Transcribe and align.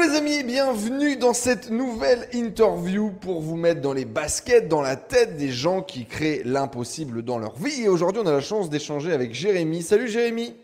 les 0.00 0.16
amis, 0.16 0.42
bienvenue 0.44 1.16
dans 1.16 1.34
cette 1.34 1.70
nouvelle 1.70 2.26
interview 2.32 3.10
pour 3.10 3.42
vous 3.42 3.56
mettre 3.56 3.82
dans 3.82 3.92
les 3.92 4.06
baskets, 4.06 4.66
dans 4.66 4.80
la 4.80 4.96
tête 4.96 5.36
des 5.36 5.50
gens 5.50 5.82
qui 5.82 6.06
créent 6.06 6.40
l'impossible 6.46 7.22
dans 7.22 7.38
leur 7.38 7.54
vie. 7.56 7.82
Et 7.82 7.88
aujourd'hui, 7.88 8.22
on 8.24 8.26
a 8.26 8.32
la 8.32 8.40
chance 8.40 8.70
d'échanger 8.70 9.12
avec 9.12 9.34
Jérémy. 9.34 9.82
Salut 9.82 10.08
Jérémy. 10.08 10.54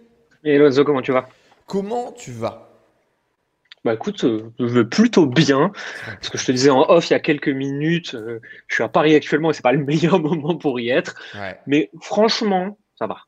Et 0.42 0.56
Lorenzo, 0.56 0.84
comment 0.84 1.02
tu 1.02 1.12
vas? 1.12 1.28
Comment 1.66 2.12
tu 2.12 2.30
vas? 2.30 2.70
Bah 3.84 3.92
écoute, 3.92 4.24
euh, 4.24 4.54
je 4.58 4.64
vais 4.64 4.86
plutôt 4.86 5.26
bien. 5.26 5.70
Parce 6.06 6.30
que 6.30 6.38
je 6.38 6.46
te 6.46 6.52
disais 6.52 6.70
en 6.70 6.88
off 6.88 7.10
il 7.10 7.12
y 7.12 7.16
a 7.16 7.20
quelques 7.20 7.48
minutes, 7.48 8.14
euh, 8.14 8.40
je 8.68 8.76
suis 8.76 8.84
à 8.84 8.88
Paris 8.88 9.14
actuellement 9.14 9.50
et 9.50 9.52
c'est 9.52 9.62
pas 9.62 9.72
le 9.72 9.84
meilleur 9.84 10.18
moment 10.18 10.56
pour 10.56 10.80
y 10.80 10.88
être. 10.88 11.14
Ouais. 11.34 11.58
Mais 11.66 11.90
franchement, 12.00 12.78
ça 12.98 13.06
va. 13.06 13.18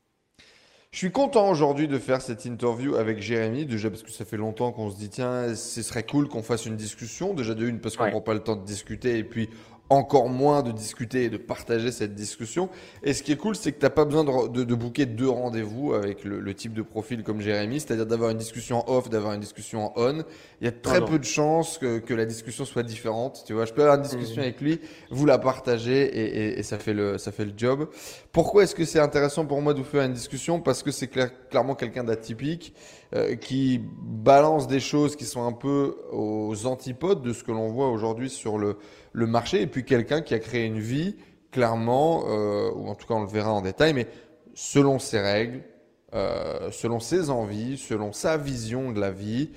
Je 0.91 0.97
suis 0.97 1.11
content 1.11 1.47
aujourd'hui 1.51 1.87
de 1.87 1.99
faire 1.99 2.19
cette 2.19 2.45
interview 2.45 2.95
avec 2.95 3.21
Jérémy, 3.21 3.65
déjà 3.67 3.91
parce 3.91 4.01
que 4.01 4.09
ça 4.09 4.25
fait 4.25 4.37
longtemps 4.37 4.71
qu'on 4.71 4.89
se 4.89 4.97
dit 4.97 5.09
tiens, 5.09 5.53
ce 5.53 5.83
serait 5.83 6.01
cool 6.03 6.27
qu'on 6.27 6.41
fasse 6.41 6.65
une 6.65 6.75
discussion. 6.77 7.35
Déjà 7.35 7.53
de 7.53 7.67
une 7.67 7.79
parce 7.79 7.95
qu'on 7.95 8.05
Ouais. 8.05 8.09
prend 8.11 8.21
pas 8.21 8.33
le 8.33 8.39
temps 8.39 8.55
de 8.55 8.65
discuter 8.65 9.19
et 9.19 9.23
puis 9.23 9.49
encore 9.89 10.29
moins 10.29 10.61
de 10.61 10.71
discuter 10.71 11.23
et 11.23 11.29
de 11.29 11.37
partager 11.37 11.91
cette 11.91 12.13
discussion. 12.15 12.69
Et 13.03 13.13
ce 13.13 13.23
qui 13.23 13.31
est 13.31 13.35
cool, 13.37 13.55
c'est 13.55 13.71
que 13.71 13.79
t'as 13.79 13.89
pas 13.89 14.05
besoin 14.05 14.23
de, 14.23 14.47
de, 14.49 14.63
de 14.63 14.75
booker 14.75 15.05
deux 15.07 15.29
rendez-vous 15.29 15.93
avec 15.93 16.23
le, 16.23 16.39
le 16.39 16.53
type 16.53 16.73
de 16.73 16.81
profil 16.83 17.23
comme 17.23 17.41
Jérémy, 17.41 17.79
c'est-à-dire 17.79 18.05
d'avoir 18.05 18.29
une 18.29 18.37
discussion 18.37 18.87
en 18.87 18.93
off, 18.97 19.09
d'avoir 19.09 19.33
une 19.33 19.39
discussion 19.39 19.85
en 19.85 19.93
on. 19.95 20.23
Il 20.61 20.65
y 20.65 20.67
a 20.67 20.71
très 20.71 20.99
non. 20.99 21.07
peu 21.07 21.17
de 21.19 21.23
chances 21.23 21.77
que, 21.77 21.99
que 21.99 22.13
la 22.13 22.25
discussion 22.25 22.65
soit 22.65 22.83
différente. 22.83 23.43
Tu 23.47 23.53
vois, 23.53 23.65
je 23.65 23.73
peux 23.73 23.81
avoir 23.81 23.97
une 23.97 24.03
discussion 24.03 24.37
Mhm. 24.37 24.43
avec 24.43 24.61
lui, 24.61 24.79
vous 25.09 25.25
la 25.25 25.37
partagez 25.39 26.03
et, 26.03 26.25
et, 26.53 26.59
et 26.59 26.63
ça 26.63 26.77
fait 26.77 26.93
le 26.93 27.17
ça 27.17 27.31
fait 27.31 27.45
le 27.45 27.53
job. 27.57 27.87
Pourquoi 28.31 28.63
est-ce 28.63 28.75
que 28.75 28.85
c'est 28.85 28.99
intéressant 28.99 29.45
pour 29.45 29.61
moi 29.61 29.73
de 29.73 29.79
vous 29.79 29.85
faire 29.85 30.03
une 30.03 30.13
discussion? 30.13 30.59
Parce 30.59 30.83
que 30.83 30.91
c'est 30.91 31.07
clair- 31.07 31.31
clairement 31.49 31.73
quelqu'un 31.75 32.03
d'atypique 32.03 32.73
euh, 33.15 33.35
qui 33.35 33.81
balance 33.81 34.67
des 34.67 34.79
choses 34.79 35.15
qui 35.15 35.25
sont 35.25 35.43
un 35.43 35.51
peu 35.51 35.97
aux 36.11 36.67
antipodes 36.67 37.23
de 37.23 37.33
ce 37.33 37.43
que 37.43 37.51
l'on 37.51 37.69
voit 37.69 37.89
aujourd'hui 37.89 38.29
sur 38.29 38.59
le, 38.59 38.77
marché, 39.15 39.63
et 39.63 39.67
puis 39.67 39.83
quelqu'un 39.83 40.21
qui 40.21 40.35
a 40.35 40.39
créé 40.39 40.65
une 40.65 40.77
vie 40.77 41.15
clairement, 41.51 42.25
euh, 42.27 42.69
ou 42.75 42.87
en 42.87 42.93
tout 42.93 43.07
cas 43.07 43.15
on 43.15 43.21
le 43.21 43.27
verra 43.27 43.51
en 43.51 43.61
détail, 43.61 43.93
mais 43.93 44.05
selon 44.53 44.99
ses 44.99 45.19
règles, 45.19 45.63
euh, 46.13 46.69
selon 46.69 46.99
ses 46.99 47.31
envies, 47.31 47.79
selon 47.79 48.13
sa 48.13 48.37
vision 48.37 48.91
de 48.91 48.99
la 48.99 49.09
vie, 49.09 49.49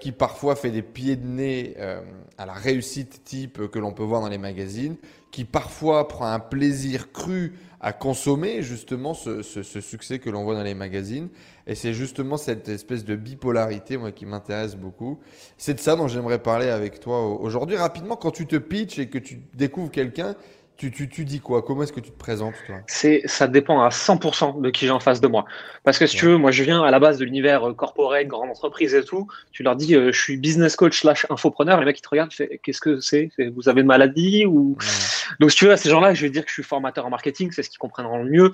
qui 0.00 0.10
parfois 0.10 0.56
fait 0.56 0.72
des 0.72 0.82
pieds 0.82 1.14
de 1.14 1.28
nez 1.28 1.76
à 2.38 2.44
la 2.44 2.54
réussite 2.54 3.22
type 3.22 3.68
que 3.68 3.78
l'on 3.78 3.92
peut 3.92 4.02
voir 4.02 4.20
dans 4.20 4.28
les 4.28 4.36
magazines, 4.36 4.96
qui 5.30 5.44
parfois 5.44 6.08
prend 6.08 6.26
un 6.26 6.40
plaisir 6.40 7.12
cru 7.12 7.52
à 7.86 7.92
consommer 7.92 8.62
justement 8.62 9.12
ce, 9.12 9.42
ce- 9.42 9.62
ce 9.62 9.80
succès 9.82 10.18
que 10.18 10.30
l'on 10.30 10.42
voit 10.44 10.54
dans 10.54 10.62
les 10.62 10.72
magazines. 10.74 11.28
Et 11.66 11.74
c'est 11.74 11.92
justement 11.92 12.38
cette 12.38 12.66
espèce 12.70 13.04
de 13.04 13.14
bipolarité, 13.14 13.98
moi, 13.98 14.10
qui 14.10 14.24
m'intéresse 14.24 14.74
beaucoup. 14.74 15.18
C'est 15.58 15.74
de 15.74 15.80
ça 15.80 15.94
dont 15.94 16.08
j'aimerais 16.08 16.38
parler 16.38 16.70
avec 16.70 16.98
toi 16.98 17.26
aujourd'hui. 17.28 17.76
Rapidement, 17.76 18.16
quand 18.16 18.30
tu 18.30 18.46
te 18.46 18.56
pitches 18.56 18.98
et 18.98 19.08
que 19.10 19.18
tu 19.18 19.42
découvres 19.52 19.90
quelqu'un, 19.90 20.34
tu, 20.76 20.90
tu, 20.90 21.08
tu 21.08 21.24
dis 21.24 21.38
quoi? 21.38 21.62
Comment 21.62 21.84
est-ce 21.84 21.92
que 21.92 22.00
tu 22.00 22.10
te 22.10 22.18
présentes, 22.18 22.54
toi? 22.66 22.76
C'est, 22.88 23.22
ça 23.26 23.46
dépend 23.46 23.80
à 23.82 23.90
100% 23.90 24.60
de 24.60 24.70
qui 24.70 24.86
j'ai 24.86 24.90
en 24.90 24.98
face 24.98 25.20
de 25.20 25.28
moi. 25.28 25.44
Parce 25.84 25.98
que 25.98 26.06
si 26.06 26.16
tu 26.16 26.26
veux, 26.26 26.36
moi 26.36 26.50
je 26.50 26.64
viens 26.64 26.82
à 26.82 26.90
la 26.90 26.98
base 26.98 27.18
de 27.18 27.24
l'univers 27.24 27.68
euh, 27.68 27.74
corporate, 27.74 28.26
grande 28.26 28.50
entreprise 28.50 28.92
et 28.92 29.04
tout. 29.04 29.28
Tu 29.52 29.62
leur 29.62 29.76
dis, 29.76 29.94
euh, 29.94 30.10
je 30.10 30.20
suis 30.20 30.36
business 30.36 30.74
coach 30.74 31.00
slash 31.00 31.26
infopreneur. 31.30 31.78
Les 31.78 31.86
mecs 31.86 31.98
ils 31.98 32.02
te 32.02 32.08
regardent, 32.08 32.32
qu'est-ce 32.62 32.80
que 32.80 32.98
c'est? 32.98 33.30
Vous 33.54 33.68
avez 33.68 33.82
une 33.82 33.86
maladie 33.86 34.46
ou 34.46 34.76
Donc, 35.38 35.52
si 35.52 35.58
tu 35.58 35.66
veux, 35.66 35.72
à 35.72 35.76
ces 35.76 35.90
gens-là, 35.90 36.12
je 36.12 36.22
vais 36.22 36.30
dire 36.30 36.42
que 36.42 36.48
je 36.48 36.54
suis 36.54 36.64
formateur 36.64 37.06
en 37.06 37.10
marketing, 37.10 37.52
c'est 37.52 37.62
ce 37.62 37.70
qu'ils 37.70 37.78
comprendront 37.78 38.24
le 38.24 38.30
mieux. 38.30 38.50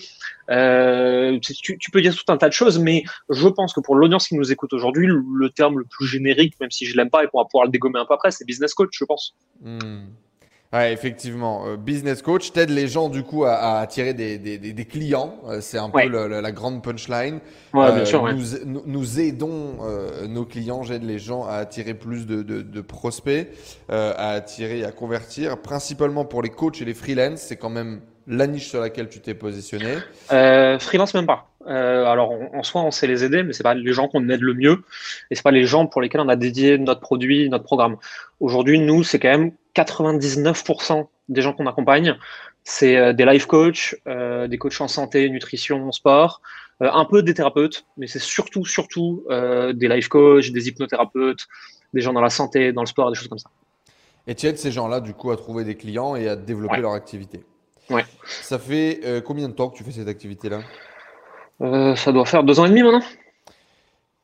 Euh, 0.50 1.38
tu, 1.40 1.78
tu 1.78 1.90
peux 1.90 2.02
dire 2.02 2.14
tout 2.14 2.30
un 2.30 2.36
tas 2.36 2.48
de 2.48 2.52
choses, 2.54 2.78
mais 2.78 3.02
je 3.30 3.48
pense 3.48 3.72
que 3.72 3.80
pour 3.80 3.96
l'audience 3.96 4.28
qui 4.28 4.34
nous 4.34 4.52
écoute 4.52 4.74
aujourd'hui, 4.74 5.06
le, 5.06 5.22
le 5.38 5.48
terme 5.48 5.78
le 5.78 5.84
plus 5.84 6.06
générique, 6.06 6.60
même 6.60 6.70
si 6.70 6.84
je 6.84 6.96
l'aime 6.98 7.08
pas 7.08 7.24
et 7.24 7.28
qu'on 7.28 7.38
va 7.38 7.46
pouvoir 7.46 7.64
le 7.64 7.70
dégommer 7.70 7.98
un 7.98 8.04
peu 8.04 8.12
après, 8.12 8.30
c'est 8.30 8.44
business 8.44 8.74
coach, 8.74 8.90
je 8.92 9.04
pense. 9.06 9.34
Hmm. 9.62 10.02
Ouais, 10.72 10.92
effectivement. 10.92 11.66
Euh, 11.66 11.76
business 11.76 12.22
coach 12.22 12.52
t'aide 12.52 12.70
les 12.70 12.86
gens 12.86 13.08
du 13.08 13.24
coup 13.24 13.44
à, 13.44 13.54
à 13.54 13.80
attirer 13.80 14.14
des, 14.14 14.38
des, 14.38 14.56
des, 14.56 14.72
des 14.72 14.84
clients. 14.84 15.34
Euh, 15.48 15.60
c'est 15.60 15.78
un 15.78 15.90
peu 15.90 15.98
Ouais. 15.98 16.06
le- 16.06 16.28
le- 16.28 16.40
la 16.40 16.52
grande 16.52 16.80
punchline. 16.80 17.40
Ouais, 17.74 17.86
Euh, 17.86 17.92
bien 17.92 18.04
sûr. 18.04 18.22
ouais. 18.22 18.32
nous, 18.34 18.80
nous, 18.86 19.20
aidons 19.20 19.78
euh, 19.82 20.28
nos 20.28 20.44
clients, 20.44 20.84
j'aide 20.84 21.02
les 21.02 21.18
gens 21.18 21.44
à 21.44 21.54
attirer 21.54 21.94
plus 21.94 22.24
de, 22.24 22.42
de, 22.42 22.62
de 22.62 22.80
prospects, 22.82 23.48
euh, 23.90 24.12
à 24.16 24.30
attirer, 24.30 24.84
à 24.84 24.92
convertir, 24.92 25.58
principalement 25.58 26.24
pour 26.24 26.40
les 26.40 26.50
coachs 26.50 26.80
et 26.80 26.84
les 26.84 26.94
freelances. 26.94 27.40
C'est 27.40 27.56
quand 27.56 27.70
même 27.70 28.00
la 28.28 28.46
niche 28.46 28.68
sur 28.68 28.80
laquelle 28.80 29.08
tu 29.08 29.18
t'es 29.18 29.34
positionné. 29.34 29.94
Euh, 30.30 30.78
freelance 30.78 31.14
même 31.14 31.26
pas. 31.26 31.48
Euh, 31.66 32.04
alors 32.06 32.30
en, 32.30 32.58
en 32.58 32.62
soi, 32.62 32.82
on 32.82 32.92
sait 32.92 33.08
les 33.08 33.24
aider, 33.24 33.42
mais 33.42 33.52
c'est 33.54 33.64
pas 33.64 33.74
les 33.74 33.92
gens 33.92 34.06
qu'on 34.06 34.28
aide 34.28 34.40
le 34.40 34.54
mieux, 34.54 34.84
et 35.30 35.34
c'est 35.34 35.42
pas 35.42 35.50
les 35.50 35.64
gens 35.66 35.86
pour 35.86 36.00
lesquels 36.00 36.20
on 36.20 36.28
a 36.28 36.36
dédié 36.36 36.78
notre 36.78 37.00
produit, 37.00 37.48
notre 37.50 37.64
programme. 37.64 37.96
Aujourd'hui, 38.38 38.78
nous, 38.78 39.02
c'est 39.02 39.18
quand 39.18 39.30
même 39.36 39.50
99% 39.74 41.06
des 41.28 41.42
gens 41.42 41.52
qu'on 41.52 41.66
accompagne, 41.66 42.16
c'est 42.64 42.96
euh, 42.96 43.12
des 43.12 43.24
life 43.24 43.46
coachs, 43.46 43.94
euh, 44.06 44.46
des 44.48 44.58
coachs 44.58 44.80
en 44.80 44.88
santé, 44.88 45.28
nutrition, 45.30 45.90
sport, 45.92 46.40
euh, 46.82 46.90
un 46.92 47.04
peu 47.04 47.22
des 47.22 47.34
thérapeutes, 47.34 47.84
mais 47.96 48.06
c'est 48.06 48.18
surtout, 48.20 48.64
surtout 48.64 49.24
euh, 49.30 49.72
des 49.72 49.88
life 49.88 50.08
coachs, 50.08 50.50
des 50.50 50.68
hypnothérapeutes, 50.68 51.46
des 51.94 52.00
gens 52.00 52.12
dans 52.12 52.20
la 52.20 52.30
santé, 52.30 52.72
dans 52.72 52.82
le 52.82 52.86
sport, 52.86 53.10
des 53.10 53.16
choses 53.16 53.28
comme 53.28 53.38
ça. 53.38 53.50
Et 54.26 54.34
tu 54.34 54.46
aides 54.46 54.58
ces 54.58 54.70
gens-là 54.70 55.00
du 55.00 55.14
coup 55.14 55.30
à 55.30 55.36
trouver 55.36 55.64
des 55.64 55.76
clients 55.76 56.14
et 56.16 56.28
à 56.28 56.36
développer 56.36 56.76
Ouais. 56.76 56.80
leur 56.82 56.92
activité. 56.92 57.44
Ouais. 57.88 58.04
Ça 58.24 58.58
fait 58.58 59.00
combien 59.24 59.48
de 59.48 59.54
temps 59.54 59.68
que 59.70 59.76
tu 59.76 59.82
fais 59.82 59.90
cette 59.90 60.06
activité-là? 60.06 60.60
Ça 61.96 62.12
doit 62.12 62.24
faire 62.26 62.44
deux 62.44 62.60
ans 62.60 62.66
et 62.66 62.68
demi 62.68 62.82
maintenant. 62.82 63.02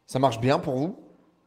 Ça 0.06 0.18
marche 0.20 0.38
bien 0.40 0.58
pour 0.60 0.76
vous? 0.76 0.96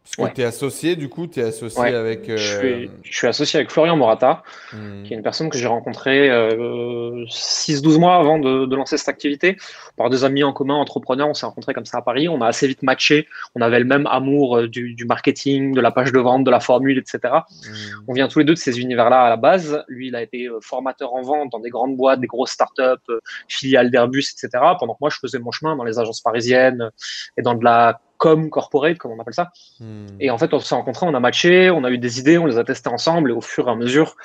Parce 0.04 0.16
que 0.16 0.22
Ouais. 0.24 0.34
tu 0.34 0.42
es 0.42 0.46
associé, 0.46 0.96
du 0.96 1.08
coup, 1.08 1.28
tu 1.28 1.40
es 1.40 1.44
associé 1.44 1.80
Ouais. 1.82 1.94
avec. 1.94 2.26
Je, 2.26 2.32
euh, 2.32 2.38
suis, 2.60 2.92
je 3.04 3.16
suis 3.16 3.28
associé 3.28 3.58
avec 3.60 3.70
Florian 3.70 3.96
Morata. 3.96 4.42
hmm, 4.74 5.04
qui 5.04 5.14
est 5.14 5.18
une 5.18 5.22
personne 5.22 5.50
que 5.52 5.58
j'ai 5.58 5.68
rencontrée 5.68 6.30
euh, 6.32 7.26
6-12 7.30 8.00
mois 8.00 8.16
avant 8.16 8.40
de, 8.40 8.66
de 8.66 8.76
lancer 8.76 8.98
cette 8.98 9.10
activité. 9.10 9.58
Par 9.98 10.10
des 10.10 10.24
amis 10.24 10.44
en 10.44 10.52
commun, 10.52 10.74
entrepreneurs, 10.76 11.28
on 11.30 11.34
s'est 11.36 11.46
rencontrés 11.46 11.74
comme 11.76 11.86
ça 11.86 11.98
à 12.00 12.02
Paris. 12.02 12.28
On 12.28 12.42
a 12.42 12.48
assez 12.48 12.68
vite 12.68 12.82
matché. 12.82 13.28
On 13.56 13.62
avait 13.62 13.78
le 13.80 13.86
même 13.86 14.08
amour 14.08 14.58
euh, 14.58 14.68
du, 14.68 14.96
du 14.96 15.06
marketing, 15.06 15.74
de 15.76 15.82
la 15.82 15.92
page 15.92 16.12
de 16.12 16.20
vente, 16.20 16.44
de 16.44 16.50
la 16.52 16.60
formule, 16.60 16.98
etc. 16.98 17.20
hmm. 17.26 17.74
On 18.08 18.14
vient 18.14 18.28
tous 18.28 18.40
les 18.40 18.46
deux 18.46 18.54
de 18.56 18.60
ces 18.60 18.80
univers-là 18.80 19.22
à 19.26 19.30
la 19.30 19.38
base. 19.38 19.84
Lui, 19.88 20.08
il 20.08 20.16
a 20.16 20.24
été 20.24 20.46
euh, 20.48 20.60
formateur 20.62 21.14
en 21.14 21.22
vente 21.22 21.52
dans 21.52 21.60
des 21.60 21.70
grandes 21.70 21.96
boîtes, 21.96 22.20
des 22.20 22.28
grosses 22.28 22.52
startups, 22.52 22.82
euh, 23.10 23.20
filiales 23.48 23.92
d'Airbus, 23.92 24.26
etc. 24.34 24.50
Pendant 24.80 24.94
que 24.94 25.00
moi, 25.02 25.10
je 25.12 25.18
faisais 25.20 25.38
mon 25.40 25.52
chemin 25.52 25.76
dans 25.76 25.84
les 25.84 26.00
agences 26.00 26.22
parisiennes 26.22 26.90
et 27.38 27.44
dans 27.44 27.54
de 27.54 27.64
la 27.64 28.00
com 28.20 28.50
corporate, 28.52 29.00
comme 29.00 29.12
on 29.14 29.20
appelle 29.20 29.34
ça. 29.34 29.50
Hmm. 29.80 30.06
Et 30.20 30.30
en 30.30 30.38
fait, 30.38 30.54
on 30.54 30.60
s'est 30.60 30.76
rencontrés, 30.76 31.08
on 31.08 31.16
a 31.16 31.20
matché, 31.20 31.72
on 31.72 31.84
a 31.84 31.90
eu 31.90 31.98
des 31.98 32.20
idées, 32.20 32.38
on 32.38 32.46
les 32.46 32.60
a 32.60 32.64
testées 32.64 32.90
ensemble, 32.90 33.32
et 33.32 33.34
au 33.34 33.42
fur 33.42 33.68
et 33.68 33.72
à 33.72 33.76
mesure, 33.76 34.16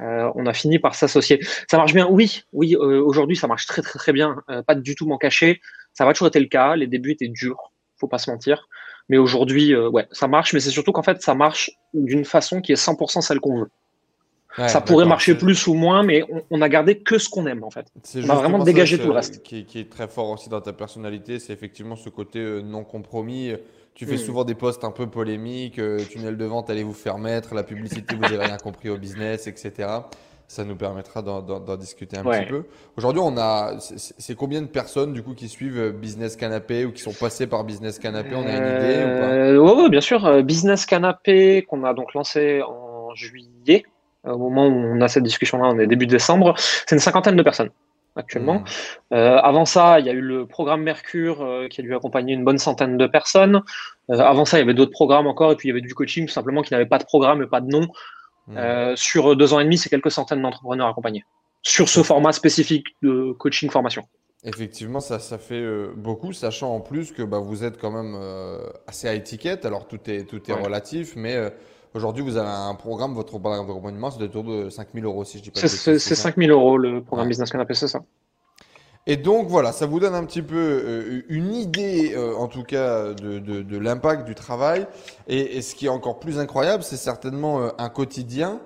euh, 0.00 0.32
on 0.34 0.46
a 0.46 0.52
fini 0.52 0.78
par 0.78 0.94
s'associer. 0.94 1.38
Ça 1.70 1.76
marche 1.76 1.92
bien, 1.94 2.08
oui, 2.10 2.42
oui. 2.52 2.74
euh, 2.74 3.02
Aujourd'hui, 3.04 3.36
ça 3.36 3.46
marche 3.46 3.66
très 3.66 3.82
très 3.82 3.98
très 3.98 4.12
bien. 4.12 4.36
Euh, 4.50 4.62
pas 4.62 4.74
du 4.74 4.96
tout 4.96 5.06
m'en 5.06 5.18
cacher. 5.18 5.60
Ça 5.92 6.04
va 6.04 6.12
toujours 6.14 6.28
été 6.28 6.40
le 6.40 6.46
cas. 6.46 6.74
Les 6.74 6.86
débuts 6.86 7.12
étaient 7.12 7.28
durs, 7.28 7.72
faut 8.00 8.08
pas 8.08 8.18
se 8.18 8.30
mentir. 8.30 8.68
Mais 9.08 9.18
aujourd'hui, 9.18 9.76
ouais, 9.76 10.06
ça 10.10 10.26
marche. 10.28 10.54
Mais 10.54 10.60
c'est 10.60 10.70
surtout 10.70 10.92
qu'en 10.92 11.02
fait, 11.02 11.20
ça 11.20 11.34
marche 11.34 11.70
d'une 11.92 12.24
façon 12.24 12.62
qui 12.62 12.72
est 12.72 12.82
100% 12.82 13.20
celle 13.20 13.40
qu'on 13.40 13.60
veut. 13.60 13.70
Ouais, 14.58 14.68
ça 14.68 14.80
pourrait 14.80 15.06
marcher 15.06 15.34
plus 15.34 15.66
ou 15.66 15.74
moins, 15.74 16.02
mais 16.02 16.22
on, 16.30 16.42
on 16.50 16.60
a 16.62 16.68
gardé 16.68 16.98
que 16.98 17.18
ce 17.18 17.28
qu'on 17.28 17.46
aime 17.46 17.64
en 17.64 17.70
fait. 17.70 17.86
C'est 18.02 18.24
on 18.24 18.30
a 18.30 18.34
vraiment 18.34 18.62
dégagé 18.64 18.98
tout 18.98 19.08
le 19.08 19.14
reste. 19.14 19.42
Qui, 19.42 19.64
qui 19.64 19.78
est 19.80 19.90
très 19.90 20.08
fort 20.08 20.28
aussi 20.30 20.48
dans 20.48 20.60
ta 20.60 20.72
personnalité, 20.72 21.38
c'est 21.38 21.52
effectivement 21.52 21.96
ce 21.96 22.08
côté 22.10 22.38
euh, 22.38 22.60
non 22.60 22.84
compromis. 22.84 23.52
Tu 23.94 24.06
fais 24.06 24.14
Mm. 24.14 24.18
souvent 24.18 24.44
des 24.44 24.54
posts 24.54 24.84
un 24.84 24.90
peu 24.90 25.06
polémiques, 25.06 25.78
euh, 25.78 25.98
tunnel 26.04 26.36
de 26.36 26.44
vente, 26.46 26.70
allez 26.70 26.82
vous 26.82 26.94
faire 26.94 27.18
mettre, 27.18 27.54
la 27.54 27.62
publicité, 27.62 28.14
vous 28.14 28.22
n'avez 28.22 28.38
rien 28.38 28.56
compris 28.56 28.88
au 28.88 28.96
business, 28.96 29.46
etc. 29.46 29.88
Ça 30.48 30.64
nous 30.64 30.76
permettra 30.76 31.22
d'en- 31.22 31.76
discuter 31.78 32.18
un 32.18 32.24
Ouais. 32.26 32.40
petit 32.40 32.48
peu. 32.50 32.64
Aujourd'hui, 32.98 33.22
on 33.24 33.36
a, 33.38 33.76
c'est 33.80 34.14
c'est 34.18 34.34
combien 34.34 34.60
de 34.60 34.66
personnes 34.66 35.14
du 35.14 35.22
coup 35.22 35.32
qui 35.34 35.48
suivent 35.48 35.78
euh, 35.78 35.92
Business 35.92 36.36
Canapé 36.36 36.84
ou 36.84 36.92
qui 36.92 37.00
sont 37.00 37.14
passées 37.14 37.46
par 37.46 37.64
Business 37.64 37.98
Canapé 37.98 38.34
On 38.34 38.46
a 38.46 38.50
une 38.50 38.56
idée 38.56 38.96
ou 39.04 39.18
pas? 39.18 39.28
Euh, 39.32 39.58
ouais, 39.58 39.82
ouais, 39.82 39.88
bien 39.88 40.00
sûr. 40.02 40.26
Euh, 40.26 40.42
Business 40.42 40.84
Canapé, 40.84 41.62
qu'on 41.62 41.84
a 41.84 41.94
donc 41.94 42.12
lancé 42.14 42.60
en 42.62 43.14
juillet, 43.14 43.84
au 44.24 44.38
moment 44.38 44.66
où 44.66 44.72
on 44.72 45.00
a 45.00 45.08
cette 45.08 45.24
discussion-là, 45.24 45.68
on 45.68 45.78
est 45.78 45.86
début 45.86 46.06
décembre, 46.06 46.54
c'est 46.56 46.94
une 46.94 47.00
cinquantaine 47.00 47.36
de 47.36 47.42
personnes 47.42 47.70
actuellement. 48.16 48.60
Hmm. 48.60 49.14
Euh, 49.14 49.38
avant 49.38 49.64
ça, 49.64 50.00
il 50.00 50.06
y 50.06 50.10
a 50.10 50.12
eu 50.12 50.20
le 50.20 50.46
programme 50.46 50.82
Mercure 50.82 51.42
euh, 51.42 51.68
qui 51.68 51.80
a 51.80 51.84
dû 51.84 51.94
accompagner 51.94 52.34
une 52.34 52.44
bonne 52.44 52.58
centaine 52.58 52.96
de 52.96 53.06
personnes. 53.06 53.62
Euh, 54.10 54.18
avant 54.18 54.44
ça, 54.44 54.58
il 54.58 54.60
y 54.60 54.64
avait 54.64 54.74
d'autres 54.74 54.92
programmes 54.92 55.26
encore, 55.26 55.52
et 55.52 55.56
puis 55.56 55.68
il 55.68 55.70
y 55.70 55.72
avait 55.72 55.80
du 55.80 55.94
coaching 55.94 56.26
tout 56.26 56.32
simplement 56.32 56.62
qui 56.62 56.72
n'avait 56.72 56.86
pas 56.86 56.98
de 56.98 57.04
programme 57.04 57.42
et 57.42 57.46
pas 57.46 57.60
de 57.60 57.68
nom. 57.68 57.88
Euh, 58.56 58.94
sur 58.96 59.36
deux 59.36 59.54
ans 59.54 59.60
et 59.60 59.64
demi, 59.64 59.78
c'est 59.78 59.88
quelques 59.88 60.10
centaines 60.10 60.42
d'entrepreneurs 60.42 60.88
accompagnés 60.88 61.24
sur 61.62 61.88
ce 61.88 62.02
format 62.02 62.32
spécifique 62.32 62.88
de 63.00 63.32
coaching 63.38 63.70
formation. 63.70 64.02
Effectivement, 64.44 64.98
ça, 64.98 65.20
ça 65.20 65.38
fait 65.38 65.64
beaucoup, 65.94 66.32
sachant 66.32 66.74
en 66.74 66.80
plus 66.80 67.12
que 67.12 67.22
bah, 67.22 67.38
vous 67.38 67.62
êtes 67.62 67.78
quand 67.78 67.92
même 67.92 68.18
assez 68.88 69.06
à 69.06 69.14
étiquette. 69.14 69.64
Alors 69.64 69.86
tout 69.86 70.00
est, 70.08 70.24
tout 70.28 70.42
est 70.50 70.54
Ouais. 70.54 70.60
relatif, 70.60 71.14
mais 71.14 71.36
aujourd'hui 71.94 72.22
vous 72.22 72.36
avez 72.36 72.48
un 72.48 72.74
programme, 72.74 73.14
votre 73.14 73.38
programme 73.38 73.66
d'accompagnement, 73.66 74.10
c'est 74.10 74.22
autour 74.22 74.44
de 74.44 74.70
5000 74.70 75.04
euros 75.04 75.24
si 75.24 75.38
je 75.38 75.42
dis 75.44 75.50
pas 75.50 75.60
C'est 75.60 75.66
bêtises, 75.66 75.80
c'est- 75.80 75.98
c'est 75.98 76.08
c'est 76.10 76.14
ça 76.14 76.22
5000 76.24 76.50
euros 76.50 76.78
le 76.78 77.02
programme 77.02 77.26
Ouais. 77.26 77.30
Business 77.30 77.50
Canapé, 77.50 77.74
c'est 77.74 77.88
ça. 77.88 78.00
Et 79.08 79.16
donc 79.16 79.48
voilà, 79.48 79.72
ça 79.72 79.86
vous 79.86 79.98
donne 79.98 80.14
un 80.14 80.24
petit 80.24 80.42
peu 80.42 80.56
euh, 80.56 81.22
une 81.28 81.52
idée, 81.54 82.12
euh, 82.14 82.36
en 82.36 82.46
tout 82.46 82.62
cas, 82.62 83.12
de, 83.14 83.40
de, 83.40 83.62
de 83.62 83.78
l'impact 83.78 84.24
du 84.24 84.36
travail. 84.36 84.86
Et, 85.26 85.56
et, 85.56 85.62
ce 85.62 85.74
qui 85.74 85.86
est 85.86 85.88
encore 85.88 86.20
plus 86.20 86.38
incroyable, 86.38 86.84
c'est 86.84 86.96
certainement 86.96 87.60
euh, 87.62 87.68
un 87.78 87.88
quotidien 87.88 88.60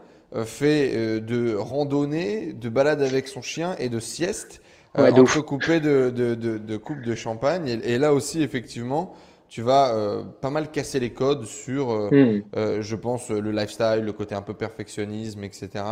fait 0.44 1.20
de 1.20 1.54
randonnée, 1.54 2.52
de 2.52 2.68
balade 2.68 3.00
avec 3.00 3.28
son 3.28 3.40
chien 3.40 3.74
et 3.78 3.88
de 3.88 4.00
sieste, 4.00 4.60
ouais, 4.98 5.10
de, 5.12 6.10
de, 6.10 6.34
de, 6.34 6.58
de 6.58 6.76
coupes 6.76 7.00
de 7.00 7.14
champagne. 7.14 7.66
Et, 7.68 7.92
et, 7.94 7.98
là 7.98 8.12
aussi, 8.12 8.42
effectivement, 8.42 9.14
tu 9.48 9.62
vas 9.62 10.22
pas 10.40 10.50
mal 10.50 10.70
casser 10.70 11.00
les 11.00 11.10
codes 11.10 11.44
sur, 11.44 11.88
hmm. 12.10 12.42
je 12.80 12.96
pense, 12.96 13.30
le 13.30 13.50
lifestyle, 13.50 14.02
le 14.04 14.12
côté 14.12 14.34
un 14.34 14.42
peu 14.42 14.54
perfectionnisme, 14.54 15.44
etc. 15.44 15.84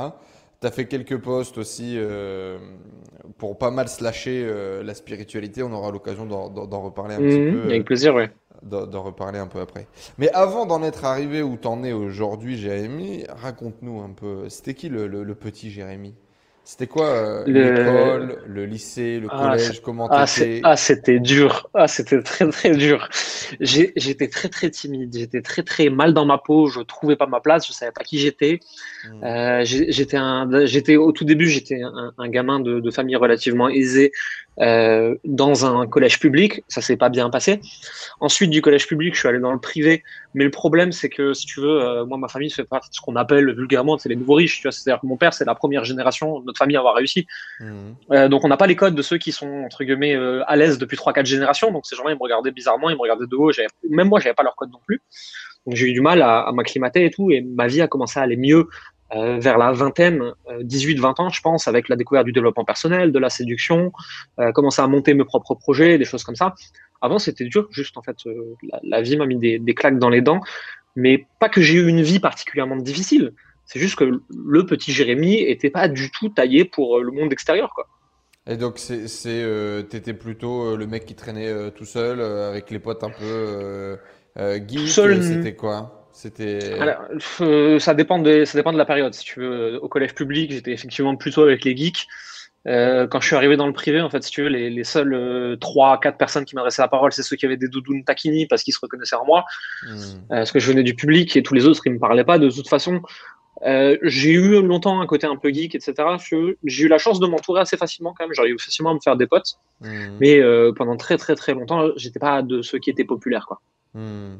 Tu 0.64 0.68
as 0.68 0.70
fait 0.70 0.86
quelques 0.86 1.18
posts 1.18 1.58
aussi 1.58 1.96
euh, 1.98 2.56
pour 3.36 3.58
pas 3.58 3.70
mal 3.70 3.86
slasher 3.86 4.46
euh, 4.46 4.82
la 4.82 4.94
spiritualité. 4.94 5.62
On 5.62 5.70
aura 5.72 5.90
l'occasion 5.90 6.24
d'en 6.24 6.80
reparler 6.80 7.16
un 7.16 7.18
petit 7.18 7.38
mhm, 7.38 7.52
peu. 7.52 7.68
Avec 7.68 7.84
plaisir, 7.84 8.14
oui. 8.14 8.24
D'en 8.62 9.02
reparler 9.02 9.38
un 9.38 9.46
peu 9.46 9.60
après. 9.60 9.86
Mais 10.16 10.30
avant 10.30 10.64
d'en 10.64 10.82
être 10.82 11.04
arrivé 11.04 11.42
où 11.42 11.58
t'en 11.58 11.84
es 11.84 11.92
aujourd'hui, 11.92 12.56
Jérémy, 12.56 13.24
raconte-nous 13.28 14.00
un 14.00 14.08
peu. 14.08 14.48
C'était 14.48 14.72
qui 14.72 14.88
le, 14.88 15.06
le 15.06 15.34
petit 15.34 15.70
Jérémy? 15.70 16.14
C'était 16.66 16.86
quoi 16.86 17.08
euh, 17.08 17.44
l'école, 17.46 18.38
le 18.46 18.64
lycée, 18.64 19.20
le 19.20 19.28
ah, 19.30 19.50
collège 19.50 19.82
Comment 19.82 20.08
ah, 20.10 20.24
Ah, 20.62 20.76
c'était 20.76 21.20
dur. 21.20 21.68
Ah, 21.74 21.86
c'était 21.86 22.22
très 22.22 22.48
très 22.48 22.70
dur. 22.70 23.06
J'étais 23.60 24.28
très 24.28 24.48
très 24.48 24.70
timide. 24.70 25.14
J'étais 25.14 25.42
très 25.42 25.62
très 25.62 25.90
mal 25.90 26.14
dans 26.14 26.24
ma 26.24 26.38
peau. 26.38 26.68
Je 26.68 26.80
trouvais 26.80 27.16
pas 27.16 27.26
ma 27.26 27.40
place. 27.40 27.66
Je 27.66 27.72
savais 27.74 27.92
pas 27.92 28.02
qui 28.02 28.18
j'étais. 28.18 28.60
Hmm. 29.06 29.24
Euh, 29.24 29.60
j'étais 29.64 30.16
un, 30.16 30.64
j'étais 30.64 30.96
au 30.96 31.12
tout 31.12 31.24
début, 31.24 31.48
j'étais 31.48 31.82
un, 31.82 32.14
un, 32.16 32.28
gamin 32.28 32.60
de, 32.60 32.80
de, 32.80 32.90
famille 32.90 33.16
relativement 33.16 33.68
aisée 33.68 34.12
euh, 34.60 35.16
dans 35.24 35.66
un 35.66 35.86
collège 35.86 36.20
public. 36.20 36.62
Ça 36.68 36.80
s'est 36.80 36.96
pas 36.96 37.08
bien 37.08 37.28
passé. 37.30 37.60
Ensuite, 38.20 38.50
du 38.50 38.62
collège 38.62 38.86
public, 38.86 39.14
je 39.14 39.20
suis 39.20 39.28
allé 39.28 39.40
dans 39.40 39.52
le 39.52 39.58
privé. 39.58 40.04
Mais 40.34 40.44
le 40.44 40.50
problème, 40.50 40.92
c'est 40.92 41.08
que 41.08 41.34
si 41.34 41.46
tu 41.46 41.60
veux, 41.60 41.82
euh, 41.82 42.04
moi, 42.04 42.18
ma 42.18 42.28
famille 42.28 42.50
fait 42.50 42.64
partie 42.64 42.90
de 42.90 42.94
ce 42.94 43.00
qu'on 43.00 43.16
appelle 43.16 43.52
vulgairement, 43.52 43.98
c'est 43.98 44.08
les 44.08 44.16
nouveaux 44.16 44.34
riches. 44.34 44.56
Tu 44.56 44.62
vois, 44.62 44.72
c'est-à-dire 44.72 45.00
que 45.00 45.06
mon 45.06 45.16
père, 45.16 45.34
c'est 45.34 45.44
la 45.44 45.54
première 45.54 45.84
génération 45.84 46.40
de 46.40 46.46
notre 46.46 46.58
famille 46.58 46.76
à 46.76 46.80
avoir 46.80 46.94
réussi. 46.94 47.26
Mmh. 47.60 47.66
Euh, 48.12 48.28
donc, 48.28 48.44
on 48.44 48.48
n'a 48.48 48.56
pas 48.56 48.66
les 48.66 48.76
codes 48.76 48.94
de 48.94 49.02
ceux 49.02 49.18
qui 49.18 49.32
sont 49.32 49.64
entre 49.64 49.82
guillemets 49.84 50.16
à 50.46 50.56
l'aise 50.56 50.78
depuis 50.78 50.96
3-4 50.96 51.24
générations. 51.24 51.72
Donc, 51.72 51.86
ces 51.86 51.96
gens-là, 51.96 52.12
ils 52.12 52.16
me 52.16 52.22
regardaient 52.22 52.52
bizarrement, 52.52 52.90
ils 52.90 52.96
me 52.96 53.00
regardaient 53.00 53.26
de 53.26 53.36
haut. 53.36 53.50
Même 53.90 54.08
moi, 54.08 54.20
j'avais 54.20 54.34
pas 54.34 54.44
leur 54.44 54.54
code 54.54 54.70
non 54.70 54.80
plus. 54.86 55.02
Donc, 55.66 55.76
j'ai 55.76 55.86
eu 55.86 55.92
du 55.92 56.00
mal 56.00 56.20
à, 56.22 56.40
à 56.40 56.52
m'acclimater 56.52 57.04
et 57.04 57.10
tout. 57.10 57.30
Et 57.30 57.40
ma 57.40 57.66
vie 57.66 57.80
a 57.80 57.88
commencé 57.88 58.20
à 58.20 58.22
aller 58.22 58.36
mieux 58.36 58.68
euh, 59.12 59.38
vers 59.38 59.58
la 59.58 59.72
vingtaine, 59.72 60.32
18-20 60.48 61.04
euh, 61.04 61.22
ans, 61.22 61.28
je 61.28 61.40
pense, 61.40 61.68
avec 61.68 61.88
la 61.88 61.96
découverte 61.96 62.24
du 62.24 62.32
développement 62.32 62.64
personnel, 62.64 63.12
de 63.12 63.18
la 63.18 63.28
séduction, 63.28 63.92
euh, 64.40 64.50
commencer 64.50 64.80
à 64.80 64.86
monter 64.88 65.14
mes 65.14 65.24
propres 65.24 65.54
projets, 65.54 65.98
des 65.98 66.04
choses 66.04 66.24
comme 66.24 66.36
ça. 66.36 66.54
Avant, 67.02 67.18
c'était 67.18 67.44
dur, 67.44 67.68
juste 67.70 67.96
en 67.98 68.02
fait, 68.02 68.16
la, 68.82 69.02
vie 69.02 69.16
m'a 69.16 69.26
mis 69.26 69.36
des, 69.36 69.74
claques 69.74 69.98
dans 69.98 70.08
les 70.08 70.22
dents, 70.22 70.40
mais 70.96 71.26
pas 71.38 71.50
que 71.50 71.60
j'ai 71.60 71.74
eu 71.74 71.86
une 71.86 72.00
vie 72.00 72.18
particulièrement 72.18 72.76
difficile. 72.76 73.34
C'est 73.66 73.78
juste 73.78 73.96
que 73.96 74.04
le 74.04 74.66
petit 74.66 74.90
Jérémy 74.90 75.42
était 75.42 75.70
pas 75.70 75.88
du 75.88 76.10
tout 76.10 76.30
taillé 76.30 76.64
pour 76.64 77.00
le 77.00 77.12
monde 77.12 77.32
extérieur, 77.32 77.72
quoi. 77.74 77.86
Et 78.46 78.56
donc, 78.56 78.78
c'est, 78.78 79.06
t'étais 79.90 80.14
plutôt 80.14 80.76
le 80.76 80.86
mec 80.86 81.04
qui 81.04 81.14
traînait 81.14 81.70
tout 81.72 81.84
seul 81.84 82.20
avec 82.20 82.70
les 82.70 82.78
potes 82.78 83.04
un 83.04 83.10
peu 83.10 83.98
geek. 84.36 84.88
C'était 84.88 85.54
quoi? 85.54 86.03
C'était. 86.14 86.60
Euh, 87.40 87.78
ça 87.80 87.92
dépend 87.92 88.20
de 88.20 88.44
ça 88.44 88.56
dépend 88.56 88.72
de 88.72 88.78
la 88.78 88.84
période. 88.86 89.12
Si 89.12 89.24
tu 89.24 89.40
veux, 89.40 89.82
au 89.82 89.88
collège 89.88 90.14
public, 90.14 90.52
j'étais 90.52 90.70
effectivement 90.70 91.16
plutôt 91.16 91.42
avec 91.42 91.64
les 91.64 91.76
geeks. 91.76 92.06
Euh, 92.66 93.06
quand 93.08 93.20
je 93.20 93.26
suis 93.26 93.36
arrivé 93.36 93.56
dans 93.56 93.66
le 93.66 93.72
privé, 93.72 94.00
en 94.00 94.08
fait, 94.08 94.22
si 94.22 94.30
tu 94.30 94.42
veux, 94.42 94.48
les, 94.48 94.70
les 94.70 94.84
seules 94.84 95.12
euh, 95.12 95.56
trois, 95.56 95.98
quatre 96.00 96.16
personnes 96.16 96.44
qui 96.46 96.54
m'adressaient 96.54 96.80
la 96.80 96.88
parole, 96.88 97.12
c'est 97.12 97.24
ceux 97.24 97.36
qui 97.36 97.44
avaient 97.44 97.58
des 97.58 97.68
doudounes 97.68 98.04
taquini 98.04 98.46
parce 98.46 98.62
qu'ils 98.62 98.72
se 98.72 98.78
reconnaissaient 98.80 99.16
en 99.16 99.26
moi. 99.26 99.44
Hmm. 99.82 99.98
parce 100.30 100.52
que 100.52 100.60
je 100.60 100.68
venais 100.68 100.84
du 100.84 100.94
public 100.94 101.36
et 101.36 101.42
tous 101.42 101.52
les 101.52 101.66
autres, 101.66 101.82
ils 101.84 101.92
me 101.92 101.98
parlaient 101.98 102.24
pas. 102.24 102.38
De 102.38 102.48
toute 102.48 102.68
façon, 102.68 103.02
j'ai 104.02 104.30
eu 104.30 104.62
longtemps 104.62 105.00
un 105.00 105.06
côté 105.06 105.26
un 105.26 105.36
peu 105.36 105.52
geek, 105.52 105.74
etc. 105.74 105.94
J'ai 106.64 106.84
eu 106.84 106.88
la 106.88 106.98
chance 106.98 107.18
de 107.18 107.26
m'entourer 107.26 107.60
assez 107.60 107.76
facilement 107.76 108.14
quand 108.16 108.24
même. 108.24 108.34
J'arrive 108.34 108.56
facilement 108.58 108.92
à 108.92 108.94
me 108.94 109.00
faire 109.00 109.16
des 109.16 109.26
potes. 109.26 109.58
Hmm. 109.80 110.16
Mais 110.20 110.40
pendant 110.76 110.96
très, 110.96 111.18
très, 111.18 111.34
très 111.34 111.54
longtemps, 111.54 111.88
j'étais 111.96 112.20
pas 112.20 112.40
de 112.40 112.62
ceux 112.62 112.78
qui 112.78 112.88
étaient 112.88 113.04
populaires, 113.04 113.46
quoi. 113.46 113.60
Hmm. 113.94 114.36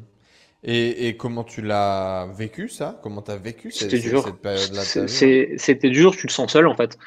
Et, 0.67 1.07
et, 1.07 1.15
comment 1.15 1.43
tu 1.43 1.61
l'as 1.61 2.27
vécu 2.35 2.69
ça? 2.69 2.99
Comment 3.03 3.21
tu 3.21 3.29
as 3.29 3.37
vécu 3.37 3.71
cette, 3.71 3.91
cette 3.91 4.41
période-là 4.41 4.81
C'était 5.07 5.89
dur, 5.91 6.15
tu 6.15 6.25
te 6.25 6.31
sens 6.31 6.51
seul 6.51 6.67
en 6.67 6.75
fait. 6.75 6.97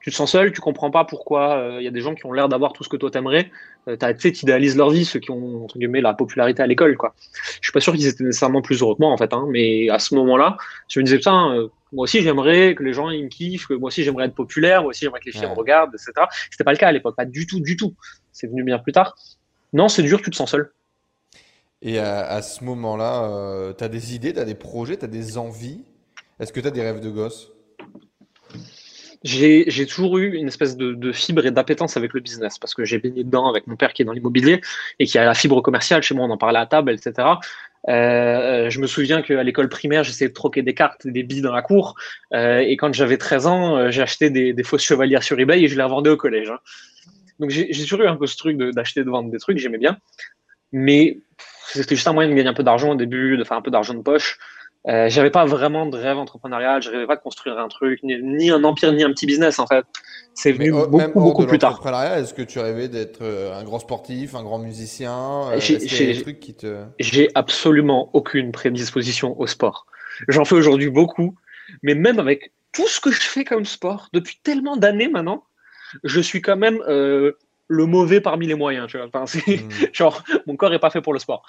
Tu 0.00 0.10
te 0.10 0.16
sens 0.16 0.32
seul, 0.32 0.52
tu 0.52 0.60
comprends 0.60 0.90
pas 0.90 1.04
pourquoi 1.04 1.54
il 1.56 1.76
euh, 1.76 1.82
y 1.82 1.86
a 1.86 1.90
des 1.90 2.00
gens 2.00 2.14
qui 2.14 2.26
ont 2.26 2.32
l'air 2.32 2.48
d'avoir 2.48 2.74
tout 2.74 2.84
ce 2.84 2.90
que 2.90 2.96
toi 2.96 3.10
t'aimerais. 3.10 3.50
Euh, 3.88 3.96
tu 4.18 4.28
idéalises 4.28 4.76
leur 4.76 4.90
vie, 4.90 5.04
ceux 5.04 5.20
qui 5.20 5.30
ont 5.30 5.64
entre 5.64 5.78
guillemets 5.78 6.00
la 6.00 6.12
popularité 6.12 6.60
à 6.60 6.66
l'école. 6.66 6.96
quoi. 6.96 7.14
Je 7.60 7.66
suis 7.68 7.72
pas 7.72 7.80
sûr 7.80 7.94
qu'ils 7.94 8.08
étaient 8.08 8.24
nécessairement 8.24 8.60
plus 8.60 8.82
heureux 8.82 8.96
que 8.96 9.00
moi 9.00 9.10
en 9.10 9.16
fait, 9.16 9.32
hein, 9.32 9.46
mais 9.48 9.88
à 9.88 9.98
ce 10.00 10.14
moment-là, 10.16 10.58
je 10.88 10.98
me 10.98 11.04
disais 11.04 11.16
putain, 11.18 11.54
euh, 11.54 11.68
moi 11.92 12.02
aussi 12.02 12.20
j'aimerais 12.20 12.74
que 12.74 12.82
les 12.82 12.92
gens 12.92 13.10
ils 13.10 13.24
me 13.24 13.28
kiffent, 13.28 13.66
que 13.66 13.74
moi 13.74 13.86
aussi 13.86 14.02
j'aimerais 14.02 14.26
être 14.26 14.34
populaire, 14.34 14.82
moi 14.82 14.90
aussi 14.90 15.04
j'aimerais 15.04 15.20
que 15.20 15.26
les 15.26 15.32
filles 15.32 15.48
me 15.48 15.54
regardent, 15.54 15.94
etc. 15.94 16.12
C'était 16.50 16.64
pas 16.64 16.72
le 16.72 16.78
cas 16.78 16.88
à 16.88 16.92
l'époque, 16.92 17.16
pas 17.16 17.24
du 17.24 17.46
tout, 17.46 17.60
du 17.60 17.76
tout. 17.76 17.94
C'est 18.32 18.48
venu 18.48 18.62
bien 18.62 18.78
plus 18.80 18.92
tard. 18.92 19.16
Non, 19.72 19.88
c'est 19.88 20.02
dur, 20.02 20.20
tu 20.20 20.30
te 20.30 20.36
sens 20.36 20.50
seul. 20.50 20.70
Et 21.86 21.98
à, 21.98 22.40
ce 22.40 22.64
moment-là, 22.64 23.24
euh, 23.24 23.74
tu 23.76 23.84
as 23.84 23.88
des 23.88 24.14
idées, 24.14 24.32
tu 24.32 24.38
as 24.38 24.46
des 24.46 24.54
projets, 24.54 24.96
tu 24.96 25.04
as 25.04 25.08
des 25.08 25.36
envies? 25.36 25.84
Est-ce 26.40 26.50
que 26.50 26.58
tu 26.58 26.66
as 26.66 26.70
des 26.70 26.80
rêves 26.80 27.00
de 27.00 27.10
gosse? 27.10 27.52
J'ai 29.22 29.86
toujours 29.86 30.16
eu 30.16 30.34
une 30.34 30.48
espèce 30.48 30.78
de, 30.78 31.12
fibre 31.12 31.44
et 31.44 31.50
d'appétence 31.50 31.98
avec 31.98 32.14
le 32.14 32.20
business 32.20 32.58
parce 32.58 32.74
que 32.74 32.86
j'ai 32.86 32.98
baigné 32.98 33.22
dedans 33.22 33.48
avec 33.48 33.66
mon 33.66 33.76
père 33.76 33.92
qui 33.92 34.00
est 34.00 34.04
dans 34.06 34.12
l'immobilier 34.12 34.62
et 34.98 35.06
qui 35.06 35.18
a 35.18 35.24
la 35.26 35.34
fibre 35.34 35.60
commerciale 35.60 36.02
chez 36.02 36.14
moi, 36.14 36.26
on 36.26 36.30
en 36.30 36.38
parlait 36.38 36.58
à 36.58 36.66
table, 36.66 36.90
etc. 36.90 37.28
Euh, 37.88 38.70
je 38.70 38.80
me 38.80 38.86
souviens 38.86 39.20
qu'à 39.20 39.42
l'école 39.42 39.68
primaire, 39.68 40.04
j'essayais 40.04 40.28
de 40.28 40.34
troquer 40.34 40.62
des 40.62 40.72
cartes, 40.72 41.06
des 41.06 41.22
billes 41.22 41.42
dans 41.42 41.52
la 41.52 41.62
cour. 41.62 41.96
Euh, 42.32 42.60
et 42.60 42.78
quand 42.78 42.94
j'avais 42.94 43.18
13 43.18 43.46
ans, 43.46 43.76
euh, 43.76 43.90
j'ai 43.90 44.00
acheté 44.00 44.30
des, 44.30 44.54
des, 44.54 44.62
fausses 44.62 44.84
chevalières 44.84 45.22
sur 45.22 45.38
eBay 45.38 45.62
et 45.62 45.68
je 45.68 45.76
les 45.76 45.82
revendais 45.82 46.10
au 46.10 46.16
collège. 46.16 46.48
Hein. 46.50 46.58
Donc 47.40 47.50
j'ai 47.50 47.68
toujours 47.82 48.02
eu 48.02 48.06
un 48.06 48.16
peu 48.16 48.26
ce 48.26 48.36
truc 48.36 48.56
d'acheter, 48.56 49.00
de, 49.00 49.04
de 49.04 49.10
vendre 49.10 49.30
des 49.30 49.38
trucs, 49.38 49.58
j'aimais 49.58 49.78
bien. 49.78 49.98
Mais 50.72 51.18
c'était 51.74 51.94
juste 51.94 52.08
un 52.08 52.12
moyen 52.12 52.30
de 52.30 52.34
gagner 52.34 52.48
un 52.48 52.54
peu 52.54 52.62
d'argent 52.62 52.90
au 52.90 52.94
début, 52.94 53.36
de 53.36 53.44
faire 53.44 53.56
un 53.56 53.62
peu 53.62 53.70
d'argent 53.70 53.94
de 53.94 54.02
poche. 54.02 54.38
Euh, 54.86 55.08
j'avais 55.08 55.30
pas 55.30 55.46
vraiment 55.46 55.86
de 55.86 55.96
rêve 55.96 56.18
entrepreneurial, 56.18 56.82
je 56.82 56.90
rêvais 56.90 57.06
pas 57.06 57.16
de 57.16 57.22
construire 57.22 57.58
un 57.58 57.68
truc, 57.68 58.00
ni, 58.02 58.50
un 58.50 58.62
empire, 58.64 58.92
ni 58.92 59.02
un 59.02 59.10
petit 59.10 59.24
business 59.24 59.58
en 59.58 59.66
fait. 59.66 59.84
C'est 60.34 60.52
venu 60.52 60.72
beaucoup, 60.72 60.98
même 60.98 61.12
beaucoup 61.12 61.46
plus 61.46 61.58
tard. 61.58 61.80
Est-ce 62.18 62.34
que 62.34 62.42
tu 62.42 62.58
rêvais 62.58 62.88
d'être 62.88 63.22
euh, 63.22 63.58
un 63.58 63.64
grand 63.64 63.78
sportif, 63.78 64.34
un 64.34 64.42
grand 64.42 64.58
musicien 64.58 65.52
euh, 65.52 65.60
J'ai 66.98 67.30
absolument 67.34 68.10
aucune 68.12 68.52
prédisposition 68.52 69.40
au 69.40 69.46
sport. 69.46 69.86
J'en 70.28 70.44
fais 70.44 70.54
aujourd'hui 70.54 70.90
beaucoup, 70.90 71.34
mais 71.82 71.94
même 71.94 72.18
avec 72.18 72.52
tout 72.72 72.86
ce 72.86 73.00
que 73.00 73.10
je 73.10 73.22
fais 73.22 73.44
comme 73.44 73.64
sport 73.64 74.08
depuis 74.12 74.38
tellement 74.42 74.76
d'années 74.76 75.08
maintenant, 75.08 75.44
je 76.02 76.20
suis 76.20 76.42
quand 76.42 76.56
même 76.56 76.82
euh, 76.88 77.32
le 77.68 77.86
mauvais 77.86 78.20
parmi 78.20 78.46
les 78.46 78.54
moyens. 78.54 78.88
Tu 78.88 78.98
vois. 78.98 79.06
Enfin, 79.12 79.24
hmm. 79.24 79.68
genre, 79.92 80.22
mon 80.46 80.56
corps 80.56 80.72
est 80.74 80.78
pas 80.78 80.90
fait 80.90 81.00
pour 81.00 81.12
le 81.12 81.18
sport. 81.18 81.46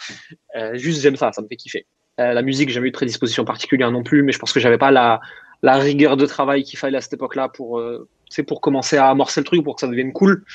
Euh, 0.56 0.76
juste, 0.76 1.02
j'aime 1.02 1.16
ça, 1.16 1.32
ça 1.32 1.42
me 1.42 1.48
fait 1.48 1.56
kiffer. 1.56 1.86
Euh, 2.20 2.34
la 2.34 2.42
musique, 2.42 2.70
j'ai 2.70 2.76
jamais 2.76 2.88
eu 2.88 2.92
de 2.92 2.96
prédisposition 2.96 3.44
particulière 3.44 3.92
non 3.92 4.04
plus, 4.04 4.24
mais 4.24 4.32
je 4.32 4.40
pense 4.40 4.54
que 4.54 4.60
j'avais 4.60 4.78
pas 4.78 4.92
la, 4.92 5.20
la 5.64 5.76
rigueur 5.76 6.16
de 6.18 6.26
travail 6.26 6.64
qu'il 6.64 6.80
fallait 6.80 6.98
à 6.98 7.02
cette 7.02 7.14
époque-là 7.14 7.50
pour, 7.50 7.80
euh, 7.80 8.08
pour 8.48 8.62
commencer 8.62 8.98
à 8.98 9.10
amorcer 9.10 9.42
le 9.42 9.46
truc, 9.46 9.64
pour 9.64 9.76
que 9.76 9.82
ça 9.82 9.88
devienne 9.88 10.14
cool. 10.14 10.46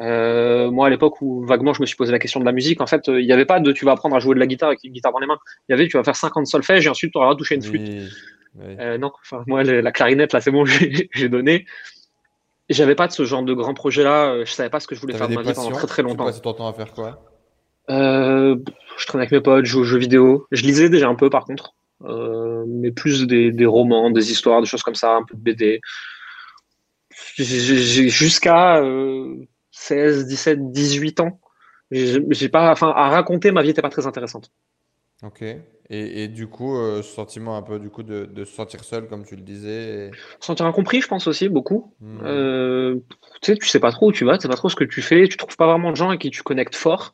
Euh, 0.00 0.70
moi, 0.70 0.88
à 0.88 0.90
l'époque 0.90 1.20
où 1.20 1.44
vaguement 1.44 1.72
je 1.72 1.80
me 1.80 1.86
suis 1.86 1.94
posé 1.94 2.10
la 2.10 2.18
question 2.18 2.40
de 2.40 2.44
la 2.44 2.52
musique, 2.52 2.80
en 2.80 2.86
fait, 2.86 3.06
il 3.06 3.24
n'y 3.24 3.32
avait 3.32 3.44
pas 3.44 3.60
de 3.60 3.70
tu 3.70 3.84
vas 3.84 3.92
apprendre 3.92 4.16
à 4.16 4.18
jouer 4.18 4.34
de 4.34 4.40
la 4.40 4.46
guitare 4.46 4.70
avec 4.70 4.80
une 4.82 4.92
guitare 4.92 5.12
dans 5.12 5.20
les 5.20 5.26
mains. 5.26 5.38
Il 5.68 5.72
y 5.72 5.74
avait 5.74 5.86
tu 5.86 5.96
vas 5.96 6.04
faire 6.04 6.16
50 6.16 6.46
solfèges 6.46 6.86
et 6.86 6.88
ensuite 6.88 7.12
tu 7.12 7.18
auras 7.18 7.34
touché 7.36 7.54
une 7.54 7.62
flûte. 7.62 8.10
Non, 8.56 9.12
enfin, 9.22 9.44
moi, 9.46 9.62
la 9.62 9.92
clarinette, 9.92 10.32
là, 10.32 10.40
c'est 10.40 10.50
bon, 10.50 10.64
j'ai 11.12 11.28
donné 11.28 11.66
j'avais 12.68 12.94
pas 12.94 13.06
de 13.06 13.12
ce 13.12 13.24
genre 13.24 13.42
de 13.42 13.52
grand 13.52 13.74
projet-là. 13.74 14.32
Euh, 14.32 14.44
je 14.44 14.52
savais 14.52 14.70
pas 14.70 14.80
ce 14.80 14.86
que 14.86 14.94
je 14.94 15.00
voulais 15.00 15.14
faire 15.16 15.28
de 15.28 15.34
ma 15.34 15.42
vie 15.42 15.52
pendant 15.52 15.70
très 15.72 15.86
très 15.86 16.02
longtemps. 16.02 16.24
Tu 16.24 16.30
passais 16.30 16.40
ton 16.40 16.54
temps 16.54 16.68
à 16.68 16.72
faire 16.72 16.92
quoi? 16.92 17.22
Euh, 17.90 18.56
Je 18.96 19.06
traînais 19.06 19.22
avec 19.22 19.32
mes 19.32 19.40
potes, 19.40 19.64
je 19.66 19.70
jouais 19.70 19.82
aux 19.82 19.84
jeux 19.84 19.98
vidéo. 19.98 20.46
Je 20.50 20.62
lisais 20.62 20.88
déjà 20.88 21.08
un 21.08 21.14
peu 21.14 21.28
par 21.28 21.44
contre, 21.44 21.74
euh, 22.04 22.64
mais 22.66 22.90
plus 22.90 23.26
des, 23.26 23.52
des, 23.52 23.66
romans, 23.66 24.10
des 24.10 24.30
histoires, 24.30 24.60
des 24.60 24.66
choses 24.66 24.82
comme 24.82 24.94
ça, 24.94 25.16
un 25.16 25.24
peu 25.24 25.36
de 25.36 25.42
BD. 25.42 25.80
Jusqu'à 27.36 28.82
16, 29.70 30.26
17, 30.26 30.72
18 30.72 31.20
ans, 31.20 31.40
j'ai 31.90 32.48
pas, 32.48 32.72
enfin, 32.72 32.92
à 32.96 33.08
raconter 33.08 33.50
ma 33.50 33.62
vie 33.62 33.68
n'était 33.68 33.82
pas 33.82 33.90
très 33.90 34.06
intéressante. 34.06 34.50
Ok. 35.24 35.42
Et, 35.90 36.24
et 36.24 36.28
du 36.28 36.46
coup, 36.46 36.76
euh, 36.76 37.02
ce 37.02 37.14
sentiment 37.14 37.56
un 37.56 37.62
peu 37.62 37.78
du 37.78 37.90
coup 37.90 38.02
de, 38.02 38.24
de, 38.24 38.44
se 38.44 38.54
sentir 38.54 38.82
seul, 38.84 39.06
comme 39.06 39.24
tu 39.24 39.36
le 39.36 39.42
disais. 39.42 40.10
Se 40.40 40.46
sentir 40.46 40.66
incompris, 40.66 41.00
je 41.02 41.08
pense 41.08 41.26
aussi 41.26 41.48
beaucoup. 41.48 41.92
Hmm. 42.00 42.20
Euh, 42.24 42.96
tu 43.42 43.52
sais, 43.52 43.58
tu 43.58 43.68
sais 43.68 43.80
pas 43.80 43.92
trop 43.92 44.08
où 44.08 44.12
tu 44.12 44.24
vas, 44.24 44.38
tu 44.38 44.42
sais 44.42 44.48
pas 44.48 44.56
trop 44.56 44.68
ce 44.68 44.76
que 44.76 44.84
tu 44.84 45.02
fais, 45.02 45.28
tu 45.28 45.36
trouves 45.36 45.56
pas 45.56 45.66
vraiment 45.66 45.90
de 45.90 45.96
gens 45.96 46.08
avec 46.08 46.22
qui 46.22 46.30
tu 46.30 46.42
connectes 46.42 46.74
fort. 46.74 47.12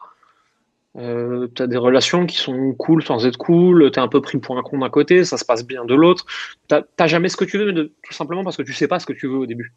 Euh, 0.96 1.48
tu 1.54 1.62
as 1.62 1.66
des 1.66 1.76
relations 1.76 2.26
qui 2.26 2.36
sont 2.36 2.72
cool 2.74 3.02
sans 3.04 3.24
être 3.26 3.36
cool, 3.36 3.90
tu 3.92 3.98
es 3.98 4.02
un 4.02 4.08
peu 4.08 4.20
pris 4.20 4.38
pour 4.38 4.58
un 4.58 4.62
con 4.62 4.78
d'un 4.78 4.90
côté, 4.90 5.24
ça 5.24 5.36
se 5.36 5.44
passe 5.44 5.64
bien 5.64 5.84
de 5.84 5.94
l'autre. 5.94 6.26
Tu 6.68 6.76
n'as 6.76 7.06
jamais 7.06 7.28
ce 7.28 7.36
que 7.36 7.44
tu 7.44 7.58
veux, 7.58 7.72
mais 7.72 7.74
tout 7.74 8.12
simplement 8.12 8.44
parce 8.44 8.56
que 8.56 8.62
tu 8.62 8.72
sais 8.72 8.88
pas 8.88 9.00
ce 9.00 9.06
que 9.06 9.12
tu 9.12 9.26
veux 9.26 9.36
au 9.36 9.46
début. 9.46 9.74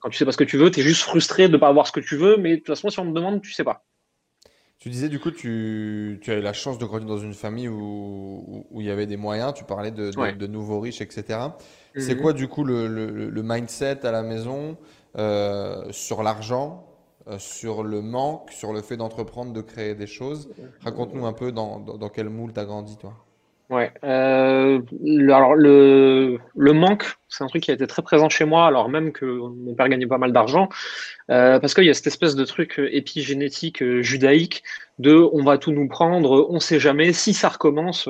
Quand 0.00 0.08
tu 0.08 0.18
sais 0.18 0.24
pas 0.24 0.32
ce 0.32 0.36
que 0.36 0.44
tu 0.44 0.56
veux, 0.56 0.70
tu 0.70 0.80
es 0.80 0.82
juste 0.82 1.02
frustré 1.02 1.48
de 1.48 1.56
pas 1.56 1.68
avoir 1.68 1.86
ce 1.86 1.92
que 1.92 2.00
tu 2.00 2.16
veux, 2.16 2.36
mais 2.36 2.52
de 2.52 2.56
toute 2.56 2.68
façon, 2.68 2.90
si 2.90 2.98
on 2.98 3.06
te 3.06 3.14
demande, 3.14 3.40
tu 3.42 3.52
sais 3.52 3.64
pas. 3.64 3.84
Tu 4.78 4.90
disais 4.90 5.08
du 5.08 5.18
coup, 5.18 5.32
tu, 5.32 6.20
tu 6.22 6.30
as 6.30 6.36
eu 6.36 6.40
la 6.40 6.52
chance 6.52 6.78
de 6.78 6.84
grandir 6.84 7.08
dans 7.08 7.18
une 7.18 7.34
famille 7.34 7.68
où, 7.68 8.64
où, 8.70 8.80
il 8.80 8.86
y 8.86 8.90
avait 8.90 9.06
des 9.06 9.16
moyens, 9.16 9.52
tu 9.54 9.64
parlais 9.64 9.90
de, 9.90 10.10
de, 10.32 10.46
nouveaux 10.46 10.78
riches, 10.78 11.00
etc. 11.00 11.40
C'est 11.96 12.14
mhm. 12.14 12.20
quoi 12.20 12.32
du 12.32 12.46
coup 12.46 12.62
le, 12.62 12.86
le, 12.86 13.28
le, 13.28 13.42
mindset 13.42 14.06
à 14.06 14.12
la 14.12 14.22
maison 14.22 14.76
euh, 15.16 15.90
sur 15.90 16.22
l'argent 16.22 16.88
euh, 17.28 17.38
sur 17.38 17.82
le 17.82 18.00
manque, 18.00 18.50
sur 18.52 18.72
le 18.72 18.80
fait 18.80 18.96
d'entreprendre, 18.96 19.52
de 19.52 19.60
créer 19.60 19.94
des 19.94 20.06
choses? 20.06 20.48
Raconte-nous 20.80 21.26
un 21.26 21.34
peu 21.34 21.52
dans, 21.52 21.78
dans, 21.78 22.08
quel 22.08 22.30
moule 22.30 22.54
tu 22.54 22.60
as 22.60 22.64
grandi, 22.64 22.96
toi. 22.96 23.12
Ouais. 23.70 23.92
Euh, 24.02 24.80
le, 25.04 25.32
alors 25.32 25.54
le, 25.54 26.38
le 26.56 26.72
manque, 26.72 27.04
c'est 27.28 27.44
un 27.44 27.48
truc 27.48 27.62
qui 27.62 27.70
a 27.70 27.74
été 27.74 27.86
très 27.86 28.02
présent 28.02 28.30
chez 28.30 28.46
moi, 28.46 28.66
alors 28.66 28.88
même 28.88 29.12
que 29.12 29.26
mon 29.26 29.74
père 29.74 29.88
gagnait 29.88 30.06
pas 30.06 30.16
mal 30.16 30.32
d'argent, 30.32 30.70
euh, 31.30 31.60
parce 31.60 31.74
qu'il 31.74 31.84
y 31.84 31.90
a 31.90 31.94
cette 31.94 32.06
espèce 32.06 32.34
de 32.34 32.44
truc 32.46 32.80
épigénétique 32.90 33.84
judaïque 34.00 34.62
de 34.98 35.14
on 35.32 35.42
va 35.42 35.58
tout 35.58 35.72
nous 35.72 35.86
prendre, 35.86 36.46
on 36.48 36.60
sait 36.60 36.80
jamais, 36.80 37.12
si 37.12 37.34
ça 37.34 37.50
recommence. 37.50 38.08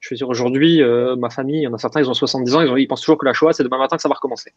je 0.00 0.08
veux 0.10 0.16
dire, 0.16 0.28
aujourd'hui, 0.28 0.82
ma 1.16 1.30
famille, 1.30 1.60
il 1.60 1.62
y 1.62 1.68
en 1.68 1.74
a 1.74 1.78
certains, 1.78 2.00
ils 2.00 2.10
ont 2.10 2.14
70 2.14 2.54
ans, 2.56 2.76
ils, 2.76 2.88
pensent 2.88 3.02
toujours 3.02 3.18
que 3.18 3.26
la 3.26 3.32
Shoah, 3.32 3.52
c'est 3.52 3.62
demain 3.62 3.78
matin 3.78 3.96
que 3.96 4.02
ça 4.02 4.08
va 4.08 4.16
recommencer. 4.16 4.52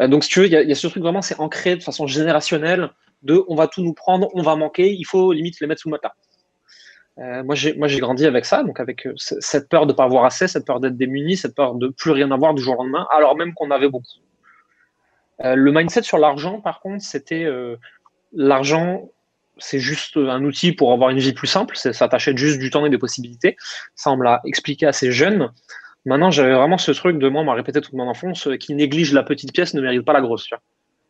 Euh, 0.00 0.08
donc, 0.08 0.24
si 0.24 0.30
tu 0.30 0.40
veux, 0.40 0.46
il 0.46 0.52
y, 0.52 0.72
a 0.72 0.74
ce 0.74 0.86
truc 0.86 1.02
vraiment, 1.02 1.22
c'est 1.22 1.38
ancré 1.38 1.76
de 1.76 1.82
façon 1.82 2.06
générationnelle 2.06 2.90
de 3.22 3.44
on 3.48 3.54
va 3.54 3.68
tout 3.68 3.82
nous 3.82 3.94
prendre, 3.94 4.28
on 4.34 4.42
va 4.42 4.56
manquer, 4.56 4.92
il 4.92 5.04
faut 5.04 5.32
limite 5.32 5.60
les 5.60 5.66
mettre 5.66 5.80
sous 5.80 5.88
le 5.88 5.92
matelas. 5.92 6.14
Euh, 7.18 7.42
moi, 7.44 7.54
j'ai, 7.54 8.00
grandi 8.00 8.26
avec 8.26 8.44
ça, 8.46 8.62
donc 8.62 8.80
avec 8.80 9.06
euh, 9.06 9.12
cette 9.16 9.68
peur 9.68 9.86
de 9.86 9.92
ne 9.92 9.96
pas 9.96 10.04
avoir 10.04 10.24
assez, 10.24 10.48
cette 10.48 10.66
peur 10.66 10.80
d'être 10.80 10.96
démuni, 10.96 11.36
cette 11.36 11.54
peur 11.54 11.74
de 11.74 11.88
plus 11.88 12.10
rien 12.10 12.30
avoir 12.30 12.54
du 12.54 12.62
jour 12.62 12.78
au 12.78 12.82
lendemain, 12.82 13.06
alors 13.12 13.36
même 13.36 13.52
qu'on 13.54 13.70
avait 13.70 13.90
beaucoup. 13.90 14.06
le 15.44 15.72
mindset 15.72 16.02
sur 16.02 16.18
l'argent, 16.18 16.60
par 16.60 16.80
contre, 16.80 17.04
c'était 17.04 17.46
l'argent, 18.32 19.10
c'est 19.58 19.78
juste 19.78 20.16
un 20.16 20.42
outil 20.44 20.72
pour 20.72 20.92
avoir 20.92 21.10
une 21.10 21.18
vie 21.18 21.34
plus 21.34 21.46
simple, 21.46 21.76
ça 21.76 22.08
t'achète 22.08 22.38
juste 22.38 22.58
du 22.58 22.70
temps 22.70 22.86
et 22.86 22.90
des 22.90 22.98
possibilités. 22.98 23.56
Ça, 23.94 24.10
on 24.10 24.16
me 24.16 24.24
l'a 24.24 24.40
expliqué 24.44 24.86
assez 24.86 25.12
jeune. 25.12 25.50
Maintenant, 26.04 26.30
j'avais 26.30 26.54
vraiment 26.54 26.78
ce 26.78 26.90
truc 26.92 27.18
de 27.18 27.28
moi, 27.28 27.42
on 27.42 27.44
m'a 27.44 27.54
répété 27.54 27.80
toute 27.80 27.92
mon 27.92 28.08
enfance, 28.08 28.48
euh, 28.48 28.56
qui 28.56 28.74
néglige 28.74 29.12
la 29.12 29.22
petite 29.22 29.52
pièce 29.52 29.74
ne 29.74 29.80
mérite 29.80 30.04
pas 30.04 30.12
la 30.12 30.20
grosse. 30.20 30.48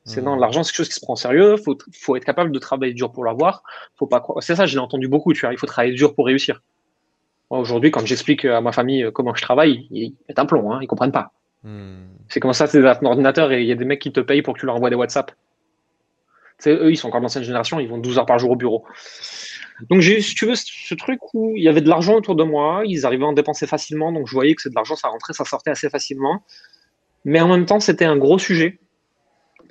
C'est 0.05 0.21
non, 0.21 0.37
mmh. 0.37 0.41
l'argent, 0.41 0.63
c'est 0.63 0.73
quelque 0.73 0.79
chose 0.79 0.89
qui 0.89 0.95
se 0.97 1.01
prend 1.01 1.13
au 1.13 1.17
sérieux. 1.17 1.57
Faut, 1.57 1.79
faut 1.93 2.17
être 2.17 2.25
capable 2.25 2.51
de 2.51 2.59
travailler 2.59 2.93
dur 2.93 3.13
pour 3.13 3.25
l'avoir. 3.25 3.63
Faut 3.97 4.07
pas. 4.07 4.25
C'est 4.41 4.57
ça, 4.57 4.67
je 4.67 4.75
l'ai 4.75 4.81
entendu 4.81 5.07
beaucoup. 5.07 5.33
Tu 5.33 5.43
vois, 5.43 5.53
il 5.53 5.59
faut 5.59 5.67
travailler 5.67 5.95
dur 5.95 6.15
pour 6.15 6.27
réussir. 6.27 6.63
Aujourd'hui, 7.51 7.91
quand 7.91 8.05
j'explique 8.05 8.45
à 8.45 8.61
ma 8.61 8.73
famille 8.73 9.05
euh, 9.05 9.11
comment 9.11 9.35
je 9.35 9.43
travaille, 9.43 9.87
ils 9.91 10.15
mettent 10.29 10.39
un 10.39 10.47
plomb. 10.47 10.73
Hein, 10.73 10.81
ils 10.83 10.87
comprennent 10.87 11.13
pas. 11.13 11.33
Mmh. 11.63 12.05
C'est 12.29 12.41
comme 12.41 12.53
ça, 12.53 12.67
c'est 12.67 12.85
un 12.85 13.05
ordinateur 13.05 13.53
et 13.53 13.61
il 13.61 13.69
y 13.69 13.73
a 13.73 13.77
des 13.77 13.85
mecs 13.85 14.01
qui 14.01 14.11
te 14.11 14.21
payent 14.21 14.43
pour 14.43 14.55
que 14.55 14.61
tu 14.61 14.67
leur 14.67 14.75
envoies 14.75 14.91
des 14.91 14.97
WhatsApp. 14.97 15.33
Eux, 16.67 16.91
ils 16.91 16.97
sont 16.97 17.09
encore 17.09 17.21
d'ancienne 17.21 17.45
génération. 17.45 17.79
Ils 17.81 17.89
vont 17.89 17.99
12 17.99 18.19
heures 18.19 18.27
par 18.27 18.39
jour 18.39 18.51
au 18.51 18.57
bureau. 18.57 18.85
Donc 19.91 20.01
j'ai, 20.01 20.21
si 20.21 20.35
tu 20.35 20.47
veux, 20.47 20.55
ce 20.55 20.95
truc 20.95 21.19
où 21.35 21.55
il 21.57 21.63
y 21.63 21.69
avait 21.69 21.81
de 21.81 21.89
l'argent 21.89 22.15
autour 22.15 22.37
de 22.37 22.45
moi, 22.45 22.83
ils 22.85 23.05
arrivaient 23.05 23.25
à 23.25 23.29
en 23.29 23.33
dépenser 23.33 23.67
facilement, 23.67 24.13
donc 24.13 24.29
je 24.29 24.33
voyais 24.33 24.55
que 24.55 24.63
c'est 24.63 24.71
de 24.71 24.75
l'argent, 24.75 24.95
ça 24.95 25.09
rentrait, 25.09 25.33
ça 25.33 25.45
sortait 25.45 25.71
assez 25.71 25.91
facilement. 25.91 26.45
Mais 27.25 27.41
en 27.41 27.49
même 27.49 27.67
temps, 27.67 27.81
c'était 27.81 28.05
un 28.05 28.17
gros 28.17 28.39
sujet 28.39 28.79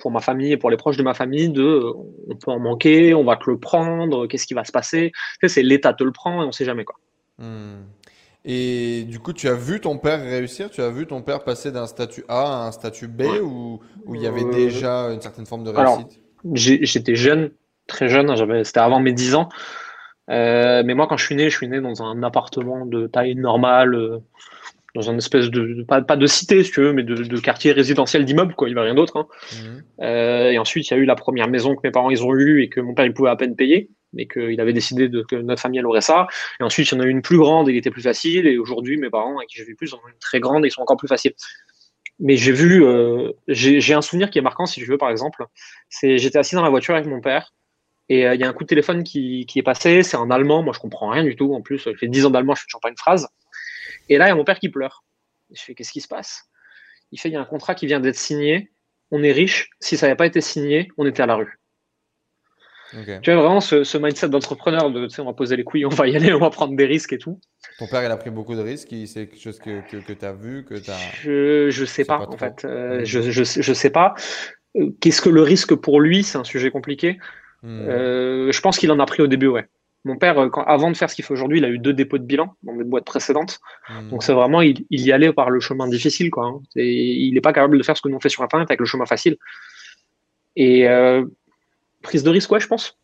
pour 0.02 0.10
ma 0.10 0.20
famille 0.20 0.52
et 0.52 0.56
pour 0.56 0.68
les 0.68 0.76
proches 0.76 0.96
de 0.96 1.04
ma 1.04 1.14
famille 1.14 1.48
de 1.48 1.80
on 2.28 2.34
peut 2.34 2.50
en 2.50 2.58
manquer, 2.58 3.14
on 3.14 3.22
va 3.22 3.36
te 3.36 3.48
le 3.48 3.56
prendre, 3.56 4.26
qu'est-ce 4.26 4.46
qui 4.46 4.54
va 4.54 4.64
se 4.64 4.72
passer? 4.72 5.12
C'est 5.46 5.62
l'État 5.62 5.94
te 5.94 6.02
le 6.02 6.10
prend 6.10 6.42
et 6.42 6.46
on 6.46 6.52
sait 6.52 6.64
jamais 6.64 6.84
quoi. 6.84 6.96
Hmm. 7.38 7.82
Et 8.44 9.04
du 9.04 9.20
coup, 9.20 9.32
tu 9.32 9.46
as 9.48 9.54
vu 9.54 9.80
ton 9.80 9.98
père 9.98 10.20
réussir? 10.20 10.70
Tu 10.70 10.82
as 10.82 10.90
vu 10.90 11.06
ton 11.06 11.22
père 11.22 11.44
passer 11.44 11.70
d'un 11.70 11.86
statut 11.86 12.24
A 12.28 12.64
à 12.64 12.66
un 12.66 12.72
statut 12.72 13.06
B 13.06 13.22
où, 13.40 13.80
où, 14.04 14.14
il 14.16 14.22
y 14.22 14.26
avait 14.26 14.44
euh, 14.44 14.50
déjà 14.50 15.12
une 15.12 15.20
certaine 15.20 15.46
forme 15.46 15.62
de 15.62 15.70
réussite? 15.70 16.20
J'étais 16.52 17.14
jeune, 17.14 17.52
très 17.86 18.08
jeune, 18.08 18.34
c'était 18.64 18.80
avant 18.80 18.98
mes 18.98 19.12
10 19.12 19.36
ans. 19.36 19.48
Euh, 20.30 20.82
mais 20.84 20.94
moi, 20.94 21.06
quand 21.06 21.16
je 21.16 21.24
suis 21.24 21.36
né, 21.36 21.48
je 21.50 21.56
suis 21.56 21.68
né 21.68 21.80
dans 21.80 22.02
un 22.02 22.24
appartement 22.24 22.84
de 22.84 23.06
taille 23.06 23.36
normale, 23.36 23.94
euh, 23.94 24.18
dans 24.94 25.02
une 25.02 25.18
espèce 25.18 25.50
de, 25.50 25.84
pas, 25.84 26.00
de 26.00 26.26
cité, 26.26 26.62
si 26.64 26.70
tu 26.70 26.80
veux, 26.80 26.92
mais 26.92 27.02
de, 27.02 27.40
quartier 27.40 27.72
résidentiel 27.72 28.24
d'immeuble, 28.24 28.54
quoi. 28.54 28.68
Il 28.68 28.74
n'y 28.74 28.78
avait 28.78 28.88
rien 28.88 28.94
d'autre. 28.94 29.16
Hein. 29.16 29.26
Mhm. 29.54 29.82
Euh, 30.00 30.50
et 30.50 30.58
ensuite, 30.58 30.90
il 30.90 30.94
y 30.94 30.96
a 30.96 31.00
eu 31.00 31.04
la 31.04 31.14
première 31.14 31.48
maison 31.48 31.74
que 31.74 31.80
mes 31.84 31.90
parents 31.90 32.10
ils 32.10 32.22
ont 32.24 32.34
eue 32.34 32.62
et 32.62 32.68
que 32.68 32.80
mon 32.80 32.94
père 32.94 33.06
il 33.06 33.14
pouvait 33.14 33.30
à 33.30 33.36
peine 33.36 33.56
payer, 33.56 33.90
mais 34.12 34.26
qu'il 34.26 34.60
avait 34.60 34.74
décidé 34.74 35.08
de, 35.08 35.22
que 35.22 35.36
notre 35.36 35.62
famille 35.62 35.78
elle 35.78 35.86
aurait 35.86 36.02
ça. 36.02 36.26
Et 36.60 36.62
ensuite, 36.62 36.90
il 36.90 36.94
y 36.94 36.98
en 36.98 37.00
a 37.00 37.06
eu 37.06 37.10
une 37.10 37.22
plus 37.22 37.38
grande 37.38 37.68
et 37.68 37.72
qui 37.72 37.78
était 37.78 37.90
plus 37.90 38.02
facile. 38.02 38.46
Et 38.46 38.58
aujourd'hui, 38.58 38.98
mes 38.98 39.10
parents, 39.10 39.38
avec 39.38 39.48
qui 39.48 39.58
je 39.58 39.64
vis 39.64 39.74
plus, 39.74 39.94
en 39.94 39.98
ont 39.98 40.08
une 40.08 40.18
très 40.20 40.40
grande 40.40 40.64
et 40.64 40.68
ils 40.68 40.72
sont 40.72 40.82
encore 40.82 40.98
plus 40.98 41.08
faciles. 41.08 41.32
Mais 42.18 42.36
j'ai 42.36 42.52
vu, 42.52 42.84
j'ai 43.48 43.94
un 43.94 44.02
souvenir 44.02 44.30
qui 44.30 44.38
est 44.38 44.42
marquant, 44.42 44.66
si 44.66 44.80
tu 44.80 44.86
veux, 44.86 44.98
par 44.98 45.10
exemple. 45.10 45.44
C'est 45.88 46.18
j'étais 46.18 46.38
assis 46.38 46.54
dans 46.54 46.62
la 46.62 46.70
voiture 46.70 46.94
avec 46.94 47.06
mon 47.06 47.20
père. 47.20 47.52
Et 48.08 48.26
euh, 48.26 48.34
il 48.34 48.40
y 48.40 48.44
a 48.44 48.48
un 48.48 48.52
coup 48.52 48.64
de 48.64 48.68
téléphone 48.68 49.04
qui, 49.04 49.46
est 49.54 49.62
passé, 49.62 50.02
c'est 50.02 50.16
en 50.16 50.30
allemand, 50.30 50.62
moi 50.62 50.72
je 50.74 50.80
comprends 50.80 51.08
rien 51.08 51.24
du 51.24 51.36
tout. 51.36 51.54
En 51.54 51.62
plus, 51.62 51.84
il 51.86 51.96
fait 51.96 52.08
10 52.08 52.26
ans 52.26 52.30
d'allemand, 52.30 52.54
je 52.54 52.62
ne 52.62 52.66
toujours 52.66 52.80
pas 52.80 52.90
une 52.90 52.96
phrase. 52.96 53.26
Et 54.08 54.18
là, 54.18 54.26
il 54.26 54.28
y 54.28 54.32
a 54.32 54.34
mon 54.34 54.44
père 54.44 54.58
qui 54.58 54.68
pleure. 54.68 55.04
Je 55.52 55.62
fais 55.62 55.74
Qu'est-ce 55.74 55.92
qui 55.92 56.00
se 56.00 56.08
passe? 56.08 56.44
Il 57.10 57.20
fait 57.20 57.28
Il 57.28 57.32
y 57.32 57.36
a 57.36 57.40
un 57.40 57.44
contrat 57.44 57.74
qui 57.74 57.86
vient 57.86 58.00
d'être 58.00 58.16
signé, 58.16 58.72
on 59.10 59.22
est 59.22 59.32
riche, 59.32 59.70
si 59.80 59.96
ça 59.96 60.06
n'avait 60.06 60.16
pas 60.16 60.26
été 60.26 60.40
signé, 60.40 60.88
on 60.96 61.06
était 61.06 61.22
à 61.22 61.26
la 61.26 61.34
rue. 61.34 61.58
Tu 63.22 63.30
as 63.30 63.36
vraiment 63.36 63.60
ce, 63.60 63.98
mindset 63.98 64.28
d'entrepreneur 64.28 64.90
de 64.90 65.06
tu 65.06 65.14
sais, 65.14 65.22
on 65.22 65.26
va 65.26 65.32
poser 65.32 65.56
les 65.56 65.64
couilles, 65.64 65.86
on 65.86 65.90
va 65.90 66.08
y 66.08 66.16
aller, 66.16 66.32
on 66.34 66.38
va 66.38 66.50
prendre 66.50 66.76
des 66.76 66.84
risques 66.84 67.14
et 67.14 67.18
tout. 67.18 67.40
Ton 67.78 67.86
père, 67.86 68.04
il 68.04 68.10
a 68.10 68.16
pris 68.16 68.30
beaucoup 68.30 68.54
de 68.54 68.60
risques, 68.60 68.88
c'est 69.06 69.26
quelque 69.26 69.40
chose 69.40 69.58
que, 69.58 69.80
que, 69.88 70.12
tu 70.12 70.24
as 70.24 70.32
vu 70.32 70.64
que 70.64 70.74
as... 70.74 70.98
Je 71.22 71.80
ne 71.80 71.86
sais 71.86 72.04
pas, 72.04 72.26
en 72.28 72.36
fait. 72.36 72.64
Euh, 72.64 73.02
je 73.04 73.20
ne 73.20 73.74
sais 73.74 73.90
pas. 73.90 74.14
Euh, 74.76 74.90
qu'est-ce 75.00 75.22
que 75.22 75.30
le 75.30 75.42
risque 75.42 75.74
pour 75.74 76.00
lui? 76.00 76.22
C'est 76.22 76.38
un 76.38 76.44
sujet 76.44 76.70
compliqué. 76.70 77.18
Hmm. 77.62 77.80
Euh, 77.88 78.52
je 78.52 78.60
pense 78.60 78.78
qu'il 78.78 78.90
en 78.90 78.98
a 78.98 79.06
pris 79.06 79.22
au 79.22 79.26
début, 79.26 79.48
ouais. 79.48 79.66
Mon 80.04 80.16
père, 80.16 80.38
euh, 80.38 80.48
avant 80.66 80.90
de 80.90 80.96
faire 80.96 81.08
ce 81.08 81.14
qu'il 81.14 81.24
fait 81.24 81.32
aujourd'hui, 81.32 81.58
il 81.58 81.64
a 81.64 81.68
eu 81.68 81.78
deux 81.78 81.92
dépôts 81.92 82.18
de 82.18 82.24
bilan 82.24 82.56
dans 82.64 82.74
des 82.74 82.84
boîtes 82.84 83.04
précédentes. 83.04 83.60
Hmm. 83.88 84.08
Donc 84.10 84.24
c'est 84.24 84.32
vraiment, 84.32 84.60
il, 84.60 84.84
y 84.90 85.12
allait 85.12 85.32
par 85.32 85.50
le 85.50 85.60
chemin 85.60 85.86
difficile, 85.86 86.30
quoi. 86.30 86.46
Hein. 86.46 86.60
il 86.74 87.32
n'est 87.34 87.40
pas 87.40 87.52
capable 87.52 87.78
de 87.78 87.82
faire 87.84 87.96
ce 87.96 88.02
que 88.02 88.08
nous 88.08 88.16
on 88.16 88.20
fait 88.20 88.28
sur 88.28 88.42
Internet 88.42 88.68
avec 88.70 88.80
le 88.80 88.86
chemin 88.86 89.06
facile. 89.06 89.36
Et 90.56 90.88
euh, 90.88 91.24
prise 92.02 92.24
de 92.24 92.30
risque, 92.30 92.50
ouais, 92.50 92.60
je 92.60 92.66
pense. 92.66 92.98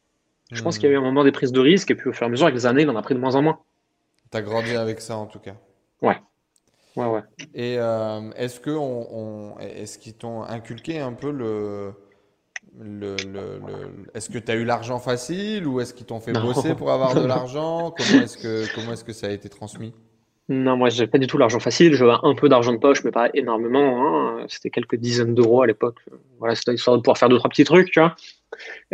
Je 0.50 0.62
pense 0.62 0.76
hmm. 0.76 0.80
qu'il 0.80 0.88
y 0.88 0.92
a 0.92 0.94
eu 0.94 0.98
un 0.98 1.02
moment 1.02 1.24
des 1.24 1.32
prises 1.32 1.52
de 1.52 1.60
risque, 1.60 1.90
et 1.90 1.94
puis 1.94 2.08
au 2.08 2.12
fur 2.12 2.24
et 2.24 2.26
à 2.26 2.30
mesure, 2.30 2.46
avec 2.46 2.56
les 2.56 2.66
années, 2.66 2.82
il 2.82 2.90
en 2.90 2.96
a 2.96 3.02
pris 3.02 3.14
de 3.14 3.20
moins 3.20 3.36
en 3.36 3.42
moins. 3.42 3.60
Tu 4.32 4.36
as 4.36 4.42
grandi 4.42 4.74
avec 4.74 5.00
ça, 5.00 5.16
en 5.16 5.26
tout 5.26 5.38
cas. 5.38 5.54
Ouais. 6.02 6.16
Ouais, 6.96 7.06
ouais. 7.06 7.22
Et 7.54 7.74
est-ce 8.36 8.58
que 8.58 8.70
on, 8.70 9.56
est-ce 9.60 9.98
qu'ils 9.98 10.14
t'ont 10.14 10.42
inculqué 10.42 10.98
un 10.98 11.12
peu 11.12 11.30
le 11.30 11.92
le, 12.80 13.16
est-ce 14.14 14.30
que 14.30 14.38
tu 14.38 14.52
as 14.52 14.54
eu 14.54 14.64
l'argent 14.64 14.98
facile 14.98 15.66
ou 15.66 15.80
est-ce 15.80 15.94
qu'ils 15.94 16.06
t'ont 16.06 16.20
fait 16.20 16.32
bosser 16.32 16.74
pour 16.74 16.90
avoir 16.92 17.14
de 17.14 17.26
l'argent? 17.26 17.92
Comment 17.96 18.22
est-ce 18.22 18.38
que, 18.38 18.74
comment 18.74 18.92
est-ce 18.92 19.04
que 19.04 19.12
ça 19.12 19.26
a 19.26 19.30
été 19.30 19.48
transmis? 19.48 19.92
Non, 20.50 20.78
moi, 20.78 20.88
j'ai 20.88 21.06
pas 21.06 21.18
du 21.18 21.26
tout 21.26 21.36
l'argent 21.36 21.60
facile. 21.60 21.92
J'avais 21.94 22.14
un 22.22 22.34
peu 22.34 22.48
d'argent 22.48 22.72
de 22.72 22.78
poche, 22.78 23.04
mais 23.04 23.10
pas 23.10 23.28
énormément. 23.34 24.00
Hein. 24.00 24.46
C'était 24.48 24.70
quelques 24.70 24.96
dizaines 24.96 25.34
d'euros 25.34 25.62
à 25.62 25.66
l'époque. 25.66 25.98
Voilà, 26.38 26.54
c'était 26.54 26.72
histoire 26.72 26.96
de 26.96 27.02
pouvoir 27.02 27.18
faire 27.18 27.28
deux, 27.28 27.36
trois 27.36 27.50
petits 27.50 27.64
trucs, 27.64 27.90
tu 27.90 28.00
vois. 28.00 28.16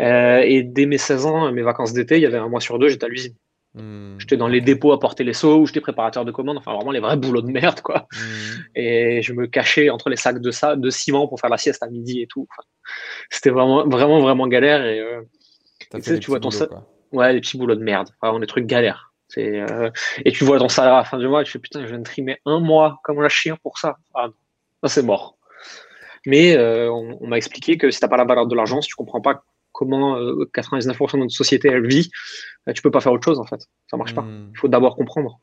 Euh, 0.01 0.41
et 0.45 0.65
dès 0.65 0.87
mes 0.87 0.99
16 0.99 1.27
ans, 1.27 1.53
mes 1.53 1.63
vacances 1.63 1.93
d'été, 1.93 2.17
il 2.17 2.23
y 2.23 2.27
avait 2.27 2.39
un 2.39 2.49
mois 2.49 2.61
sur 2.61 2.79
deux, 2.81 2.89
j'étais 2.89 3.07
à 3.07 3.09
l'usine. 3.09 3.35
Hmm. 3.75 4.17
J'étais 4.19 4.37
dans 4.37 4.47
les 4.47 4.61
dépôts 4.61 4.93
à 4.93 5.01
porter 5.01 5.25
les 5.25 5.33
seaux, 5.33 5.59
ou 5.59 5.67
j'étais 5.67 5.81
préparateur 5.81 6.25
de 6.25 6.31
commandes, 6.31 6.59
enfin 6.59 6.75
vraiment 6.75 6.93
les 6.93 7.01
vrais 7.01 7.17
boulots 7.17 7.43
de 7.43 7.51
merde, 7.51 7.81
quoi. 7.81 8.07
Hmm. 8.13 8.61
Et 8.77 9.23
je 9.23 9.33
me 9.33 9.47
cachais 9.47 9.91
entre 9.91 10.11
les 10.11 10.17
sacs 10.17 10.41
de, 10.41 10.51
ça, 10.51 10.77
de 10.77 10.91
ciment 10.91 11.27
pour 11.27 11.41
faire 11.41 11.51
la 11.51 11.59
sieste 11.59 11.83
à 11.83 11.89
midi 11.89 12.23
et 12.23 12.27
tout. 12.27 12.47
c'était 13.31 13.51
vraiment, 13.51 13.87
vraiment, 13.87 14.21
vraiment 14.21 14.47
galère. 14.47 14.85
Et, 14.87 15.01
euh, 15.01 15.23
tu, 15.93 16.03
sais, 16.03 16.19
tu 16.19 16.31
vois 16.31 16.41
ton 16.41 16.51
Ouais, 17.13 17.33
les 17.33 17.41
petits 17.41 17.57
boulots 17.57 17.77
de 17.77 17.83
merde, 17.83 18.09
vraiment 18.21 18.41
des 18.41 18.47
trucs 18.47 18.67
galères. 18.67 19.13
Euh, 19.39 19.91
et 20.25 20.33
tu 20.33 20.45
vois 20.45 20.59
ton 20.59 20.69
salaire 20.69 20.95
à 20.95 20.99
la 20.99 21.05
fin 21.05 21.19
du 21.19 21.27
mois, 21.29 21.45
tu 21.45 21.53
fais 21.53 21.59
putain, 21.59 21.83
je 21.83 21.87
viens 21.87 21.99
de 21.99 22.05
trimer 22.05 22.39
un 22.47 22.61
mois 22.61 23.01
comme 23.03 23.21
un 23.21 23.29
chien 23.29 23.57
pour 23.63 23.79
ça. 23.79 23.97
Ah, 24.15 24.29
c'est 24.87 25.03
mort. 25.03 25.37
Mais 26.27 26.57
euh, 26.57 26.91
on, 26.91 27.27
m'a 27.27 27.37
expliqué 27.37 27.77
que 27.77 27.91
si 27.91 28.01
t'as 28.01 28.09
pas 28.09 28.17
la 28.17 28.25
valeur 28.25 28.47
de 28.47 28.55
l'argent, 28.55 28.81
si 28.81 28.89
tu 28.89 28.95
comprends 28.95 29.21
pas 29.21 29.45
comment 29.75 30.19
99% 30.19 31.13
de 31.13 31.19
notre 31.19 31.33
société 31.35 31.69
elle 31.69 31.87
vit, 31.87 32.11
tu 32.75 32.81
peux 32.81 32.91
pas 32.91 33.01
faire 33.01 33.13
autre 33.13 33.25
chose 33.25 33.41
en 33.41 33.45
fait. 33.45 33.69
Ça 33.91 33.97
marche 33.97 34.15
pas. 34.15 34.23
Hmm. 34.23 34.51
Il 34.53 34.59
faut 34.59 34.69
d'abord 34.69 34.97
comprendre. 34.97 35.41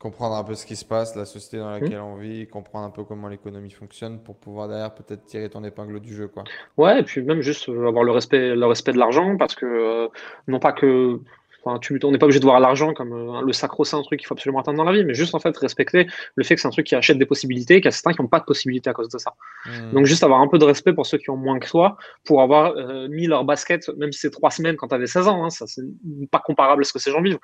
Comprendre 0.00 0.34
un 0.34 0.44
peu 0.44 0.54
ce 0.54 0.66
qui 0.66 0.76
se 0.76 0.84
passe, 0.84 1.14
la 1.16 1.24
société 1.24 1.58
dans 1.58 1.70
laquelle 1.70 2.00
hmm. 2.00 2.04
on 2.04 2.16
vit, 2.16 2.46
comprendre 2.46 2.86
un 2.86 2.90
peu 2.90 3.04
comment 3.04 3.28
l'économie 3.28 3.70
fonctionne 3.70 4.22
pour 4.22 4.36
pouvoir 4.36 4.68
derrière 4.68 4.94
peut-être 4.94 5.24
tirer 5.24 5.48
ton 5.48 5.62
épingle 5.64 6.00
du 6.00 6.14
jeu. 6.14 6.28
Quoi. 6.28 6.44
Ouais, 6.76 7.00
et 7.00 7.02
puis 7.04 7.22
même 7.22 7.40
juste 7.40 7.68
euh, 7.68 7.88
avoir 7.88 8.04
le 8.04 8.12
respect, 8.12 8.54
le 8.54 8.66
respect 8.66 8.92
de 8.92 8.98
l'argent 8.98 9.36
parce 9.36 9.54
que 9.54 9.66
euh, 9.66 10.08
non 10.48 10.58
pas 10.58 10.72
que 10.72 11.20
Enfin, 11.64 11.78
tu, 11.78 11.98
on 12.04 12.10
n'est 12.10 12.18
pas 12.18 12.26
obligé 12.26 12.40
de 12.40 12.44
voir 12.44 12.60
l'argent 12.60 12.92
comme 12.92 13.12
euh, 13.12 13.40
le 13.40 13.52
sacro-saint 13.52 14.02
truc 14.02 14.20
qu'il 14.20 14.26
faut 14.26 14.34
absolument 14.34 14.60
atteindre 14.60 14.78
dans 14.78 14.84
la 14.84 14.92
vie, 14.92 15.04
mais 15.04 15.14
juste 15.14 15.34
en 15.34 15.38
fait 15.38 15.56
respecter 15.56 16.06
le 16.34 16.44
fait 16.44 16.54
que 16.54 16.60
c'est 16.60 16.68
un 16.68 16.70
truc 16.70 16.86
qui 16.86 16.94
achète 16.94 17.18
des 17.18 17.26
possibilités, 17.26 17.76
qu'il 17.76 17.86
y 17.86 17.88
a 17.88 17.90
certains 17.90 18.12
qui 18.12 18.20
n'ont 18.20 18.28
pas 18.28 18.40
de 18.40 18.44
possibilités 18.44 18.90
à 18.90 18.92
cause 18.92 19.08
de 19.08 19.18
ça. 19.18 19.32
Hmm. 19.66 19.92
Donc 19.92 20.04
juste 20.04 20.22
avoir 20.22 20.40
un 20.40 20.48
peu 20.48 20.58
de 20.58 20.64
respect 20.64 20.92
pour 20.92 21.06
ceux 21.06 21.18
qui 21.18 21.30
ont 21.30 21.36
moins 21.36 21.58
que 21.58 21.68
toi, 21.68 21.96
pour 22.24 22.42
avoir 22.42 22.76
euh, 22.76 23.08
mis 23.08 23.26
leur 23.26 23.44
basket, 23.44 23.88
même 23.96 24.12
si 24.12 24.20
c'est 24.20 24.30
trois 24.30 24.50
semaines 24.50 24.76
quand 24.76 24.88
tu 24.88 24.94
avais 24.94 25.06
16 25.06 25.28
ans, 25.28 25.44
hein, 25.44 25.50
ça 25.50 25.66
c'est 25.66 25.82
pas 26.30 26.40
comparable 26.40 26.82
à 26.82 26.84
ce 26.84 26.92
que 26.92 26.98
ces 26.98 27.10
gens 27.10 27.22
vivent, 27.22 27.38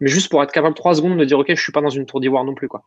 mais 0.00 0.08
juste 0.08 0.30
pour 0.30 0.42
être 0.42 0.52
capable 0.52 0.74
trois 0.74 0.94
secondes 0.94 1.18
de 1.18 1.24
dire 1.24 1.38
ok, 1.38 1.46
je 1.48 1.60
suis 1.60 1.72
pas 1.72 1.80
dans 1.80 1.90
une 1.90 2.06
tour 2.06 2.20
d'ivoire 2.20 2.44
non 2.44 2.54
plus 2.54 2.68
quoi. 2.68 2.84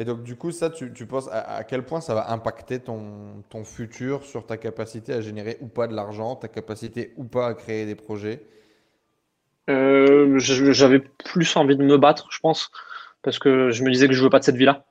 Et 0.00 0.04
donc, 0.04 0.22
du 0.22 0.36
coup, 0.36 0.52
ça, 0.52 0.70
tu, 0.70 0.92
tu 0.92 1.06
penses 1.06 1.28
à, 1.32 1.64
quel 1.64 1.84
point 1.84 2.00
ça 2.00 2.14
va 2.14 2.30
impacter 2.30 2.78
ton, 2.78 3.42
ton, 3.50 3.64
futur 3.64 4.22
sur 4.24 4.46
ta 4.46 4.56
capacité 4.56 5.12
à 5.12 5.20
générer 5.20 5.58
ou 5.60 5.66
pas 5.66 5.88
de 5.88 5.94
l'argent, 5.94 6.36
ta 6.36 6.46
capacité 6.46 7.12
ou 7.16 7.24
pas 7.24 7.48
à 7.48 7.54
créer 7.54 7.84
des 7.84 7.96
projets? 7.96 8.46
Euh, 9.68 10.38
J'avais 10.38 11.00
plus 11.00 11.56
envie 11.56 11.76
de 11.76 11.82
me 11.82 11.96
battre, 11.96 12.28
je 12.30 12.38
pense, 12.40 12.70
parce 13.22 13.38
que 13.38 13.70
je 13.70 13.82
me 13.82 13.90
disais 13.90 14.08
que 14.08 14.14
je 14.14 14.22
veux 14.22 14.30
pas 14.30 14.38
de 14.38 14.44
cette 14.44 14.56
vie-là. 14.56 14.84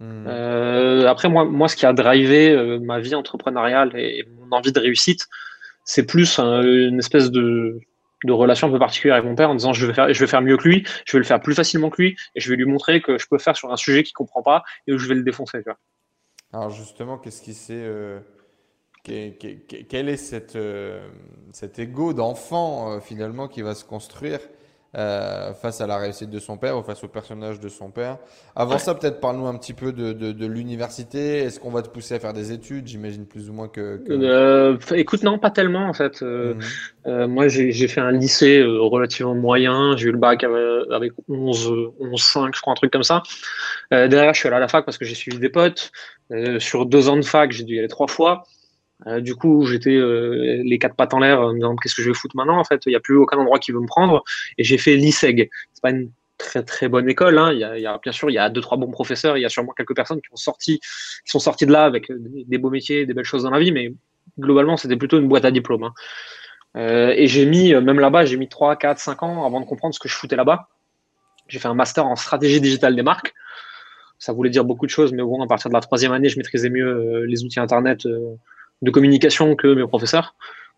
Hmm. 0.00 0.26
Euh, 0.26 1.06
après, 1.06 1.28
moi, 1.28 1.44
moi, 1.44 1.68
ce 1.68 1.76
qui 1.76 1.86
a 1.86 1.92
drivé 1.92 2.50
euh, 2.50 2.78
ma 2.80 3.00
vie 3.00 3.14
entrepreneuriale 3.14 3.92
et 3.94 4.26
mon 4.38 4.56
envie 4.56 4.72
de 4.72 4.80
réussite, 4.80 5.28
c'est 5.84 6.06
plus 6.06 6.38
une 6.38 6.98
espèce 6.98 7.30
de 7.30 7.80
de 8.24 8.32
relation 8.32 8.68
un 8.68 8.70
peu 8.70 8.78
particulière 8.78 9.16
avec 9.16 9.28
mon 9.28 9.34
père 9.34 9.50
en 9.50 9.54
disant 9.56 9.72
je 9.72 9.84
vais 9.84 9.94
faire 9.94 10.12
je 10.12 10.20
vais 10.20 10.28
faire 10.28 10.42
mieux 10.42 10.56
que 10.56 10.68
lui, 10.68 10.86
je 11.04 11.16
vais 11.16 11.18
le 11.18 11.24
faire 11.24 11.40
plus 11.40 11.54
facilement 11.54 11.90
que 11.90 12.00
lui 12.00 12.16
et 12.36 12.40
je 12.40 12.50
vais 12.50 12.56
lui 12.56 12.66
montrer 12.66 13.00
que 13.00 13.18
je 13.18 13.26
peux 13.28 13.38
faire 13.38 13.56
sur 13.56 13.72
un 13.72 13.76
sujet 13.76 14.04
qu'il 14.04 14.12
comprend 14.12 14.42
pas 14.42 14.62
et 14.86 14.92
où 14.92 14.98
je 14.98 15.08
vais 15.08 15.16
le 15.16 15.24
défoncer. 15.24 15.58
Tu 15.58 15.64
vois. 15.64 15.78
Alors 16.52 16.70
justement, 16.70 17.18
qu'est-ce 17.18 17.42
qui 17.42 17.56
euh, 17.70 18.20
quel 19.02 20.08
est 20.08 20.16
cette, 20.16 20.56
euh, 20.56 21.08
cet 21.52 21.78
ego 21.78 22.12
d'enfant 22.12 22.92
euh, 22.92 23.00
finalement 23.00 23.48
qui 23.48 23.62
va 23.62 23.74
se 23.74 23.84
construire 23.84 24.38
euh, 24.94 25.54
face 25.54 25.80
à 25.80 25.86
la 25.86 25.96
réussite 25.96 26.28
de 26.28 26.38
son 26.38 26.58
père 26.58 26.76
ou 26.76 26.82
face 26.82 27.02
au 27.02 27.08
personnage 27.08 27.58
de 27.58 27.70
son 27.70 27.90
père? 27.90 28.18
Avant 28.54 28.76
ça, 28.76 28.94
peut-être 28.94 29.20
parle-nous 29.20 29.46
un 29.46 29.56
petit 29.56 29.72
peu 29.72 29.90
de, 29.90 30.12
de, 30.12 30.46
l'université. 30.46 31.38
Est-ce 31.38 31.58
qu'on 31.58 31.70
va 31.70 31.80
te 31.80 31.88
pousser 31.88 32.14
à 32.14 32.20
faire 32.20 32.34
des 32.34 32.52
études? 32.52 32.86
J'imagine 32.86 33.24
plus 33.24 33.48
ou 33.48 33.54
moins 33.54 33.68
que. 33.68 34.04
Euh, 34.10 34.76
écoute, 34.94 35.22
non, 35.22 35.38
pas 35.38 35.50
tellement 35.50 35.88
en 35.88 35.94
fait. 35.94 36.22
Euh, 36.22 36.54
mhm. 37.06 37.26
moi, 37.26 37.48
j'ai 37.48 37.88
fait 37.88 38.02
un 38.02 38.12
lycée 38.12 38.62
relativement 38.62 39.34
moyen. 39.34 39.96
J'ai 39.96 40.08
eu 40.08 40.12
le 40.12 40.18
bac 40.18 40.44
avec 40.44 41.12
11, 41.26 41.72
11, 41.98 42.22
5, 42.22 42.54
je 42.54 42.60
crois, 42.60 42.72
un 42.72 42.76
truc 42.76 42.92
comme 42.92 43.02
ça. 43.02 43.22
derrière, 43.90 44.34
je 44.34 44.40
suis 44.40 44.46
allé 44.48 44.58
à 44.58 44.60
la 44.60 44.68
fac 44.68 44.84
parce 44.84 44.98
que 44.98 45.06
j'ai 45.06 45.14
suivi 45.14 45.38
des 45.38 45.48
potes. 45.48 45.90
sur 46.58 46.84
deux 46.84 47.08
ans 47.08 47.16
de 47.16 47.24
fac, 47.24 47.50
j'ai 47.50 47.64
dû 47.64 47.76
y 47.76 47.78
aller 47.78 47.88
trois 47.88 48.08
fois. 48.08 48.44
Euh, 49.06 49.20
du 49.20 49.34
coup, 49.34 49.66
j'étais 49.66 49.94
euh, 49.94 50.62
les 50.64 50.78
quatre 50.78 50.94
pattes 50.94 51.14
en 51.14 51.18
l'air, 51.18 51.40
me 51.48 51.54
disant 51.54 51.76
qu'est-ce 51.76 51.94
que 51.94 52.02
je 52.02 52.08
vais 52.08 52.14
foutre 52.14 52.36
maintenant 52.36 52.58
En 52.58 52.64
fait, 52.64 52.82
il 52.86 52.90
n'y 52.90 52.96
a 52.96 53.00
plus 53.00 53.16
aucun 53.16 53.38
endroit 53.38 53.58
qui 53.58 53.72
veut 53.72 53.80
me 53.80 53.86
prendre. 53.86 54.22
Et 54.58 54.64
j'ai 54.64 54.78
fait 54.78 54.96
l'ISEG. 54.96 55.50
C'est 55.72 55.82
pas 55.82 55.90
une 55.90 56.10
très 56.38 56.62
très 56.62 56.88
bonne 56.88 57.08
école. 57.08 57.38
Hein. 57.38 57.52
Il, 57.52 57.58
y 57.58 57.86
a, 57.86 57.98
bien 57.98 58.12
sûr, 58.12 58.30
il 58.30 58.34
y 58.34 58.38
a 58.38 58.48
deux 58.48 58.60
trois 58.60 58.78
bons 58.78 58.90
professeurs. 58.90 59.36
Il 59.36 59.40
y 59.40 59.44
a 59.44 59.48
sûrement 59.48 59.72
quelques 59.72 59.96
personnes 59.96 60.20
qui 60.20 60.32
ont 60.32 60.36
sorti, 60.36 60.80
sont 61.24 61.38
sorties 61.38 61.66
de 61.66 61.72
là 61.72 61.84
avec 61.84 62.10
des, 62.10 62.58
beaux 62.58 62.70
métiers, 62.70 63.06
des 63.06 63.14
belles 63.14 63.24
choses 63.24 63.42
dans 63.42 63.50
la 63.50 63.58
vie. 63.58 63.72
Mais 63.72 63.92
globalement, 64.38 64.76
c'était 64.76 64.96
plutôt 64.96 65.18
une 65.18 65.28
boîte 65.28 65.44
à 65.44 65.50
diplôme. 65.50 65.84
Hein. 65.84 65.92
Euh, 66.76 67.12
et 67.16 67.26
j'ai 67.26 67.44
mis, 67.44 67.74
même 67.74 68.00
là-bas, 68.00 68.24
j'ai 68.24 68.36
mis 68.36 68.48
3, 68.48 68.76
4, 68.76 68.98
5 68.98 69.22
ans 69.22 69.44
avant 69.44 69.60
de 69.60 69.66
comprendre 69.66 69.94
ce 69.94 70.00
que 70.00 70.08
je 70.08 70.14
foutais 70.14 70.36
là-bas. 70.36 70.68
J'ai 71.48 71.58
fait 71.58 71.68
un 71.68 71.74
master 71.74 72.06
en 72.06 72.16
stratégie 72.16 72.60
digitale 72.60 72.96
des 72.96 73.02
marques. 73.02 73.34
Ça 74.18 74.32
voulait 74.32 74.50
dire 74.50 74.64
beaucoup 74.64 74.86
de 74.86 74.90
choses, 74.90 75.12
mais 75.12 75.22
bon, 75.22 75.42
à 75.42 75.48
partir 75.48 75.68
de 75.68 75.74
la 75.74 75.80
troisième 75.80 76.12
année, 76.12 76.28
je 76.28 76.38
maîtrisais 76.38 76.70
mieux 76.70 77.24
les 77.24 77.42
outils 77.42 77.58
Internet 77.58 78.06
de 78.82 78.90
communication 78.90 79.56
que 79.56 79.74
mes 79.74 79.86
professeurs, 79.86 80.34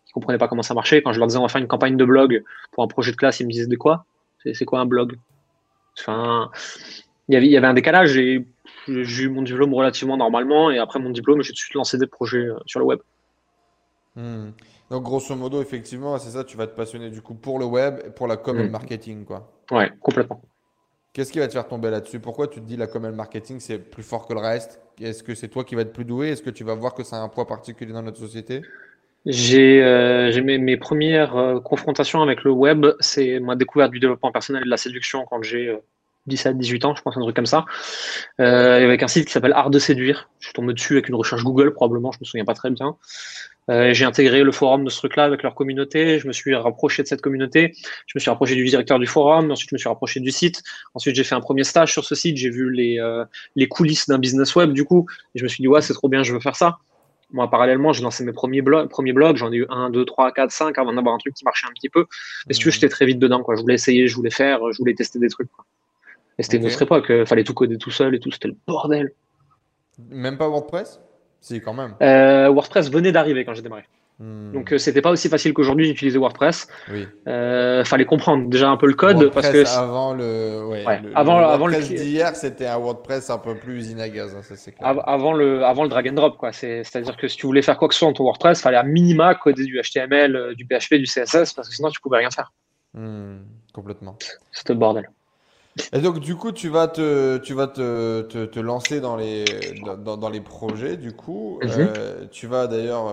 qui 0.06 0.12
comprenaient 0.12 0.38
pas 0.38 0.48
comment 0.48 0.62
ça 0.62 0.74
marchait. 0.74 1.02
Quand 1.02 1.12
je 1.12 1.18
leur 1.18 1.26
disais 1.26 1.38
on 1.38 1.42
va 1.42 1.48
faire 1.48 1.60
une 1.60 1.66
campagne 1.66 1.96
de 1.96 2.04
blog 2.04 2.44
pour 2.72 2.84
un 2.84 2.88
projet 2.88 3.10
de 3.10 3.16
classe, 3.16 3.40
ils 3.40 3.46
me 3.46 3.50
disaient 3.50 3.66
de 3.66 3.76
quoi? 3.76 4.04
C'est 4.52 4.64
quoi 4.66 4.80
un 4.80 4.86
blog? 4.86 5.18
Enfin, 5.98 6.50
il 7.28 7.34
y 7.34 7.36
avait, 7.36 7.48
y 7.48 7.56
avait 7.56 7.66
un 7.66 7.74
décalage 7.74 8.16
et 8.18 8.46
j'ai 8.86 9.24
eu 9.24 9.28
mon 9.30 9.42
diplôme 9.42 9.72
relativement 9.72 10.16
normalement 10.16 10.70
et 10.70 10.78
après 10.78 10.98
mon 10.98 11.10
diplôme, 11.10 11.40
j'ai 11.42 11.48
tout 11.48 11.54
de 11.54 11.58
suite 11.58 11.74
lancé 11.74 11.96
des 11.96 12.06
projets 12.06 12.46
euh, 12.46 12.58
sur 12.66 12.80
le 12.80 12.84
web. 12.84 12.98
Hmm. 14.16 14.50
Donc 14.90 15.02
grosso 15.02 15.34
modo, 15.34 15.62
effectivement, 15.62 16.18
c'est 16.18 16.30
ça, 16.30 16.44
tu 16.44 16.56
vas 16.56 16.66
te 16.66 16.76
passionner 16.76 17.10
du 17.10 17.22
coup 17.22 17.34
pour 17.34 17.58
le 17.58 17.64
web 17.64 18.00
et 18.06 18.10
pour 18.10 18.26
la 18.26 18.36
com 18.36 18.58
et 18.58 18.62
le 18.62 18.68
hmm. 18.68 18.72
marketing, 18.72 19.24
quoi. 19.24 19.50
Ouais, 19.70 19.90
complètement. 20.00 20.42
Qu'est-ce 21.14 21.32
qui 21.32 21.38
va 21.38 21.46
te 21.46 21.52
faire 21.52 21.66
tomber 21.66 21.90
là-dessus? 21.90 22.20
Pourquoi 22.20 22.48
tu 22.48 22.60
te 22.60 22.66
dis 22.66 22.76
la 22.76 22.86
com 22.86 23.04
et 23.04 23.08
le 23.08 23.14
marketing, 23.14 23.60
c'est 23.60 23.78
plus 23.78 24.02
fort 24.02 24.26
que 24.26 24.34
le 24.34 24.40
reste? 24.40 24.80
Est-ce 25.00 25.22
que 25.22 25.34
c'est 25.34 25.48
toi 25.48 25.64
qui 25.64 25.74
vas 25.74 25.82
être 25.82 25.92
plus 25.92 26.04
doué? 26.04 26.28
Est-ce 26.28 26.42
que 26.42 26.50
tu 26.50 26.64
vas 26.64 26.74
voir 26.74 26.94
que 26.94 27.02
ça 27.02 27.16
a 27.16 27.20
un 27.20 27.28
poids 27.28 27.46
particulier 27.46 27.92
dans 27.92 28.02
notre 28.02 28.18
société? 28.18 28.62
J'ai 29.26 29.82
euh, 29.82 30.42
mes, 30.42 30.76
premières 30.76 31.36
euh, 31.36 31.60
confrontations 31.60 32.20
avec 32.22 32.44
le 32.44 32.50
web, 32.50 32.86
c'est 33.00 33.40
ma 33.40 33.56
découverte 33.56 33.90
du 33.90 33.98
développement 33.98 34.32
personnel 34.32 34.62
et 34.62 34.66
de 34.66 34.70
la 34.70 34.76
séduction 34.76 35.24
quand 35.24 35.42
j'ai 35.42 35.74
17, 36.26 36.54
euh, 36.54 36.58
18 36.58 36.84
ans, 36.84 36.94
je 36.94 37.02
pense, 37.02 37.16
un 37.16 37.20
truc 37.20 37.36
comme 37.36 37.46
ça, 37.46 37.64
avec 38.38 39.02
un 39.02 39.08
site 39.08 39.26
qui 39.26 39.32
s'appelle 39.32 39.52
Art 39.52 39.70
de 39.70 39.78
séduire. 39.78 40.28
Je 40.40 40.46
suis 40.46 40.54
tombé 40.54 40.72
dessus 40.72 40.94
avec 40.94 41.08
une 41.08 41.14
recherche 41.14 41.42
Google, 41.42 41.72
probablement, 41.72 42.12
je 42.12 42.18
me 42.20 42.24
souviens 42.24 42.44
pas 42.44 42.54
très 42.54 42.70
bien. 42.70 42.96
Euh, 43.70 43.94
j'ai 43.94 44.04
intégré 44.04 44.42
le 44.42 44.52
forum 44.52 44.84
de 44.84 44.90
ce 44.90 44.98
truc-là 44.98 45.24
avec 45.24 45.42
leur 45.42 45.54
communauté. 45.54 46.18
Je 46.18 46.26
me 46.26 46.32
suis 46.32 46.54
rapproché 46.54 47.02
de 47.02 47.08
cette 47.08 47.20
communauté. 47.20 47.72
Je 48.06 48.12
me 48.14 48.20
suis 48.20 48.30
rapproché 48.30 48.54
du 48.54 48.64
directeur 48.64 48.98
du 48.98 49.06
forum. 49.06 49.50
Ensuite, 49.50 49.70
je 49.70 49.74
me 49.74 49.78
suis 49.78 49.88
rapproché 49.88 50.20
du 50.20 50.30
site. 50.30 50.62
Ensuite, 50.94 51.16
j'ai 51.16 51.24
fait 51.24 51.34
un 51.34 51.40
premier 51.40 51.64
stage 51.64 51.92
sur 51.92 52.04
ce 52.04 52.14
site. 52.14 52.36
J'ai 52.36 52.50
vu 52.50 52.70
les, 52.70 52.98
euh, 52.98 53.24
les 53.56 53.68
coulisses 53.68 54.08
d'un 54.08 54.18
business 54.18 54.54
web, 54.54 54.72
du 54.72 54.84
coup. 54.84 55.06
Et 55.34 55.38
je 55.38 55.44
me 55.44 55.48
suis 55.48 55.62
dit, 55.62 55.68
ouais, 55.68 55.80
c'est 55.80 55.94
trop 55.94 56.08
bien, 56.08 56.22
je 56.22 56.32
veux 56.32 56.40
faire 56.40 56.56
ça. 56.56 56.78
Moi, 57.30 57.50
parallèlement, 57.50 57.92
j'ai 57.92 58.02
lancé 58.02 58.22
mes 58.24 58.32
premiers 58.32 58.62
blogs. 58.62 58.88
Premiers 58.88 59.12
blogs. 59.12 59.36
J'en 59.36 59.50
ai 59.50 59.56
eu 59.56 59.66
un, 59.70 59.90
deux, 59.90 60.04
trois, 60.04 60.30
quatre, 60.30 60.52
cinq 60.52 60.78
avant 60.78 60.92
d'avoir 60.92 61.14
un 61.14 61.18
truc 61.18 61.34
qui 61.34 61.44
marchait 61.44 61.66
un 61.66 61.72
petit 61.72 61.88
peu. 61.88 62.06
Mais 62.46 62.54
si 62.54 62.60
tu 62.60 62.66
veux, 62.66 62.70
mmh. 62.70 62.72
j'étais 62.72 62.88
très 62.88 63.06
vite 63.06 63.18
dedans. 63.18 63.42
Quoi. 63.42 63.56
Je 63.56 63.62
voulais 63.62 63.74
essayer, 63.74 64.06
je 64.08 64.14
voulais 64.14 64.30
faire, 64.30 64.60
je 64.72 64.78
voulais 64.78 64.94
tester 64.94 65.18
des 65.18 65.28
trucs. 65.28 65.50
Quoi. 65.50 65.64
Et 66.38 66.42
c'était 66.42 66.56
une 66.56 66.66
autre 66.66 66.82
époque. 66.82 67.06
Il 67.08 67.26
fallait 67.26 67.44
tout 67.44 67.54
coder 67.54 67.78
tout 67.78 67.90
seul 67.90 68.14
et 68.14 68.20
tout. 68.20 68.30
C'était 68.30 68.48
le 68.48 68.56
bordel. 68.66 69.12
Même 70.10 70.36
pas 70.36 70.48
WordPress? 70.48 71.00
Si, 71.40 71.60
quand 71.60 71.74
même. 71.74 71.94
Euh, 72.02 72.48
WordPress 72.48 72.90
venait 72.90 73.12
d'arriver 73.12 73.44
quand 73.44 73.54
j'ai 73.54 73.62
démarré. 73.62 73.84
Hmm. 74.20 74.52
Donc 74.52 74.72
euh, 74.72 74.78
c'était 74.78 75.02
pas 75.02 75.10
aussi 75.10 75.28
facile 75.28 75.52
qu'aujourd'hui 75.52 75.88
d'utiliser 75.88 76.18
WordPress. 76.18 76.68
Oui. 76.88 77.08
Euh, 77.26 77.84
fallait 77.84 78.04
comprendre 78.04 78.48
déjà 78.48 78.68
un 78.68 78.76
peu 78.76 78.86
le 78.86 78.94
code 78.94 79.32
parce 79.32 79.50
que 79.50 79.66
avant 79.76 80.14
le, 80.14 80.64
ouais, 80.66 80.84
avant, 81.16 81.40
le 81.40 81.44
avant 81.44 81.66
WordPress 81.66 81.88
d'hier 81.88 82.36
c'était 82.36 82.66
un 82.66 82.78
WordPress 82.78 83.30
un 83.30 83.38
peu 83.38 83.56
plus 83.56 83.78
usine 83.78 83.98
à 83.98 84.08
gaz. 84.08 84.36
Hein, 84.36 84.42
ça, 84.42 84.70
clair. 84.70 85.02
Avant 85.04 85.32
le 85.32 85.64
avant 85.64 85.82
le 85.82 85.88
drag 85.88 86.08
and 86.08 86.12
drop 86.12 86.36
quoi. 86.36 86.52
C'est 86.52 86.84
à 86.94 87.00
dire 87.00 87.16
que 87.16 87.26
si 87.26 87.36
tu 87.36 87.46
voulais 87.46 87.62
faire 87.62 87.76
quoi 87.76 87.88
que 87.88 87.94
ce 87.94 87.98
soit 87.98 88.08
dans 88.08 88.14
ton 88.14 88.22
WordPress, 88.22 88.62
fallait 88.62 88.76
à 88.76 88.84
minima 88.84 89.34
coder 89.34 89.64
du 89.64 89.80
HTML, 89.82 90.36
euh, 90.36 90.54
du 90.54 90.64
PHP, 90.64 90.94
du 90.94 91.06
CSS 91.06 91.52
parce 91.52 91.68
que 91.68 91.74
sinon 91.74 91.90
tu 91.90 92.00
pouvais 92.00 92.18
rien 92.18 92.30
faire. 92.30 92.52
Hmm, 92.92 93.38
complètement. 93.72 94.16
C'était 94.52 94.74
le 94.74 94.78
bordel. 94.78 95.10
Et 95.92 96.00
donc, 96.00 96.20
du 96.20 96.36
coup, 96.36 96.52
tu 96.52 96.68
vas 96.68 96.88
te, 96.88 97.38
tu 97.38 97.54
vas 97.54 97.66
te, 97.66 98.22
te, 98.22 98.60
lancer 98.60 99.00
dans 99.00 99.16
les, 99.16 99.44
dans, 99.84 100.16
dans, 100.16 100.30
les 100.30 100.40
projets, 100.40 100.96
du 100.96 101.12
coup. 101.12 101.58
Mhm. 101.62 102.28
tu 102.30 102.46
vas 102.46 102.66
d'ailleurs 102.66 103.12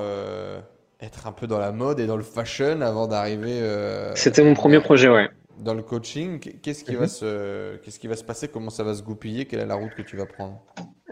être 1.01 1.27
un 1.27 1.31
peu 1.31 1.47
dans 1.47 1.59
la 1.59 1.71
mode 1.71 1.99
et 1.99 2.05
dans 2.05 2.17
le 2.17 2.23
fashion 2.23 2.81
avant 2.81 3.07
d'arriver. 3.07 3.59
Euh, 3.61 4.13
C'était 4.15 4.43
mon 4.43 4.53
premier 4.53 4.79
projet, 4.79 5.09
ouais. 5.09 5.29
Dans 5.59 5.73
le 5.73 5.81
coaching, 5.83 6.39
qu'est-ce 6.39 6.83
qui, 6.83 6.95
va 6.95 7.01
mhm. 7.01 7.07
se, 7.07 7.75
qu'est-ce 7.77 7.99
qui 7.99 8.07
va 8.07 8.15
se 8.15 8.23
passer? 8.23 8.47
Comment 8.47 8.69
ça 8.69 8.83
va 8.83 8.93
se 8.93 9.03
goupiller? 9.03 9.45
Quelle 9.45 9.59
est 9.59 9.65
la 9.65 9.75
route 9.75 9.93
que 9.95 10.01
tu 10.01 10.15
vas 10.15 10.25
prendre? 10.25 10.59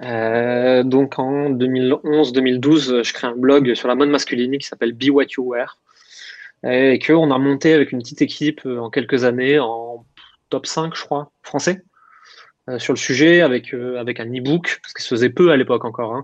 Euh, 0.03 0.83
Donc 0.83 1.19
en 1.19 1.49
2011-2012, 1.51 3.03
je 3.03 3.13
crée 3.13 3.27
un 3.27 3.35
blog 3.35 3.73
sur 3.75 3.87
la 3.87 3.95
mode 3.95 4.09
masculine 4.09 4.57
qui 4.57 4.65
s'appelle 4.65 4.93
Be 4.93 5.09
What 5.11 5.25
You 5.37 5.51
Wear 5.51 5.77
et 6.63 6.99
qu'on 6.99 7.31
a 7.31 7.37
monté 7.37 7.73
avec 7.73 7.91
une 7.91 7.99
petite 7.99 8.21
équipe 8.21 8.65
euh, 8.65 8.79
en 8.79 8.89
quelques 8.89 9.23
années 9.23 9.59
en 9.59 10.05
top 10.49 10.65
5, 10.65 10.95
je 10.95 11.03
crois, 11.03 11.31
français 11.43 11.83
sur 12.77 12.93
le 12.93 12.99
sujet 12.99 13.41
avec, 13.41 13.73
avec 13.73 14.19
un 14.19 14.25
e-book, 14.25 14.79
parce 14.83 14.93
ça 14.95 15.03
se 15.03 15.07
faisait 15.07 15.31
peu 15.31 15.49
à 15.51 15.57
l'époque 15.57 15.85
encore, 15.85 16.13
hein, 16.13 16.23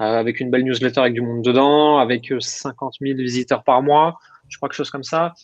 euh, 0.00 0.04
avec 0.04 0.38
une 0.38 0.48
belle 0.48 0.62
newsletter 0.62 1.00
avec 1.00 1.12
du 1.12 1.20
monde 1.20 1.42
dedans, 1.42 1.98
avec 1.98 2.32
50 2.38 2.94
euh, 3.02 3.06
000 3.06 3.18
visiteurs 3.18 3.64
par 3.64 3.82
mois, 3.82 4.16
je 4.48 4.56
crois 4.56 4.68
quelque 4.68 4.76
chose 4.76 4.90
comme 4.90 5.02
ça, 5.02 5.34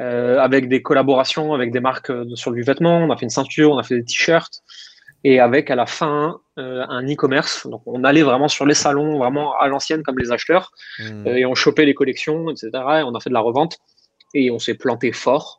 euh, 0.00 0.38
avec 0.38 0.68
des 0.68 0.80
collaborations 0.80 1.52
avec 1.52 1.72
des 1.72 1.80
marques 1.80 2.10
sur 2.34 2.52
du 2.52 2.62
vêtement. 2.62 2.98
On 3.00 3.10
a 3.10 3.16
fait 3.18 3.26
une 3.26 3.30
ceinture, 3.30 3.72
on 3.72 3.78
a 3.78 3.82
fait 3.82 3.96
des 3.96 4.04
t-shirts, 4.04 4.62
et 5.24 5.40
avec 5.40 5.70
à 5.70 5.74
la 5.74 5.84
fin 5.84 6.40
un 6.56 7.06
e-commerce. 7.06 7.66
Donc 7.66 7.82
on 7.84 8.02
allait 8.02 8.22
vraiment 8.22 8.48
sur 8.48 8.64
les 8.64 8.74
salons, 8.74 9.18
vraiment 9.18 9.54
à 9.58 9.68
l'ancienne 9.68 10.02
comme 10.02 10.18
les 10.18 10.32
acheteurs, 10.32 10.70
mmh. 11.00 11.26
et 11.26 11.44
on 11.44 11.54
chopait 11.54 11.84
les 11.84 11.94
collections, 11.94 12.48
etc. 12.48 12.70
Et 12.72 13.02
on 13.02 13.14
a 13.14 13.20
fait 13.20 13.28
de 13.28 13.34
la 13.34 13.40
revente, 13.40 13.76
et 14.32 14.50
on 14.50 14.58
s'est 14.58 14.74
planté 14.74 15.12
fort. 15.12 15.57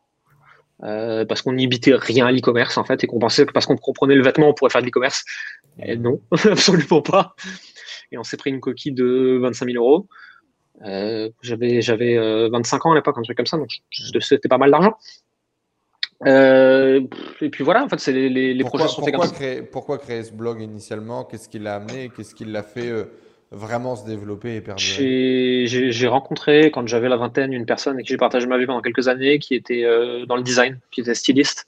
Parce 0.79 1.41
qu'on 1.41 1.53
n'imitait 1.53 1.93
rien 1.93 2.25
à 2.25 2.31
l'e-commerce 2.31 2.77
en 2.77 2.83
fait 2.83 3.03
et 3.03 3.07
qu'on 3.07 3.19
pensait 3.19 3.45
que 3.45 3.51
parce 3.51 3.65
qu'on 3.65 3.77
comprenait 3.77 4.15
le 4.15 4.23
vêtement 4.23 4.49
on 4.49 4.53
pourrait 4.53 4.71
faire 4.71 4.81
de 4.81 4.85
l'e-commerce. 4.85 5.23
Non, 5.97 6.21
absolument 6.31 7.01
pas 7.01 7.35
et 8.11 8.17
on 8.17 8.23
s'est 8.23 8.37
pris 8.37 8.49
une 8.49 8.59
coquille 8.59 8.91
de 8.91 9.39
25 9.41 9.71
000 9.71 9.83
euros. 9.83 10.07
Euh, 10.85 11.29
j'avais 11.41 11.81
j'avais 11.81 12.17
25 12.49 12.77
euh, 12.77 12.89
ans 12.89 12.91
à 12.93 12.95
l'époque, 12.95 13.17
un 13.17 13.21
truc 13.21 13.37
comme 13.37 13.45
ça, 13.45 13.57
donc 13.57 13.69
c'était 14.21 14.47
pas 14.47 14.57
mal 14.57 14.71
d'argent. 14.71 14.93
Euh, 16.25 17.01
et 17.41 17.49
puis 17.49 17.63
voilà, 17.63 17.83
en 17.83 17.89
fait, 17.89 17.99
c'est 17.99 18.11
les, 18.11 18.53
les, 18.53 18.63
projets 18.63 18.87
sont 18.87 19.03
faits 19.03 19.13
comme 19.13 19.25
ça. 19.25 19.33
Créer, 19.33 19.61
pourquoi 19.61 19.97
créer 19.97 20.23
ce 20.23 20.33
blog 20.33 20.61
initialement? 20.61 21.23
Qu'est-ce 21.23 21.47
qui 21.47 21.59
l'a 21.59 21.75
amené? 21.75 22.09
Qu'est-ce 22.15 22.35
qui 22.35 22.45
l'a 22.45 22.63
fait 22.63 22.91
vraiment 23.51 23.95
se 23.95 24.05
développer 24.05 24.55
et 24.55 24.61
perdurer 24.61 25.65
J'ai 25.67 26.07
rencontré, 26.07 26.71
quand 26.71 26.87
j'avais 26.87 27.09
la 27.09 27.17
vingtaine, 27.17 27.53
une 27.53 27.65
personne 27.65 27.93
avec 27.93 28.05
qui 28.05 28.13
j'ai 28.13 28.17
partagé 28.17 28.45
ma 28.47 28.57
vie 28.57 28.65
pendant 28.65 28.81
quelques 28.81 29.07
années 29.07 29.39
qui 29.39 29.55
était 29.55 29.85
euh, 29.85 30.25
dans 30.25 30.35
le 30.35 30.43
design, 30.43 30.79
qui 30.91 31.01
était 31.01 31.15
styliste. 31.15 31.67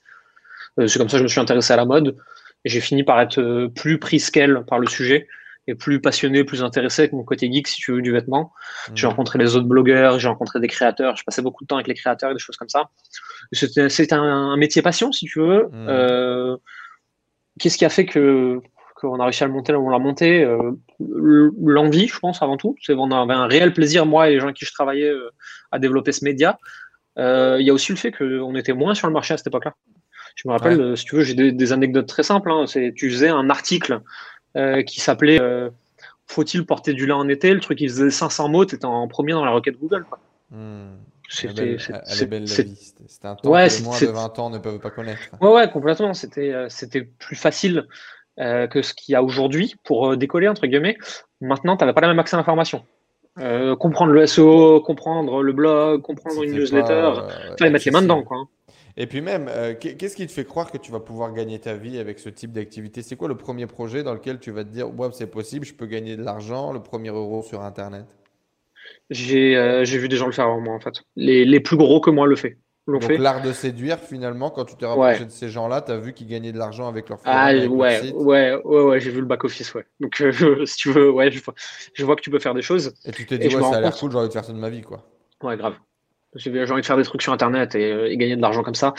Euh, 0.78 0.86
c'est 0.86 0.98
comme 0.98 1.08
ça 1.08 1.16
que 1.16 1.18
je 1.18 1.24
me 1.24 1.28
suis 1.28 1.40
intéressé 1.40 1.72
à 1.72 1.76
la 1.76 1.84
mode. 1.84 2.16
Et 2.64 2.68
j'ai 2.68 2.80
fini 2.80 3.02
par 3.02 3.20
être 3.20 3.40
euh, 3.40 3.68
plus 3.68 3.98
pris 3.98 4.22
qu'elle 4.32 4.64
par 4.66 4.78
le 4.78 4.86
sujet 4.86 5.26
et 5.68 5.74
plus 5.74 6.00
passionné, 6.00 6.42
plus 6.44 6.62
intéressé 6.62 7.02
avec 7.02 7.12
mon 7.12 7.22
côté 7.22 7.50
geek, 7.52 7.68
si 7.68 7.80
tu 7.80 7.92
veux, 7.92 8.02
du 8.02 8.12
vêtement. 8.12 8.52
Mmh. 8.88 8.92
J'ai 8.96 9.06
rencontré 9.06 9.38
les 9.38 9.54
autres 9.54 9.66
blogueurs, 9.66 10.18
j'ai 10.18 10.28
rencontré 10.28 10.58
des 10.60 10.66
créateurs, 10.66 11.16
je 11.16 11.24
passais 11.24 11.42
beaucoup 11.42 11.64
de 11.64 11.68
temps 11.68 11.76
avec 11.76 11.86
les 11.86 11.94
créateurs 11.94 12.30
et 12.30 12.34
des 12.34 12.40
choses 12.40 12.56
comme 12.56 12.68
ça. 12.68 12.90
C'était 13.52 14.14
un, 14.14 14.22
un, 14.22 14.56
métier 14.56 14.82
passion, 14.82 15.12
si 15.12 15.26
tu 15.26 15.38
veux. 15.40 15.68
Mmh. 15.70 15.86
Euh, 15.88 16.56
Qu'est-ce 17.58 17.76
qui 17.76 17.84
a 17.84 17.90
fait 17.90 18.06
que 18.06 18.60
qu'on 19.02 19.18
a 19.20 19.24
réussi 19.24 19.42
à 19.42 19.46
le 19.46 19.52
monter 19.52 19.72
là 19.72 19.80
où 19.80 19.86
on 19.86 19.90
l'a 19.90 19.98
monté 19.98 20.44
euh, 20.44 20.72
L'envie, 21.00 22.06
je 22.06 22.18
pense, 22.18 22.40
avant 22.42 22.56
tout. 22.56 22.76
On 22.88 23.10
avait 23.10 23.34
un 23.34 23.46
réel 23.46 23.72
plaisir, 23.72 24.06
moi 24.06 24.28
et 24.28 24.34
les 24.34 24.38
gens 24.38 24.46
avec 24.46 24.56
qui 24.56 24.64
je 24.64 24.72
travaillais, 24.72 25.10
euh, 25.10 25.30
à 25.72 25.78
développer 25.78 26.12
ce 26.12 26.24
média. 26.24 26.58
Euh, 27.18 27.58
il 27.60 27.66
y 27.66 27.70
a 27.70 27.74
aussi 27.74 27.92
le 27.92 27.98
fait 27.98 28.12
qu'on 28.12 28.54
était 28.54 28.72
moins 28.72 28.94
sur 28.94 29.08
le 29.08 29.12
marché 29.12 29.34
à 29.34 29.36
cette 29.36 29.48
époque-là. 29.48 29.74
Je 30.36 30.48
me 30.48 30.52
rappelle, 30.52 30.96
si 30.96 31.04
tu 31.04 31.16
veux, 31.16 31.22
j'ai 31.22 31.34
des, 31.34 31.72
anecdotes 31.72 32.06
très 32.06 32.22
simples. 32.22 32.50
Hein. 32.50 32.64
Tu 32.66 33.10
faisais 33.10 33.28
un 33.28 33.50
article 33.50 34.00
qui 34.86 35.00
s'appelait 35.00 35.40
Faut-il 36.26 36.64
porter 36.64 36.94
du 36.94 37.06
lin 37.06 37.16
en 37.16 37.28
été? 37.28 37.52
Le 37.52 37.60
truc, 37.60 37.80
il 37.82 37.90
faisait 37.90 38.10
500 38.10 38.48
mots, 38.48 38.64
tu 38.64 38.76
étais 38.76 38.86
en 38.86 39.06
premier 39.08 39.32
dans 39.32 39.44
la 39.44 39.50
requête 39.50 39.78
Google. 39.78 40.06
Hmm. 40.50 40.94
C'était 41.28 41.76
un 43.22 43.34
temps 43.34 43.52
que 43.52 43.76
les 43.76 43.82
moins 43.82 44.00
de 44.00 44.06
20 44.06 44.38
ans 44.38 44.50
ne 44.50 44.58
peuvent 44.58 44.78
pas 44.78 44.90
connaître. 44.90 45.20
Ouais, 45.40 45.52
ouais, 45.52 45.70
complètement. 45.70 46.14
C'était 46.14 46.54
c'était 46.70 47.02
plus 47.02 47.36
facile 47.36 47.86
que 48.36 48.82
ce 48.82 48.94
qu'il 48.94 49.12
y 49.12 49.16
a 49.16 49.22
aujourd'hui 49.22 49.74
pour 49.84 50.16
décoller, 50.16 50.48
entre 50.48 50.66
guillemets. 50.66 50.96
Maintenant, 51.40 51.76
tu 51.76 51.84
n'avais 51.84 51.94
pas 51.94 52.00
la 52.00 52.08
même 52.08 52.18
accès 52.18 52.36
à 52.36 52.38
l'information. 52.38 52.84
comprendre 53.78 54.12
le 54.12 54.26
SEO, 54.26 54.80
comprendre 54.80 55.42
le 55.42 55.52
blog, 55.52 56.02
comprendre 56.02 56.42
une 56.42 56.52
newsletter, 56.52 57.12
il 57.50 57.56
fallait 57.58 57.70
mettre 57.70 57.84
les 57.84 57.90
mains 57.90 58.02
dedans. 58.02 58.22
Quoi. 58.22 58.38
Hein. 58.38 58.48
Et 58.96 59.06
puis 59.06 59.22
même, 59.22 59.48
euh, 59.48 59.74
qu'est-ce 59.74 60.16
qui 60.16 60.26
te 60.26 60.32
fait 60.32 60.44
croire 60.44 60.70
que 60.70 60.76
tu 60.76 60.92
vas 60.92 61.00
pouvoir 61.00 61.32
gagner 61.32 61.58
ta 61.58 61.74
vie 61.74 61.98
avec 61.98 62.18
ce 62.18 62.28
type 62.28 62.52
d'activité? 62.52 63.02
C'est 63.02 63.16
quoi 63.16 63.28
le 63.28 63.36
premier 63.36 63.66
projet 63.66 64.02
dans 64.02 64.12
lequel 64.12 64.38
tu 64.38 64.50
vas 64.50 64.64
te 64.64 64.68
dire, 64.68 64.94
ouais, 64.94 65.08
c'est 65.12 65.30
possible, 65.30 65.64
je 65.64 65.72
peux 65.72 65.86
gagner 65.86 66.16
de 66.16 66.22
l'argent, 66.22 66.72
le 66.72 66.82
premier 66.82 67.08
euro 67.08 67.42
sur 67.42 67.62
Internet? 67.62 68.04
Euh, 69.10 69.84
J'ai 69.84 69.98
vu 69.98 70.08
des 70.08 70.16
gens 70.16 70.26
le 70.26 70.32
faire 70.32 70.46
avant 70.46 70.60
moi, 70.60 70.74
en 70.74 70.80
fait. 70.80 70.94
Les, 71.16 71.44
les 71.46 71.60
plus 71.60 71.76
gros 71.76 72.00
que 72.00 72.10
moi 72.10 72.26
le 72.26 72.36
fait. 72.36 72.58
Donc 72.88 73.08
l'art 73.08 73.42
de 73.42 73.52
séduire, 73.52 73.98
finalement, 73.98 74.50
quand 74.50 74.64
tu 74.64 74.76
t'es 74.76 74.86
rapproché 74.86 75.24
de 75.24 75.30
ces 75.30 75.48
gens-là, 75.48 75.82
tu 75.82 75.92
as 75.92 75.98
vu 75.98 76.12
qu'ils 76.12 76.26
gagnaient 76.26 76.52
de 76.52 76.58
l'argent 76.58 76.88
avec 76.88 77.08
leur 77.08 77.20
Ah 77.24 77.52
ouais, 77.52 77.68
ouais, 77.68 78.60
ouais, 78.64 78.82
ouais, 78.82 79.00
j'ai 79.00 79.10
vu 79.10 79.20
le 79.20 79.26
back-office, 79.26 79.72
ouais. 79.74 79.86
Donc 80.00 80.20
euh, 80.20 80.32
si 80.66 80.76
tu 80.76 80.90
veux, 80.90 81.10
ouais, 81.10 81.30
je 81.30 81.42
vois, 81.42 81.54
je 81.94 82.04
vois, 82.04 82.16
que 82.16 82.22
tu 82.22 82.30
peux 82.30 82.40
faire 82.40 82.54
des 82.54 82.62
choses. 82.62 82.92
Et 83.04 83.12
tu 83.12 83.24
t'es 83.24 83.38
dit, 83.38 83.54
ouais, 83.54 83.62
ça 83.62 83.76
a 83.76 83.80
l'air 83.80 83.96
cool, 83.96 84.10
j'ai 84.10 84.18
envie 84.18 84.28
de 84.28 84.32
faire 84.32 84.44
ça 84.44 84.52
de 84.52 84.58
ma 84.58 84.68
vie, 84.68 84.82
quoi. 84.82 85.06
Ouais, 85.42 85.56
grave. 85.56 85.74
J'ai 86.34 86.50
envie 86.72 86.80
de 86.80 86.86
faire 86.86 86.96
des 86.96 87.04
trucs 87.04 87.20
sur 87.20 87.32
Internet 87.32 87.74
et, 87.74 87.90
et 88.12 88.16
gagner 88.16 88.36
de 88.36 88.40
l'argent 88.40 88.62
comme 88.62 88.74
ça. 88.74 88.94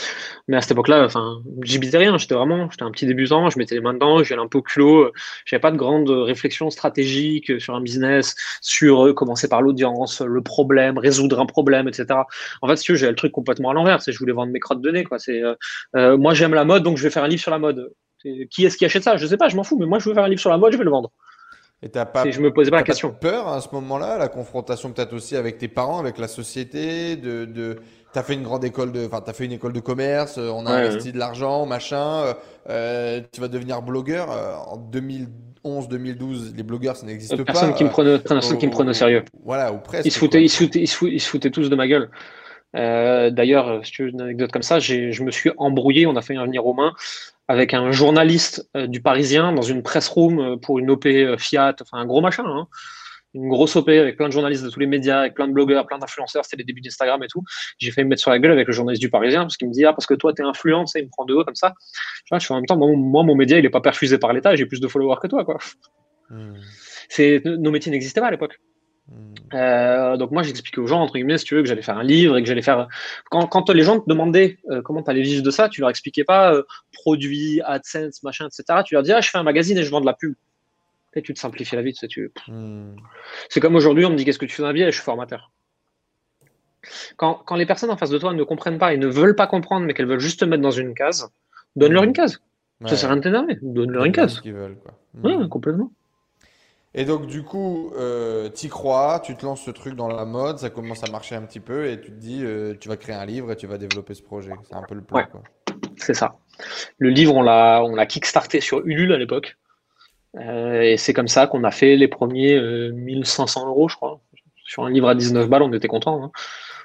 Mais 0.47 0.57
à 0.57 0.61
cette 0.61 0.71
époque-là, 0.71 1.03
enfin, 1.03 1.41
j'habitais 1.63 1.97
rien. 1.97 2.17
J'étais 2.17 2.35
vraiment, 2.35 2.69
j'étais 2.69 2.83
un 2.83 2.91
petit 2.91 3.07
débutant. 3.07 3.49
Je 3.49 3.57
mettais 3.57 3.75
les 3.75 3.81
mains 3.81 3.93
dedans. 3.93 4.23
J'allais 4.23 4.41
un 4.41 4.47
peu 4.47 4.61
culot. 4.61 5.11
J'avais 5.45 5.61
pas 5.61 5.71
de 5.71 5.77
grande 5.77 6.09
réflexion 6.09 6.69
stratégique 6.69 7.59
sur 7.59 7.75
un 7.75 7.81
business, 7.81 8.35
sur 8.61 9.07
euh, 9.07 9.13
commencer 9.13 9.47
par 9.47 9.61
l'audience, 9.61 10.21
le 10.21 10.41
problème, 10.41 10.97
résoudre 10.97 11.39
un 11.39 11.45
problème, 11.45 11.87
etc. 11.87 12.19
En 12.61 12.67
fait, 12.67 12.75
si 12.75 12.85
tu 12.85 12.95
j'avais 12.95 13.11
le 13.11 13.15
truc 13.15 13.31
complètement 13.31 13.71
à 13.71 13.73
l'envers. 13.73 13.99
Je 14.05 14.17
voulais 14.19 14.33
vendre 14.33 14.51
mes 14.51 14.59
crottes 14.59 14.81
de 14.81 14.91
nez, 14.91 15.03
quoi. 15.03 15.19
C'est, 15.19 15.41
euh, 15.41 15.55
euh, 15.95 16.17
moi, 16.17 16.33
j'aime 16.33 16.53
la 16.53 16.65
mode, 16.65 16.83
donc 16.83 16.97
je 16.97 17.03
vais 17.03 17.09
faire 17.09 17.23
un 17.23 17.27
livre 17.27 17.41
sur 17.41 17.51
la 17.51 17.59
mode. 17.59 17.91
Qui 18.49 18.65
est-ce 18.65 18.77
qui 18.77 18.85
achète 18.85 19.03
ça? 19.03 19.17
Je 19.17 19.25
sais 19.27 19.37
pas. 19.37 19.49
Je 19.49 19.57
m'en 19.57 19.63
fous. 19.63 19.77
Mais 19.77 19.85
moi, 19.85 19.99
je 19.99 20.07
veux 20.07 20.15
faire 20.15 20.23
un 20.23 20.29
livre 20.29 20.39
sur 20.39 20.49
la 20.49 20.57
mode. 20.57 20.71
Je 20.71 20.77
vais 20.77 20.85
le 20.85 20.91
vendre. 20.91 21.11
Et 21.83 21.89
t'as 21.89 22.05
pas, 22.05 22.29
je 22.29 22.39
me 22.39 22.51
posais 22.51 22.71
pas 22.71 22.77
la 22.77 22.83
question. 22.83 23.11
peur 23.11 23.49
à 23.49 23.59
ce 23.59 23.67
moment-là, 23.73 24.17
la 24.17 24.29
confrontation 24.29 24.91
peut-être 24.93 25.11
aussi 25.11 25.35
avec 25.35 25.57
tes 25.57 25.67
parents, 25.67 25.99
avec 25.99 26.17
la 26.17 26.29
société, 26.29 27.17
de, 27.17 27.43
de 27.43 27.75
t'as 28.13 28.23
fait 28.23 28.35
une 28.35 28.43
grande 28.43 28.63
école 28.63 28.93
de, 28.93 29.05
enfin 29.05 29.19
t'as 29.19 29.33
fait 29.33 29.43
une 29.43 29.51
école 29.51 29.73
de 29.73 29.81
commerce, 29.81 30.37
euh, 30.37 30.49
on 30.49 30.65
a 30.65 30.71
investi 30.71 31.11
de 31.11 31.17
l'argent, 31.17 31.65
machin, 31.65 32.21
euh, 32.21 32.33
euh, 32.69 33.21
tu 33.33 33.41
vas 33.41 33.49
devenir 33.49 33.81
blogueur 33.81 34.29
en 34.71 34.77
2011, 34.77 35.89
2012, 35.89 36.53
les 36.55 36.63
blogueurs 36.63 36.95
ça 36.95 37.05
n'existe 37.05 37.35
pas. 37.35 37.43
Personne 37.43 37.73
qui 37.73 37.83
me 37.83 37.89
prenait, 37.89 38.17
personne 38.19 38.57
qui 38.57 38.67
me 38.67 38.71
prenait 38.71 38.91
au 38.91 38.93
sérieux. 38.93 39.25
Voilà, 39.43 39.73
ou 39.73 39.79
presque. 39.79 40.05
Ils 40.05 40.11
se 40.11 40.19
foutaient, 40.19 40.41
ils 40.41 40.49
se 40.49 40.63
foutaient, 40.63 40.79
ils 40.79 41.19
se 41.19 41.27
foutaient, 41.27 41.51
tous 41.51 41.69
de 41.69 41.75
ma 41.75 41.87
gueule. 41.87 42.09
Euh, 42.75 43.29
D'ailleurs, 43.29 43.85
si 43.85 43.91
tu 43.91 44.03
veux 44.03 44.09
une 44.09 44.21
anecdote 44.21 44.51
comme 44.51 44.63
ça, 44.63 44.79
je 44.79 45.23
me 45.23 45.31
suis 45.31 45.51
embrouillé. 45.57 46.05
On 46.05 46.15
a 46.15 46.21
fait 46.21 46.35
un 46.35 46.41
avenir 46.41 46.63
romain 46.63 46.93
avec 47.47 47.73
un 47.73 47.91
journaliste 47.91 48.69
euh, 48.75 48.87
du 48.87 49.01
Parisien 49.01 49.51
dans 49.51 49.61
une 49.61 49.83
press 49.83 50.07
room 50.07 50.39
euh, 50.39 50.57
pour 50.57 50.79
une 50.79 50.89
OP 50.89 51.07
Fiat, 51.37 51.75
enfin 51.81 51.97
un 51.97 52.05
gros 52.05 52.21
machin, 52.21 52.45
hein. 52.45 52.67
une 53.33 53.49
grosse 53.49 53.75
OP 53.75 53.89
avec 53.89 54.15
plein 54.15 54.27
de 54.27 54.33
journalistes 54.33 54.63
de 54.63 54.69
tous 54.69 54.79
les 54.79 54.87
médias, 54.87 55.19
avec 55.19 55.33
plein 55.33 55.47
de 55.47 55.53
blogueurs, 55.53 55.85
plein 55.85 55.97
d'influenceurs, 55.97 56.45
c'était 56.45 56.57
les 56.57 56.63
débuts 56.63 56.81
d'Instagram 56.81 57.21
et 57.21 57.27
tout. 57.27 57.43
J'ai 57.79 57.91
fait 57.91 58.03
me 58.03 58.09
mettre 58.09 58.21
sur 58.21 58.31
la 58.31 58.39
gueule 58.39 58.53
avec 58.53 58.67
le 58.67 58.73
journaliste 58.73 59.01
du 59.01 59.09
Parisien 59.09 59.41
parce 59.41 59.57
qu'il 59.57 59.67
me 59.67 59.73
dit 59.73 59.85
ah 59.85 59.91
parce 59.93 60.05
que 60.05 60.13
toi 60.13 60.33
t'es 60.33 60.43
influent, 60.43 60.85
il 60.95 61.03
me 61.03 61.09
prend 61.09 61.25
de 61.25 61.33
haut 61.33 61.43
comme 61.43 61.55
ça. 61.55 61.73
Je 62.31 62.45
fais 62.45 62.53
en 62.53 62.57
même 62.57 62.65
temps 62.65 62.77
moi, 62.77 63.23
mon 63.23 63.35
média 63.35 63.59
il 63.59 63.65
est 63.65 63.69
pas 63.69 63.81
perfusé 63.81 64.17
par 64.17 64.31
l'État, 64.31 64.55
j'ai 64.55 64.65
plus 64.65 64.79
de 64.79 64.87
followers 64.87 65.17
que 65.21 65.27
toi 65.27 65.43
quoi. 65.43 65.57
Hmm. 66.29 66.53
Nos 67.45 67.71
métiers 67.71 67.91
n'existaient 67.91 68.21
pas 68.21 68.27
à 68.27 68.31
l'époque. 68.31 68.57
Hmm. 69.09 69.33
Euh, 69.53 70.15
donc 70.15 70.31
moi 70.31 70.43
j'expliquais 70.43 70.79
aux 70.79 70.87
gens 70.87 71.01
entre 71.01 71.15
guillemets 71.15 71.37
si 71.37 71.43
tu 71.43 71.55
veux 71.55 71.61
que 71.61 71.67
j'allais 71.67 71.81
faire 71.81 71.97
un 71.97 72.03
livre 72.03 72.37
et 72.37 72.41
que 72.41 72.47
j'allais 72.47 72.61
faire 72.61 72.87
quand, 73.29 73.47
quand 73.47 73.69
les 73.69 73.83
gens 73.83 73.99
te 73.99 74.09
demandaient 74.09 74.59
euh, 74.71 74.81
comment 74.81 75.03
tu 75.03 75.11
allais 75.11 75.21
vivre 75.21 75.43
de 75.43 75.51
ça 75.51 75.67
tu 75.67 75.81
leur 75.81 75.89
expliquais 75.89 76.23
pas 76.23 76.53
euh, 76.53 76.63
produits 76.93 77.59
AdSense 77.65 78.23
machin 78.23 78.47
etc 78.47 78.79
tu 78.85 78.93
leur 78.93 79.03
dis 79.03 79.11
ah 79.11 79.19
je 79.19 79.29
fais 79.29 79.37
un 79.37 79.43
magazine 79.43 79.77
et 79.77 79.83
je 79.83 79.91
vends 79.91 79.99
de 79.99 80.05
la 80.05 80.13
pub. 80.13 80.35
Et 81.15 81.21
tu 81.21 81.33
te 81.33 81.39
simplifies 81.39 81.75
la 81.75 81.81
vie 81.81 81.93
tu 81.93 82.31
hmm. 82.47 82.95
c'est 83.49 83.59
comme 83.59 83.75
aujourd'hui 83.75 84.05
on 84.05 84.09
me 84.09 84.15
dit 84.15 84.23
qu'est-ce 84.23 84.39
que 84.39 84.45
tu 84.45 84.55
fais 84.55 84.63
dans 84.63 84.69
la 84.69 84.73
vie? 84.73 84.83
Et 84.83 84.85
je 84.85 84.91
suis 84.91 85.03
formateur. 85.03 85.51
Quand, 87.17 87.35
quand, 87.45 87.55
les 87.55 87.65
personnes 87.65 87.91
en 87.91 87.97
face 87.97 88.09
de 88.09 88.17
toi 88.17 88.33
ne 88.33 88.43
comprennent 88.43 88.77
pas 88.77 88.93
et 88.93 88.97
ne 88.97 89.07
veulent 89.07 89.35
pas 89.35 89.47
comprendre 89.47 89.85
mais 89.85 89.93
qu'elles 89.93 90.07
veulent 90.07 90.19
juste 90.19 90.39
te 90.39 90.45
mettre 90.45 90.63
dans 90.63 90.71
une 90.71 90.93
case 90.93 91.29
donne-leur 91.75 92.03
une 92.03 92.13
case. 92.13 92.41
Ça 92.85 92.95
sert 92.95 93.09
à 93.09 93.13
rien 93.13 93.17
de 93.17 93.23
t'énerver. 93.23 93.57
Donne-leur 93.61 94.05
une 94.05 94.11
case. 94.11 94.41
veulent, 94.43 94.77
quoi. 94.77 94.93
Ouais, 95.23 95.47
complètement 95.49 95.91
et 96.95 97.05
donc, 97.05 97.25
du 97.25 97.43
coup, 97.43 97.91
euh, 97.97 98.49
tu 98.55 98.69
crois, 98.69 99.19
tu 99.19 99.35
te 99.35 99.45
lances 99.45 99.63
ce 99.63 99.71
truc 99.71 99.95
dans 99.95 100.07
la 100.07 100.25
mode, 100.25 100.59
ça 100.59 100.69
commence 100.69 101.03
à 101.03 101.11
marcher 101.11 101.35
un 101.35 101.41
petit 101.41 101.59
peu 101.59 101.87
et 101.87 101.99
tu 101.99 102.11
te 102.11 102.19
dis, 102.19 102.41
euh, 102.43 102.75
tu 102.79 102.87
vas 102.87 102.97
créer 102.97 103.15
un 103.15 103.25
livre 103.25 103.51
et 103.51 103.55
tu 103.55 103.65
vas 103.65 103.79
développer 103.79 104.13
ce 104.13 104.21
projet. 104.21 104.51
C'est 104.63 104.75
un 104.75 104.83
peu 104.83 104.93
le 104.93 105.01
plan. 105.01 105.17
Ouais, 105.17 105.25
c'est 105.97 106.13
ça. 106.13 106.37
Le 106.99 107.09
livre, 107.09 107.33
on 107.35 107.41
l'a, 107.41 107.81
on 107.83 107.95
l'a 107.95 108.05
kickstarté 108.05 108.61
sur 108.61 108.85
Ulule 108.85 109.11
à 109.11 109.17
l'époque. 109.17 109.57
Euh, 110.35 110.81
et 110.81 110.97
c'est 110.97 111.13
comme 111.13 111.27
ça 111.27 111.47
qu'on 111.47 111.63
a 111.63 111.71
fait 111.71 111.95
les 111.95 112.07
premiers 112.07 112.59
1500 112.91 113.67
euros, 113.67 113.89
je 113.89 113.95
crois. 113.95 114.21
Sur 114.63 114.83
un 114.83 114.91
livre 114.91 115.09
à 115.09 115.15
19 115.15 115.49
balles, 115.49 115.63
on 115.63 115.73
était 115.73 115.87
content. 115.87 116.23
Hein. 116.23 116.31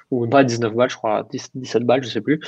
Ou 0.09 0.25
pas 0.27 0.39
à 0.39 0.43
19 0.43 0.73
balles, 0.73 0.89
je 0.89 0.95
crois, 0.95 1.27
17 1.53 1.83
balles, 1.83 2.03
je 2.03 2.09
sais 2.09 2.21
plus. 2.21 2.39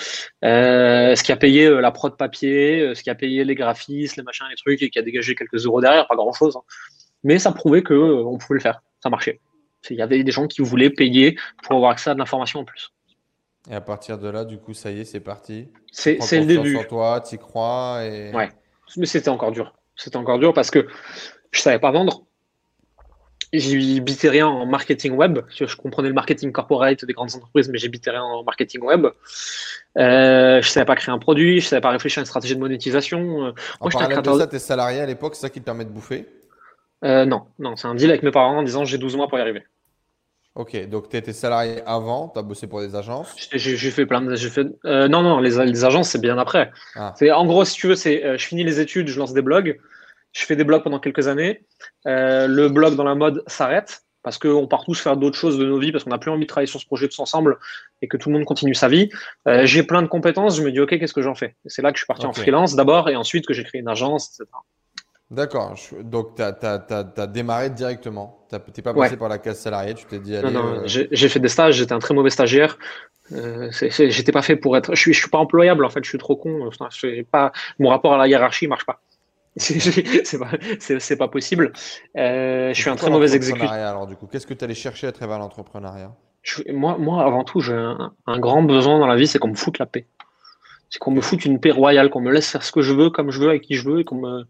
ce 0.42 1.24
qui 1.24 1.32
a 1.32 1.38
payé 1.38 1.70
la 1.70 1.92
prod 1.92 2.18
papier, 2.18 2.96
ce 2.96 3.04
qui 3.04 3.12
a 3.12 3.16
payé 3.16 3.44
les 3.44 3.54
graphismes, 3.54 4.22
les 4.22 4.24
machins, 4.24 4.48
les 4.50 4.56
trucs, 4.56 4.82
et 4.82 4.90
qui 4.90 4.98
a 4.98 5.04
dégagé 5.04 5.36
quelques 5.36 5.64
euros 5.68 5.80
derrière, 5.80 6.08
pas 6.08 6.16
grand 6.16 6.34
chose. 6.34 6.58
Hein 6.58 6.64
mais 7.24 7.40
ça 7.40 7.52
prouvait 7.52 7.84
qu'on 7.84 7.94
euh, 7.94 8.38
pouvait 8.38 8.56
le 8.56 8.60
faire, 8.60 8.82
ça 9.02 9.10
marchait. 9.10 9.40
Il 9.90 9.98
y 9.98 10.02
avait 10.02 10.24
des 10.24 10.32
gens 10.32 10.48
qui 10.48 10.62
voulaient 10.62 10.90
payer 10.90 11.38
pour 11.64 11.76
avoir 11.76 11.92
accès 11.92 12.10
à 12.10 12.14
de 12.14 12.20
l'information 12.20 12.60
en 12.60 12.66
plus. 12.66 12.94
Et 13.70 13.76
à 13.76 13.82
partir 13.82 14.18
de 14.18 14.28
là, 14.28 14.46
du 14.46 14.58
coup, 14.58 14.74
ça 14.74 14.92
y 14.92 15.02
est, 15.02 15.06
c'est 15.06 15.20
parti. 15.20 15.68
C'est 15.92 16.18
le 16.20 16.46
début. 16.46 16.78
Sur 16.78 16.88
toi, 16.88 17.22
tu 17.22 17.36
y 17.36 17.38
crois. 17.38 18.04
Et... 18.04 18.34
Ouais, 18.34 18.50
mais 18.98 19.06
c'était 19.06 19.30
encore 19.30 19.52
dur. 19.52 19.74
C'était 19.96 20.18
encore 20.18 20.40
dur 20.40 20.54
parce 20.54 20.72
que 20.72 20.88
je 21.52 21.62
savais 21.62 21.80
pas 21.80 21.92
vendre. 21.92 22.24
J'habitais 23.54 24.30
rien 24.30 24.48
en 24.48 24.66
marketing 24.66 25.14
web. 25.14 25.40
Je 25.50 25.76
comprenais 25.76 26.08
le 26.08 26.14
marketing 26.14 26.54
corporate 26.54 27.04
des 27.04 27.14
grandes 27.14 27.36
entreprises, 27.36 27.68
mais 27.68 27.78
j'habitais 27.78 28.10
rien 28.10 28.24
en 28.24 28.44
marketing 28.44 28.82
web. 28.82 29.08
Euh, 29.98 30.62
je 30.62 30.70
savais 30.70 30.86
pas 30.86 30.96
créer 30.96 31.14
un 31.14 31.20
produit, 31.20 31.60
je 31.60 31.68
savais 31.68 31.82
pas 31.82 31.90
réfléchir 31.90 32.20
à 32.20 32.22
une 32.22 32.28
stratégie 32.28 32.56
de 32.56 32.62
monétisation. 32.62 33.20
En 33.20 33.54
Moi, 33.82 33.92
parallèle 33.92 34.22
de 34.22 34.38
ça, 34.38 34.48
tes 34.48 34.60
salariés 34.60 35.02
à 35.02 35.06
l'époque, 35.06 35.36
c'est 35.36 35.42
ça 35.42 35.50
qui 35.50 35.60
te 35.60 35.66
permet 35.66 35.84
de 35.84 35.90
bouffer? 35.90 36.26
Euh, 37.04 37.26
non, 37.26 37.44
non, 37.60 37.76
c'est 37.76 37.88
un 37.88 37.96
deal 37.96 38.10
avec 38.10 38.24
mes 38.24 38.32
parents 38.32 38.58
en 38.58 38.64
disant 38.64 38.86
j'ai 38.86 38.98
12 38.98 39.16
mois 39.16 39.28
pour 39.28 39.38
y 39.38 39.42
arriver. 39.42 39.64
Ok, 40.54 40.90
donc 40.90 41.08
tu 41.08 41.16
étais 41.16 41.32
salarié 41.32 41.82
avant, 41.86 42.28
tu 42.28 42.38
as 42.38 42.42
bossé 42.42 42.68
pour 42.68 42.82
des 42.82 42.94
agences 42.96 43.34
J'ai 43.54 43.92
fait 43.92 44.06
plein 44.06 44.22
de. 44.22 44.36
Fait, 44.36 44.68
euh, 44.86 45.08
non, 45.08 45.22
non, 45.22 45.40
les, 45.40 45.66
les 45.66 45.86
agences, 45.86 46.10
c'est 46.10 46.22
bien 46.22 46.38
après. 46.38 46.72
Ah. 46.96 47.14
En 47.34 47.46
gros, 47.46 47.64
si 47.64 47.76
tu 47.76 47.88
veux, 47.88 47.96
c'est 47.96 48.26
euh, 48.26 48.38
je 48.38 48.46
finis 48.46 48.66
les 48.66 48.80
études, 48.82 49.08
je 49.08 49.18
lance 49.18 49.34
des 49.34 49.42
blogs, 49.42 49.80
je 50.34 50.46
fais 50.46 50.58
des 50.58 50.66
blogs 50.66 50.84
pendant 50.84 51.00
quelques 51.00 51.28
années. 51.28 51.64
le 52.06 52.68
blog 52.68 52.96
dans 52.96 53.06
la 53.06 53.16
mode 53.16 53.44
s'arrête 53.48 54.04
parce 54.24 54.38
qu'on 54.38 54.68
part 54.68 54.84
tous 54.84 55.02
faire 55.02 55.18
d'autres 55.18 55.38
choses 55.38 55.58
de 55.58 55.66
nos 55.66 55.80
vies, 55.80 55.92
parce 55.92 56.04
qu'on 56.04 56.12
n'a 56.12 56.20
plus 56.20 56.30
envie 56.30 56.44
de 56.44 56.48
travailler 56.48 56.68
sur 56.68 56.80
ce 56.80 56.86
projet 56.86 57.08
tous 57.08 57.20
ensemble 57.20 57.58
et 58.04 58.08
que 58.08 58.18
tout 58.18 58.30
le 58.30 58.36
monde 58.36 58.46
continue 58.46 58.76
sa 58.76 58.88
vie. 58.88 59.10
j'ai 59.64 59.82
plein 59.82 60.04
de 60.04 60.08
compétences, 60.08 60.58
je 60.58 60.62
me 60.62 60.72
dis, 60.72 60.80
OK, 60.80 60.90
qu'est-ce 60.90 61.14
que 61.14 61.24
j'en 61.24 61.34
fais? 61.34 61.56
C'est 61.66 61.82
là 61.82 61.92
que 61.92 61.98
je 61.98 62.02
suis 62.02 62.08
parti 62.08 62.28
en 62.28 62.34
freelance 62.34 62.76
d'abord 62.76 63.10
et 63.10 63.16
ensuite 63.16 63.48
que 63.48 63.54
j'ai 63.54 63.64
créé 63.64 63.82
une 63.82 63.88
agence, 63.88 64.40
etc. 64.40 64.46
D'accord. 65.32 65.76
Donc, 66.04 66.36
tu 66.36 66.42
as, 66.44 67.28
démarré 67.28 67.70
directement. 67.70 68.46
Tu 68.50 68.56
n'es 68.56 68.84
pas 68.84 68.94
passé 68.94 69.16
par 69.16 69.30
la 69.30 69.38
case 69.38 69.60
salariée. 69.60 69.94
Tu 69.94 70.06
t'es 70.06 70.20
dit, 70.20 70.36
allez. 70.36 70.52
Non, 70.52 70.62
non. 70.62 70.76
Euh, 70.80 70.84
j'ai 70.86 71.30
fait 71.30 71.40
des 71.40 71.48
stages. 71.48 71.76
J'étais 71.76 71.94
un 71.94 72.00
très 72.00 72.14
mauvais 72.14 72.30
stagiaire. 72.30 72.78
Euh, 73.32 73.72
J'étais 73.72 74.34
pas 74.34 74.42
fait 74.42 74.58
pour 74.58 74.76
être. 74.76 74.94
Je 74.94 75.00
suis, 75.00 75.14
je 75.14 75.20
suis 75.20 75.30
pas 75.30 75.38
employable, 75.38 75.86
en 75.86 75.90
fait. 75.90 76.04
Je 76.04 76.10
suis 76.10 76.18
trop 76.18 76.36
con. 76.36 76.70
pas... 77.32 77.54
Mon 77.80 77.90
rapport 77.90 78.14
à 78.14 78.18
la 78.18 78.28
hiérarchie 78.28 78.68
marche 78.68 78.86
pas. 78.86 79.00
c'est 79.58 80.38
pas, 80.38 81.16
pas 81.18 81.28
possible. 81.30 81.72
Euh, 82.18 82.74
je 82.74 82.82
suis 82.82 82.90
un 82.90 82.96
très 82.98 83.10
mauvais 83.10 83.34
exécuteur. 83.34 83.72
Alors, 83.72 84.08
du 84.08 84.18
coup, 84.18 84.28
qu'est-ce 84.28 84.48
que 84.48 84.54
tu 84.54 84.66
allais 84.66 84.74
chercher 84.74 85.08
à 85.08 85.14
travers 85.14 85.40
l'entrepreneuriat? 85.40 86.14
Moi, 86.70 86.98
moi, 86.98 87.24
avant 87.24 87.46
tout, 87.46 87.62
j'ai 87.62 87.74
un, 87.74 88.40
grand 88.40 88.64
besoin 88.64 89.00
dans 89.00 89.08
la 89.08 89.16
vie, 89.16 89.28
c'est 89.28 89.40
qu'on 89.40 89.50
me 89.50 89.56
foute 89.56 89.80
la 89.80 89.86
paix. 89.86 90.06
C'est 90.90 91.00
qu'on 91.00 91.12
me 91.12 91.22
foute 91.22 91.46
une 91.46 91.60
paix 91.60 91.72
royale, 91.72 92.10
qu'on 92.10 92.20
me 92.20 92.32
laisse 92.32 92.50
faire 92.50 92.64
ce 92.64 92.72
que 92.74 92.82
je 92.82 92.94
veux, 92.94 93.10
comme 93.10 93.32
je 93.32 93.40
veux, 93.40 93.50
avec 93.50 93.62
qui 93.62 93.76
je 93.76 93.88
veux, 93.88 94.00
et 94.00 94.04
qu'on 94.04 94.16
me. 94.16 94.46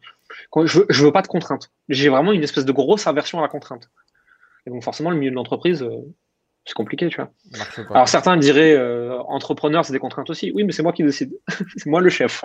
Je, 0.65 0.80
veux, 0.80 0.86
je 0.89 1.06
veux 1.06 1.12
pas 1.12 1.21
de 1.21 1.27
contraintes. 1.27 1.71
J'ai 1.89 2.10
vraiment 2.10 2.32
une 2.32 2.43
espèce 2.43 2.65
de 2.65 2.71
grosse 2.71 3.08
aversion 3.08 3.39
à 3.39 3.41
la 3.41 3.47
contrainte. 3.47 3.89
Et 4.65 4.69
donc, 4.69 4.84
forcément, 4.84 5.10
le 5.10 5.17
milieu 5.17 5.32
de 5.32 5.36
l'entreprise, 5.36 5.82
euh, 5.82 5.97
c'est 6.65 6.73
compliqué, 6.73 7.10
tu 7.10 7.17
vois. 7.17 7.32
Alors, 7.91 8.08
certains 8.08 8.38
diraient, 8.38 8.75
euh, 8.75 9.19
entrepreneur, 9.23 9.84
c'est 9.84 9.93
des 9.93 9.99
contraintes 9.99 10.30
aussi. 10.30 10.51
Oui, 10.54 10.63
mais 10.63 10.71
c'est 10.71 10.84
moi 10.84 10.93
qui 10.93 11.04
décide. 11.04 11.34
c'est 11.77 11.88
moi 11.88 12.01
le 12.01 12.10
chef. 12.10 12.43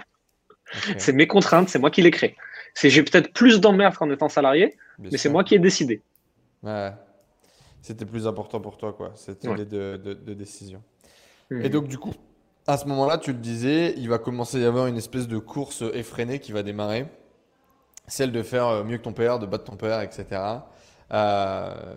C'est 0.99 1.13
mes 1.13 1.27
contraintes, 1.27 1.69
c'est 1.69 1.79
moi 1.79 1.91
qui 1.91 2.03
les 2.03 2.11
crée. 2.11 2.37
C'est 2.75 2.91
j'ai 2.91 3.03
peut-être 3.03 3.33
plus 3.33 3.61
d'emmerde 3.61 3.95
qu'en 3.95 4.11
étant 4.11 4.29
salarié, 4.29 4.77
mais 4.99 5.17
c'est 5.17 5.29
moi 5.29 5.45
qui 5.45 5.55
ai 5.55 5.59
décidé. 5.59 6.03
Ouais. 6.63 6.93
C'était 7.83 8.05
plus 8.05 8.27
important 8.27 8.61
pour 8.61 8.77
toi, 8.77 8.93
quoi. 8.93 9.13
C'était 9.15 9.55
les 9.55 9.65
de, 9.65 9.97
de, 9.97 10.35
décision. 10.35 10.83
Hmm. 11.51 11.63
Et 11.63 11.69
donc, 11.69 11.87
du 11.87 11.99
coup, 11.99 12.13
à 12.67 12.77
ce 12.77 12.87
moment-là, 12.87 13.17
tu 13.17 13.33
le 13.33 13.39
disais, 13.39 13.95
il 13.97 14.09
va 14.09 14.19
commencer 14.19 14.57
à 14.57 14.61
y 14.61 14.65
avoir 14.65 14.89
une 14.89 14.97
espèce 14.97 15.29
de 15.29 15.39
course 15.39 15.85
effrénée 15.95 16.41
qui 16.41 16.51
va 16.51 16.65
démarrer. 16.65 17.07
Celle 18.07 18.33
de 18.33 18.42
faire 18.42 18.66
euh, 18.69 18.85
mieux 18.85 18.99
que 18.99 19.03
ton 19.03 19.12
père, 19.12 19.38
de 19.38 19.47
battre 19.47 19.64
ton 19.64 19.77
père, 19.77 20.01
etc. 20.01 20.27
Euh, 21.12 21.95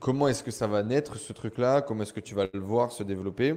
comment 0.00 0.28
est-ce 0.28 0.42
que 0.42 0.50
ça 0.50 0.66
va 0.66 0.82
naître, 0.82 1.16
ce 1.16 1.32
truc-là? 1.32 1.82
Comment 1.82 2.02
est-ce 2.02 2.12
que 2.12 2.20
tu 2.20 2.34
vas 2.34 2.46
le 2.52 2.60
voir 2.60 2.92
se 2.92 3.02
développer? 3.02 3.56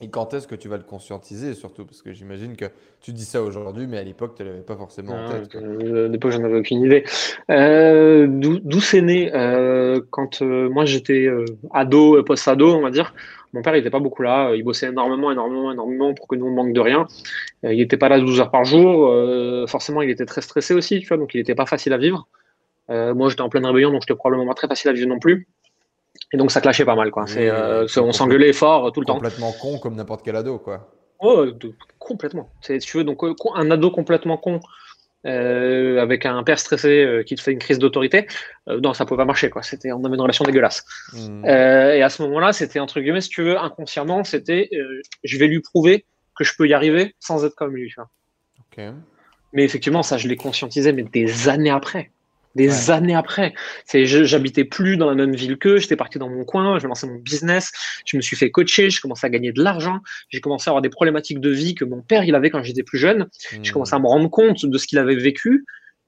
Et 0.00 0.08
quand 0.08 0.34
est-ce 0.34 0.46
que 0.46 0.54
tu 0.54 0.68
vas 0.68 0.76
le 0.76 0.82
conscientiser 0.82 1.54
surtout? 1.54 1.86
Parce 1.86 2.02
que 2.02 2.12
j'imagine 2.12 2.54
que 2.54 2.66
tu 3.00 3.12
dis 3.12 3.24
ça 3.24 3.42
aujourd'hui, 3.42 3.86
mais 3.86 3.96
à 3.96 4.02
l'époque, 4.02 4.34
tu 4.36 4.42
ne 4.42 4.48
l'avais 4.48 4.60
pas 4.60 4.76
forcément 4.76 5.14
en 5.14 5.30
tête. 5.30 5.54
Euh, 5.54 6.06
à 6.06 6.08
l'époque, 6.08 6.32
j'en 6.32 6.44
avais 6.44 6.58
aucune 6.58 6.82
idée. 6.82 7.04
Euh, 7.50 8.26
D'où 8.28 8.80
c'est 8.80 9.00
né? 9.00 9.30
Euh, 9.34 10.00
Quand 10.10 10.42
moi 10.42 10.84
j'étais 10.84 11.28
ado, 11.72 12.22
post-ado, 12.24 12.74
on 12.74 12.82
va 12.82 12.90
dire, 12.90 13.14
mon 13.54 13.62
père 13.62 13.72
n'était 13.72 13.88
pas 13.88 14.00
beaucoup 14.00 14.22
là. 14.22 14.54
Il 14.54 14.64
bossait 14.64 14.88
énormément, 14.88 15.32
énormément, 15.32 15.72
énormément 15.72 16.12
pour 16.12 16.28
que 16.28 16.36
nous 16.36 16.46
on 16.46 16.50
manque 16.50 16.74
de 16.74 16.80
rien. 16.80 17.06
il 17.62 17.78
n'était 17.78 17.96
pas 17.96 18.10
là 18.10 18.20
12 18.20 18.40
heures 18.40 18.50
par 18.50 18.64
jour. 18.64 19.10
forcément, 19.66 20.02
il 20.02 20.10
était 20.10 20.26
très 20.26 20.42
stressé 20.42 20.74
aussi, 20.74 21.00
tu 21.00 21.08
vois, 21.08 21.16
donc 21.16 21.32
il 21.34 21.38
n'était 21.38 21.54
pas 21.54 21.66
facile 21.66 21.94
à 21.94 21.98
vivre. 21.98 22.28
moi, 22.90 23.30
j'étais 23.30 23.40
en 23.40 23.48
pleine 23.48 23.64
rébellion, 23.64 23.92
donc 23.92 24.02
j'étais 24.02 24.14
probablement 24.14 24.46
pas 24.46 24.54
très 24.54 24.68
facile 24.68 24.90
à 24.90 24.92
vivre 24.92 25.08
non 25.08 25.18
plus. 25.18 25.48
Et 26.32 26.36
donc 26.36 26.50
ça 26.50 26.60
clashait 26.60 26.84
pas 26.84 26.94
mal, 26.94 27.10
quoi. 27.10 27.24
Euh, 27.36 27.86
on 27.96 28.12
s'engueulait 28.12 28.52
fort 28.52 28.92
tout 28.92 29.00
le 29.00 29.06
temps. 29.06 29.14
Complètement 29.14 29.52
con 29.52 29.78
comme 29.78 29.94
n'importe 29.94 30.24
quel 30.24 30.36
ado, 30.36 30.58
quoi. 30.58 30.92
Oh, 31.20 31.46
complètement. 31.98 32.50
C'est, 32.60 32.78
tu 32.78 32.98
veux, 32.98 33.04
donc 33.04 33.24
euh, 33.24 33.34
un 33.54 33.70
ado 33.70 33.90
complètement 33.90 34.36
con 34.36 34.60
euh, 35.24 36.00
avec 36.00 36.26
un 36.26 36.42
père 36.44 36.58
stressé 36.58 37.22
qui 37.26 37.34
te 37.34 37.40
fait 37.40 37.52
une 37.52 37.58
crise 37.58 37.78
d'autorité, 37.78 38.26
non, 38.66 38.92
ça 38.92 39.04
pouvait 39.06 39.18
pas 39.18 39.24
marcher, 39.24 39.50
quoi. 39.50 39.62
C'était, 39.62 39.92
on 39.92 40.04
avait 40.04 40.14
une 40.14 40.20
relation 40.20 40.44
dégueulasse. 40.44 40.84
Hmm. 41.12 41.44
et 41.44 42.02
à 42.02 42.08
ce 42.08 42.22
moment-là, 42.22 42.52
c'était 42.52 42.80
entre 42.80 43.00
guillemets, 43.00 43.20
si 43.20 43.30
tu 43.30 43.42
veux, 43.42 43.58
inconsciemment, 43.58 44.24
c'était, 44.24 44.68
je 45.24 45.38
vais 45.38 45.46
lui 45.46 45.60
prouver 45.60 46.06
que 46.36 46.44
je 46.44 46.52
peux 46.56 46.68
y 46.68 46.74
arriver 46.74 47.16
sans 47.18 47.44
être 47.44 47.54
comme 47.54 47.74
lui. 47.74 47.92
Tu 48.70 48.82
Mais 49.52 49.64
effectivement, 49.64 50.02
ça, 50.02 50.18
je 50.18 50.28
l'ai 50.28 50.36
conscientisé, 50.36 50.92
mais 50.92 51.02
des 51.02 51.48
années 51.48 51.70
après 51.70 52.10
des 52.56 52.90
années 52.90 53.14
après. 53.14 53.54
C'est, 53.84 54.06
j'habitais 54.06 54.64
plus 54.64 54.96
dans 54.96 55.08
la 55.08 55.14
même 55.14 55.34
ville 55.34 55.56
qu'eux, 55.58 55.78
j'étais 55.78 55.96
parti 55.96 56.18
dans 56.18 56.28
mon 56.28 56.44
coin, 56.44 56.78
je 56.78 56.86
lançais 56.86 57.06
mon 57.06 57.18
business, 57.18 57.70
je 58.04 58.16
me 58.16 58.22
suis 58.22 58.36
fait 58.36 58.50
coacher, 58.50 58.90
je 58.90 59.00
commençais 59.00 59.26
à 59.26 59.30
gagner 59.30 59.52
de 59.52 59.62
l'argent, 59.62 60.00
j'ai 60.30 60.40
commencé 60.40 60.68
à 60.68 60.72
avoir 60.72 60.82
des 60.82 60.88
problématiques 60.88 61.40
de 61.40 61.50
vie 61.50 61.74
que 61.74 61.84
mon 61.84 62.02
père 62.02 62.24
il 62.24 62.34
avait 62.34 62.50
quand 62.50 62.62
j'étais 62.62 62.82
plus 62.82 62.98
jeune. 62.98 63.28
Je 63.62 63.72
commençais 63.72 63.94
à 63.94 63.98
me 63.98 64.06
rendre 64.06 64.28
compte 64.28 64.66
de 64.66 64.78
ce 64.78 64.86
qu'il 64.86 64.98
avait 64.98 65.16
vécu. 65.16 65.64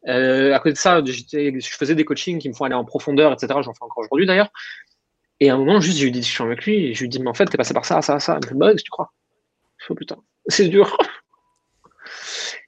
Euh, 0.06 0.54
à 0.54 0.58
côté 0.58 0.72
de 0.72 0.78
ça, 0.78 1.02
je 1.04 1.68
faisais 1.68 1.94
des 1.94 2.04
coachings 2.04 2.38
qui 2.38 2.48
me 2.48 2.54
font 2.54 2.64
aller 2.64 2.74
en 2.74 2.84
profondeur, 2.84 3.32
etc. 3.32 3.48
J'en 3.62 3.74
fais 3.74 3.82
encore 3.82 3.98
aujourd'hui 3.98 4.26
d'ailleurs. 4.26 4.50
Et 5.40 5.50
à 5.50 5.54
un 5.54 5.58
moment, 5.58 5.80
juste, 5.80 5.98
j'ai 5.98 6.06
eu 6.06 6.11
des 6.11 6.20
discussions 6.20 6.46
avec 6.46 6.64
lui 6.64 6.87
et 6.87 6.94
je 6.94 7.00
lui 7.00 7.08
dis, 7.08 7.20
mais 7.20 7.28
en 7.28 7.34
fait, 7.34 7.44
t'es 7.44 7.56
passé 7.56 7.74
par 7.74 7.84
ça, 7.84 8.02
ça, 8.02 8.18
ça. 8.18 8.38
Il 8.42 8.46
me 8.46 8.48
fait, 8.48 8.54
bah, 8.54 8.74
tu 8.74 8.90
crois 8.90 9.12
Je 9.78 9.87
fais, 9.87 9.92
oh, 9.92 9.94
putain, 9.94 10.16
c'est 10.48 10.68
dur. 10.68 10.96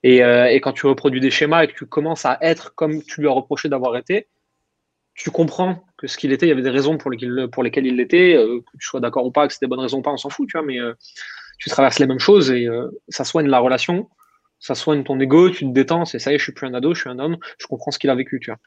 Euh, 0.06 0.46
et, 0.46 0.60
quand 0.60 0.72
tu 0.72 0.86
reproduis 0.86 1.20
des 1.20 1.30
schémas 1.30 1.64
et 1.64 1.68
que 1.68 1.74
tu 1.74 1.86
commences 1.86 2.24
à 2.24 2.38
être 2.40 2.74
comme 2.74 3.02
tu 3.02 3.20
lui 3.20 3.28
as 3.28 3.32
reproché 3.32 3.68
d'avoir 3.68 3.96
été, 3.96 4.28
tu 5.14 5.30
comprends 5.30 5.84
que 5.98 6.06
ce 6.06 6.16
qu'il 6.16 6.32
était, 6.32 6.46
il 6.46 6.48
y 6.48 6.52
avait 6.52 6.62
des 6.62 6.70
raisons 6.70 6.96
pour, 6.96 7.10
lesquelles, 7.10 7.86
il 7.86 7.96
l'était, 7.96 8.34
euh, 8.34 8.60
que 8.60 8.78
tu 8.78 8.86
sois 8.86 9.00
d'accord 9.00 9.26
ou 9.26 9.30
pas, 9.30 9.46
que 9.46 9.52
c'était 9.52 9.66
des 9.66 9.70
bonnes 9.70 9.80
raisons 9.80 9.98
ou 9.98 10.02
pas, 10.02 10.12
on 10.12 10.16
s'en 10.16 10.30
fout, 10.30 10.48
tu 10.48 10.56
vois, 10.56 10.66
mais 10.66 10.80
euh, 10.80 10.94
tu 11.58 11.68
traverses 11.68 11.98
les 11.98 12.06
mêmes 12.06 12.20
choses 12.20 12.50
et 12.50 12.66
ça 13.10 13.24
soigne 13.24 13.46
la 13.46 13.58
relation, 13.58 14.08
ça 14.58 14.74
soigne 14.74 15.04
ton 15.04 15.20
ego, 15.20 15.50
tu 15.50 15.66
te 15.66 15.72
détends, 15.72 16.06
c'est 16.06 16.18
ça 16.18 16.32
y 16.32 16.36
est, 16.36 16.38
je 16.38 16.44
suis 16.44 16.52
plus 16.52 16.66
un 16.66 16.72
ado, 16.72 16.94
je 16.94 17.00
suis 17.00 17.10
un 17.10 17.18
homme, 17.18 17.36
je 17.58 17.66
comprends 17.66 17.90
ce 17.90 17.98
qu'il 17.98 18.08
a 18.08 18.14
vécu, 18.14 18.40
tu 18.40 18.50
vois. 18.50 18.58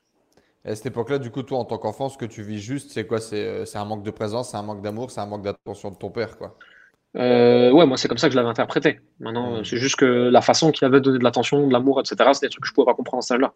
Et 0.66 0.70
à 0.70 0.76
cette 0.76 0.86
époque-là, 0.86 1.18
du 1.18 1.32
coup, 1.32 1.42
toi, 1.42 1.58
en 1.58 1.66
tant 1.66 1.80
qu'enfant, 1.80 2.08
ce 2.10 2.18
que 2.20 2.26
tu 2.26 2.44
vis 2.44 2.60
juste, 2.60 2.92
c'est 2.92 3.08
quoi? 3.08 3.20
C'est 3.20 3.76
un 3.76 3.86
manque 3.86 4.04
de 4.04 4.12
présence, 4.12 4.52
c'est 4.52 4.58
un 4.58 4.62
manque 4.62 4.84
d'amour, 4.84 5.10
c'est 5.10 5.22
un 5.22 5.26
manque 5.26 5.44
d'attention 5.44 5.90
de 5.90 5.98
ton 5.98 6.12
père, 6.12 6.38
quoi. 6.38 6.56
Euh, 7.16 7.72
ouais, 7.72 7.86
moi 7.86 7.98
c'est 7.98 8.08
comme 8.08 8.18
ça 8.18 8.28
que 8.28 8.34
je 8.34 8.38
l'avais 8.38 8.50
interprété. 8.50 9.00
Maintenant, 9.20 9.60
hmm. 9.60 9.66
c'est 9.66 9.78
juste 9.78 9.96
que 9.98 10.06
la 10.06 10.42
façon 10.42 10.72
qu'il 10.72 10.86
avait 10.86 11.02
donné 11.02 11.20
de 11.20 11.24
l'attention, 11.24 11.68
de 11.68 11.72
l'amour, 11.72 12.00
etc., 12.00 12.32
c'est 12.34 12.48
des 12.48 12.50
trucs 12.50 12.64
que 12.64 12.68
je 12.68 12.74
pouvais 12.74 12.86
pas 12.86 12.96
comprendre 12.96 13.20
en 13.20 13.22
celle-là. 13.22 13.54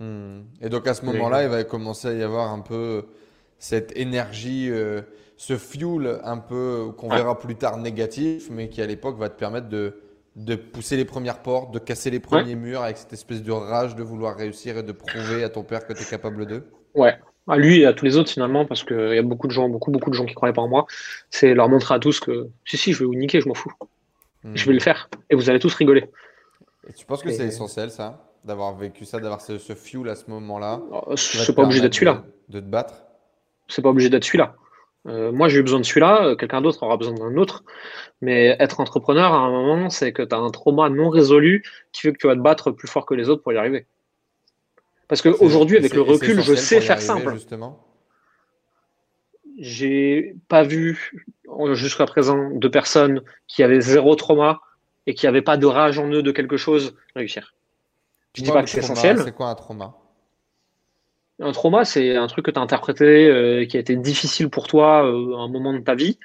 Hmm. 0.00 0.42
Et 0.60 0.68
donc 0.68 0.86
à 0.86 0.94
ce 0.94 1.04
moment-là, 1.04 1.44
il 1.44 1.48
va 1.48 1.64
commencer 1.64 2.08
à 2.08 2.12
y 2.12 2.22
avoir 2.22 2.52
un 2.52 2.60
peu 2.60 3.04
cette 3.58 3.96
énergie, 3.96 4.68
euh, 4.70 5.02
ce 5.36 5.56
fuel 5.56 6.20
un 6.24 6.38
peu 6.38 6.92
qu'on 6.96 7.08
verra 7.08 7.38
plus 7.38 7.56
tard 7.56 7.78
négatif, 7.78 8.48
mais 8.50 8.68
qui 8.68 8.82
à 8.82 8.86
l'époque 8.86 9.18
va 9.18 9.28
te 9.28 9.38
permettre 9.38 9.68
de, 9.68 10.00
de 10.34 10.56
pousser 10.56 10.96
les 10.96 11.04
premières 11.04 11.42
portes, 11.42 11.72
de 11.72 11.78
casser 11.78 12.10
les 12.10 12.20
premiers 12.20 12.56
murs 12.56 12.82
avec 12.82 12.98
cette 12.98 13.12
espèce 13.12 13.42
de 13.42 13.52
rage 13.52 13.94
de 13.94 14.02
vouloir 14.02 14.36
réussir 14.36 14.76
et 14.78 14.82
de 14.82 14.92
prouver 14.92 15.44
à 15.44 15.48
ton 15.48 15.62
père 15.62 15.86
que 15.86 15.92
tu 15.92 16.02
es 16.02 16.06
capable 16.06 16.46
d'eux. 16.46 16.68
Ouais, 16.94 17.16
à 17.48 17.56
lui 17.56 17.80
et 17.80 17.86
à 17.86 17.92
tous 17.92 18.04
les 18.04 18.16
autres 18.16 18.30
finalement, 18.30 18.64
parce 18.64 18.84
qu'il 18.84 19.14
y 19.14 19.18
a 19.18 19.22
beaucoup 19.22 19.46
de 19.46 19.52
gens, 19.52 19.68
beaucoup, 19.68 19.90
beaucoup 19.90 20.10
de 20.10 20.14
gens 20.14 20.24
qui 20.24 20.34
croyaient 20.34 20.54
pas 20.54 20.62
en 20.62 20.68
moi, 20.68 20.86
c'est 21.30 21.54
leur 21.54 21.68
montrer 21.68 21.94
à 21.94 21.98
tous 21.98 22.20
que 22.20 22.48
si, 22.64 22.76
si, 22.76 22.92
je 22.92 23.00
vais 23.00 23.04
vous 23.04 23.14
niquer, 23.14 23.40
je 23.40 23.48
m'en 23.48 23.54
fous. 23.54 23.72
Je 24.54 24.64
vais 24.66 24.74
le 24.74 24.80
faire. 24.80 25.08
Et 25.30 25.34
vous 25.34 25.50
allez 25.50 25.58
tous 25.58 25.74
rigoler. 25.74 26.08
Et 26.88 26.92
tu 26.92 27.04
penses 27.04 27.22
que 27.22 27.30
c'est 27.30 27.46
essentiel 27.46 27.90
ça 27.90 28.22
D'avoir 28.44 28.76
vécu 28.76 29.04
ça, 29.04 29.18
d'avoir 29.18 29.40
ce, 29.40 29.58
ce, 29.58 29.74
fuel 29.74 30.08
à 30.08 30.14
ce 30.14 30.30
moment-là? 30.30 30.80
Oh, 30.92 31.16
C'est 31.16 31.52
pas 31.52 31.62
obligé 31.62 31.80
d'être 31.80 31.94
celui-là. 31.94 32.22
De, 32.48 32.60
te 32.60 32.64
battre? 32.64 33.02
C'est 33.66 33.82
pas 33.82 33.88
obligé 33.88 34.08
d'être 34.08 34.22
celui-là. 34.22 34.54
Euh, 35.08 35.32
moi, 35.32 35.48
j'ai 35.48 35.58
eu 35.58 35.62
besoin 35.62 35.80
de 35.80 35.84
celui-là, 35.84 36.26
euh, 36.26 36.36
quelqu'un 36.36 36.60
d'autre 36.60 36.80
aura 36.84 36.96
besoin 36.96 37.14
d'un 37.14 37.36
autre. 37.38 37.64
Mais 38.20 38.56
être 38.60 38.78
entrepreneur, 38.78 39.32
à 39.32 39.38
un 39.38 39.50
moment, 39.50 39.90
c'est 39.90 40.12
que 40.12 40.22
tu 40.22 40.32
as 40.32 40.38
un 40.38 40.50
trauma 40.50 40.88
non 40.88 41.08
résolu 41.08 41.64
qui 41.92 42.02
fait 42.02 42.12
que 42.12 42.18
tu 42.18 42.28
vas 42.28 42.36
te 42.36 42.40
battre 42.40 42.70
plus 42.70 42.86
fort 42.86 43.04
que 43.04 43.14
les 43.14 43.28
autres 43.28 43.42
pour 43.42 43.52
y 43.52 43.56
arriver. 43.56 43.86
Parce 45.08 45.22
qu'aujourd'hui, 45.22 45.76
avec 45.76 45.94
le 45.94 46.02
recul, 46.02 46.40
je 46.42 46.54
sais 46.54 46.80
faire 46.80 47.00
simple. 47.00 47.32
Justement. 47.34 47.82
J'ai 49.58 50.34
pas 50.48 50.62
vu 50.62 51.12
jusqu'à 51.72 52.06
présent 52.06 52.50
de 52.50 52.68
personnes 52.68 53.22
qui 53.46 53.62
avaient 53.62 53.80
zéro 53.80 54.14
trauma 54.14 54.60
et 55.06 55.14
qui 55.14 55.26
n'avaient 55.26 55.42
pas 55.42 55.56
de 55.56 55.66
rage 55.66 55.98
en 55.98 56.08
eux 56.10 56.22
de 56.22 56.32
quelque 56.32 56.56
chose 56.56 56.94
réussir. 57.14 57.54
Je 58.34 58.42
dis 58.42 58.50
pas 58.50 58.62
que 58.62 58.68
c'est 58.68 58.78
essentiel. 58.78 59.20
C'est 59.22 59.34
quoi 59.34 59.48
un 59.48 59.54
trauma? 59.54 59.94
Un 61.40 61.52
trauma, 61.52 61.84
c'est 61.84 62.16
un 62.16 62.26
truc 62.26 62.46
que 62.46 62.50
tu 62.50 62.58
as 62.58 62.62
interprété, 62.62 63.28
euh, 63.28 63.66
qui 63.66 63.76
a 63.76 63.80
été 63.80 63.94
difficile 63.96 64.48
pour 64.48 64.66
toi 64.66 65.06
euh, 65.06 65.36
à 65.36 65.40
un 65.40 65.48
moment 65.48 65.72
de 65.72 65.80
ta 65.80 65.94
vie. 65.94 66.18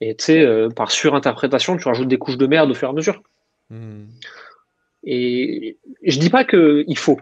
Et 0.00 0.16
tu 0.16 0.24
sais, 0.24 0.40
euh, 0.40 0.68
par 0.68 0.90
surinterprétation, 0.90 1.76
tu 1.76 1.86
rajoutes 1.86 2.08
des 2.08 2.18
couches 2.18 2.36
de 2.36 2.46
merde 2.46 2.70
au 2.70 2.74
fur 2.74 2.88
et 2.88 2.90
à 2.90 2.94
mesure. 2.94 3.22
Hmm. 3.70 4.06
Et 5.04 5.78
je 6.04 6.18
dis 6.18 6.30
pas 6.30 6.44
qu'il 6.44 6.98
faut. 6.98 7.20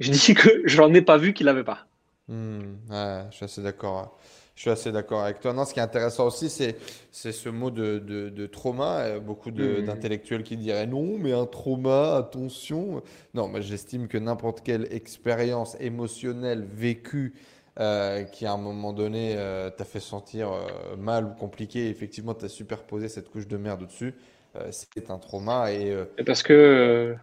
Je 0.00 0.10
dis 0.10 0.34
que 0.34 0.62
j'en 0.64 0.92
ai 0.92 1.02
pas 1.02 1.16
vu 1.16 1.32
qu'il 1.32 1.46
l'avait 1.46 1.64
pas. 1.64 1.86
Hmm, 2.28 2.76
ouais, 2.90 3.24
je 3.30 3.36
suis 3.36 3.44
assez 3.44 3.62
d'accord. 3.62 4.18
Je 4.56 4.62
suis 4.62 4.70
assez 4.70 4.92
d'accord 4.92 5.22
avec 5.22 5.40
toi. 5.40 5.52
Non, 5.54 5.64
ce 5.64 5.72
qui 5.72 5.78
est 5.78 5.82
intéressant 5.82 6.26
aussi, 6.26 6.50
c'est, 6.50 6.76
c'est 7.12 7.32
ce 7.32 7.48
mot 7.48 7.70
de, 7.70 7.98
de, 7.98 8.46
trauma. 8.46 9.18
Beaucoup 9.18 9.50
hmm. 9.50 9.84
d'intellectuels 9.84 10.42
qui 10.42 10.56
diraient 10.56 10.86
non, 10.86 11.16
mais 11.18 11.32
un 11.32 11.46
trauma, 11.46 12.16
attention. 12.16 13.02
Non, 13.34 13.48
moi 13.48 13.60
j'estime 13.60 14.08
que 14.08 14.18
n'importe 14.18 14.62
quelle 14.62 14.92
expérience 14.92 15.76
émotionnelle 15.80 16.64
vécue 16.64 17.34
euh, 17.78 18.24
qui 18.24 18.44
à 18.44 18.52
un 18.52 18.58
moment 18.58 18.92
donné 18.92 19.36
euh, 19.38 19.70
t'a 19.70 19.84
fait 19.84 20.00
sentir 20.00 20.52
euh, 20.52 20.96
mal 20.98 21.24
ou 21.24 21.30
compliqué, 21.30 21.88
effectivement, 21.88 22.34
tu 22.34 22.44
as 22.44 22.48
superposé 22.48 23.08
cette 23.08 23.30
couche 23.30 23.46
de 23.46 23.56
merde 23.56 23.82
au-dessus, 23.82 24.14
c'est 24.70 25.10
un 25.10 25.18
trauma. 25.18 25.72
Et, 25.72 25.96
Parce 26.26 26.42
que 26.42 27.14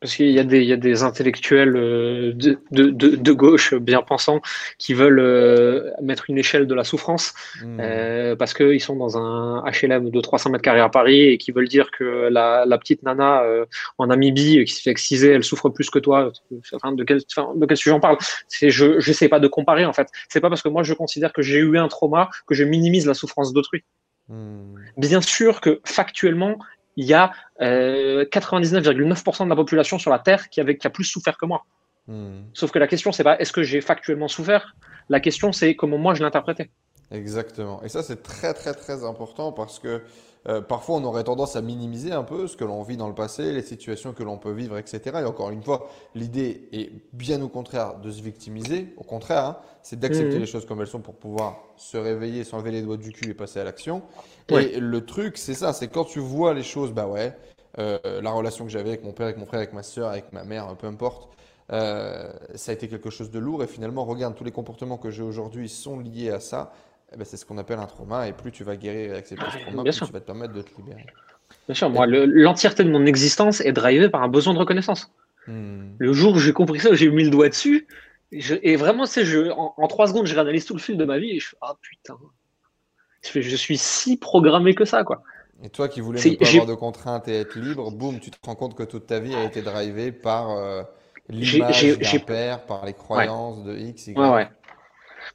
parce 0.00 0.16
qu'il 0.16 0.30
y, 0.30 0.38
a 0.38 0.44
des, 0.44 0.60
il 0.62 0.68
y 0.68 0.72
a 0.72 0.78
des 0.78 1.02
intellectuels 1.02 1.76
euh, 1.76 2.32
de, 2.32 2.58
de, 2.70 2.90
de, 2.90 3.32
gauche 3.32 3.74
bien 3.74 4.00
pensants 4.00 4.40
qui 4.78 4.94
veulent 4.94 5.20
euh, 5.20 5.90
mettre 6.00 6.30
une 6.30 6.38
échelle 6.38 6.66
de 6.66 6.74
la 6.74 6.84
souffrance 6.84 7.34
hmm. 7.62 7.78
euh, 7.80 8.36
parce 8.36 8.54
qu'ils 8.54 8.80
sont 8.80 8.96
dans 8.96 9.18
un 9.18 9.62
HLM 9.70 10.10
de 10.10 10.20
300 10.20 10.50
mètres 10.50 10.62
carrés 10.62 10.80
à 10.80 10.88
Paris 10.88 11.20
et 11.20 11.38
qui 11.38 11.52
veulent 11.52 11.68
dire 11.68 11.90
que 11.90 12.28
la, 12.30 12.64
la 12.64 12.78
petite 12.78 13.02
nana 13.02 13.42
en 13.98 14.06
Namibie 14.06 14.64
qui 14.64 14.72
se 14.72 14.82
fait 14.82 14.90
exciser, 14.90 15.32
elle 15.32 15.44
souffre 15.44 15.68
plus 15.68 15.90
que 15.90 15.98
toi. 15.98 16.32
Enfin, 16.72 16.92
de 16.92 17.04
quel, 17.04 17.18
de 17.18 17.66
quel 17.66 17.76
sujet 17.76 17.94
on 17.94 18.00
parle? 18.00 18.16
Je 18.50 19.06
n'essaie 19.06 19.28
pas 19.28 19.40
de 19.40 19.48
comparer 19.48 19.84
en 19.84 19.92
fait. 19.92 20.08
C'est 20.30 20.40
pas 20.40 20.48
parce 20.48 20.62
que 20.62 20.68
moi 20.70 20.82
je 20.82 20.94
considère 20.94 21.32
que 21.32 21.42
j'ai 21.42 21.58
eu 21.58 21.76
un 21.76 21.88
trauma 21.88 22.30
que 22.46 22.54
je 22.54 22.64
minimise 22.64 23.06
la 23.06 23.14
souffrance 23.14 23.52
d'autrui. 23.52 23.84
Hmm. 24.28 24.76
Bien 24.96 25.20
sûr 25.20 25.60
que 25.60 25.80
factuellement, 25.84 26.58
il 27.00 27.06
y 27.06 27.14
a 27.14 27.32
99,9% 27.58 29.44
de 29.44 29.48
la 29.48 29.56
population 29.56 29.98
sur 29.98 30.10
la 30.10 30.18
Terre 30.18 30.50
qui, 30.50 30.60
avait, 30.60 30.76
qui 30.76 30.86
a 30.86 30.90
plus 30.90 31.04
souffert 31.04 31.38
que 31.38 31.46
moi. 31.46 31.64
Hmm. 32.06 32.42
Sauf 32.52 32.70
que 32.70 32.78
la 32.78 32.86
question, 32.86 33.10
c'est 33.10 33.24
pas 33.24 33.38
est-ce 33.38 33.52
que 33.52 33.62
j'ai 33.62 33.80
factuellement 33.80 34.28
souffert? 34.28 34.76
La 35.08 35.18
question, 35.18 35.50
c'est 35.52 35.74
comment 35.74 35.96
moi 35.96 36.12
je 36.14 36.22
l'interprétais. 36.22 36.70
Exactement. 37.10 37.82
Et 37.82 37.88
ça, 37.88 38.02
c'est 38.02 38.22
très, 38.22 38.52
très, 38.52 38.74
très 38.74 39.02
important 39.04 39.50
parce 39.50 39.78
que 39.78 40.02
euh, 40.48 40.60
parfois, 40.62 40.96
on 40.96 41.04
aurait 41.04 41.24
tendance 41.24 41.56
à 41.56 41.60
minimiser 41.60 42.12
un 42.12 42.22
peu 42.22 42.46
ce 42.46 42.56
que 42.56 42.64
l'on 42.64 42.82
vit 42.82 42.96
dans 42.96 43.08
le 43.08 43.14
passé, 43.14 43.52
les 43.52 43.62
situations 43.62 44.12
que 44.12 44.22
l'on 44.22 44.38
peut 44.38 44.52
vivre, 44.52 44.78
etc. 44.78 45.18
Et 45.20 45.24
encore 45.24 45.50
une 45.50 45.62
fois, 45.62 45.90
l'idée 46.14 46.68
est 46.72 46.90
bien 47.12 47.42
au 47.42 47.48
contraire 47.48 47.98
de 47.98 48.10
se 48.10 48.22
victimiser. 48.22 48.94
Au 48.96 49.04
contraire, 49.04 49.44
hein, 49.44 49.56
c'est 49.82 50.00
d'accepter 50.00 50.36
mhm. 50.36 50.40
les 50.40 50.46
choses 50.46 50.64
comme 50.64 50.80
elles 50.80 50.86
sont 50.86 51.00
pour 51.00 51.14
pouvoir 51.14 51.58
se 51.76 51.98
réveiller, 51.98 52.44
s'enlever 52.44 52.70
les 52.70 52.82
doigts 52.82 52.96
du 52.96 53.12
cul 53.12 53.30
et 53.30 53.34
passer 53.34 53.60
à 53.60 53.64
l'action. 53.64 54.02
Et 54.48 54.80
le 54.80 55.04
truc, 55.04 55.36
c'est 55.36 55.54
ça, 55.54 55.72
c'est 55.72 55.88
quand 55.88 56.04
tu 56.04 56.20
vois 56.20 56.54
les 56.54 56.62
choses, 56.62 56.92
bah 56.92 57.06
ouais, 57.06 57.36
euh, 57.78 57.98
la 58.22 58.30
relation 58.30 58.64
que 58.64 58.70
j'avais 58.70 58.88
avec 58.88 59.04
mon 59.04 59.12
père, 59.12 59.26
avec 59.26 59.38
mon 59.38 59.46
frère, 59.46 59.60
avec 59.60 59.72
ma 59.72 59.82
soeur, 59.82 60.10
avec 60.10 60.32
ma 60.32 60.44
mère, 60.44 60.74
peu 60.76 60.86
importe, 60.86 61.28
euh, 61.72 62.32
ça 62.54 62.72
a 62.72 62.74
été 62.74 62.88
quelque 62.88 63.10
chose 63.10 63.30
de 63.30 63.38
lourd. 63.38 63.62
Et 63.62 63.66
finalement, 63.66 64.04
regarde, 64.04 64.34
tous 64.34 64.44
les 64.44 64.50
comportements 64.50 64.98
que 64.98 65.10
j'ai 65.10 65.22
aujourd'hui 65.22 65.68
sont 65.68 65.98
liés 65.98 66.30
à 66.30 66.40
ça. 66.40 66.72
Eh 67.12 67.16
ben, 67.16 67.24
c'est 67.24 67.36
ce 67.36 67.44
qu'on 67.44 67.58
appelle 67.58 67.78
un 67.78 67.86
trauma. 67.86 68.28
Et 68.28 68.32
plus 68.32 68.52
tu 68.52 68.64
vas 68.64 68.76
guérir 68.76 69.12
et 69.12 69.16
accepter 69.16 69.44
ce 69.52 69.58
trauma, 69.64 69.82
plus 69.82 69.92
tu 69.92 70.12
vas 70.12 70.20
te 70.20 70.26
permettre 70.26 70.54
de 70.54 70.62
te 70.62 70.76
libérer. 70.76 71.06
Bien 71.66 71.74
sûr, 71.74 71.90
moi, 71.90 72.06
l'entièreté 72.06 72.84
de 72.84 72.90
mon 72.90 73.06
existence 73.06 73.60
est 73.60 73.72
drivée 73.72 74.08
par 74.08 74.22
un 74.22 74.28
besoin 74.28 74.54
de 74.54 74.58
reconnaissance. 74.58 75.12
Hmm. 75.46 75.94
Le 75.98 76.12
jour 76.12 76.34
où 76.34 76.38
j'ai 76.38 76.52
compris 76.52 76.80
ça, 76.80 76.94
j'ai 76.94 77.10
mis 77.10 77.24
le 77.24 77.30
doigt 77.30 77.48
dessus. 77.48 77.86
et 78.30 78.76
vraiment, 78.76 79.06
c'est 79.06 79.24
je, 79.24 79.50
en, 79.50 79.88
trois 79.88 80.06
secondes, 80.06 80.26
je 80.26 80.34
réanalyse 80.34 80.64
tout 80.64 80.74
le 80.74 80.80
fil 80.80 80.96
de 80.96 81.04
ma 81.04 81.18
vie 81.18 81.30
et 81.30 81.40
je 81.40 81.54
Ah 81.60 81.74
putain, 81.80 82.16
je, 83.22 83.56
suis 83.56 83.76
si 83.76 84.16
programmé 84.16 84.74
que 84.74 84.84
ça, 84.84 85.04
quoi. 85.04 85.22
Et 85.62 85.68
toi 85.68 85.88
qui 85.88 86.00
voulais 86.00 86.22
ne 86.24 86.36
pas 86.36 86.48
avoir 86.48 86.66
de 86.66 86.74
contraintes 86.74 87.28
et 87.28 87.40
être 87.40 87.58
libre, 87.58 87.90
boum, 87.90 88.18
tu 88.18 88.30
te 88.30 88.38
rends 88.44 88.54
compte 88.54 88.74
que 88.74 88.82
toute 88.82 89.06
ta 89.06 89.20
vie 89.20 89.34
a 89.34 89.44
été 89.44 89.60
drivée 89.60 90.10
par 90.10 90.50
euh, 90.52 90.82
l'image 91.28 91.98
d'un 91.98 92.18
père, 92.20 92.64
par 92.64 92.86
les 92.86 92.94
croyances 92.94 93.62
de 93.64 93.76
X, 93.76 94.06
Y. 94.06 94.18
Ouais, 94.18 94.30
ouais. 94.30 94.48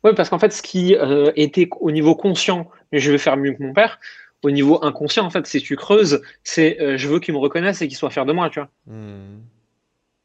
Oui, 0.03 0.11
parce 0.15 0.29
qu'en 0.29 0.39
fait, 0.39 0.51
ce 0.51 0.61
qui 0.61 0.95
euh, 0.95 1.31
était 1.35 1.67
au 1.79 1.91
niveau 1.91 2.15
conscient, 2.15 2.69
je 2.91 3.11
veux 3.11 3.17
faire 3.17 3.37
mieux 3.37 3.53
que 3.53 3.63
mon 3.63 3.73
père, 3.73 3.99
au 4.43 4.51
niveau 4.51 4.83
inconscient, 4.83 5.25
en 5.25 5.29
fait, 5.29 5.47
si 5.47 5.61
tu 5.61 5.75
creuses, 5.75 6.21
c'est 6.43 6.79
euh, 6.81 6.97
je 6.97 7.07
veux 7.07 7.19
qu'il 7.19 7.33
me 7.33 7.39
reconnaisse 7.39 7.81
et 7.81 7.87
qu'il 7.87 7.97
soit 7.97 8.09
fier 8.09 8.25
de 8.25 8.33
moi, 8.33 8.49
tu 8.49 8.59
vois. 8.59 8.69
Hmm. 8.85 9.39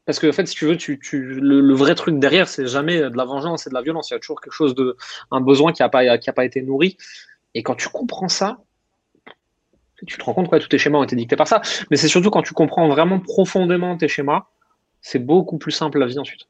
Parce 0.05 0.19
que, 0.19 0.27
en 0.27 0.33
fait, 0.33 0.47
si 0.47 0.55
tu 0.55 0.65
veux, 0.65 0.77
tu, 0.77 0.99
le, 1.13 1.73
vrai 1.73 1.95
truc 1.95 2.19
derrière, 2.19 2.47
c'est 2.47 2.67
jamais 2.67 2.97
de 2.97 3.15
la 3.15 3.23
vengeance 3.23 3.67
et 3.67 3.69
de 3.69 3.75
la 3.75 3.81
violence. 3.81 4.09
Il 4.09 4.13
y 4.13 4.17
a 4.17 4.19
toujours 4.19 4.41
quelque 4.41 4.53
chose 4.53 4.75
de. 4.75 4.97
un 5.29 5.41
besoin 5.41 5.71
qui 5.73 5.81
n'a 5.81 5.89
pas, 5.89 6.17
qui 6.17 6.29
a 6.29 6.33
pas 6.33 6.43
été 6.43 6.61
nourri. 6.61 6.97
Et 7.53 7.63
quand 7.63 7.75
tu 7.75 7.87
comprends 7.89 8.27
ça, 8.27 8.57
tu 10.07 10.17
te 10.17 10.23
rends 10.23 10.33
compte 10.33 10.49
que 10.49 10.57
tous 10.57 10.67
tes 10.67 10.77
schémas 10.77 10.97
ont 10.97 11.03
été 11.03 11.15
dictés 11.15 11.35
par 11.35 11.47
ça. 11.47 11.61
Mais 11.89 11.97
c'est 11.97 12.07
surtout 12.07 12.31
quand 12.31 12.41
tu 12.41 12.53
comprends 12.53 12.87
vraiment 12.89 13.19
profondément 13.19 13.95
tes 13.97 14.07
schémas, 14.07 14.45
c'est 15.01 15.19
beaucoup 15.19 15.57
plus 15.57 15.71
simple 15.71 15.99
la 15.99 16.07
vie 16.07 16.19
ensuite. 16.19 16.47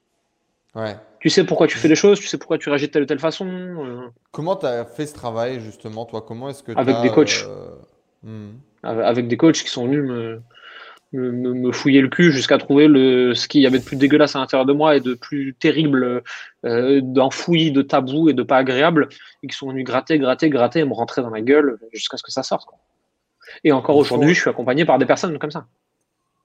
Ouais. 0.76 0.96
Tu 1.22 1.30
sais 1.30 1.46
pourquoi 1.46 1.68
tu 1.68 1.78
fais 1.78 1.88
les 1.88 1.96
choses, 1.96 2.20
tu 2.20 2.26
sais 2.26 2.40
pourquoi 2.40 2.58
tu 2.58 2.70
réagis 2.70 2.88
de 2.88 2.92
telle 2.92 3.04
ou 3.04 3.06
telle 3.06 3.20
façon. 3.20 3.48
Euh. 3.48 4.08
Comment 4.32 4.56
tu 4.56 4.66
as 4.66 4.86
fait 4.86 5.06
ce 5.06 5.14
travail 5.14 5.62
justement, 5.62 6.06
toi? 6.06 6.26
Comment 6.28 6.50
est-ce 6.50 6.64
que 6.64 6.72
Avec 6.76 7.00
des 7.02 7.10
coachs. 7.10 7.46
Euh, 7.48 7.70
hmm. 8.24 8.58
Avec 8.84 9.28
des 9.28 9.38
coachs 9.38 9.62
qui 9.62 9.70
sont 9.70 9.86
venus 9.86 10.04
me, 10.04 10.42
me, 11.14 11.72
fouiller 11.72 12.02
le 12.02 12.08
cul 12.08 12.32
jusqu'à 12.32 12.58
trouver 12.58 12.88
le, 12.88 13.36
ce 13.36 13.48
qu'il 13.48 13.62
y 13.62 13.68
avait 13.68 13.78
de 13.78 13.84
plus 13.84 13.98
dégueulasse 13.98 14.36
à 14.36 14.40
l'intérieur 14.40 14.66
de 14.66 14.74
moi 14.74 14.96
et 14.96 15.00
de 15.00 15.14
plus 15.14 15.54
terrible, 15.54 16.24
euh, 16.66 17.02
d'enfoui, 17.04 17.72
de 17.72 17.84
tabou 17.84 18.30
et 18.30 18.34
de 18.34 18.42
pas 18.42 18.58
agréable, 18.58 19.10
et 19.44 19.48
qui 19.48 19.56
sont 19.56 19.70
venus 19.70 19.86
gratter, 19.86 20.18
gratter, 20.18 20.50
gratter 20.50 20.80
et 20.80 20.86
me 20.86 20.94
rentrer 20.94 21.22
dans 21.22 21.30
la 21.30 21.42
gueule 21.42 21.78
jusqu'à 21.94 22.18
ce 22.18 22.24
que 22.24 22.32
ça 22.32 22.42
sorte. 22.42 22.68
Et 23.64 23.72
encore 23.72 23.98
aujourd'hui, 23.98 24.34
je 24.34 24.42
suis 24.42 24.50
accompagné 24.50 24.86
par 24.86 24.98
des 24.98 25.06
personnes 25.06 25.38
comme 25.38 25.52
ça. 25.52 25.68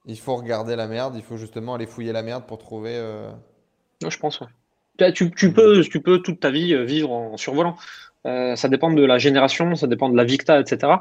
Il 0.05 0.19
faut 0.19 0.35
regarder 0.35 0.75
la 0.75 0.87
merde, 0.87 1.15
il 1.15 1.23
faut 1.23 1.37
justement 1.37 1.73
aller 1.73 1.87
fouiller 1.87 2.11
la 2.11 2.21
merde 2.21 2.45
pour 2.45 2.57
trouver. 2.59 2.95
Euh... 2.95 3.31
je 4.07 4.17
pense, 4.17 4.39
ouais. 4.41 4.47
Tu, 5.13 5.31
tu, 5.31 5.53
peux, 5.53 5.81
tu 5.81 6.01
peux 6.01 6.19
toute 6.19 6.39
ta 6.39 6.49
vie 6.49 6.73
euh, 6.73 6.83
vivre 6.83 7.11
en 7.11 7.37
survolant. 7.37 7.75
Euh, 8.25 8.55
ça 8.55 8.67
dépend 8.67 8.91
de 8.91 9.05
la 9.05 9.17
génération, 9.17 9.75
ça 9.75 9.87
dépend 9.87 10.09
de 10.09 10.17
la 10.17 10.23
victa, 10.23 10.59
etc. 10.59 10.91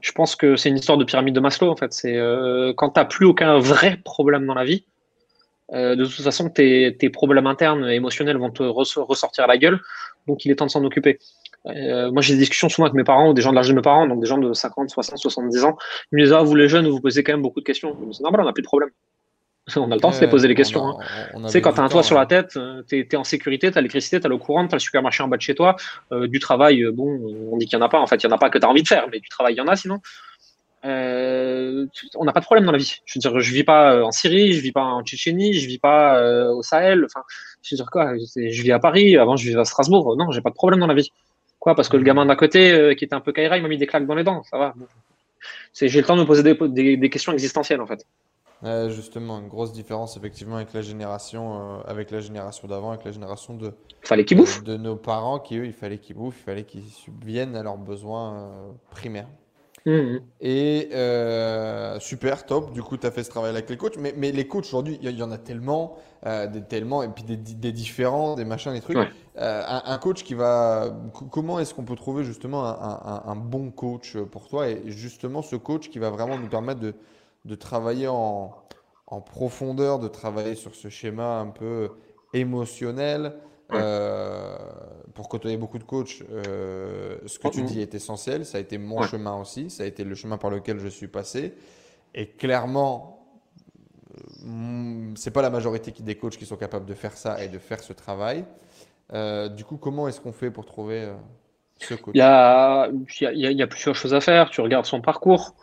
Je 0.00 0.12
pense 0.12 0.34
que 0.34 0.56
c'est 0.56 0.70
une 0.70 0.76
histoire 0.76 0.98
de 0.98 1.04
pyramide 1.04 1.34
de 1.34 1.40
Maslow, 1.40 1.70
en 1.70 1.76
fait. 1.76 1.92
C'est 1.92 2.16
euh, 2.16 2.72
quand 2.76 2.90
tu 2.90 3.00
n'as 3.00 3.04
plus 3.04 3.26
aucun 3.26 3.58
vrai 3.58 3.98
problème 4.04 4.46
dans 4.46 4.54
la 4.54 4.64
vie, 4.64 4.84
de 5.72 6.04
toute 6.04 6.22
façon, 6.22 6.50
tes, 6.50 6.94
tes, 6.96 7.08
problèmes 7.10 7.46
internes 7.46 7.88
émotionnels 7.88 8.36
vont 8.36 8.50
te 8.50 8.62
ressortir 8.62 9.44
à 9.44 9.46
la 9.46 9.56
gueule. 9.58 9.80
Donc, 10.28 10.44
il 10.44 10.52
est 10.52 10.56
temps 10.56 10.66
de 10.66 10.70
s'en 10.70 10.84
occuper. 10.84 11.18
Moi, 11.64 12.20
j'ai 12.20 12.34
des 12.34 12.40
discussions 12.40 12.68
souvent 12.68 12.86
avec 12.86 12.94
mes 12.94 13.02
parents 13.02 13.30
ou 13.30 13.34
des 13.34 13.42
gens 13.42 13.50
de 13.50 13.56
l'âge 13.56 13.70
de 13.70 13.74
mes 13.74 13.82
parents, 13.82 14.06
donc 14.06 14.20
des 14.20 14.26
gens 14.26 14.38
de 14.38 14.52
50, 14.52 14.90
60, 14.90 15.18
70 15.18 15.64
ans. 15.64 15.76
Ils 16.12 16.16
me 16.18 16.22
disent 16.22 16.32
Ah, 16.32 16.42
vous 16.42 16.54
les 16.54 16.68
jeunes, 16.68 16.86
vous 16.86 17.00
posez 17.00 17.24
quand 17.24 17.32
même 17.32 17.42
beaucoup 17.42 17.60
de 17.60 17.64
questions. 17.64 17.96
C'est 18.12 18.22
normal, 18.22 18.42
on 18.42 18.44
n'a 18.44 18.52
plus 18.52 18.62
de 18.62 18.68
problème. 18.68 18.90
On 19.76 19.90
a 19.90 19.94
le 19.94 20.00
temps 20.00 20.10
de 20.10 20.14
se 20.14 20.20
les 20.20 20.28
poser 20.28 20.46
les 20.46 20.54
questions. 20.54 20.84
Hein. 20.84 20.96
Tu 21.34 21.48
sais, 21.48 21.60
quand 21.62 21.72
tu 21.72 21.80
as 21.80 21.84
un 21.84 21.88
toit 21.88 22.02
sur 22.02 22.16
la 22.16 22.26
tête, 22.26 22.56
euh, 22.56 22.82
tu 22.86 23.00
es, 23.00 23.16
en 23.16 23.24
sécurité, 23.24 23.70
tu 23.70 23.78
as 23.78 23.80
l'électricité, 23.80 24.20
tu 24.20 24.26
as 24.26 24.28
l'eau 24.28 24.38
courante, 24.38 24.68
tu 24.68 24.74
as 24.74 24.76
le 24.76 24.80
supermarché 24.80 25.22
en 25.22 25.28
bas 25.28 25.38
de 25.38 25.42
chez 25.42 25.54
toi. 25.54 25.76
Euh, 26.12 26.28
du 26.28 26.38
travail, 26.38 26.84
bon, 26.92 27.48
on 27.50 27.56
dit 27.56 27.66
qu'il 27.66 27.78
n'y 27.78 27.82
en 27.82 27.86
a 27.86 27.88
pas. 27.88 27.98
En 27.98 28.06
fait, 28.06 28.22
il 28.22 28.26
n'y 28.26 28.32
en 28.32 28.36
a 28.36 28.38
pas 28.38 28.50
que 28.50 28.58
tu 28.58 28.66
as 28.66 28.68
envie 28.68 28.82
de 28.82 28.88
faire, 28.88 29.06
mais 29.10 29.20
du 29.20 29.28
travail, 29.28 29.54
il 29.54 29.56
y 29.56 29.60
en 29.60 29.68
a 29.68 29.76
sinon. 29.76 30.00
on 30.82 32.24
n'a 32.24 32.32
pas 32.32 32.40
de 32.40 32.44
problème 32.44 32.66
dans 32.66 32.72
la 32.72 32.78
vie. 32.78 32.96
Je 33.06 33.18
veux 33.18 33.20
dire, 33.20 33.40
je 33.40 33.54
vis 33.54 33.64
pas 33.64 34.04
en 34.04 34.12
Syrie, 34.12 34.52
je 34.52 34.60
vis 34.60 34.72
pas 34.72 34.84
en 34.84 35.02
Tchétchénie, 35.02 35.54
je 35.54 35.66
vis 35.66 35.78
pas 35.78 36.20
au 36.52 36.62
Sahel. 36.62 37.06
Enfin, 37.06 37.22
je 37.62 37.74
veux 37.74 37.76
dire 37.78 37.90
quoi 37.90 38.12
Je 38.16 38.62
vis 38.62 38.72
à 38.72 38.78
Paris. 38.78 39.16
Avant, 39.16 39.36
je 39.36 39.46
vivais 39.48 39.60
à 39.60 39.64
Strasbourg. 39.64 40.14
Non, 40.18 40.30
j'ai 40.30 40.42
pas 40.42 40.50
de 40.50 40.54
problème 40.54 40.80
dans 40.80 40.86
la 40.86 40.94
vie. 40.94 41.10
Quoi 41.64 41.74
Parce 41.74 41.88
que 41.88 41.96
le 41.96 42.02
gamin 42.02 42.26
d'à 42.26 42.36
côté, 42.36 42.72
euh, 42.72 42.94
qui 42.94 43.06
était 43.06 43.14
un 43.14 43.22
peu 43.22 43.32
caïra, 43.32 43.56
il 43.56 43.62
m'a 43.62 43.68
mis 43.68 43.78
des 43.78 43.86
claques 43.86 44.06
dans 44.06 44.14
les 44.14 44.22
dents. 44.22 44.42
Ça 44.42 44.58
va. 44.58 44.74
J'ai 45.72 45.88
le 45.88 46.04
temps 46.04 46.14
de 46.14 46.20
me 46.20 46.26
poser 46.26 46.42
des, 46.42 47.08
questions 47.08 47.32
existentielles, 47.32 47.80
en 47.80 47.86
fait. 47.86 48.06
Justement, 48.88 49.38
une 49.38 49.48
grosse 49.48 49.72
différence 49.72 50.16
effectivement 50.16 50.56
avec 50.56 50.72
la 50.72 50.82
génération, 50.82 51.54
euh, 51.54 51.82
avec 51.86 52.10
la 52.10 52.20
génération 52.20 52.68
d'avant, 52.68 52.90
avec 52.90 53.04
la 53.04 53.12
génération 53.12 53.54
de. 53.54 53.72
Fallait 54.02 54.24
qu'ils 54.24 54.36
bouffent. 54.36 54.62
De, 54.64 54.76
nos 54.76 54.96
parents 54.96 55.38
qui 55.38 55.56
eux, 55.58 55.66
il 55.66 55.72
fallait 55.72 55.98
qu'ils 55.98 56.16
bouffent, 56.16 56.38
il 56.40 56.44
fallait 56.44 56.64
qu'ils 56.64 56.88
subviennent 56.90 57.56
à 57.56 57.62
leurs 57.62 57.78
besoins 57.78 58.34
euh, 58.34 58.70
primaires. 58.90 59.28
Mmh. 59.86 60.16
Et 60.40 60.88
super, 62.00 62.46
top. 62.46 62.72
Du 62.72 62.82
coup, 62.82 62.96
tu 62.96 63.06
as 63.06 63.10
fait 63.10 63.22
ce 63.22 63.28
travail 63.28 63.50
avec 63.50 63.68
les 63.68 63.76
coachs. 63.76 63.98
Mais, 63.98 64.14
mais 64.16 64.32
les 64.32 64.46
coachs 64.46 64.64
aujourd'hui, 64.64 64.98
il 65.02 65.10
y, 65.10 65.22
en 65.22 65.30
a 65.30 65.36
tellement, 65.36 65.98
des, 66.24 66.62
tellement, 66.66 67.02
et 67.02 67.08
puis 67.08 67.22
des, 67.22 67.36
des, 67.36 67.72
différents, 67.72 68.34
des 68.34 68.46
machins, 68.46 68.72
des 68.72 68.80
trucs. 68.80 68.96
Euh, 69.36 69.62
un, 69.66 69.98
coach 69.98 70.22
qui 70.22 70.34
va. 70.34 70.96
Comment 71.32 71.58
est-ce 71.58 71.74
qu'on 71.74 71.84
peut 71.84 71.96
trouver 71.96 72.22
justement 72.22 72.64
un, 72.64 73.36
bon 73.36 73.72
coach 73.72 74.16
pour 74.16 74.48
toi? 74.48 74.68
Et 74.68 74.82
justement 74.86 75.42
ce 75.42 75.56
coach 75.56 75.90
qui 75.90 75.98
va 75.98 76.10
vraiment 76.10 76.38
nous 76.38 76.48
permettre 76.48 76.80
de, 76.80 76.94
travailler 77.54 78.08
en, 78.08 78.52
profondeur, 79.26 79.98
de 80.00 80.08
travailler 80.08 80.54
sur 80.54 80.74
ce 80.74 80.88
schéma 80.88 81.38
un 81.38 81.48
peu 81.48 81.90
émotionnel. 82.32 83.34
Euh, 83.72 84.56
pour 85.14 85.28
côtoyer 85.28 85.56
beaucoup 85.56 85.78
de 85.78 85.84
coachs, 85.84 86.22
euh, 86.30 87.18
ce 87.26 87.38
que 87.38 87.48
tu 87.48 87.62
dis 87.62 87.80
est 87.80 87.94
essentiel. 87.94 88.44
Ça 88.44 88.58
a 88.58 88.60
été 88.60 88.78
mon 88.78 89.02
chemin 89.02 89.40
aussi. 89.40 89.70
Ça 89.70 89.84
a 89.84 89.86
été 89.86 90.04
le 90.04 90.14
chemin 90.14 90.38
par 90.38 90.50
lequel 90.50 90.78
je 90.78 90.88
suis 90.88 91.08
passé. 91.08 91.54
Et 92.14 92.28
clairement, 92.28 93.26
c'est 95.16 95.30
pas 95.30 95.42
la 95.42 95.50
majorité 95.50 95.92
des 96.02 96.16
coachs 96.16 96.36
qui 96.36 96.46
sont 96.46 96.56
capables 96.56 96.86
de 96.86 96.94
faire 96.94 97.16
ça 97.16 97.42
et 97.42 97.48
de 97.48 97.58
faire 97.58 97.80
ce 97.80 97.92
travail. 97.92 98.44
Euh, 99.12 99.48
du 99.48 99.64
coup, 99.64 99.76
comment 99.76 100.08
est-ce 100.08 100.20
qu'on 100.20 100.32
fait 100.32 100.50
pour 100.50 100.64
trouver 100.66 101.02
euh, 101.02 101.14
ce 101.78 101.94
coach 101.94 102.14
il 102.14 102.18
y, 102.18 102.22
a, 102.22 102.88
il, 102.88 103.58
y 103.58 103.62
a, 103.62 103.66
plusieurs 103.66 103.94
choses 103.94 104.14
à 104.14 104.20
faire. 104.20 104.50
Tu 104.50 104.60
regardes 104.60 104.86
son 104.86 105.00
parcours, 105.00 105.54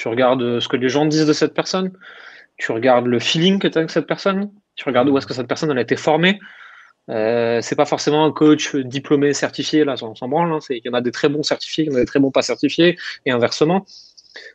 tu 0.00 0.08
regardes 0.08 0.40
euh, 0.40 0.60
ce 0.60 0.68
que 0.68 0.78
les 0.78 0.88
gens 0.88 1.04
disent 1.04 1.26
de 1.26 1.34
cette 1.34 1.52
personne, 1.52 1.92
tu 2.56 2.72
regardes 2.72 3.06
le 3.06 3.18
feeling 3.18 3.58
que 3.58 3.68
tu 3.68 3.76
as 3.76 3.80
avec 3.80 3.90
cette 3.90 4.06
personne, 4.06 4.50
tu 4.74 4.84
regardes 4.86 5.10
où 5.10 5.18
est-ce 5.18 5.26
que 5.26 5.34
cette 5.34 5.46
personne 5.46 5.76
a 5.76 5.78
été 5.78 5.94
formée. 5.94 6.40
Euh, 7.10 7.60
c'est 7.60 7.76
pas 7.76 7.84
forcément 7.84 8.24
un 8.24 8.32
coach 8.32 8.74
diplômé, 8.76 9.34
certifié, 9.34 9.84
là, 9.84 9.96
on 10.00 10.14
s'en 10.14 10.26
branle. 10.26 10.52
Hein. 10.52 10.58
Il 10.70 10.80
y 10.82 10.88
en 10.88 10.94
a 10.94 11.02
des 11.02 11.10
très 11.10 11.28
bons 11.28 11.42
certifiés, 11.42 11.84
il 11.84 11.90
y 11.90 11.94
en 11.94 11.96
a 11.96 12.00
des 12.00 12.06
très 12.06 12.18
bons 12.18 12.30
pas 12.30 12.40
certifiés, 12.40 12.96
et 13.26 13.30
inversement. 13.30 13.84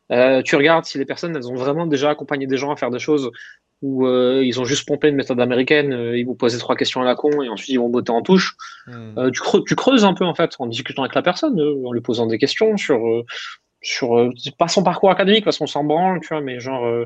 tu 0.09 0.55
regardes 0.55 0.85
si 0.85 0.97
les 0.97 1.05
personnes, 1.05 1.35
elles 1.35 1.47
ont 1.47 1.55
vraiment 1.55 1.85
déjà 1.85 2.09
accompagné 2.09 2.47
des 2.47 2.57
gens 2.57 2.71
à 2.71 2.75
faire 2.75 2.89
des 2.89 2.99
choses 2.99 3.29
où 3.81 4.07
euh, 4.07 4.41
ils 4.43 4.59
ont 4.59 4.65
juste 4.65 4.87
pompé 4.87 5.09
une 5.09 5.15
méthode 5.15 5.39
américaine, 5.39 5.93
euh, 5.93 6.17
ils 6.17 6.25
vous 6.25 6.33
posaient 6.33 6.57
trois 6.57 6.75
questions 6.75 7.01
à 7.01 7.05
la 7.05 7.13
con 7.13 7.43
et 7.43 7.49
ensuite 7.49 7.69
ils 7.69 7.77
vont 7.77 7.89
botter 7.89 8.11
en 8.11 8.21
touche. 8.23 8.55
Hmm. 8.87 9.17
Euh, 9.17 9.31
tu, 9.31 9.41
creuses, 9.41 9.63
tu, 9.67 9.75
creuses 9.75 10.05
un 10.05 10.15
peu 10.15 10.25
en 10.25 10.33
fait 10.33 10.55
en 10.57 10.65
discutant 10.65 11.03
avec 11.03 11.13
la 11.13 11.21
personne, 11.21 11.59
en 11.59 11.91
lui 11.91 12.01
posant 12.01 12.25
des 12.25 12.39
questions 12.39 12.77
sur, 12.77 12.99
sur 13.85 14.29
pas 14.57 14.67
son 14.67 14.83
parcours 14.83 15.11
académique 15.11 15.45
parce 15.45 15.57
qu'on 15.57 15.67
s'en 15.67 15.83
branle, 15.83 16.19
tu 16.21 16.29
vois, 16.29 16.41
mais 16.41 16.59
genre 16.59 17.05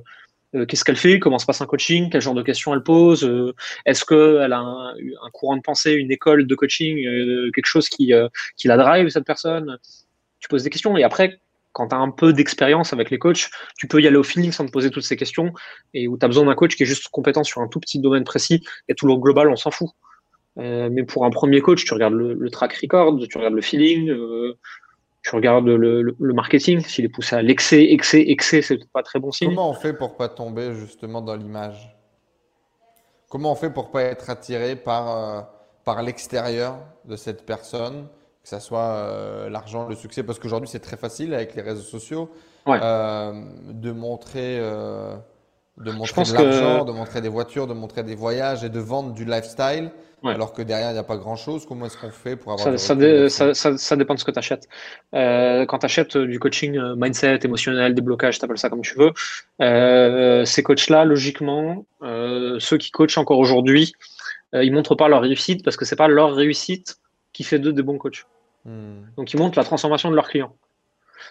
qu'est-ce 0.67 0.83
qu'elle 0.83 0.95
fait, 0.95 1.19
comment 1.19 1.37
se 1.37 1.45
passe 1.45 1.61
un 1.61 1.65
coaching, 1.65 2.09
quel 2.09 2.21
genre 2.21 2.33
de 2.33 2.41
questions 2.41 2.73
elle 2.73 2.83
pose, 2.83 3.53
est-ce 3.85 4.03
qu'elle 4.05 4.53
a 4.53 4.59
un, 4.59 5.29
courant 5.33 5.57
de 5.57 5.61
pensée, 5.61 5.93
une 5.93 6.11
école 6.11 6.47
de 6.47 6.55
coaching, 6.55 6.97
quelque 7.53 7.65
chose 7.65 7.89
qui, 7.89 8.13
la 8.65 8.77
drive 8.77 9.09
cette 9.09 9.25
personne? 9.25 9.77
Tu 10.39 10.47
poses 10.47 10.63
des 10.63 10.69
questions 10.69 10.97
et 10.97 11.03
après 11.03 11.39
quand 11.73 11.89
tu 11.89 11.95
as 11.95 11.99
un 11.99 12.09
peu 12.09 12.33
d'expérience 12.33 12.93
avec 12.93 13.09
les 13.09 13.19
coachs, 13.19 13.49
tu 13.77 13.87
peux 13.87 14.01
y 14.01 14.07
aller 14.07 14.17
au 14.17 14.23
feeling 14.23 14.51
sans 14.51 14.65
te 14.65 14.71
poser 14.71 14.89
toutes 14.89 15.03
ces 15.03 15.15
questions 15.15 15.53
et 15.93 16.07
où 16.07 16.17
tu 16.17 16.25
as 16.25 16.27
besoin 16.27 16.45
d'un 16.45 16.55
coach 16.55 16.75
qui 16.75 16.83
est 16.83 16.85
juste 16.85 17.07
compétent 17.09 17.43
sur 17.43 17.61
un 17.61 17.67
tout 17.67 17.79
petit 17.79 17.99
domaine 17.99 18.23
précis 18.23 18.63
et 18.87 18.95
tout 18.95 19.07
le 19.07 19.15
global, 19.15 19.49
on 19.49 19.55
s'en 19.55 19.71
fout. 19.71 19.89
Euh, 20.57 20.89
mais 20.91 21.03
pour 21.03 21.25
un 21.25 21.29
premier 21.29 21.61
coach, 21.61 21.85
tu 21.85 21.93
regardes 21.93 22.15
le, 22.15 22.49
track 22.49 22.73
record, 22.73 23.17
tu 23.29 23.37
regardes 23.37 23.53
le 23.53 23.61
feeling, 23.61 24.09
euh, 24.09 24.57
Tu 25.29 25.35
regardes 25.35 25.67
le, 25.67 26.33
marketing, 26.33 26.79
s'il 26.79 27.05
est 27.05 27.09
poussé 27.09 27.35
à 27.35 27.43
l'excès, 27.43 27.83
excès, 27.91 28.23
excès, 28.29 28.63
c'est 28.63 28.83
pas 28.91 29.03
très 29.03 29.19
bon 29.19 29.31
signe. 29.31 29.49
Comment 29.49 29.69
on 29.69 29.75
fait 29.75 29.93
pour 29.93 30.17
pas 30.17 30.27
tomber 30.27 30.73
justement 30.73 31.21
dans 31.21 31.35
l'image? 31.35 31.95
Comment 33.29 33.51
on 33.51 33.55
fait 33.55 33.69
pour 33.69 33.91
pas 33.91 34.01
être 34.01 34.31
attiré 34.31 34.75
par, 34.75 35.15
euh, 35.15 35.41
par 35.85 36.01
l'extérieur 36.01 36.79
de 37.05 37.15
cette 37.15 37.45
personne, 37.45 38.07
que 38.41 38.49
ce 38.49 38.59
soit 38.59 38.79
euh, 38.79 39.49
l'argent, 39.51 39.87
le 39.87 39.93
succès? 39.93 40.23
Parce 40.23 40.39
qu'aujourd'hui, 40.39 40.67
c'est 40.67 40.79
très 40.79 40.97
facile 40.97 41.35
avec 41.35 41.53
les 41.53 41.61
réseaux 41.61 41.83
sociaux 41.83 42.31
euh, 42.67 43.31
de 43.71 43.91
montrer, 43.91 44.57
de 44.57 45.91
montrer 45.91 46.23
de 46.23 46.33
l'argent, 46.33 46.85
de 46.85 46.91
montrer 46.91 47.21
des 47.21 47.29
voitures, 47.29 47.67
de 47.67 47.75
montrer 47.75 48.01
des 48.01 48.15
voyages 48.15 48.63
et 48.63 48.69
de 48.69 48.79
vendre 48.79 49.13
du 49.13 49.25
lifestyle. 49.25 49.91
Alors 50.23 50.53
que 50.53 50.61
derrière, 50.61 50.89
il 50.89 50.93
n'y 50.93 50.99
a 50.99 51.03
pas 51.03 51.17
grand-chose. 51.17 51.65
Comment 51.65 51.85
est-ce 51.85 51.97
qu'on 51.97 52.11
fait 52.11 52.35
pour 52.35 52.51
avoir 52.51 52.77
ça, 52.77 53.29
ça, 53.29 53.77
ça, 53.77 53.95
dépend 53.95 54.15
de 54.15 54.19
ce 54.19 54.25
que 54.25 54.31
tu 54.31 54.39
achètes. 54.39 54.67
Euh, 55.13 55.65
quand 55.65 55.79
tu 55.79 55.85
achètes 55.85 56.15
euh, 56.17 56.27
du 56.27 56.39
coaching 56.39 56.77
euh, 56.77 56.95
mindset, 56.97 57.39
émotionnel, 57.43 57.93
déblocage, 57.93 58.39
tu 58.39 58.45
appelles 58.45 58.57
ça 58.57 58.69
comme 58.69 58.81
tu 58.81 58.95
veux, 58.97 59.11
ces 60.45 60.63
coachs-là, 60.63 61.05
logiquement, 61.05 61.85
ceux 62.01 62.77
qui 62.77 62.91
coachent 62.91 63.17
encore 63.17 63.39
aujourd'hui, 63.39 63.93
ils 64.53 64.73
montrent 64.73 64.95
pas 64.95 65.07
leur 65.07 65.21
réussite 65.21 65.63
parce 65.63 65.77
que 65.77 65.85
c'est 65.85 65.95
pas 65.95 66.07
leur 66.07 66.33
réussite 66.33 66.97
qui 67.33 67.43
fait 67.43 67.59
d'eux 67.59 67.73
des 67.73 67.83
bons 67.83 67.97
coachs. 67.97 68.25
Hmm. 68.65 69.03
Donc, 69.15 69.31
ils 69.33 69.37
montrent 69.37 69.57
la 69.57 69.63
transformation 69.63 70.09
de 70.09 70.15
leurs 70.15 70.27
clients. 70.27 70.55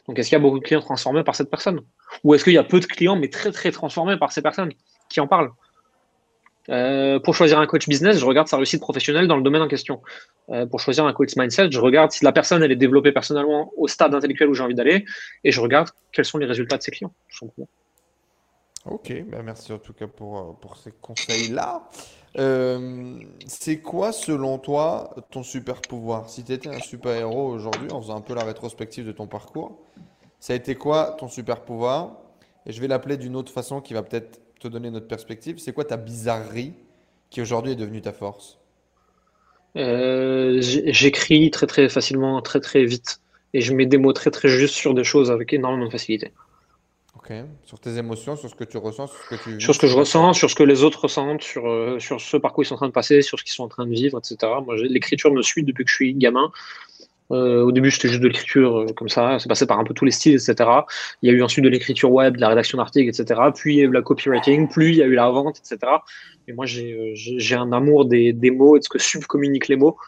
Donc, 0.06 0.18
est-ce 0.18 0.28
qu'il 0.28 0.36
y 0.36 0.40
a 0.40 0.42
beaucoup 0.42 0.58
de 0.58 0.64
clients 0.64 0.80
transformés 0.80 1.24
par 1.24 1.34
cette 1.34 1.50
personne? 1.50 1.80
Ou 2.24 2.34
est-ce 2.34 2.44
qu'il 2.44 2.52
y 2.52 2.58
a 2.58 2.64
peu 2.64 2.80
de 2.80 2.86
clients, 2.86 3.16
mais 3.16 3.28
très, 3.28 3.50
très 3.50 3.72
transformés 3.72 4.16
par 4.16 4.32
ces 4.32 4.40
personnes 4.40 4.72
qui 5.08 5.20
en 5.20 5.26
parlent? 5.26 5.50
Euh, 6.70 7.18
pour 7.18 7.34
choisir 7.34 7.58
un 7.58 7.66
coach 7.66 7.88
business, 7.88 8.18
je 8.18 8.24
regarde 8.24 8.48
sa 8.48 8.56
réussite 8.56 8.80
professionnelle 8.80 9.26
dans 9.26 9.36
le 9.36 9.42
domaine 9.42 9.62
en 9.62 9.68
question. 9.68 10.02
Euh, 10.50 10.66
pour 10.66 10.80
choisir 10.80 11.06
un 11.06 11.12
coach 11.12 11.36
mindset, 11.36 11.70
je 11.70 11.80
regarde 11.80 12.10
si 12.10 12.24
la 12.24 12.32
personne 12.32 12.62
elle 12.62 12.72
est 12.72 12.76
développée 12.76 13.12
personnellement 13.12 13.72
au 13.76 13.88
stade 13.88 14.14
intellectuel 14.14 14.48
où 14.48 14.54
j'ai 14.54 14.62
envie 14.62 14.74
d'aller 14.74 15.04
et 15.44 15.50
je 15.50 15.60
regarde 15.60 15.88
quels 16.12 16.24
sont 16.24 16.38
les 16.38 16.46
résultats 16.46 16.76
de 16.76 16.82
ses 16.82 16.90
clients, 16.90 17.12
Ok, 18.84 19.12
ben 19.26 19.42
merci 19.42 19.72
en 19.72 19.78
tout 19.78 19.92
cas 19.92 20.06
pour, 20.06 20.38
euh, 20.38 20.52
pour 20.60 20.76
ces 20.76 20.92
conseils-là. 20.92 21.88
c'est 23.46 23.80
quoi, 23.80 24.12
selon 24.12 24.58
toi, 24.58 25.14
ton 25.30 25.42
super 25.42 25.80
pouvoir? 25.80 26.28
Si 26.28 26.44
tu 26.44 26.52
étais 26.52 26.68
un 26.68 26.80
super 26.80 27.12
héros 27.12 27.48
aujourd'hui, 27.48 27.90
en 27.90 28.00
faisant 28.00 28.16
un 28.16 28.20
peu 28.20 28.34
la 28.34 28.44
rétrospective 28.44 29.06
de 29.06 29.12
ton 29.12 29.26
parcours, 29.26 29.78
ça 30.38 30.52
a 30.52 30.56
été 30.56 30.74
quoi 30.74 31.16
ton 31.18 31.28
super 31.28 31.62
pouvoir? 31.62 32.16
Et 32.66 32.72
je 32.72 32.80
vais 32.80 32.88
l'appeler 32.88 33.16
d'une 33.16 33.34
autre 33.34 33.52
façon 33.52 33.80
qui 33.80 33.94
va 33.94 34.02
peut-être 34.02 34.40
te 34.58 34.68
donner 34.68 34.90
notre 34.90 35.08
perspective, 35.08 35.58
c'est 35.58 35.72
quoi 35.72 35.84
ta 35.84 35.96
bizarrerie 35.96 36.72
qui 37.30 37.40
aujourd'hui 37.40 37.72
est 37.72 37.76
devenue 37.76 38.00
ta 38.00 38.12
force? 38.12 38.58
Euh, 39.76 40.58
J'écris 40.60 41.50
très 41.50 41.66
très 41.66 41.88
facilement, 41.88 42.40
très 42.42 42.60
très 42.60 42.84
vite. 42.84 43.20
Et 43.54 43.60
je 43.60 43.72
mets 43.72 43.86
des 43.86 43.98
mots 43.98 44.12
très 44.12 44.30
très 44.30 44.48
justes 44.48 44.74
sur 44.74 44.94
des 44.94 45.04
choses 45.04 45.30
avec 45.30 45.52
énormément 45.52 45.86
de 45.86 45.90
facilité. 45.90 46.32
Ok. 47.16 47.32
Sur 47.64 47.80
tes 47.80 47.96
émotions, 47.96 48.36
sur 48.36 48.48
ce 48.48 48.54
que 48.54 48.64
tu 48.64 48.76
ressens, 48.76 49.06
sur 49.08 49.18
ce 49.18 49.28
que 49.30 49.42
tu 49.42 49.60
Sur 49.60 49.74
ce 49.74 49.80
que 49.80 49.86
je 49.86 49.96
ressens, 49.96 50.34
sur 50.34 50.50
ce 50.50 50.54
que 50.54 50.62
les 50.62 50.82
autres 50.82 51.02
ressentent, 51.02 51.42
sur, 51.42 51.66
euh, 51.68 51.98
sur 51.98 52.20
ce 52.20 52.36
par 52.36 52.52
quoi 52.52 52.64
ils 52.64 52.66
sont 52.66 52.74
en 52.74 52.78
train 52.78 52.88
de 52.88 52.92
passer, 52.92 53.22
sur 53.22 53.38
ce 53.38 53.44
qu'ils 53.44 53.52
sont 53.52 53.64
en 53.64 53.68
train 53.68 53.86
de 53.86 53.92
vivre, 53.92 54.18
etc. 54.18 54.52
Moi, 54.64 54.76
l'écriture 54.76 55.32
me 55.32 55.42
suit 55.42 55.62
depuis 55.62 55.84
que 55.84 55.90
je 55.90 55.94
suis 55.94 56.14
gamin. 56.14 56.52
Euh, 57.30 57.62
au 57.62 57.72
début, 57.72 57.90
c'était 57.90 58.08
juste 58.08 58.22
de 58.22 58.28
l'écriture 58.28 58.80
euh, 58.80 58.86
comme 58.96 59.08
ça. 59.08 59.38
C'est 59.38 59.48
passé 59.48 59.66
par 59.66 59.78
un 59.78 59.84
peu 59.84 59.94
tous 59.94 60.04
les 60.04 60.10
styles, 60.10 60.34
etc. 60.34 60.54
Il 61.22 61.30
y 61.30 61.32
a 61.32 61.36
eu 61.36 61.42
ensuite 61.42 61.64
de 61.64 61.68
l'écriture 61.68 62.10
web, 62.10 62.36
de 62.36 62.40
la 62.40 62.48
rédaction 62.48 62.78
d'articles, 62.78 63.08
etc. 63.08 63.40
Puis 63.54 63.74
il 63.74 63.78
y 63.78 63.82
a 63.82 63.84
eu 63.84 63.92
la 63.92 64.02
copywriting, 64.02 64.68
puis 64.68 64.88
il 64.88 64.96
y 64.96 65.02
a 65.02 65.06
eu 65.06 65.14
la 65.14 65.28
vente, 65.28 65.58
etc. 65.58 65.78
Et 66.48 66.52
moi, 66.52 66.64
j'ai 66.64 66.94
euh, 66.94 67.58
un 67.58 67.72
amour 67.72 68.06
des, 68.06 68.32
des, 68.32 68.50
mots 68.50 68.76
et 68.76 68.78
de 68.78 68.84
ce 68.84 68.88
que 68.88 68.98
subcommuniquent 68.98 69.68
les 69.68 69.76
mots. 69.76 69.98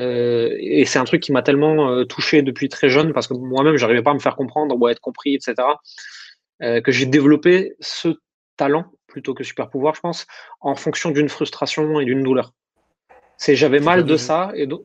Euh, 0.00 0.56
et 0.58 0.86
c'est 0.86 0.98
un 0.98 1.04
truc 1.04 1.22
qui 1.22 1.32
m'a 1.32 1.42
tellement 1.42 1.90
euh, 1.90 2.04
touché 2.04 2.40
depuis 2.40 2.70
très 2.70 2.88
jeune 2.88 3.12
parce 3.12 3.26
que 3.26 3.34
moi-même, 3.34 3.76
j'arrivais 3.76 4.02
pas 4.02 4.12
à 4.12 4.14
me 4.14 4.18
faire 4.18 4.34
comprendre 4.34 4.74
ou 4.80 4.86
à 4.86 4.92
être 4.92 5.00
compris, 5.00 5.34
etc. 5.34 5.54
que 6.60 6.92
j'ai 6.92 7.06
développé 7.06 7.74
ce 7.80 8.16
talent 8.56 8.84
plutôt 9.06 9.34
que 9.34 9.44
super 9.44 9.68
pouvoir, 9.68 9.94
je 9.94 10.00
pense, 10.00 10.26
en 10.60 10.76
fonction 10.76 11.10
d'une 11.10 11.28
frustration 11.28 12.00
et 12.00 12.04
d'une 12.04 12.22
douleur. 12.22 12.52
C'est 13.36 13.56
j'avais 13.56 13.80
mal 13.80 14.04
de 14.04 14.16
ça 14.16 14.52
et 14.54 14.66
donc 14.66 14.84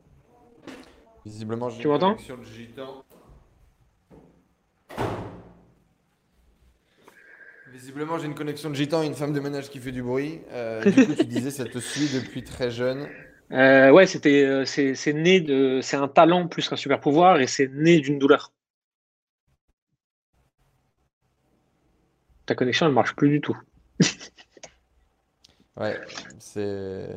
Visiblement, 1.28 1.68
j'ai 1.68 1.82
une 1.82 1.98
connexion 1.98 2.38
de 2.38 2.44
gitan. 2.44 3.04
Visiblement, 7.70 8.18
j'ai 8.18 8.24
une 8.24 8.34
connexion 8.34 8.70
de 8.70 8.74
gitan 8.74 9.02
et 9.02 9.06
une 9.06 9.14
femme 9.14 9.34
de 9.34 9.40
ménage 9.40 9.68
qui 9.68 9.78
fait 9.78 9.92
du 9.92 10.02
bruit. 10.02 10.40
Euh, 10.52 10.82
du 10.90 11.06
coup, 11.06 11.14
tu 11.14 11.26
disais, 11.26 11.50
ça 11.50 11.66
te 11.66 11.78
suit 11.78 12.08
depuis 12.18 12.42
très 12.44 12.70
jeune. 12.70 13.08
Euh, 13.50 13.90
ouais, 13.90 14.06
c'était, 14.06 14.44
euh, 14.44 14.66
c'est, 14.66 15.12
né 15.14 15.40
de, 15.40 15.80
c'est 15.80 15.96
un 15.96 16.06
talent 16.06 16.48
plus 16.48 16.68
qu'un 16.68 16.76
super 16.76 17.00
pouvoir 17.00 17.40
et 17.40 17.46
c'est 17.46 17.68
né 17.72 17.98
d'une 17.98 18.18
douleur. 18.18 18.52
Ta 22.44 22.54
connexion, 22.54 22.84
elle 22.84 22.92
marche 22.92 23.16
plus 23.16 23.30
du 23.30 23.40
tout. 23.40 23.56
ouais, 25.78 25.98
c'est. 26.38 27.08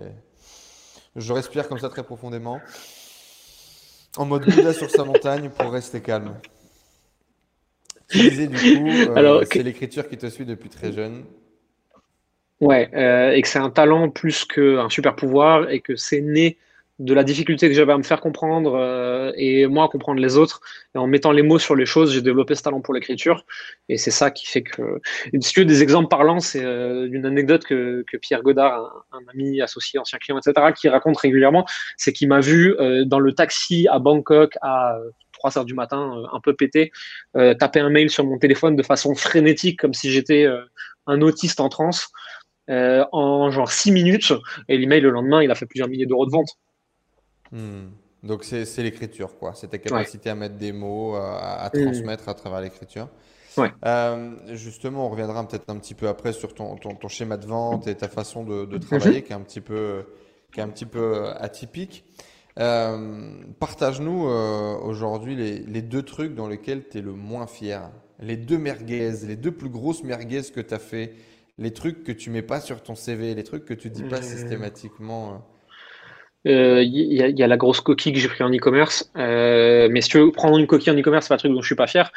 Je 1.18 1.34
respire 1.34 1.68
comme 1.68 1.80
ça 1.80 1.90
très 1.90 2.04
profondément. 2.04 2.62
En 4.18 4.26
mode 4.26 4.46
Bouddha 4.46 4.74
sur 4.74 4.90
sa 4.90 5.06
montagne 5.06 5.50
pour 5.50 5.72
rester 5.72 6.02
calme. 6.02 6.36
Tu 8.10 8.30
disais 8.30 8.48
du 8.48 8.58
coup, 8.58 8.90
euh, 8.90 9.46
c'est 9.50 9.64
l'écriture 9.64 10.10
qui 10.10 10.18
te 10.18 10.28
suit 10.28 10.46
depuis 10.46 10.70
très 10.70 10.92
jeune. 10.92 11.24
Ouais, 12.60 12.90
euh, 12.94 13.32
et 13.32 13.42
que 13.42 13.48
c'est 13.48 13.60
un 13.60 13.70
talent 13.70 14.10
plus 14.10 14.46
qu'un 14.46 14.90
super 14.90 15.16
pouvoir 15.16 15.70
et 15.70 15.80
que 15.80 15.96
c'est 15.96 16.22
né 16.22 16.58
de 17.02 17.16
la 17.16 17.24
difficulté 17.24 17.68
que 17.68 17.74
j'avais 17.74 17.94
à 17.94 17.98
me 17.98 18.04
faire 18.04 18.22
comprendre 18.22 18.76
euh, 18.76 19.32
et 19.36 19.66
moi 19.66 19.86
à 19.86 19.88
comprendre 19.88 20.22
les 20.22 20.38
autres. 20.38 20.62
Et 20.94 21.00
en 21.00 21.08
mettant 21.08 21.32
les 21.32 21.42
mots 21.42 21.58
sur 21.58 21.76
les 21.76 21.88
choses, 21.88 22.14
j'ai 22.14 22.22
développé 22.22 22.54
ce 22.54 22.62
talent 22.62 22.82
pour 22.82 22.94
l'écriture. 22.94 23.44
Et 23.90 23.98
c'est 23.98 24.12
ça 24.12 24.30
qui 24.30 24.46
fait 24.46 24.62
que. 24.62 25.02
si 25.40 25.54
tu 25.54 25.62
veux 25.62 25.66
des 25.66 25.82
exemples 25.82 26.10
parlants, 26.10 26.40
c'est 26.40 26.64
euh, 26.64 27.10
anecdote 27.24 27.64
que, 27.66 28.06
que 28.08 28.18
Pierre 28.18 28.44
Godard, 28.44 29.06
un, 29.12 29.20
ami 29.34 29.62
associé, 29.62 30.00
ancien 30.00 30.20
client, 30.20 30.38
etc., 30.38 30.68
qui 30.76 30.90
raconte 30.90 31.18
régulièrement. 31.18 31.66
C'est 31.98 32.14
qu'il 32.14 32.28
m'a 32.28 32.40
vu 32.40 32.76
euh, 32.80 33.04
dans 33.04 33.20
le 33.20 33.34
taxi 33.34 33.88
à 33.90 33.98
Bangkok 33.98 34.58
à 34.62 34.98
3 35.34 35.58
heures 35.58 35.66
du 35.66 35.74
matin, 35.74 36.24
un 36.32 36.40
peu 36.40 36.54
pété, 36.54 36.92
taper 37.34 37.80
un 37.80 37.90
mail 37.90 38.12
sur 38.12 38.24
mon 38.24 38.38
téléphone 38.38 38.76
de 38.76 38.84
façon 38.84 39.16
frénétique, 39.16 39.80
comme 39.80 39.96
si 39.96 40.12
j'étais 40.12 40.46
un 41.08 41.22
autiste 41.22 41.60
en 41.60 41.68
transe. 41.68 42.10
en 42.68 43.50
genre 43.50 43.72
6 43.72 43.92
minutes, 43.92 44.34
et 44.70 44.78
l'email 44.78 45.02
le 45.02 45.10
lendemain, 45.10 45.42
il 45.42 45.50
a 45.50 45.56
fait 45.56 45.66
plusieurs 45.66 45.88
milliers 45.88 46.06
d'euros 46.06 46.28
de 46.28 46.32
vente. 46.32 46.60
Hmm. 47.52 47.90
Donc 48.24 48.44
c'est 48.44 48.84
l'écriture, 48.84 49.38
quoi. 49.38 49.54
C'est 49.56 49.68
ta 49.68 49.78
capacité 49.78 50.30
à 50.30 50.36
mettre 50.36 50.56
des 50.56 50.72
mots, 50.72 51.16
à, 51.16 51.70
transmettre 51.74 52.30
à 52.30 52.34
travers 52.34 52.62
l'écriture. 52.62 53.10
Euh, 53.86 54.36
justement, 54.56 55.08
on 55.08 55.10
reviendra 55.10 55.46
peut-être 55.48 55.70
un 55.70 55.78
petit 55.78 55.94
peu 55.96 56.08
après 56.08 56.34
sur 56.34 56.54
ton, 56.54 56.76
ton, 56.76 57.08
schéma 57.08 57.38
de 57.38 57.46
vente 57.46 57.88
et 57.88 57.96
ta 57.96 58.08
façon 58.08 58.44
de, 58.44 58.66
mhm. 58.66 58.80
travailler 58.80 59.24
qui 59.24 59.34
est 59.34 59.36
un 59.36 59.42
petit 59.42 59.62
peu, 59.62 60.06
qui 60.54 60.60
est 60.60 60.64
un 60.64 60.70
petit 60.70 60.86
peu 60.86 61.30
atypique. 61.38 62.06
Euh, 62.60 63.34
Partage-nous 63.60 64.28
euh, 64.28 64.78
aujourd'hui 64.78 65.36
les, 65.36 65.60
les, 65.60 65.82
deux 65.82 66.04
trucs 66.04 66.36
dans 66.36 66.48
lesquels 66.48 66.88
tu 66.88 66.98
es 66.98 67.02
le 67.02 67.14
moins 67.14 67.48
fier. 67.48 67.90
Les 68.20 68.38
deux 68.38 68.58
merguez, 68.58 69.12
les 69.26 69.36
deux 69.36 69.52
plus 69.52 69.70
grosses 69.70 70.04
merguez 70.04 70.42
que 70.54 70.60
tu 70.60 70.74
as 70.74 70.80
fait, 70.80 71.14
les 71.58 71.72
trucs 71.72 72.04
que 72.04 72.12
tu 72.12 72.30
mets 72.30 72.42
pas 72.42 72.60
sur 72.60 72.84
ton 72.84 72.96
CV, 72.96 73.36
les 73.36 73.44
trucs 73.44 73.66
que 73.66 73.74
tu 73.74 73.90
dis 73.90 74.04
pas 74.04 74.22
systématiquement. 74.22 75.42
Il 76.44 76.52
euh, 76.52 76.84
y, 76.84 77.22
a, 77.22 77.28
y, 77.28 77.44
a, 77.44 77.48
la 77.48 77.58
grosse 77.58 77.82
coquille 77.82 78.14
que 78.14 78.20
j'ai 78.20 78.28
pris 78.28 78.44
en 78.44 78.50
e-commerce. 78.50 79.12
Euh, 79.16 79.88
mais 79.92 80.02
si 80.02 80.10
tu 80.10 80.18
veux 80.18 80.32
prendre 80.32 80.58
une 80.58 80.66
coquille 80.66 80.92
en 80.92 80.98
e-commerce, 80.98 81.26
c'est 81.26 81.30
pas 81.30 81.36
un 81.36 81.38
truc 81.38 81.52
dont 81.52 81.62
je 81.62 81.68
suis 81.68 81.76
pas 81.76 81.86
fier. 81.86 82.12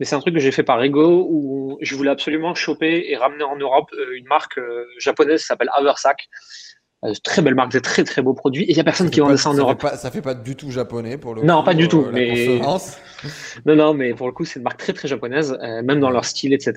Mais 0.00 0.06
c'est 0.06 0.16
un 0.16 0.20
truc 0.20 0.34
que 0.34 0.40
j'ai 0.40 0.50
fait 0.50 0.64
par 0.64 0.82
ego 0.82 1.26
où 1.30 1.78
je 1.80 1.94
voulais 1.94 2.10
absolument 2.10 2.54
choper 2.54 3.06
et 3.08 3.16
ramener 3.16 3.44
en 3.44 3.56
Europe 3.56 3.90
euh, 3.92 4.16
une 4.16 4.26
marque 4.26 4.58
japonaise 4.98 5.40
qui 5.40 5.46
s'appelle 5.46 5.70
Haversack. 5.76 6.28
Euh, 7.04 7.12
très 7.22 7.42
belle 7.42 7.54
marque, 7.54 7.70
des 7.70 7.80
très 7.80 8.02
très 8.02 8.20
beaux 8.20 8.34
produits. 8.34 8.64
Et 8.64 8.72
il 8.72 8.76
y 8.76 8.80
a 8.80 8.84
personne 8.84 9.10
qui 9.10 9.20
vendait 9.20 9.36
ça 9.36 9.50
en 9.50 9.54
Europe. 9.54 9.80
Fait 9.80 9.90
pas, 9.90 9.96
ça 9.96 10.10
fait 10.10 10.22
pas 10.22 10.34
du 10.34 10.56
tout 10.56 10.72
japonais 10.72 11.16
pour 11.16 11.36
le 11.36 11.42
Non, 11.44 11.62
pas 11.62 11.74
du 11.74 11.86
tout. 11.86 12.08
mais... 12.12 12.60
non, 13.66 13.76
non, 13.76 13.94
mais 13.94 14.12
pour 14.12 14.26
le 14.26 14.32
coup, 14.32 14.44
c'est 14.44 14.58
une 14.58 14.64
marque 14.64 14.80
très 14.80 14.92
très 14.92 15.06
japonaise, 15.06 15.56
même 15.84 16.00
dans 16.00 16.10
leur 16.10 16.24
style, 16.24 16.52
etc. 16.52 16.74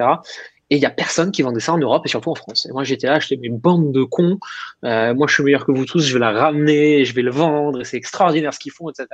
Et 0.72 0.78
il 0.78 0.80
n'y 0.80 0.86
a 0.86 0.90
personne 0.90 1.32
qui 1.32 1.42
vendait 1.42 1.60
ça 1.60 1.74
en 1.74 1.78
Europe 1.78 2.06
et 2.06 2.08
surtout 2.08 2.32
en 2.32 2.36
France. 2.36 2.66
Et 2.66 2.72
moi, 2.72 2.86
j'étais 2.86 3.08
là, 3.08 3.20
j'étais 3.20 3.36
mes 3.36 3.50
bandes 3.50 3.92
de 3.92 4.04
cons. 4.04 4.40
Euh, 4.86 5.14
moi, 5.14 5.28
je 5.28 5.34
suis 5.34 5.44
meilleur 5.44 5.66
que 5.66 5.74
vous 5.74 5.86
tous, 5.86 6.00
je 6.00 6.14
vais 6.14 6.20
la 6.20 6.32
ramener, 6.32 7.04
je 7.04 7.14
vais 7.14 7.24
le 7.24 7.30
vendre, 7.30 7.84
c'est 7.84 7.98
extraordinaire 7.98 8.54
ce 8.54 8.60
qu'ils 8.60 8.72
font, 8.72 8.90
etc. 8.90 9.08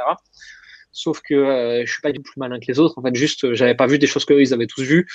Sauf 0.92 1.22
que 1.22 1.36
euh, 1.36 1.86
je 1.86 1.92
suis 1.92 2.02
pas 2.02 2.12
du 2.12 2.18
tout 2.18 2.24
plus 2.24 2.40
malin 2.40 2.60
que 2.60 2.66
les 2.68 2.80
autres. 2.80 2.98
En 2.98 3.04
fait, 3.04 3.14
juste, 3.14 3.44
euh, 3.44 3.54
j'avais 3.54 3.76
pas 3.76 3.86
vu 3.86 4.00
des 4.00 4.08
choses 4.08 4.26
qu'eux, 4.26 4.42
ils 4.42 4.54
avaient 4.54 4.66
tous 4.66 4.82
vues. 4.82 5.08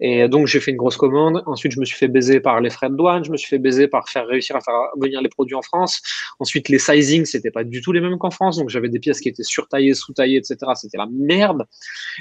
Et 0.00 0.28
donc, 0.28 0.46
j'ai 0.48 0.58
fait 0.58 0.72
une 0.72 0.76
grosse 0.76 0.96
commande. 0.96 1.42
Ensuite, 1.46 1.72
je 1.72 1.80
me 1.80 1.84
suis 1.84 1.96
fait 1.96 2.08
baiser 2.08 2.40
par 2.40 2.60
les 2.60 2.70
frais 2.70 2.90
de 2.90 2.96
douane. 2.96 3.24
Je 3.24 3.30
me 3.30 3.36
suis 3.36 3.48
fait 3.48 3.58
baiser 3.58 3.86
par 3.86 4.08
faire 4.08 4.26
réussir 4.26 4.56
à 4.56 4.60
faire 4.60 4.74
venir 4.96 5.20
les 5.22 5.28
produits 5.28 5.54
en 5.54 5.62
France. 5.62 6.02
Ensuite, 6.40 6.68
les 6.68 6.78
sizing, 6.78 7.24
c'était 7.24 7.50
pas 7.50 7.62
du 7.62 7.80
tout 7.82 7.92
les 7.92 8.00
mêmes 8.00 8.18
qu'en 8.18 8.30
France. 8.30 8.56
Donc, 8.56 8.68
j'avais 8.68 8.88
des 8.88 8.98
pièces 8.98 9.20
qui 9.20 9.28
étaient 9.28 9.44
surtaillées, 9.44 9.94
sous-taillées, 9.94 10.38
etc. 10.38 10.56
C'était 10.74 10.98
la 10.98 11.06
merde. 11.10 11.66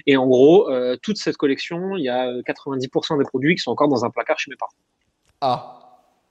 Et 0.05 0.15
en 0.15 0.27
gros, 0.27 0.69
euh, 0.69 0.95
toute 1.01 1.17
cette 1.17 1.37
collection, 1.37 1.97
il 1.97 2.03
y 2.03 2.09
a 2.09 2.31
90% 2.43 3.17
des 3.17 3.23
produits 3.25 3.55
qui 3.55 3.63
sont 3.63 3.71
encore 3.71 3.87
dans 3.87 4.05
un 4.05 4.09
placard 4.09 4.37
chez 4.37 4.51
mes 4.51 4.57
parents. 4.57 4.71
Ah. 5.41 5.73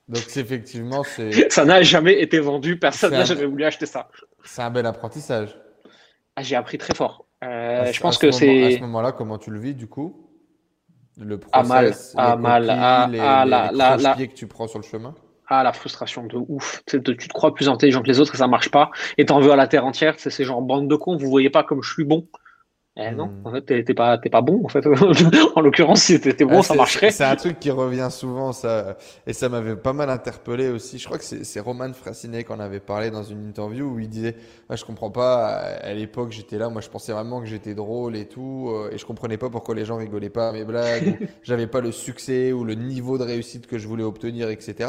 Donc, 0.09 0.23
effectivement, 0.37 1.03
c'est. 1.03 1.51
ça 1.53 1.65
n'a 1.65 1.83
jamais 1.83 2.23
été 2.23 2.39
vendu. 2.39 2.79
Personne 2.79 3.11
n'a 3.11 3.25
jamais 3.25 3.47
voulu 3.47 3.65
acheter 3.65 3.87
ça. 3.87 4.09
C'est 4.45 4.63
un 4.63 4.71
bel 4.71 4.87
apprentissage. 4.87 5.57
Ah, 6.37 6.43
j'ai 6.43 6.55
appris 6.55 6.79
très 6.79 6.95
fort. 6.95 7.27
Euh, 7.43 7.91
je 7.93 8.01
pense 8.01 8.19
que 8.19 8.31
c'est. 8.31 8.75
À 8.75 8.77
ce 8.77 8.81
moment-là, 8.81 9.13
comment 9.13 9.39
tu 9.39 9.51
le 9.51 9.59
vis 9.59 9.75
du 9.75 9.87
coup? 9.87 10.23
Le 11.19 11.39
process, 11.39 12.15
à 12.19 12.37
mal, 12.37 12.69
à 12.69 12.77
mal, 13.07 13.19
à, 13.19 13.45
la, 13.97 14.15
que 14.15 14.35
tu 14.35 14.47
prends 14.47 14.67
sur 14.67 14.79
le 14.79 14.85
chemin? 14.85 15.15
Ah, 15.49 15.63
la 15.63 15.73
frustration 15.73 16.25
de 16.25 16.37
ouf. 16.37 16.83
Tu 16.87 17.03
te 17.03 17.29
crois 17.29 17.55
plus 17.55 17.71
intelligent 17.71 18.03
que 18.03 18.09
les 18.09 18.21
autres 18.21 18.35
et 18.35 18.39
ça 18.39 18.49
marche 18.49 18.71
pas. 18.71 18.91
Et 19.17 19.25
t'en 19.25 19.41
veux 19.41 19.51
à 19.51 19.57
la 19.57 19.67
terre 19.67 19.87
entière. 19.87 20.17
C'est 20.19 20.45
genre 20.45 20.61
bande 20.61 20.89
de 20.89 20.97
cons. 20.97 21.17
Vous 21.17 21.31
voyez 21.31 21.49
pas 21.49 21.65
comme 21.65 21.83
je 21.83 21.91
suis 21.91 22.05
bon. 22.05 22.29
Eh 22.99 23.11
non, 23.11 23.27
hmm. 23.27 23.47
en 23.47 23.53
fait, 23.53 23.85
t'es 23.85 23.95
pas, 23.95 24.17
pas 24.17 24.41
bon. 24.41 24.63
En 24.65 24.69
fait, 24.69 24.87
en 25.55 25.61
l'occurrence, 25.61 26.03
si 26.03 26.19
t'étais 26.19 26.47
bon, 26.47 26.63
ça 26.63 26.75
marcherait. 26.75 27.11
C'est 27.11 27.25
un 27.25 27.37
truc 27.37 27.61
qui 27.61 27.71
revient 27.71 28.09
souvent, 28.11 28.53
ça, 28.53 28.97
et 29.27 29.35
ça 29.35 29.51
m'avait 29.51 29.77
pas 29.77 29.93
mal 29.93 30.09
interpellé 30.09 30.69
aussi. 30.69 30.99
Je 30.99 31.05
crois 31.05 31.19
que 31.19 31.25
c'est 31.25 31.61
Roman 31.61 31.93
Frassinet 31.93 32.45
qu'on 32.45 32.59
avait 32.59 32.81
parlé 32.81 33.11
dans 33.11 33.23
une 33.23 33.49
interview 33.49 33.85
où 33.85 33.99
il 33.99 34.09
disait, 34.09 34.37
ah, 34.71 34.77
je 34.77 34.85
comprends 34.87 35.11
pas. 35.11 35.47
À 35.47 35.93
l'époque, 35.93 36.33
j'étais 36.33 36.57
là, 36.57 36.71
moi, 36.71 36.81
je 36.81 36.89
pensais 36.89 37.13
vraiment 37.13 37.41
que 37.41 37.47
j'étais 37.47 37.75
drôle 37.75 38.17
et 38.17 38.25
tout, 38.25 38.71
euh, 38.71 38.91
et 38.91 38.97
je 38.97 39.05
comprenais 39.05 39.37
pas 39.37 39.51
pourquoi 39.51 39.75
les 39.75 39.85
gens 39.85 39.97
rigolaient 39.97 40.31
pas 40.31 40.49
à 40.49 40.53
mes 40.53 40.65
blagues. 40.65 41.19
J'avais 41.43 41.67
pas 41.67 41.83
le 41.83 41.93
succès 41.93 42.53
ou 42.53 42.65
le 42.65 42.75
niveau 42.75 43.19
de 43.19 43.25
réussite 43.25 43.67
que 43.67 43.77
je 43.77 43.87
voulais 43.87 44.05
obtenir, 44.05 44.49
etc. 44.49 44.89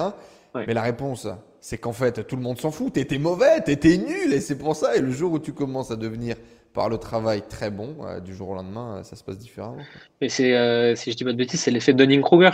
Mais 0.55 0.73
la 0.73 0.81
réponse, 0.81 1.27
c'est 1.59 1.77
qu'en 1.77 1.93
fait, 1.93 2.25
tout 2.25 2.35
le 2.35 2.41
monde 2.41 2.57
s'en 2.57 2.71
fout. 2.71 2.93
T'étais 2.93 3.19
mauvais, 3.19 3.61
t'étais 3.61 3.97
nul, 3.97 4.33
et 4.33 4.39
c'est 4.39 4.57
pour 4.57 4.75
ça. 4.75 4.95
Et 4.95 5.01
le 5.01 5.11
jour 5.11 5.33
où 5.33 5.39
tu 5.39 5.53
commences 5.53 5.91
à 5.91 5.95
devenir 5.95 6.35
par 6.77 6.89
le 6.89 6.99
travail 6.99 7.41
très 7.41 7.71
bon, 7.71 7.95
euh, 8.05 8.19
du 8.19 8.35
jour 8.35 8.49
au 8.49 8.53
lendemain, 8.53 8.97
euh, 8.97 9.03
ça 9.03 9.15
se 9.15 9.23
passe 9.23 9.39
différemment. 9.39 9.79
Mais 10.21 10.29
c'est, 10.29 10.55
euh, 10.55 10.93
si 10.93 11.11
je 11.11 11.17
dis 11.17 11.23
pas 11.23 11.31
de 11.31 11.37
bêtises, 11.37 11.59
c'est 11.61 11.71
l'effet 11.71 11.91
Dunning-Kruger. 11.91 12.51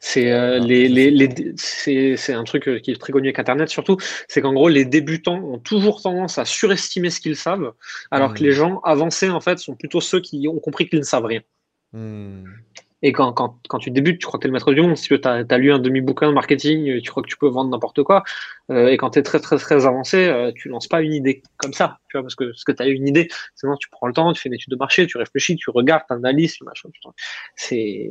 C'est 0.00 0.30
ah, 0.30 0.58
les, 0.58 0.86
les, 0.86 1.10
les 1.10 1.54
c'est 1.56 2.34
un 2.34 2.44
truc 2.44 2.70
qui 2.82 2.90
est 2.90 3.00
très 3.00 3.10
connu 3.10 3.28
avec 3.28 3.38
Internet 3.38 3.68
surtout, 3.68 3.96
c'est 4.28 4.42
qu'en 4.42 4.52
gros 4.52 4.68
les 4.68 4.84
débutants 4.84 5.42
ont 5.42 5.58
toujours 5.58 6.02
tendance 6.02 6.38
à 6.38 6.44
surestimer 6.44 7.10
ce 7.10 7.20
qu'ils 7.20 7.34
savent, 7.34 7.72
alors 8.12 8.34
que 8.34 8.44
les 8.44 8.50
hmm. 8.50 8.60
gens 8.60 8.80
avancés 8.84 9.30
en 9.30 9.40
fait 9.40 9.58
sont 9.58 9.74
plutôt 9.74 10.00
ceux 10.00 10.20
qui 10.20 10.46
ont 10.46 10.60
compris 10.60 10.88
qu'ils 10.88 11.00
ne 11.00 11.04
savent 11.04 11.24
rien. 11.24 11.40
Hmm. 11.92 12.44
Et 13.02 13.12
quand, 13.12 13.32
quand, 13.32 13.58
quand, 13.68 13.78
tu 13.78 13.90
débutes, 13.90 14.20
tu 14.20 14.26
crois 14.26 14.38
que 14.38 14.42
tu 14.42 14.46
es 14.46 14.50
le 14.50 14.52
maître 14.52 14.72
du 14.72 14.80
monde. 14.80 14.96
Si 14.96 15.08
tu 15.08 15.20
as, 15.24 15.58
lu 15.58 15.72
un 15.72 15.78
demi-bouquin 15.78 16.28
de 16.28 16.34
marketing, 16.34 17.00
tu 17.00 17.10
crois 17.10 17.22
que 17.22 17.28
tu 17.28 17.36
peux 17.36 17.48
vendre 17.48 17.70
n'importe 17.70 18.02
quoi. 18.02 18.24
Euh, 18.70 18.88
et 18.88 18.96
quand 18.96 19.10
tu 19.10 19.20
es 19.20 19.22
très, 19.22 19.38
très, 19.40 19.56
très 19.56 19.86
avancé, 19.86 20.26
euh, 20.26 20.50
tu 20.54 20.68
lances 20.68 20.88
pas 20.88 21.00
une 21.00 21.12
idée 21.12 21.42
comme 21.58 21.72
ça. 21.72 21.98
Tu 22.08 22.16
vois, 22.16 22.22
parce 22.22 22.34
que, 22.34 22.44
parce 22.44 22.64
que 22.64 22.72
tu 22.72 22.82
as 22.82 22.86
une 22.86 23.06
idée. 23.06 23.28
Sinon, 23.54 23.76
tu 23.76 23.88
prends 23.88 24.08
le 24.08 24.12
temps, 24.12 24.32
tu 24.32 24.40
fais 24.40 24.48
une 24.48 24.54
étude 24.54 24.72
de 24.72 24.76
marché, 24.76 25.06
tu 25.06 25.16
réfléchis, 25.16 25.56
tu 25.56 25.70
regardes, 25.70 26.02
tu 26.08 26.14
analyses, 26.14 26.56
machin. 26.62 26.88
C'est. 27.54 28.10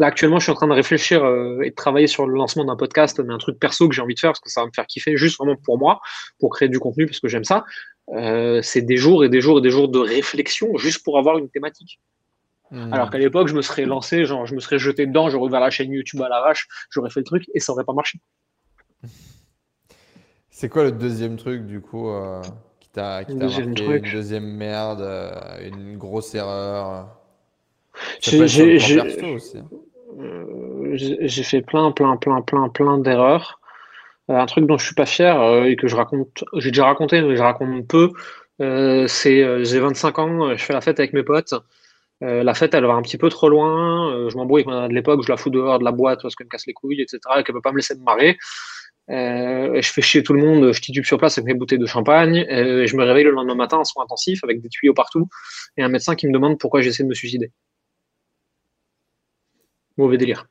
Là, 0.00 0.06
actuellement, 0.06 0.38
je 0.38 0.44
suis 0.44 0.52
en 0.52 0.54
train 0.54 0.68
de 0.68 0.74
réfléchir 0.74 1.24
euh, 1.24 1.60
et 1.62 1.70
de 1.70 1.74
travailler 1.74 2.06
sur 2.06 2.24
le 2.26 2.34
lancement 2.34 2.64
d'un 2.64 2.76
podcast, 2.76 3.18
mais 3.18 3.34
un 3.34 3.38
truc 3.38 3.58
perso 3.58 3.88
que 3.88 3.94
j'ai 3.94 4.02
envie 4.02 4.14
de 4.14 4.20
faire 4.20 4.30
parce 4.30 4.40
que 4.40 4.50
ça 4.50 4.60
va 4.60 4.68
me 4.68 4.72
faire 4.72 4.86
kiffer 4.86 5.16
juste 5.16 5.38
vraiment 5.38 5.56
pour 5.56 5.76
moi, 5.76 6.00
pour 6.38 6.50
créer 6.50 6.68
du 6.68 6.78
contenu 6.78 7.06
parce 7.06 7.18
que 7.18 7.26
j'aime 7.26 7.42
ça. 7.42 7.64
Euh, 8.14 8.62
c'est 8.62 8.82
des 8.82 8.96
jours 8.96 9.24
et 9.24 9.28
des 9.28 9.40
jours 9.40 9.58
et 9.58 9.60
des 9.60 9.70
jours 9.70 9.88
de 9.88 9.98
réflexion 9.98 10.76
juste 10.76 11.02
pour 11.02 11.18
avoir 11.18 11.38
une 11.38 11.50
thématique. 11.50 11.98
Hmm. 12.70 12.92
Alors 12.92 13.10
qu'à 13.10 13.18
l'époque, 13.18 13.48
je 13.48 13.54
me 13.54 13.62
serais 13.62 13.86
lancé, 13.86 14.24
genre, 14.24 14.46
je 14.46 14.54
me 14.54 14.60
serais 14.60 14.78
jeté 14.78 15.06
dedans, 15.06 15.30
j'aurais 15.30 15.46
ouvert 15.46 15.60
la 15.60 15.70
chaîne 15.70 15.90
YouTube 15.90 16.20
à 16.22 16.28
l'arrache, 16.28 16.68
j'aurais 16.90 17.10
fait 17.10 17.20
le 17.20 17.24
truc 17.24 17.44
et 17.54 17.60
ça 17.60 17.72
aurait 17.72 17.84
pas 17.84 17.94
marché. 17.94 18.20
C'est 20.50 20.68
quoi 20.68 20.82
le 20.82 20.92
deuxième 20.92 21.36
truc, 21.36 21.66
du 21.66 21.80
coup, 21.80 22.10
euh, 22.10 22.42
qui 22.80 22.88
t'a 22.90 23.20
marqué 23.20 23.32
Une 23.32 23.74
deuxième 24.10 24.44
merde, 24.44 25.00
euh, 25.02 25.30
une 25.68 25.96
grosse 25.96 26.34
erreur 26.34 27.06
J'ai 28.20 28.42
hein. 28.42 29.06
euh, 30.18 30.90
j'ai 30.94 31.42
fait 31.44 31.62
plein, 31.62 31.92
plein, 31.92 32.16
plein, 32.16 32.42
plein, 32.42 32.68
plein 32.70 32.98
d'erreurs. 32.98 33.60
un 34.28 34.46
truc 34.46 34.66
dont 34.66 34.76
je 34.78 34.86
suis 34.86 34.96
pas 34.96 35.06
fier 35.06 35.64
et 35.64 35.76
que 35.76 35.86
je 35.86 35.94
raconte, 35.94 36.42
j'ai 36.54 36.70
déjà 36.72 36.86
raconté, 36.86 37.22
mais 37.22 37.36
je 37.36 37.42
raconte 37.42 37.86
peu. 37.86 38.10
c'est 39.06 39.64
j'ai 39.64 39.78
25 39.78 40.18
ans, 40.18 40.56
je 40.56 40.64
fais 40.64 40.72
la 40.72 40.80
fête 40.80 40.98
avec 40.98 41.12
mes 41.12 41.22
potes. 41.22 41.54
Euh, 42.22 42.42
la 42.42 42.54
fête, 42.54 42.74
elle 42.74 42.84
va 42.84 42.94
un 42.94 43.02
petit 43.02 43.18
peu 43.18 43.28
trop 43.28 43.48
loin. 43.48 44.12
Euh, 44.12 44.28
je 44.28 44.36
m'embrouille 44.36 44.62
avec 44.62 44.74
ma 44.74 44.88
de 44.88 44.94
l'époque, 44.94 45.22
je 45.24 45.30
la 45.30 45.36
fous 45.36 45.50
dehors 45.50 45.78
de 45.78 45.84
la 45.84 45.92
boîte 45.92 46.20
parce 46.22 46.34
qu'elle 46.34 46.46
me 46.46 46.50
casse 46.50 46.66
les 46.66 46.72
couilles, 46.72 47.00
etc. 47.00 47.20
Et 47.38 47.44
qu'elle 47.44 47.54
peut 47.54 47.60
pas 47.60 47.72
me 47.72 47.76
laisser 47.76 47.94
me 47.94 48.02
marrer. 48.02 48.36
Euh, 49.10 49.80
je 49.80 49.92
fais 49.92 50.02
chier 50.02 50.22
tout 50.22 50.34
le 50.34 50.42
monde, 50.42 50.72
je 50.72 50.80
titube 50.80 51.04
sur 51.04 51.16
place 51.16 51.38
avec 51.38 51.46
mes 51.46 51.54
bouteilles 51.54 51.78
de 51.78 51.86
champagne. 51.86 52.44
et 52.48 52.86
je 52.86 52.96
me 52.96 53.04
réveille 53.04 53.24
le 53.24 53.30
lendemain 53.30 53.54
matin 53.54 53.78
en 53.78 53.84
soins 53.84 54.04
intensifs 54.04 54.44
avec 54.44 54.60
des 54.60 54.68
tuyaux 54.68 54.92
partout 54.92 55.28
et 55.78 55.82
un 55.82 55.88
médecin 55.88 56.14
qui 56.14 56.26
me 56.26 56.32
demande 56.32 56.58
pourquoi 56.58 56.82
j'essaie 56.82 57.04
de 57.04 57.08
me 57.08 57.14
suicider. 57.14 57.50
Mauvais 59.96 60.18
délire. 60.18 60.46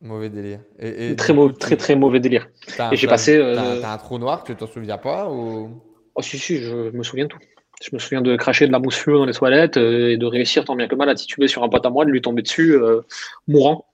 Mauvais 0.00 0.30
délire. 0.30 0.60
Et, 0.78 1.14
très, 1.16 1.34
mauvais, 1.34 1.54
très 1.54 1.76
très 1.76 1.94
mauvais 1.94 2.18
délire. 2.18 2.48
Et 2.90 2.96
j'ai 2.96 3.06
passé. 3.06 3.36
T'as 3.36 3.92
un 3.92 3.98
trou 3.98 4.18
noir, 4.18 4.42
tu 4.42 4.56
t'en 4.56 4.66
souviens 4.66 4.98
pas 4.98 5.28
ou... 5.28 5.82
Oh 6.14 6.20
si 6.20 6.38
si, 6.38 6.58
je 6.58 6.90
me 6.90 7.02
souviens 7.02 7.24
de 7.24 7.30
tout. 7.30 7.38
Je 7.82 7.90
me 7.92 7.98
souviens 7.98 8.22
de 8.22 8.36
cracher 8.36 8.66
de 8.66 8.72
la 8.72 8.78
mousse 8.78 8.96
fluo 8.96 9.18
dans 9.18 9.26
les 9.26 9.32
toilettes 9.32 9.76
euh, 9.76 10.10
et 10.10 10.16
de 10.16 10.26
réussir 10.26 10.64
tant 10.64 10.76
bien 10.76 10.86
que 10.86 10.94
mal 10.94 11.08
à 11.08 11.14
tituber 11.14 11.48
sur 11.48 11.64
un 11.64 11.68
pote 11.68 11.84
à 11.84 11.90
moi, 11.90 12.04
de 12.04 12.10
lui 12.10 12.20
tomber 12.20 12.42
dessus, 12.42 12.76
euh, 12.76 13.00
mourant. 13.48 13.86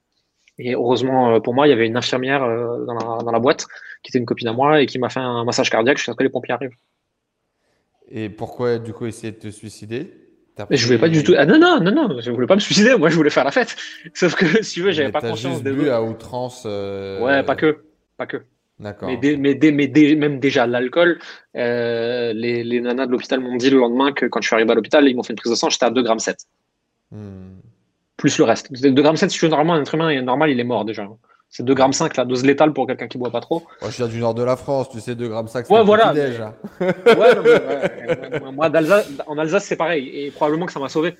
Et 0.59 0.73
heureusement 0.73 1.35
euh, 1.35 1.39
pour 1.39 1.53
moi, 1.53 1.67
il 1.67 1.71
y 1.71 1.73
avait 1.73 1.87
une 1.87 1.97
infirmière 1.97 2.41
dans 2.41 3.31
la, 3.31 3.39
boîte 3.39 3.65
qui 4.03 4.11
était 4.11 4.19
une 4.19 4.25
copine 4.25 4.47
à 4.47 4.53
moi 4.53 4.81
et 4.81 4.85
qui 4.85 4.99
m'a 4.99 5.09
fait 5.09 5.19
un 5.19 5.43
massage 5.43 5.69
cardiaque 5.69 5.97
jusqu'à 5.97 6.11
ce 6.11 6.17
que 6.17 6.23
les 6.23 6.29
pompiers 6.29 6.53
arrivent. 6.53 6.75
Et 8.11 8.29
pourquoi 8.29 8.77
du 8.77 8.93
coup 8.93 9.05
essayer 9.05 9.31
de 9.31 9.39
te 9.39 9.49
suicider? 9.49 10.13
Je 10.71 10.85
voulais 10.85 10.99
pas 10.99 11.07
du 11.07 11.23
tout. 11.23 11.33
Ah 11.37 11.45
non, 11.45 11.57
non, 11.57 11.79
non, 11.79 11.91
non, 11.91 12.19
je 12.19 12.31
voulais 12.31 12.47
pas 12.47 12.55
me 12.55 12.59
suicider. 12.59 12.95
Moi, 12.97 13.09
je 13.09 13.15
voulais 13.15 13.29
faire 13.29 13.45
la 13.45 13.51
fête. 13.51 13.77
Sauf 14.13 14.35
que 14.35 14.61
si 14.61 14.73
tu 14.73 14.81
veux, 14.81 14.91
j'avais 14.91 15.11
pas 15.11 15.21
conscience 15.21 15.63
de. 15.63 15.89
à 15.89 16.03
outrance. 16.03 16.65
Ouais, 16.65 17.43
pas 17.43 17.55
que. 17.55 17.77
Pas 18.17 18.25
que. 18.27 18.43
D'accord. 18.79 19.09
Mais, 19.09 19.35
mais, 19.37 20.15
même 20.15 20.39
déjà 20.39 20.65
l'alcool, 20.65 21.19
euh, 21.57 22.31
les, 22.33 22.63
les, 22.63 22.79
nanas 22.79 23.07
de 23.07 23.11
l'hôpital 23.11 23.41
m'ont 23.41 23.57
dit 23.57 23.69
le 23.69 23.77
lendemain 23.77 24.13
que 24.13 24.25
quand 24.25 24.41
je 24.41 24.47
suis 24.47 24.55
arrivé 24.55 24.71
à 24.71 24.75
l'hôpital, 24.75 25.07
ils 25.07 25.15
m'ont 25.15 25.23
fait 25.23 25.33
une 25.33 25.39
prise 25.39 25.51
de 25.51 25.57
sang, 25.57 25.69
j'étais 25.69 25.85
à 25.85 25.91
2,7 25.91 26.03
grammes. 26.03 26.19
7. 26.19 26.37
Hmm. 27.11 27.59
Plus 28.15 28.37
le 28.37 28.45
reste. 28.45 28.71
2,7 28.71 28.93
grammes, 28.93 29.17
7, 29.17 29.31
si 29.31 29.37
tu 29.37 29.45
veux, 29.45 29.49
normalement, 29.49 29.73
un 29.73 29.81
être 29.81 29.95
humain 29.95 30.21
normal, 30.21 30.49
il 30.49 30.59
est 30.59 30.63
mort 30.63 30.85
déjà. 30.85 31.09
C'est 31.49 31.63
2,5 31.63 31.73
grammes 31.73 31.93
5, 31.93 32.15
la 32.15 32.25
dose 32.25 32.45
létale 32.45 32.71
pour 32.71 32.87
quelqu'un 32.87 33.09
qui 33.09 33.17
boit 33.17 33.31
pas 33.31 33.41
trop. 33.41 33.63
Moi, 33.81 33.89
je 33.91 33.97
viens 33.97 34.07
du 34.07 34.19
nord 34.19 34.33
de 34.33 34.43
la 34.43 34.55
France, 34.55 34.89
tu 34.89 35.01
sais, 35.01 35.13
2,5 35.13 35.27
grammes 35.27 35.47
5, 35.49 35.65
c'est 35.65 35.73
ouais, 35.73 35.83
voilà. 35.83 36.13
déjà. 36.13 36.55
ouais, 36.79 38.51
moi, 38.53 38.69
en 39.27 39.37
Alsace, 39.37 39.65
c'est 39.65 39.75
pareil. 39.75 40.09
Et 40.13 40.31
probablement 40.31 40.67
que 40.67 40.71
ça 40.71 40.79
m'a 40.79 40.89
sauvé. 40.89 41.17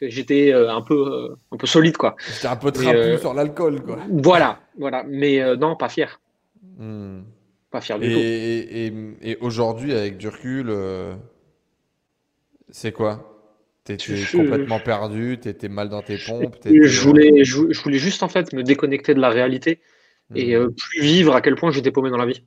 J'étais 0.00 0.52
euh, 0.52 0.72
un 0.72 0.80
peu, 0.80 0.94
euh, 0.94 1.36
un 1.52 1.56
peu 1.58 1.66
solide, 1.66 1.98
quoi. 1.98 2.16
J'étais 2.34 2.48
un 2.48 2.56
peu 2.56 2.72
trapu 2.72 3.18
sur 3.18 3.34
l'alcool, 3.34 3.82
quoi. 3.82 3.98
Voilà, 4.10 4.58
voilà. 4.78 5.04
Mais 5.06 5.56
non, 5.56 5.76
pas 5.76 5.90
fier. 5.90 6.18
Pas 7.70 7.80
fier 7.80 7.98
du 7.98 8.06
et, 8.06 8.90
tout. 8.90 9.16
Et, 9.22 9.36
aujourd'hui, 9.40 9.92
avec 9.92 10.16
du 10.16 10.28
recul, 10.28 10.66
euh, 10.68 11.14
c'est 12.70 12.92
quoi? 12.92 13.30
T'étais 13.82 14.22
complètement 14.32 14.80
perdu, 14.80 15.38
t'étais 15.38 15.68
mal 15.68 15.88
dans 15.88 16.00
tes 16.00 16.16
pompes. 16.16 16.56
Je 16.64 17.00
voulais, 17.00 17.44
je, 17.44 17.82
voulais 17.82 17.98
juste 17.98 18.22
en 18.22 18.28
fait 18.28 18.52
me 18.52 18.62
déconnecter 18.62 19.12
de 19.12 19.20
la 19.20 19.28
réalité 19.28 19.80
et 20.34 20.56
hmm. 20.56 20.60
euh, 20.60 20.70
plus 20.70 21.02
vivre 21.02 21.34
à 21.34 21.42
quel 21.42 21.54
point 21.54 21.70
j'étais 21.70 21.90
paumé 21.90 22.10
dans 22.10 22.16
la 22.16 22.26
vie. 22.26 22.44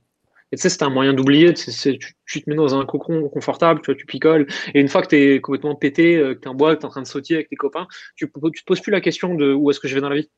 Et 0.52 0.56
tu 0.56 0.62
sais, 0.62 0.70
c'était 0.70 0.86
un 0.86 0.90
moyen 0.90 1.14
d'oublier. 1.14 1.54
Tu, 1.54 2.00
tu, 2.26 2.42
te 2.42 2.50
mets 2.50 2.56
dans 2.56 2.80
un 2.80 2.86
cocon 2.86 3.28
confortable, 3.28 3.82
tu, 3.82 3.92
vois, 3.92 3.96
tu 3.96 4.06
picoles. 4.06 4.48
Et 4.74 4.80
une 4.80 4.88
fois 4.88 5.02
que 5.02 5.10
tu 5.10 5.18
es 5.18 5.42
complètement 5.42 5.76
pété, 5.76 6.16
euh, 6.16 6.36
que 6.36 6.40
tu 6.40 6.46
es 6.46 6.48
en 6.48 6.56
bois, 6.56 6.76
que 6.76 6.80
tu 6.80 6.86
es 6.86 6.88
en 6.88 6.92
train 6.92 7.02
de 7.02 7.08
sauter 7.08 7.36
avec 7.36 7.50
tes 7.50 7.58
copains, 7.58 7.88
tu, 8.16 8.32
tu 8.32 8.62
te 8.62 8.66
poses 8.66 8.80
plus 8.80 8.92
la 8.92 9.02
question 9.02 9.36
de 9.36 9.54
où 9.54 9.70
est-ce 9.70 9.80
que 9.80 9.88
je 9.88 9.96
vais 9.96 10.02
dans 10.02 10.10
la 10.10 10.16
vie. 10.16 10.30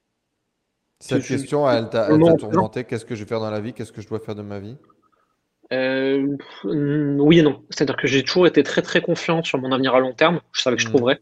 Cette 1.00 1.26
question, 1.26 1.70
elle 1.70 1.89
t'a 1.89 2.08
tourmenté. 2.08 2.84
Qu'est-ce 2.84 3.06
que 3.06 3.16
je 3.16 3.24
vais 3.24 3.30
faire 3.30 3.39
dans 3.39 3.50
la 3.50 3.62
vie? 3.62 3.74
Qu'est-ce 3.74 3.91
que 3.91 4.02
je 4.02 4.08
dois 4.08 4.20
faire 4.20 4.36
de 4.36 4.41
ma 4.41 4.60
vie? 4.60 4.78
Euh, 5.72 6.36
Oui 6.64 7.39
et 7.39 7.41
non. 7.41 7.64
C'est-à-dire 7.70 7.95
que 7.95 8.08
j'ai 8.08 8.24
toujours 8.24 8.47
été 8.47 8.64
très 8.64 8.82
très 8.82 9.02
confiant 9.02 9.43
sur 9.43 9.60
mon 9.60 9.72
avenir 9.72 9.95
à 9.95 10.00
long 10.00 10.14
terme. 10.14 10.41
Je 10.52 10.62
savais 10.62 10.76
que 10.76 10.82
je 10.82 10.88
hmm. 10.88 10.91
trouverais. 10.91 11.20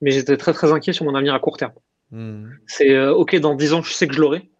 Mais 0.00 0.10
j'étais 0.10 0.36
très 0.36 0.52
très 0.52 0.72
inquiet 0.72 0.92
sur 0.92 1.04
mon 1.04 1.14
avenir 1.14 1.34
à 1.34 1.40
court 1.40 1.56
terme. 1.58 1.72
Hmm. 2.10 2.50
C'est 2.66 2.90
euh, 2.90 3.12
ok, 3.12 3.36
dans 3.36 3.54
10 3.54 3.72
ans, 3.74 3.82
je 3.82 3.92
sais 3.92 4.06
que 4.06 4.14
je 4.14 4.20
l'aurai. 4.20 4.50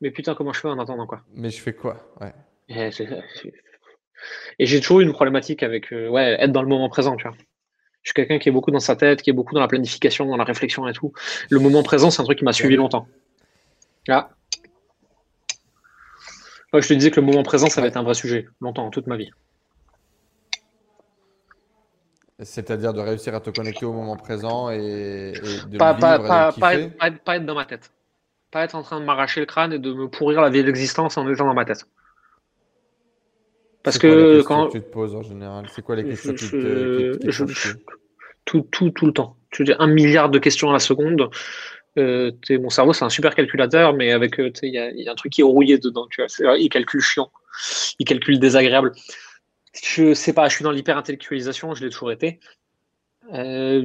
Mais 0.00 0.10
putain, 0.10 0.34
comment 0.34 0.52
je 0.52 0.60
fais 0.60 0.68
en 0.68 0.78
attendant 0.78 1.06
quoi? 1.06 1.22
Mais 1.34 1.50
je 1.50 1.60
fais 1.60 1.72
quoi? 1.72 2.12
Ouais. 2.20 2.32
Et, 2.68 2.90
j'ai 4.66 4.80
toujours 4.80 5.00
eu 5.00 5.04
une 5.04 5.12
problématique 5.12 5.62
avec 5.62 5.92
euh, 5.92 6.08
ouais, 6.08 6.36
être 6.40 6.52
dans 6.52 6.62
le 6.62 6.68
moment 6.68 6.88
présent, 6.88 7.16
tu 7.16 7.26
vois. 7.26 7.36
Je 8.02 8.10
suis 8.10 8.14
quelqu'un 8.14 8.38
qui 8.38 8.48
est 8.48 8.52
beaucoup 8.52 8.70
dans 8.70 8.80
sa 8.80 8.94
tête, 8.94 9.20
qui 9.22 9.30
est 9.30 9.32
beaucoup 9.32 9.54
dans 9.54 9.60
la 9.60 9.68
planification, 9.68 10.26
dans 10.26 10.36
la 10.36 10.44
réflexion 10.44 10.86
et 10.86 10.92
tout. 10.92 11.12
Le 11.50 11.58
moment 11.58 11.82
présent, 11.82 12.10
c'est 12.10 12.22
un 12.22 12.24
truc 12.24 12.38
qui 12.38 12.44
m'a 12.44 12.52
suivi 12.52 12.76
longtemps. 12.76 13.08
Ah. 14.08 14.30
je 16.72 16.88
te 16.88 16.94
disais 16.94 17.10
que 17.10 17.20
le 17.20 17.26
moment 17.26 17.42
présent, 17.42 17.68
ça 17.68 17.80
va 17.80 17.86
être 17.86 17.96
un 17.96 18.02
vrai 18.02 18.14
sujet, 18.14 18.46
longtemps, 18.60 18.90
toute 18.90 19.06
ma 19.06 19.16
vie. 19.16 19.30
C'est-à-dire 22.38 22.92
de 22.92 23.00
réussir 23.00 23.34
à 23.34 23.40
te 23.40 23.48
connecter 23.50 23.86
au 23.86 23.92
moment 23.92 24.16
présent 24.16 24.68
et, 24.70 25.32
de 25.68 25.78
pas, 25.78 25.94
pas, 25.94 26.52
pas, 26.52 26.74
être, 26.74 27.46
dans 27.46 27.54
ma 27.54 27.64
tête. 27.64 27.90
Pas 28.50 28.64
être 28.64 28.74
en 28.74 28.82
train 28.82 29.00
de 29.00 29.06
m'arracher 29.06 29.40
le 29.40 29.46
crâne 29.46 29.72
et 29.72 29.78
de 29.78 29.92
me 29.92 30.08
pourrir 30.08 30.42
la 30.42 30.50
vie 30.50 30.62
d'existence 30.62 31.16
en 31.16 31.26
étant 31.30 31.46
dans 31.46 31.54
ma 31.54 31.64
tête. 31.64 31.86
Parce 33.82 33.98
que 33.98 34.42
quand 34.42 34.68
tu 34.68 34.82
te 34.82 34.90
poses 34.90 35.14
en 35.14 35.22
général, 35.22 35.66
c'est 35.70 35.80
quoi 35.80 35.96
les 35.96 36.04
questions 36.04 36.34
qui 36.34 36.50
te, 36.50 37.16
tout, 38.44 38.62
tout, 38.70 38.90
tout 38.90 39.06
le 39.06 39.12
temps. 39.12 39.36
Tu 39.50 39.62
veux 39.62 39.66
dire 39.66 39.80
un 39.80 39.86
milliard 39.86 40.28
de 40.28 40.38
questions 40.38 40.68
à 40.70 40.72
la 40.74 40.78
seconde. 40.78 41.30
Euh, 41.98 42.30
mon 42.50 42.70
cerveau, 42.70 42.92
c'est 42.92 43.04
un 43.04 43.10
super 43.10 43.34
calculateur, 43.34 43.94
mais 43.94 44.12
avec, 44.12 44.38
euh, 44.38 44.50
il 44.62 44.74
y, 44.74 45.08
a 45.08 45.12
un 45.12 45.14
truc 45.14 45.32
qui 45.32 45.40
est 45.40 45.44
rouillé 45.44 45.78
dedans. 45.78 46.06
Tu 46.10 46.22
vois, 46.22 46.58
il 46.58 46.68
calcule 46.68 47.00
chiant, 47.00 47.30
il 47.98 48.04
calcule 48.04 48.38
désagréable. 48.38 48.92
Je 49.82 50.14
sais 50.14 50.32
pas, 50.32 50.48
je 50.48 50.54
suis 50.54 50.64
dans 50.64 50.72
l'hyper-intellectualisation, 50.72 51.74
je 51.74 51.84
l'ai 51.84 51.90
toujours 51.90 52.12
été. 52.12 52.40
euh, 53.32 53.84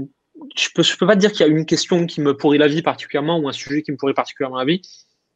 je 0.56 0.70
peux, 0.74 0.84
je 0.84 0.98
peux 0.98 1.06
pas 1.06 1.16
te 1.16 1.20
dire 1.20 1.32
qu'il 1.32 1.42
y 1.42 1.50
a 1.50 1.52
une 1.52 1.66
question 1.66 2.06
qui 2.06 2.22
me 2.22 2.36
pourrit 2.36 2.58
la 2.58 2.68
vie 2.68 2.82
particulièrement 2.82 3.38
ou 3.38 3.50
un 3.50 3.54
sujet 3.54 3.82
qui 3.82 3.92
me 3.92 3.98
pourrit 3.98 4.14
particulièrement 4.14 4.58
la 4.58 4.66
vie. 4.66 4.82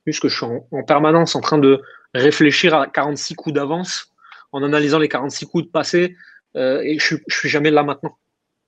Juste 0.06 0.22
que 0.22 0.30
je 0.30 0.36
suis 0.36 0.46
en, 0.46 0.84
permanence 0.84 1.36
en 1.36 1.42
train 1.42 1.58
de 1.58 1.82
réfléchir 2.14 2.74
à 2.76 2.88
46 2.88 3.36
coups 3.36 3.54
d'avance 3.54 4.14
en 4.52 4.64
analysant 4.64 5.00
les 5.00 5.10
46 5.10 5.48
coups 5.48 5.66
de 5.66 5.70
passé 5.70 6.16
euh, 6.56 6.82
et 6.82 6.98
je, 7.00 7.16
je 7.28 7.38
suis 7.38 7.50
jamais 7.50 7.72
là 7.72 7.84
maintenant. 7.84 8.18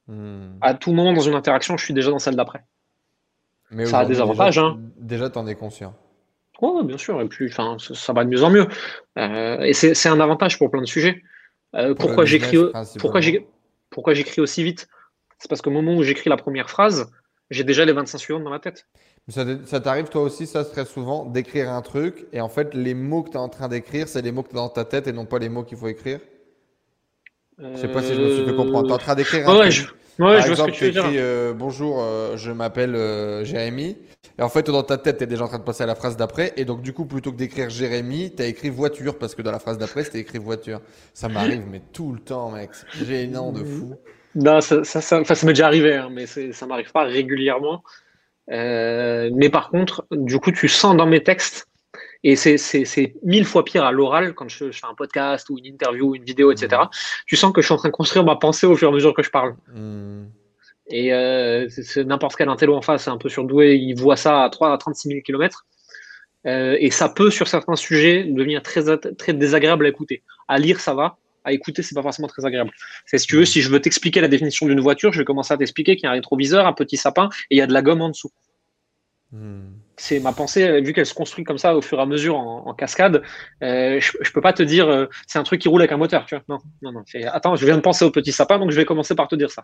Hmm. 0.07 0.57
À 0.61 0.73
tout 0.73 0.91
moment 0.91 1.13
dans 1.13 1.21
une 1.21 1.35
interaction, 1.35 1.77
je 1.77 1.85
suis 1.85 1.93
déjà 1.93 2.11
dans 2.11 2.19
celle 2.19 2.35
d'après. 2.35 2.63
Mais 3.71 3.85
ça 3.85 3.99
a 3.99 4.05
des 4.05 4.19
avantages. 4.19 4.55
Déjà, 4.55 4.67
hein. 4.67 4.79
déjà 4.97 5.29
tu 5.29 5.37
en 5.37 5.47
es 5.47 5.55
conscient. 5.55 5.93
Oui, 6.61 6.83
bien 6.85 6.97
sûr. 6.97 7.21
Et 7.21 7.27
puis, 7.27 7.47
enfin, 7.49 7.77
ça, 7.79 8.13
va 8.13 8.23
de 8.23 8.29
mieux 8.29 8.43
en 8.43 8.49
mieux. 8.49 8.67
Euh, 9.17 9.59
et 9.61 9.73
c'est 9.73 10.09
un 10.09 10.19
avantage 10.19 10.57
pour 10.57 10.71
plein 10.71 10.81
de 10.81 10.87
sujets. 10.87 11.21
Euh, 11.75 11.93
pourquoi 11.93 12.25
j'écris 12.25 12.57
pourquoi 12.99 13.21
pourquoi 13.89 14.13
j'écris 14.13 14.41
aussi 14.41 14.63
vite? 14.63 14.87
C'est 15.37 15.49
parce 15.49 15.61
qu'au 15.61 15.71
moment 15.71 15.95
où 15.95 16.03
j'écris 16.03 16.29
la 16.29 16.37
première 16.37 16.69
phrase, 16.69 17.11
j'ai 17.49 17.63
déjà 17.63 17.85
les 17.85 17.93
25 17.93 18.17
suivantes 18.17 18.43
dans 18.43 18.49
ma 18.49 18.59
tête. 18.59 18.87
Ça, 19.27 19.45
ça 19.65 19.79
t'arrive 19.79 20.09
toi 20.09 20.21
aussi, 20.21 20.47
ça 20.47 20.63
très 20.65 20.85
souvent, 20.85 21.25
d'écrire 21.25 21.69
un 21.69 21.81
truc 21.81 22.25
et 22.31 22.41
en 22.41 22.49
fait, 22.49 22.73
les 22.73 22.93
mots 22.93 23.23
que 23.23 23.31
tu 23.31 23.35
es 23.35 23.39
en 23.39 23.49
train 23.49 23.67
d'écrire, 23.67 24.07
c'est 24.07 24.21
les 24.21 24.31
mots 24.31 24.43
que 24.43 24.49
tu 24.49 24.55
as 24.55 24.59
dans 24.59 24.69
ta 24.69 24.85
tête 24.85 25.07
et 25.07 25.11
non 25.11 25.25
pas 25.25 25.39
les 25.39 25.49
mots 25.49 25.63
qu'il 25.63 25.77
faut 25.77 25.87
écrire? 25.87 26.19
Je 27.59 27.75
sais 27.75 27.87
pas 27.87 28.01
si 28.01 28.13
je 28.13 28.21
me 28.21 28.35
suis 28.35 28.45
fait 28.45 28.55
comprendre. 28.55 28.87
Tu 28.87 28.91
es 28.91 28.95
en 28.95 28.99
train 28.99 29.15
d'écrire 29.15 29.49
un 29.49 29.69
truc. 29.69 29.89
Par 30.17 30.47
exemple, 30.47 30.71
tu 30.71 30.85
écris 30.85 31.17
euh, 31.17 31.53
bonjour, 31.53 32.01
euh, 32.01 32.37
je 32.37 32.51
m'appelle 32.51 32.95
euh, 32.95 33.43
Jérémy. 33.43 33.97
Et 34.39 34.41
en 34.41 34.49
fait, 34.49 34.69
dans 34.69 34.83
ta 34.83 34.97
tête, 34.97 35.17
tu 35.17 35.23
es 35.23 35.27
déjà 35.27 35.45
en 35.45 35.47
train 35.47 35.59
de 35.59 35.63
passer 35.63 35.83
à 35.83 35.85
la 35.85 35.95
phrase 35.95 36.17
d'après. 36.17 36.53
Et 36.57 36.65
donc, 36.65 36.81
du 36.81 36.93
coup, 36.93 37.05
plutôt 37.05 37.31
que 37.31 37.37
d'écrire 37.37 37.69
Jérémy, 37.69 38.33
tu 38.35 38.43
as 38.43 38.47
écrit 38.47 38.69
voiture 38.69 39.17
parce 39.17 39.35
que 39.35 39.41
dans 39.41 39.51
la 39.51 39.59
phrase 39.59 39.77
d'après, 39.77 40.03
c'était 40.03 40.19
écrit 40.19 40.37
voiture. 40.37 40.81
Ça 41.13 41.27
m'arrive, 41.27 41.63
mais 41.69 41.81
tout 41.93 42.11
le 42.13 42.19
temps, 42.19 42.51
mec. 42.51 42.69
C'est 42.73 43.05
gênant 43.05 43.51
de 43.51 43.63
fou. 43.63 43.95
Non, 44.35 44.61
ça, 44.61 44.83
ça, 44.83 45.01
ça, 45.01 45.23
ça 45.23 45.45
m'est 45.45 45.53
déjà 45.53 45.65
arrivé, 45.65 45.95
hein, 45.95 46.09
mais 46.11 46.25
ça 46.27 46.65
m'arrive 46.65 46.91
pas 46.91 47.03
régulièrement. 47.03 47.83
mais 48.47 49.49
par 49.51 49.69
contre, 49.69 50.05
du 50.11 50.39
coup, 50.39 50.51
tu 50.51 50.67
sens 50.67 50.95
dans 50.95 51.07
mes 51.07 51.23
textes 51.23 51.67
et 52.29 52.35
c'est 52.35 53.13
mille 53.23 53.45
fois 53.45 53.63
pire 53.63 53.85
à 53.85 53.93
l'oral 53.93 54.33
quand 54.33 54.49
je, 54.49 54.69
fais 54.69 54.85
un 54.85 54.93
podcast 54.93 55.49
ou 55.49 55.57
une 55.57 55.65
interview, 55.65 56.13
une 56.13 56.25
vidéo, 56.25 56.51
etc. 56.51 56.81
Mmh. 56.83 56.89
Tu 57.25 57.37
sens 57.37 57.53
que 57.53 57.61
je 57.61 57.67
suis 57.67 57.73
en 57.73 57.77
train 57.77 57.87
de 57.87 57.93
construire 57.93 58.25
ma 58.25 58.35
pensée 58.35 58.67
au 58.67 58.75
fur 58.75 58.89
et 58.89 58.91
à 58.91 58.93
mesure 58.93 59.13
que 59.13 59.23
je 59.23 59.29
parle. 59.29 59.55
Mmh. 59.73 60.25
Et 60.89 61.13
euh, 61.13 61.69
n'importe 62.05 62.35
quel 62.35 62.49
intello 62.49 62.75
en 62.75 62.81
face, 62.81 63.07
un 63.07 63.17
peu 63.17 63.29
surdoué, 63.29 63.75
il 63.75 63.97
voit 63.97 64.17
ça 64.17 64.43
à 64.43 64.49
3 64.49 64.73
à 64.73 64.77
36 64.77 65.07
000 65.07 65.21
km. 65.21 65.65
et 66.43 66.91
ça 66.91 67.07
peut, 67.07 67.31
sur 67.31 67.47
certains 67.47 67.77
sujets, 67.77 68.25
devenir 68.25 68.61
très, 68.61 68.97
très 68.97 69.31
désagréable 69.31 69.85
à 69.85 69.89
écouter. 69.89 70.21
À 70.49 70.59
lire, 70.59 70.81
ça 70.81 70.93
va. 70.93 71.17
À 71.45 71.53
écouter, 71.53 71.81
c'est 71.81 71.95
pas 71.95 72.01
forcément 72.01 72.27
très 72.27 72.45
agréable. 72.45 72.71
C'est 73.05 73.19
si 73.19 73.27
tu 73.27 73.37
veux, 73.37 73.45
si 73.45 73.61
je 73.61 73.69
veux 73.69 73.79
t'expliquer 73.79 74.19
la 74.19 74.27
définition 74.27 74.65
d'une 74.65 74.81
voiture, 74.81 75.13
je 75.13 75.19
vais 75.19 75.25
commencer 75.25 75.53
à 75.53 75.57
t'expliquer 75.57 75.95
qu'il 75.95 76.03
y 76.03 76.07
a 76.07 76.11
un 76.11 76.15
rétroviseur, 76.15 76.67
un 76.67 76.73
petit 76.73 76.97
sapin 76.97 77.29
et 77.49 77.55
il 77.55 77.57
y 77.57 77.61
a 77.61 77.67
de 77.67 77.73
la 77.73 77.81
gomme 77.81 78.01
en 78.01 78.09
dessous. 78.09 78.31
Mmh 79.31 79.86
c'est 79.97 80.19
ma 80.19 80.31
pensée, 80.31 80.79
vu 80.81 80.93
qu'elle 80.93 81.07
se 81.07 81.13
construit 81.13 81.43
comme 81.43 81.57
ça 81.57 81.75
au 81.75 81.81
fur 81.81 81.97
et 81.97 82.01
à 82.01 82.05
mesure 82.05 82.37
en, 82.37 82.73
cascade, 82.75 83.23
euh, 83.63 83.99
je, 83.99 84.11
je 84.21 84.31
peux 84.31 84.41
pas 84.41 84.53
te 84.53 84.61
dire 84.61 84.87
euh, 84.87 85.07
c'est 85.25 85.39
un 85.39 85.43
truc 85.43 85.59
qui 85.59 85.67
roule 85.67 85.81
avec 85.81 85.91
un 85.91 85.97
moteur, 85.97 86.25
tu 86.25 86.35
vois. 86.35 86.43
Non, 86.47 86.59
non, 86.83 86.91
non. 86.91 87.03
Attends, 87.33 87.55
je 87.55 87.65
viens 87.65 87.75
de 87.75 87.81
penser 87.81 88.05
au 88.05 88.11
petit 88.11 88.31
sapin, 88.31 88.59
donc 88.59 88.69
je 88.69 88.75
vais 88.75 88.85
commencer 88.85 89.15
par 89.15 89.27
te 89.27 89.35
dire 89.35 89.49
ça. 89.49 89.63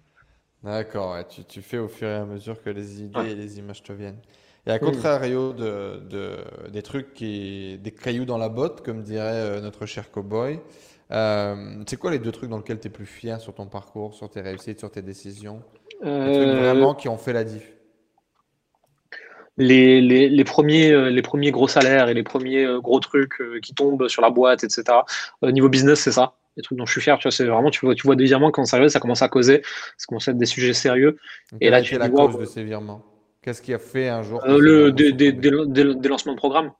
D'accord, 0.63 1.17
tu, 1.27 1.61
fais 1.61 1.77
au 1.77 1.87
fur 1.87 2.07
et 2.07 2.15
à 2.15 2.25
mesure 2.25 2.61
que 2.61 2.69
les 2.69 3.03
idées 3.03 3.31
et 3.31 3.35
les 3.35 3.59
images 3.59 3.83
te 3.83 3.93
viennent. 3.93 4.19
Et 4.65 4.71
à 4.71 4.79
contrario 4.79 5.53
de, 5.53 6.37
des 6.71 6.81
trucs 6.81 7.13
qui, 7.13 7.77
des 7.79 7.91
cailloux 7.91 8.25
dans 8.25 8.37
la 8.37 8.49
botte, 8.49 8.81
comme 8.83 9.03
dirait 9.03 9.33
euh, 9.35 9.61
notre 9.61 9.85
cher 9.85 10.09
cowboy, 10.09 10.59
c'est 11.11 11.97
quoi 11.97 12.09
les 12.09 12.19
deux 12.19 12.31
trucs 12.31 12.49
dans 12.49 12.57
lesquels 12.57 12.79
tu 12.79 12.87
es 12.87 12.91
plus 12.91 13.05
fier 13.05 13.39
sur 13.39 13.53
ton 13.53 13.67
parcours, 13.67 14.15
sur 14.15 14.29
tes 14.29 14.41
réussites, 14.41 14.79
sur 14.79 14.89
tes 14.89 15.03
décisions? 15.03 15.61
Les 16.01 16.33
trucs 16.33 16.47
vraiment 16.47 16.95
qui 16.95 17.07
ont 17.07 17.17
fait 17.17 17.33
la 17.33 17.43
diff 17.43 17.72
les, 19.57 20.01
les, 20.01 20.29
les, 20.29 20.43
premiers, 20.43 20.91
euh, 20.91 21.09
les 21.09 21.21
premiers 21.21 21.51
gros 21.51 21.67
salaires 21.67 22.09
et 22.09 22.13
les 22.13 22.23
premiers 22.23 22.65
euh, 22.65 22.79
gros 22.79 22.99
trucs 22.99 23.39
euh, 23.41 23.59
qui 23.61 23.73
tombent 23.73 24.07
sur 24.07 24.21
la 24.21 24.29
boîte, 24.29 24.63
etc. 24.63 24.83
niveau 25.43 25.69
business, 25.69 25.99
c'est 25.99 26.11
ça. 26.11 26.33
Les 26.57 26.63
trucs 26.63 26.77
dont 26.77 26.85
je 26.85 26.91
suis 26.91 27.01
fier, 27.01 27.17
tu 27.17 27.23
vois, 27.23 27.31
c'est 27.31 27.45
vraiment, 27.45 27.71
tu 27.71 27.85
vois, 27.85 27.95
tu 27.95 28.03
vois 28.03 28.15
des 28.15 28.25
virements 28.25 28.51
quand 28.51 28.65
ça 28.65 28.77
arrive, 28.77 28.89
ça 28.89 28.99
commence 28.99 29.21
à 29.21 29.29
causer, 29.29 29.63
ça 29.97 30.05
commence 30.07 30.27
à 30.27 30.31
être 30.31 30.37
des 30.37 30.45
sujets 30.45 30.73
sérieux. 30.73 31.17
et 31.61 31.69
là, 31.69 31.81
tu 31.81 31.97
la 31.97 32.09
cause 32.09 32.37
de 32.37 32.45
ces 32.45 32.63
virements. 32.63 33.03
Qu'est-ce 33.41 33.61
qui 33.61 33.73
a 33.73 33.79
fait 33.79 34.07
un 34.07 34.23
jour 34.23 34.41
le, 34.45 34.91
des, 34.91 35.11
des, 35.11 35.33
des, 35.33 35.51
des, 35.67 36.09
lancements 36.09 36.31
de 36.31 36.37
programmes. 36.37 36.71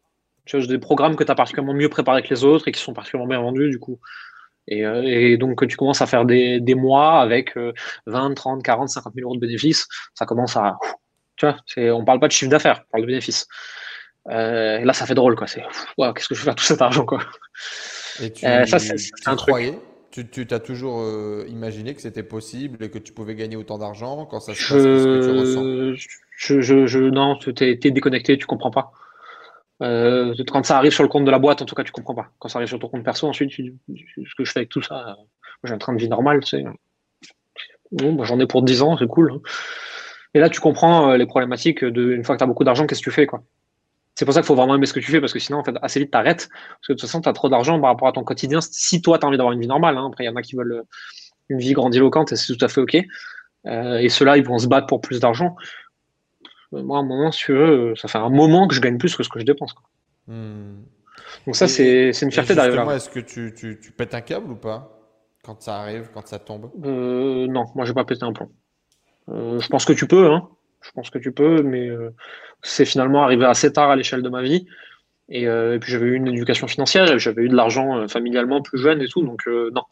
Tu 0.45 0.57
vois, 0.57 0.65
des 0.65 0.77
programmes 0.77 1.15
que 1.15 1.23
tu 1.23 1.31
as 1.31 1.35
particulièrement 1.35 1.73
mieux 1.73 1.89
préparés 1.89 2.21
que 2.21 2.29
les 2.29 2.43
autres 2.43 2.67
et 2.67 2.71
qui 2.71 2.79
sont 2.79 2.93
particulièrement 2.93 3.29
bien 3.29 3.41
vendus, 3.41 3.69
du 3.69 3.79
coup. 3.79 3.99
Et, 4.67 4.79
et, 4.81 5.37
donc, 5.37 5.67
tu 5.67 5.75
commences 5.75 6.01
à 6.01 6.05
faire 6.05 6.23
des, 6.23 6.61
des 6.61 6.75
mois 6.75 7.19
avec 7.19 7.57
20, 8.05 8.33
30, 8.33 8.63
40, 8.63 8.89
50 8.89 9.13
000 9.13 9.27
euros 9.27 9.35
de 9.35 9.41
bénéfices. 9.41 9.87
Ça 10.13 10.25
commence 10.25 10.55
à, 10.55 10.77
tu 11.35 11.45
vois, 11.45 11.95
on 11.95 12.05
parle 12.05 12.19
pas 12.19 12.27
de 12.27 12.31
chiffre 12.31 12.51
d'affaires, 12.51 12.83
on 12.87 12.91
parle 12.91 13.03
de 13.03 13.07
bénéfice. 13.07 13.47
Euh, 14.29 14.79
là, 14.79 14.93
ça 14.93 15.05
fait 15.05 15.15
drôle, 15.15 15.35
quoi. 15.35 15.47
C'est, 15.47 15.61
qu'est-ce 15.61 16.27
que 16.27 16.35
je 16.35 16.39
vais 16.39 16.45
faire 16.45 16.55
tout 16.55 16.63
cet 16.63 16.81
argent, 16.81 17.05
quoi. 17.05 17.19
Et 18.21 18.31
tu, 18.31 18.45
euh, 18.45 18.65
ça, 18.65 18.79
c'est, 18.79 18.95
un 19.25 19.35
truc. 19.35 19.55
Tu, 20.11 20.29
tu 20.29 20.45
t'as 20.45 20.59
toujours 20.59 21.01
euh, 21.01 21.43
imaginé 21.49 21.95
que 21.95 22.01
c'était 22.01 22.23
possible 22.23 22.83
et 22.83 22.91
que 22.91 22.99
tu 22.99 23.13
pouvais 23.13 23.33
gagner 23.33 23.55
autant 23.55 23.79
d'argent 23.79 24.27
quand 24.27 24.39
ça 24.39 24.53
se 24.53 24.59
passe 24.59 24.83
Qu'est-ce 24.83 25.05
que 25.05 25.31
tu 25.31 25.39
ressens? 25.39 26.05
je, 26.37 26.61
je, 26.61 26.85
je, 26.85 26.99
Non, 26.99 27.35
tu 27.35 27.51
es, 27.63 27.75
déconnecté, 27.75 28.37
tu 28.37 28.45
comprends 28.45 28.69
pas. 28.69 28.91
Euh, 29.81 30.35
quand 30.47 30.63
ça 30.63 30.77
arrive 30.77 30.91
sur 30.91 31.01
le 31.01 31.09
compte 31.09 31.25
de 31.25 31.31
la 31.31 31.39
boîte, 31.39 31.63
en 31.63 31.65
tout 31.65 31.73
cas, 31.73 31.83
tu 31.83 31.91
comprends 31.91 32.13
pas. 32.13 32.29
Quand 32.37 32.47
ça 32.47 32.59
arrive 32.59 32.69
sur 32.69 32.77
ton 32.77 32.89
compte 32.89 33.03
perso, 33.03 33.27
ensuite, 33.27 33.49
tu, 33.49 33.75
ce 33.89 34.35
que 34.37 34.45
je 34.45 34.51
fais 34.51 34.59
avec 34.59 34.69
tout 34.69 34.83
ça, 34.83 35.17
j'ai 35.63 35.73
un 35.73 35.79
train 35.79 35.93
de 35.93 35.99
vie 35.99 36.09
normal, 36.09 36.41
tu 36.41 36.49
sais. 36.57 36.63
Bon, 37.91 38.13
bah, 38.13 38.23
j'en 38.25 38.39
ai 38.39 38.45
pour 38.45 38.61
10 38.61 38.83
ans, 38.83 38.97
c'est 38.97 39.07
cool. 39.07 39.31
Hein. 39.31 39.41
Et 40.33 40.39
là, 40.39 40.49
tu 40.49 40.59
comprends 40.59 41.11
euh, 41.11 41.17
les 41.17 41.25
problématiques 41.25 41.83
de 41.83 42.11
une 42.11 42.23
fois 42.23 42.35
que 42.35 42.39
tu 42.39 42.43
as 42.43 42.47
beaucoup 42.47 42.63
d'argent, 42.63 42.87
qu'est-ce 42.87 43.01
que 43.01 43.09
tu 43.09 43.11
fais 43.11 43.25
quoi. 43.25 43.43
C'est 44.15 44.25
pour 44.25 44.33
ça 44.33 44.41
qu'il 44.41 44.47
faut 44.47 44.55
vraiment 44.55 44.75
aimer 44.75 44.85
ce 44.85 44.93
que 44.93 44.99
tu 44.99 45.09
fais, 45.09 45.19
parce 45.19 45.33
que 45.33 45.39
sinon, 45.39 45.59
en 45.59 45.63
fait, 45.63 45.75
assez 45.81 45.99
vite, 45.99 46.11
t'arrêtes. 46.11 46.49
Parce 46.49 46.87
que 46.87 46.93
de 46.93 46.97
toute 46.97 47.09
façon, 47.09 47.21
tu 47.21 47.29
as 47.29 47.33
trop 47.33 47.49
d'argent 47.49 47.79
par 47.79 47.89
rapport 47.89 48.07
à 48.07 48.11
ton 48.11 48.23
quotidien. 48.23 48.59
Si 48.61 49.01
toi, 49.01 49.17
tu 49.17 49.25
as 49.25 49.27
envie 49.27 49.37
d'avoir 49.37 49.53
une 49.53 49.59
vie 49.59 49.67
normale, 49.67 49.97
hein. 49.97 50.07
après, 50.07 50.23
il 50.23 50.27
y 50.27 50.29
en 50.29 50.35
a 50.35 50.41
qui 50.43 50.55
veulent 50.55 50.73
euh, 50.73 50.83
une 51.49 51.57
vie 51.57 51.73
grandiloquente 51.73 52.31
et 52.31 52.35
c'est 52.35 52.55
tout 52.55 52.63
à 52.63 52.67
fait 52.67 52.81
OK. 52.81 52.95
Euh, 53.65 53.97
et 53.97 54.09
ceux-là, 54.09 54.37
ils 54.37 54.45
vont 54.45 54.59
se 54.59 54.67
battre 54.67 54.85
pour 54.85 55.01
plus 55.01 55.19
d'argent. 55.19 55.55
Moi, 56.71 56.97
à 56.97 57.01
un 57.01 57.05
moment, 57.05 57.31
si 57.31 57.51
veux, 57.51 57.93
ça 57.95 58.07
fait 58.07 58.17
un 58.17 58.29
moment 58.29 58.67
que 58.67 58.75
je 58.75 58.81
gagne 58.81 58.97
plus 58.97 59.15
que 59.15 59.23
ce 59.23 59.29
que 59.29 59.39
je 59.39 59.45
dépense. 59.45 59.73
Quoi. 59.73 59.85
Hmm. 60.27 60.83
Donc, 61.45 61.55
ça, 61.55 61.67
c'est 61.67 62.11
une 62.21 62.31
fierté 62.31 62.53
d'arriver 62.55 62.77
là. 62.77 62.95
Est-ce 62.95 63.09
que 63.09 63.19
tu, 63.19 63.53
tu, 63.55 63.79
tu, 63.79 63.91
pètes 63.91 64.13
un 64.13 64.21
câble 64.21 64.51
ou 64.51 64.55
pas? 64.55 64.89
Quand 65.43 65.61
ça 65.61 65.77
arrive, 65.77 66.09
quand 66.13 66.25
ça 66.27 66.39
tombe? 66.39 66.71
Non, 66.77 67.65
moi, 67.75 67.85
j'ai 67.85 67.93
pas 67.93 68.05
pété 68.05 68.23
un 68.23 68.31
plomb. 68.31 68.49
Euh, 69.29 69.59
je 69.59 69.67
pense 69.67 69.85
que 69.85 69.93
tu 69.93 70.07
peux, 70.07 70.31
hein. 70.31 70.49
Je 70.81 70.91
pense 70.91 71.09
que 71.09 71.17
tu 71.17 71.31
peux, 71.31 71.61
mais 71.61 71.87
euh, 71.87 72.13
c'est 72.61 72.85
finalement 72.85 73.23
arrivé 73.23 73.45
assez 73.45 73.71
tard 73.71 73.89
à 73.89 73.95
l'échelle 73.95 74.21
de 74.21 74.29
ma 74.29 74.41
vie. 74.41 74.67
Et, 75.29 75.47
euh, 75.47 75.79
puis 75.79 75.91
j'avais 75.91 76.07
eu 76.07 76.15
une 76.15 76.27
éducation 76.27 76.67
financière, 76.67 77.17
j'avais 77.17 77.43
eu 77.43 77.49
de 77.49 77.55
l'argent 77.55 78.07
familialement 78.09 78.61
plus 78.61 78.77
jeune 78.77 79.01
et 79.01 79.07
tout, 79.07 79.23
donc 79.23 79.47
non. 79.47 79.83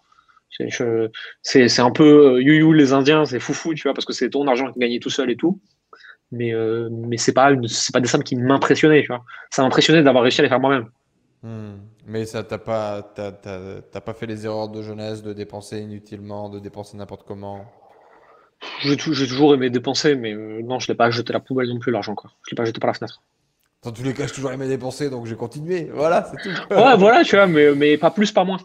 C'est 1.42 1.80
un 1.80 1.92
peu 1.92 2.42
you-you 2.42 2.74
les 2.74 2.92
Indiens, 2.92 3.24
c'est 3.24 3.40
foufou, 3.40 3.74
tu 3.74 3.84
vois, 3.84 3.94
parce 3.94 4.06
que 4.06 4.12
c'est 4.12 4.30
ton 4.30 4.46
argent 4.48 4.72
qui 4.72 4.80
gagnait 4.80 5.00
tout 5.00 5.10
seul 5.10 5.32
et 5.32 5.38
tout. 5.38 5.62
Mais, 6.34 6.54
mais 6.92 7.16
c'est 7.16 7.32
pas, 7.34 7.54
pas 7.94 8.00
des 8.02 8.08
sommes 8.08 8.24
qui 8.24 8.36
m'impressionnaient, 8.36 9.02
tu 9.02 9.08
vois. 9.08 9.24
Ça 9.50 9.64
m'impressionnait 9.64 10.04
d'avoir 10.04 10.24
réussi 10.24 10.42
à 10.42 10.44
les 10.44 10.50
faire 10.50 10.60
moi-même. 10.60 10.90
Hmm. 11.42 11.78
Mais 12.06 12.26
ça 12.26 12.44
t'as 12.44 12.58
pas, 12.58 13.02
pas 13.02 14.14
fait 14.14 14.26
les 14.26 14.46
erreurs 14.46 14.70
de 14.70 14.82
jeunesse 14.82 15.24
de 15.24 15.32
dépenser 15.32 15.80
inutilement, 15.80 16.50
de 16.50 16.60
dépenser 16.60 16.98
n'importe 16.98 17.26
comment? 17.26 17.66
J'ai 18.84 18.98
toujours 18.98 19.54
aimé 19.54 19.70
dépenser, 19.70 20.16
mais 20.16 20.34
euh, 20.34 20.62
non, 20.64 20.80
je 20.80 20.88
l'ai 20.88 20.96
pas 20.96 21.10
jeté 21.12 21.32
à 21.32 21.34
la 21.34 21.40
poubelle 21.40 21.68
non 21.68 21.80
plus, 21.80 21.92
l'argent, 21.92 22.16
quoi. 22.16 22.32
Je 22.46 22.52
l'ai 22.52 22.56
pas 22.56 22.66
jeté 22.66 22.80
par 22.80 22.88
la 22.88 22.94
fenêtre. 22.94 23.22
Dans 23.84 23.92
tous 23.92 24.04
les 24.04 24.14
cas, 24.14 24.28
j'ai 24.28 24.34
toujours 24.34 24.52
aimé 24.52 24.68
dépenser, 24.68 25.10
donc 25.10 25.26
j'ai 25.26 25.36
continué. 25.36 25.90
Voilà, 25.94 26.30
c'est 26.30 26.38
tout. 26.38 26.56
ouais, 26.74 26.98
voilà, 26.98 27.24
tu 27.24 27.36
vois, 27.36 27.48
mais, 27.48 27.74
mais 27.74 27.98
pas 27.98 28.12
plus, 28.12 28.32
pas 28.32 28.44
moins. 28.44 28.60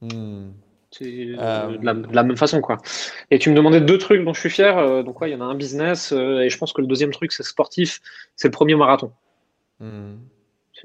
Hmm. 0.00 0.50
C'est 0.92 1.04
euh, 1.04 1.36
euh, 1.38 1.76
de, 1.76 2.14
la, 2.14 2.22
même 2.22 2.36
façon, 2.36 2.60
quoi. 2.60 2.78
Et 3.30 3.38
tu 3.38 3.50
me 3.50 3.54
demandais 3.54 3.80
deux 3.80 3.98
trucs 3.98 4.24
dont 4.24 4.32
je 4.32 4.40
suis 4.40 4.50
fier. 4.50 5.04
donc, 5.04 5.20
ouais, 5.20 5.30
il 5.30 5.32
y 5.32 5.36
en 5.36 5.40
a 5.40 5.44
un 5.44 5.54
business, 5.54 6.12
et 6.12 6.48
je 6.48 6.58
pense 6.58 6.72
que 6.72 6.80
le 6.80 6.86
deuxième 6.86 7.10
truc, 7.10 7.32
c'est 7.32 7.42
sportif. 7.42 8.00
C'est 8.36 8.48
le 8.48 8.52
premier 8.52 8.74
marathon. 8.74 9.12
Hmm. 9.78 10.16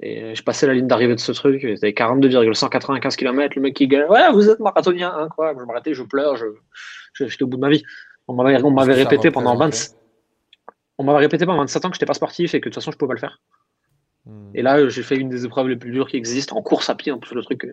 Je 0.01 0.41
passais 0.41 0.68
la 0.68 0.74
ligne 0.74 0.88
d'arrivée 0.88 1.16
de 1.16 1.20
ce 1.20 1.32
truc, 1.32 1.61
c'était 1.61 1.93
42,195 1.93 3.16
km. 3.16 3.55
Le 3.55 3.61
mec 3.61 3.76
qui 3.76 3.88
gagne, 3.88 4.05
ouais, 4.09 4.32
vous 4.34 4.49
êtes 4.49 4.59
marathonien, 4.59 5.13
hein, 5.16 5.30
quoi. 5.34 5.53
Je 5.57 5.63
m'arrêtais, 5.63 5.93
je 5.93 6.03
pleure, 6.03 6.36
je, 6.36 6.45
j'étais 7.13 7.43
au 7.43 7.47
bout 7.47 7.57
de 7.57 7.61
ma 7.61 7.70
vie. 7.70 7.84
On 8.28 8.34
m'avait 8.71 8.93
répété 8.93 9.32
pendant 9.32 9.55
20... 9.55 9.95
On 10.97 11.03
m'avait 11.03 11.19
répété 11.19 11.45
pendant 11.45 11.59
27 11.59 11.86
ans 11.86 11.89
que 11.89 11.95
je 11.95 11.97
n'étais 11.97 12.05
pas 12.05 12.13
sportif 12.13 12.53
et 12.55 12.61
que 12.61 12.69
de 12.69 12.73
toute 12.73 12.76
façon 12.76 12.91
je 12.91 12.97
pouvais 12.97 13.09
pas 13.09 13.15
le 13.15 13.19
faire. 13.19 13.41
Hmm. 14.26 14.51
Et 14.55 14.61
là, 14.61 14.88
j'ai 14.88 15.03
fait 15.03 15.17
une 15.17 15.30
des 15.30 15.45
épreuves 15.45 15.67
les 15.67 15.76
plus 15.76 15.91
dures 15.91 16.07
qui 16.07 16.17
existent 16.17 16.55
en 16.55 16.61
course 16.61 16.89
à 16.89 16.95
pied, 16.95 17.11
en 17.11 17.19
plus 17.19 17.36
le 17.36 17.43
truc. 17.43 17.67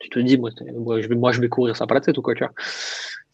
Tu 0.00 0.08
te 0.08 0.18
dis, 0.18 0.38
moi, 0.38 0.50
je 0.58 1.08
vais, 1.08 1.14
moi, 1.14 1.32
je 1.32 1.40
vais 1.40 1.48
courir 1.48 1.76
ça 1.76 1.86
pas 1.86 1.94
la 1.94 2.00
tête 2.00 2.18
ou 2.18 2.22
quoi, 2.22 2.34
tu 2.34 2.44
vois. 2.44 2.52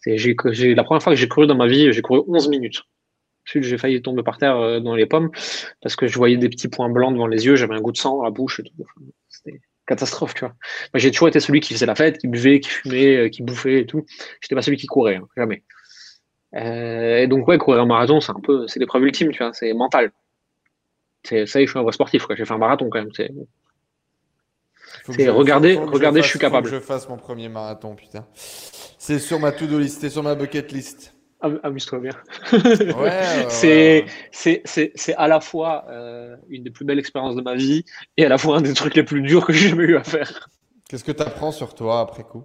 J'ai, 0.06 0.74
la 0.74 0.84
première 0.84 1.02
fois 1.02 1.12
que 1.12 1.18
j'ai 1.18 1.28
couru 1.28 1.46
dans 1.46 1.54
ma 1.54 1.66
vie, 1.66 1.92
j'ai 1.92 2.02
couru 2.02 2.22
11 2.26 2.48
minutes. 2.48 2.82
Ensuite, 3.46 3.64
j'ai 3.64 3.78
failli 3.78 4.00
tomber 4.02 4.22
par 4.22 4.38
terre 4.38 4.56
euh, 4.56 4.80
dans 4.80 4.94
les 4.94 5.06
pommes 5.06 5.30
parce 5.82 5.96
que 5.96 6.06
je 6.06 6.16
voyais 6.16 6.36
des 6.36 6.48
petits 6.48 6.68
points 6.68 6.88
blancs 6.88 7.12
devant 7.12 7.26
les 7.26 7.46
yeux, 7.46 7.56
j'avais 7.56 7.74
un 7.74 7.80
goût 7.80 7.92
de 7.92 7.96
sang 7.96 8.16
dans 8.16 8.22
la 8.22 8.30
bouche. 8.30 8.60
C'était 9.28 9.60
catastrophe, 9.86 10.34
tu 10.34 10.40
vois. 10.40 10.54
Moi, 10.94 11.00
j'ai 11.00 11.10
toujours 11.10 11.28
été 11.28 11.40
celui 11.40 11.60
qui 11.60 11.74
faisait 11.74 11.86
la 11.86 11.94
fête, 11.94 12.18
qui 12.18 12.28
buvait, 12.28 12.60
qui 12.60 12.70
fumait, 12.70 13.16
euh, 13.16 13.28
qui 13.28 13.42
bouffait 13.42 13.80
et 13.80 13.86
tout. 13.86 14.04
J'étais 14.40 14.54
pas 14.54 14.62
celui 14.62 14.76
qui 14.76 14.86
courait, 14.86 15.16
hein, 15.16 15.26
jamais. 15.36 15.64
Et 16.54 17.26
donc, 17.28 17.46
ouais, 17.48 17.58
courir 17.58 17.82
un 17.82 17.86
marathon, 17.86 18.20
c'est 18.20 18.32
un 18.32 18.40
peu, 18.40 18.66
c'est 18.66 18.80
l'épreuve 18.80 19.04
ultime, 19.04 19.30
tu 19.30 19.38
vois, 19.38 19.52
c'est 19.52 19.72
mental. 19.72 20.12
C'est, 21.22 21.46
ça 21.46 21.60
y 21.60 21.62
est, 21.62 21.66
je 21.66 21.70
suis 21.70 21.78
un 21.78 21.82
vrai 21.82 21.92
sportif, 21.92 22.26
quoi. 22.26 22.34
J'ai 22.34 22.44
fait 22.44 22.54
un 22.54 22.58
marathon 22.58 22.88
quand 22.90 22.98
même. 22.98 23.12
C'est, 23.14 23.30
regardez, 25.28 25.76
regardez, 25.76 26.22
je, 26.22 26.28
suis 26.28 26.38
capable. 26.38 26.66
que 26.68 26.74
je 26.74 26.80
fasse 26.80 27.08
mon 27.08 27.16
premier 27.16 27.48
marathon, 27.48 27.94
putain. 27.94 28.26
C'est 28.34 29.18
sur 29.18 29.38
ma 29.38 29.52
to-do 29.52 29.78
list, 29.78 30.00
c'est 30.00 30.10
sur 30.10 30.22
ma 30.22 30.34
bucket 30.34 30.72
list. 30.72 31.14
Amuse-toi 31.40 32.00
bien. 32.00 32.12
ouais, 32.52 33.22
c'est, 33.48 34.04
c'est, 34.30 34.60
c'est, 34.66 34.92
c'est 34.94 35.14
à 35.14 35.26
la 35.26 35.40
fois 35.40 35.86
euh, 35.88 36.36
une 36.50 36.64
des 36.64 36.70
plus 36.70 36.84
belles 36.84 36.98
expériences 36.98 37.34
de 37.34 37.40
ma 37.40 37.54
vie 37.54 37.84
et 38.18 38.26
à 38.26 38.28
la 38.28 38.36
fois 38.36 38.58
un 38.58 38.60
des 38.60 38.74
trucs 38.74 38.94
les 38.94 39.04
plus 39.04 39.22
durs 39.22 39.46
que 39.46 39.52
j'ai 39.54 39.70
jamais 39.70 39.84
eu 39.84 39.96
à 39.96 40.04
faire. 40.04 40.50
Qu'est-ce 40.88 41.04
que 41.04 41.12
tu 41.12 41.22
apprends 41.22 41.52
sur 41.52 41.74
toi 41.74 42.00
après 42.00 42.24
coup? 42.24 42.44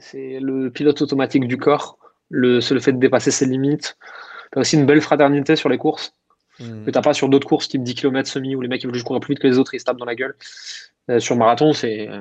C'est 0.00 0.38
le 0.40 0.70
pilote 0.70 1.00
automatique 1.02 1.46
du 1.46 1.56
corps, 1.56 1.98
le, 2.30 2.60
c'est 2.60 2.74
le 2.74 2.80
fait 2.80 2.92
de 2.92 2.98
dépasser 2.98 3.30
ses 3.30 3.46
limites. 3.46 3.96
Tu 4.52 4.58
as 4.58 4.60
aussi 4.60 4.76
une 4.76 4.86
belle 4.86 5.00
fraternité 5.00 5.56
sur 5.56 5.68
les 5.68 5.78
courses 5.78 6.14
mmh. 6.60 6.84
que 6.84 6.90
tu 6.90 6.96
n'as 6.96 7.02
pas 7.02 7.14
sur 7.14 7.28
d'autres 7.28 7.46
courses 7.46 7.68
type 7.68 7.82
10 7.82 7.94
km 7.94 8.28
semi 8.28 8.56
où 8.56 8.60
les 8.60 8.68
mecs 8.68 8.82
ils 8.82 8.86
veulent 8.86 8.94
juste 8.94 9.06
courir 9.06 9.20
plus 9.20 9.34
vite 9.34 9.42
que 9.42 9.46
les 9.46 9.58
autres, 9.58 9.74
ils 9.74 9.80
se 9.80 9.84
tapent 9.84 9.98
dans 9.98 10.04
la 10.04 10.14
gueule. 10.14 10.36
Euh, 11.10 11.20
sur 11.20 11.36
marathon, 11.36 11.72
c'est 11.72 12.08
euh, 12.08 12.20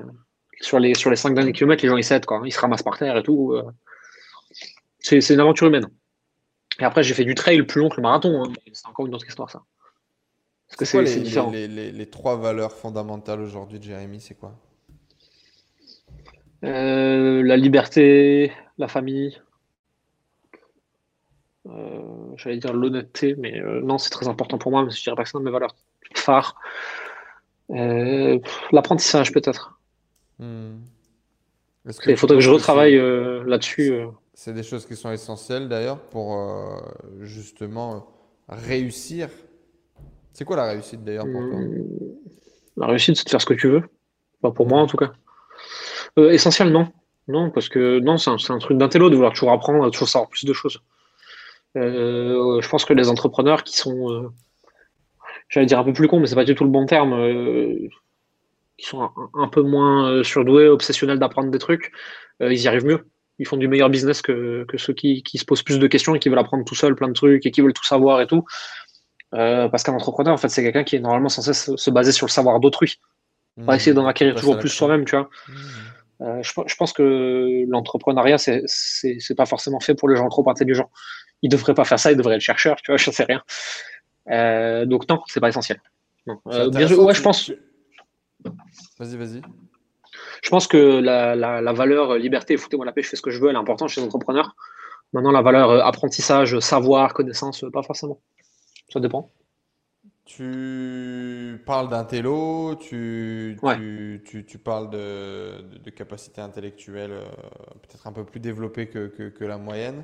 sur 0.61 0.80
les, 0.80 0.93
sur 0.93 1.09
les 1.09 1.16
5 1.16 1.34
derniers 1.34 1.53
kilomètres, 1.53 1.84
les 1.84 1.89
gens 1.89 1.97
ils 1.97 2.03
cèdent, 2.03 2.26
quoi. 2.26 2.41
ils 2.45 2.51
se 2.51 2.59
ramassent 2.59 2.84
par 2.84 2.97
terre 2.97 3.18
et 3.18 3.24
tout. 3.24 3.53
Euh. 3.53 3.64
C'est, 4.99 5.22
c'est 5.22 5.34
une 5.34 5.39
aventure 5.39 5.68
humaine. 5.68 5.88
Et 6.80 6.84
après, 6.84 7.03
j'ai 7.03 7.14
fait 7.14 7.26
du 7.26 7.36
trail 7.36 7.61
plus 7.64 7.82
long 7.82 7.89
que 7.89 7.97
le 7.97 8.01
marathon. 8.01 8.43
Hein. 8.43 8.53
C'est 8.72 8.88
encore 8.88 9.05
une 9.05 9.14
autre 9.14 9.28
histoire, 9.28 9.49
ça. 9.49 9.64
Parce 10.68 10.78
que 10.78 10.86
c'est, 10.86 11.03
les, 11.03 11.22
différent. 11.22 11.51
Les, 11.51 11.68
les, 11.68 11.91
les, 11.91 12.09
trois 12.09 12.36
valeurs 12.36 12.72
fondamentales 12.72 13.41
aujourd'hui 13.41 13.80
de 13.80 13.84
Jérémy, 13.84 14.20
c'est 14.22 14.34
quoi? 14.34 14.55
La 16.64 17.57
liberté, 17.57 18.51
la 18.78 18.88
famille, 18.88 19.38
euh, 21.70 22.01
j'allais 22.36 22.57
dire 22.57 22.74
l'honnêteté, 22.74 23.36
mais 23.38 23.59
euh, 23.59 23.82
non, 23.82 23.97
c'est 23.97 24.09
très 24.09 24.28
important 24.28 24.57
pour 24.57 24.72
moi, 24.72 24.84
mais 24.84 24.91
je 24.91 25.01
dirais 25.01 25.16
pas 25.16 25.24
que 25.24 25.30
c'est 25.30 25.38
une 25.38 25.43
de 25.43 25.45
mes 25.45 25.51
valeurs 25.51 25.76
phares. 26.14 26.55
Euh, 27.72 28.39
l'apprentissage, 28.72 29.32
peut-être. 29.32 29.80
Hmm. 30.39 30.80
Il 32.07 32.18
faudrait 32.18 32.38
que 32.38 32.43
je 32.43 32.49
retravaille 32.49 32.97
là-dessus. 33.45 33.93
C'est 34.34 34.53
des 34.53 34.64
choses 34.64 34.86
qui 34.86 34.95
sont 34.95 35.11
essentielles 35.11 35.68
d'ailleurs 35.68 35.99
pour 35.99 36.38
justement 37.22 38.07
réussir. 38.47 39.30
C'est 40.32 40.45
quoi 40.45 40.55
la 40.55 40.66
réussite 40.66 41.03
d'ailleurs 41.03 41.26
pour 41.26 41.41
toi? 41.41 41.59
Hmm. 41.59 41.84
La 42.78 42.88
réussite, 42.88 43.18
c'est 43.18 43.26
de 43.26 43.30
faire 43.30 43.41
ce 43.41 43.45
que 43.45 43.53
tu 43.53 43.68
veux. 43.68 43.84
Pas 44.41 44.51
pour 44.51 44.68
moi 44.68 44.80
en 44.80 44.88
tout 44.88 44.97
cas. 44.97 45.11
Essentiellement, 46.18 46.91
non, 47.28 47.49
parce 47.49 47.70
que 47.70 47.99
non, 47.99 48.18
c'est 48.18 48.30
un, 48.30 48.38
un, 48.49 48.59
truc 48.59 48.78
d'intello 48.78 49.09
de 49.09 49.16
vouloir 49.16 49.34
toujours 49.34 49.51
apprendre, 49.51 49.89
toujours 49.91 50.09
savoir 50.09 50.30
plus 50.30 50.45
de 50.45 50.53
choses. 50.53 50.82
Euh, 51.78 52.61
je 52.61 52.70
pense 52.70 52.86
que 52.86 52.93
les 52.93 53.09
entrepreneurs 53.09 53.64
qui 53.64 53.78
sont, 53.78 54.11
euh, 54.11 54.30
j'allais 55.49 55.66
dire 55.66 55.80
un 55.80 55.84
peu 55.84 55.93
plus 55.93 56.07
cons, 56.07 56.20
mais 56.20 56.28
c'est 56.28 56.36
pas 56.36 56.45
du 56.45 56.55
tout 56.55 56.64
le 56.64 56.70
bon 56.70 56.86
terme, 56.86 57.14
euh, 57.14 57.88
qui 58.78 58.86
sont 58.86 59.09
un, 59.34 59.47
peu 59.47 59.61
moins 59.61 60.24
surdoués, 60.24 60.68
obsessionnels 60.68 61.20
d'apprendre 61.20 61.51
des 61.51 61.59
trucs, 61.59 61.91
ils 62.41 62.61
y 62.61 62.68
arrivent 62.68 62.86
mieux. 62.86 63.07
Ils 63.39 63.47
font 63.47 63.57
du 63.57 63.68
meilleur 63.68 63.89
business 63.89 64.22
que, 64.22 64.66
que 64.68 64.78
ceux 64.78 64.93
qui, 64.93 65.24
qui, 65.24 65.38
se 65.38 65.45
posent 65.45 65.64
plus 65.64 65.80
de 65.80 65.88
questions 65.88 66.16
et 66.16 66.20
qui 66.20 66.30
veulent 66.30 66.39
apprendre 66.39 66.66
tout 66.66 66.76
seul 66.76 66.95
plein 66.95 67.07
de 67.07 67.14
trucs 67.14 67.45
et 67.45 67.51
qui 67.51 67.61
veulent 67.61 67.74
tout 67.74 67.86
savoir 67.86 68.22
et 68.22 68.28
tout. 68.28 68.43
parce 69.32 69.84
qu'un 69.84 69.93
entrepreneur, 69.93 70.34
en 70.34 70.38
fait, 70.38 70.49
c'est 70.49 70.64
quelqu'un 70.64 70.84
qui 70.84 70.95
est 70.95 70.99
normalement 70.99 71.30
censé 71.30 71.53
se, 71.53 71.91
baser 71.91 72.11
sur 72.11 72.26
le 72.26 72.32
savoir 72.32 72.59
d'autrui. 72.59 72.99
Pas 73.55 73.74
mmh. 73.74 73.76
essayer 73.76 73.93
d'en 73.93 74.07
acquérir 74.07 74.36
toujours 74.36 74.57
plus 74.57 74.70
soi-même, 74.70 75.05
tu 75.05 75.16
vois. 75.16 75.30
Mmh. 75.47 75.53
Je, 76.24 76.51
je, 76.65 76.76
pense 76.76 76.93
que 76.93 77.65
l'entrepreneuriat, 77.67 78.38
c'est 78.38 79.36
pas 79.36 79.45
forcément 79.45 79.80
fait 79.80 79.95
pour 79.95 80.09
les 80.09 80.15
gens 80.15 80.30
trop 80.30 80.49
intelligents 80.49 80.89
il 81.43 81.49
devrait 81.49 81.76
pas 81.76 81.84
faire 81.84 81.99
ça, 81.99 82.11
il 82.11 82.17
devrait 82.17 82.36
être 82.36 82.41
chercheur, 82.41 82.78
tu 82.78 82.91
vois, 82.91 82.97
je 82.97 83.11
sais 83.11 83.26
rien. 83.26 83.43
Euh, 84.32 84.86
donc 84.86 85.07
non, 85.07 85.21
c'est 85.28 85.39
pas 85.39 85.49
essentiel. 85.49 85.80
Euh, 86.47 86.71
ouais, 86.71 87.13
je 87.13 87.21
pense. 87.21 87.51
Vas-y, 88.99 89.17
vas-y. 89.17 89.41
Je 90.41 90.49
pense 90.49 90.67
que 90.67 90.78
la, 90.78 91.74
valeur 91.74 92.15
liberté, 92.15 92.57
foutez-moi 92.57 92.86
la 92.86 92.93
paix, 92.93 93.03
je 93.03 93.09
fais 93.09 93.17
ce 93.17 93.21
que 93.21 93.30
je 93.30 93.39
veux, 93.39 93.49
elle 93.49 93.55
est 93.55 93.59
importante 93.59 93.89
chez 93.89 94.01
les 94.01 94.07
entrepreneurs. 94.07 94.55
Maintenant, 95.11 95.32
la 95.32 95.41
valeur 95.41 95.69
euh, 95.69 95.80
apprentissage, 95.82 96.57
savoir, 96.59 97.13
connaissance, 97.13 97.63
pas 97.71 97.84
forcément. 97.84 98.19
Ça 98.89 98.99
dépend. 98.99 99.30
Tu 100.26 101.61
parles 101.65 101.89
d'un 101.89 102.05
télo, 102.05 102.76
tu, 102.76 103.57
tu, 104.24 104.45
tu, 104.45 104.57
parles 104.57 104.89
de, 104.89 105.61
de, 105.84 105.89
capacité 105.89 106.39
intellectuelle 106.39 107.11
euh, 107.11 107.26
peut-être 107.82 108.07
un 108.07 108.13
peu 108.13 108.24
plus 108.24 108.39
développée 108.39 108.88
que, 108.88 109.07
que, 109.07 109.43
la 109.43 109.57
moyenne. 109.57 109.97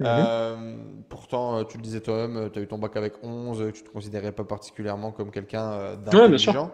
Mhm. 0.00 0.06
Euh, 0.06 0.76
pourtant, 1.08 1.58
euh, 1.58 1.64
tu 1.64 1.76
le 1.76 1.84
disais 1.84 2.00
toi-même, 2.00 2.50
tu 2.50 2.58
as 2.58 2.62
eu 2.62 2.66
ton 2.66 2.78
bac 2.78 2.96
avec 2.96 3.22
11, 3.22 3.58
tu 3.72 3.82
ne 3.82 3.86
te 3.86 3.92
considérais 3.92 4.32
pas 4.32 4.42
particulièrement 4.42 5.12
comme 5.12 5.30
quelqu'un 5.30 5.94
d'intelligent. 5.96 6.72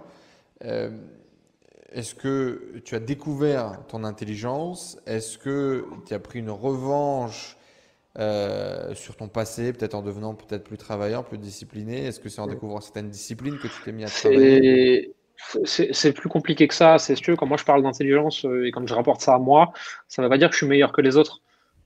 Est-ce 0.61 2.15
que 2.15 2.81
tu 2.85 2.95
as 2.95 3.01
découvert 3.01 3.79
ton 3.89 4.05
intelligence? 4.05 4.99
Est-ce 5.07 5.37
que 5.37 5.85
tu 6.07 6.15
as 6.15 6.19
pris 6.19 6.39
une 6.39 6.51
revanche 6.51 7.59
euh, 8.19 8.95
sur 8.95 9.17
ton 9.17 9.29
passé, 9.29 9.73
peut-être 9.75 9.95
en 9.95 10.01
devenant 10.01 10.35
peut-être 10.35 10.65
plus 10.65 10.79
travaillant, 10.79 11.23
plus 11.23 11.37
discipliné 11.37 12.07
Est-ce 12.07 12.19
que 12.19 12.31
c'est 12.31 12.41
en 12.41 12.47
découvrant 12.47 12.81
certaines 12.81 13.11
disciplines 13.11 13.59
que 13.59 13.69
tu 13.69 13.75
t'es 13.85 13.93
mis 13.93 14.05
à 14.05 14.09
travailler? 14.09 15.15
c'est 15.65 16.13
plus 16.13 16.31
compliqué 16.31 16.67
que 16.67 16.75
ça. 16.75 16.97
C'est 16.97 17.15
sûr, 17.15 17.37
quand 17.37 17.47
moi 17.47 17.59
je 17.59 17.65
parle 17.65 17.83
d'intelligence 17.83 18.47
euh, 18.47 18.67
et 18.67 18.71
quand 18.71 18.87
je 18.87 18.95
rapporte 18.95 19.21
ça 19.21 19.35
à 19.35 19.39
moi, 19.39 19.73
ça 20.09 20.23
ne 20.23 20.27
veut 20.27 20.31
pas 20.31 20.39
dire 20.39 20.49
que 20.49 20.55
je 20.55 20.59
suis 20.59 20.67
meilleur 20.67 20.93
que 20.93 21.03
les 21.03 21.19
autres. 21.19 21.43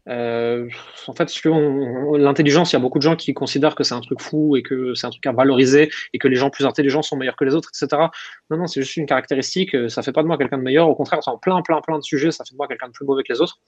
Euh, 0.09 0.68
en 1.09 1.12
fait, 1.14 1.31
l'intelligence, 1.45 2.72
il 2.72 2.74
y 2.74 2.76
a 2.76 2.81
beaucoup 2.81 2.99
de 2.99 3.03
gens 3.03 3.16
qui 3.16 3.35
considèrent 3.35 3.74
que 3.74 3.83
c'est 3.83 3.95
un 3.95 4.01
truc 4.01 4.20
fou 4.20 4.57
et 4.57 4.62
que 4.62 4.95
c'est 4.95 5.09
un 5.09 5.11
truc 5.11 5.26
à 5.26 5.33
valoriser 5.33 5.91
et 6.12 6.18
que 6.18 6.28
les 6.28 6.37
gens 6.37 6.49
plus 6.51 6.64
intelligents 6.64 7.03
sont 7.03 7.16
meilleurs 7.16 7.37
que 7.37 7.45
les 7.45 7.57
autres, 7.57 7.70
etc. 7.74 8.03
Non, 8.51 8.57
non, 8.57 8.66
c'est 8.68 8.83
juste 8.83 8.97
une 8.97 9.07
caractéristique. 9.07 9.76
Ça 9.91 10.03
fait 10.03 10.12
pas 10.12 10.22
de 10.22 10.28
moi 10.28 10.39
quelqu'un 10.39 10.59
de 10.59 10.62
meilleur. 10.62 10.89
Au 10.89 10.95
contraire, 10.95 11.20
en 11.26 11.39
plein, 11.39 11.61
plein, 11.62 11.81
plein 11.81 11.99
de 11.99 12.05
sujets, 12.05 12.31
ça 12.31 12.45
fait 12.45 12.53
de 12.53 12.57
moi 12.57 12.68
quelqu'un 12.68 12.87
de 12.87 12.93
plus 12.93 13.05
mauvais 13.05 13.24
que 13.24 13.33
les 13.33 13.41
autres 13.41 13.59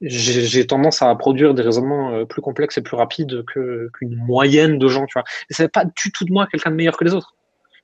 j'ai 0.00 0.66
tendance 0.66 1.02
à 1.02 1.14
produire 1.14 1.54
des 1.54 1.62
raisonnements 1.62 2.12
euh, 2.12 2.24
plus 2.24 2.42
complexes 2.42 2.76
et 2.78 2.82
plus 2.82 2.96
rapides 2.96 3.44
qu'une 3.46 4.16
moyenne 4.16 4.78
de 4.78 4.88
gens, 4.88 5.06
tu 5.06 5.14
vois. 5.14 5.24
Et 5.50 5.54
ça 5.54 5.64
fait 5.64 5.72
pas 5.72 5.84
du 5.84 6.12
tout 6.12 6.24
de 6.24 6.32
moi 6.32 6.46
quelqu'un 6.46 6.70
de 6.70 6.76
meilleur 6.76 6.96
que 6.96 7.04
les 7.04 7.14
autres. 7.14 7.34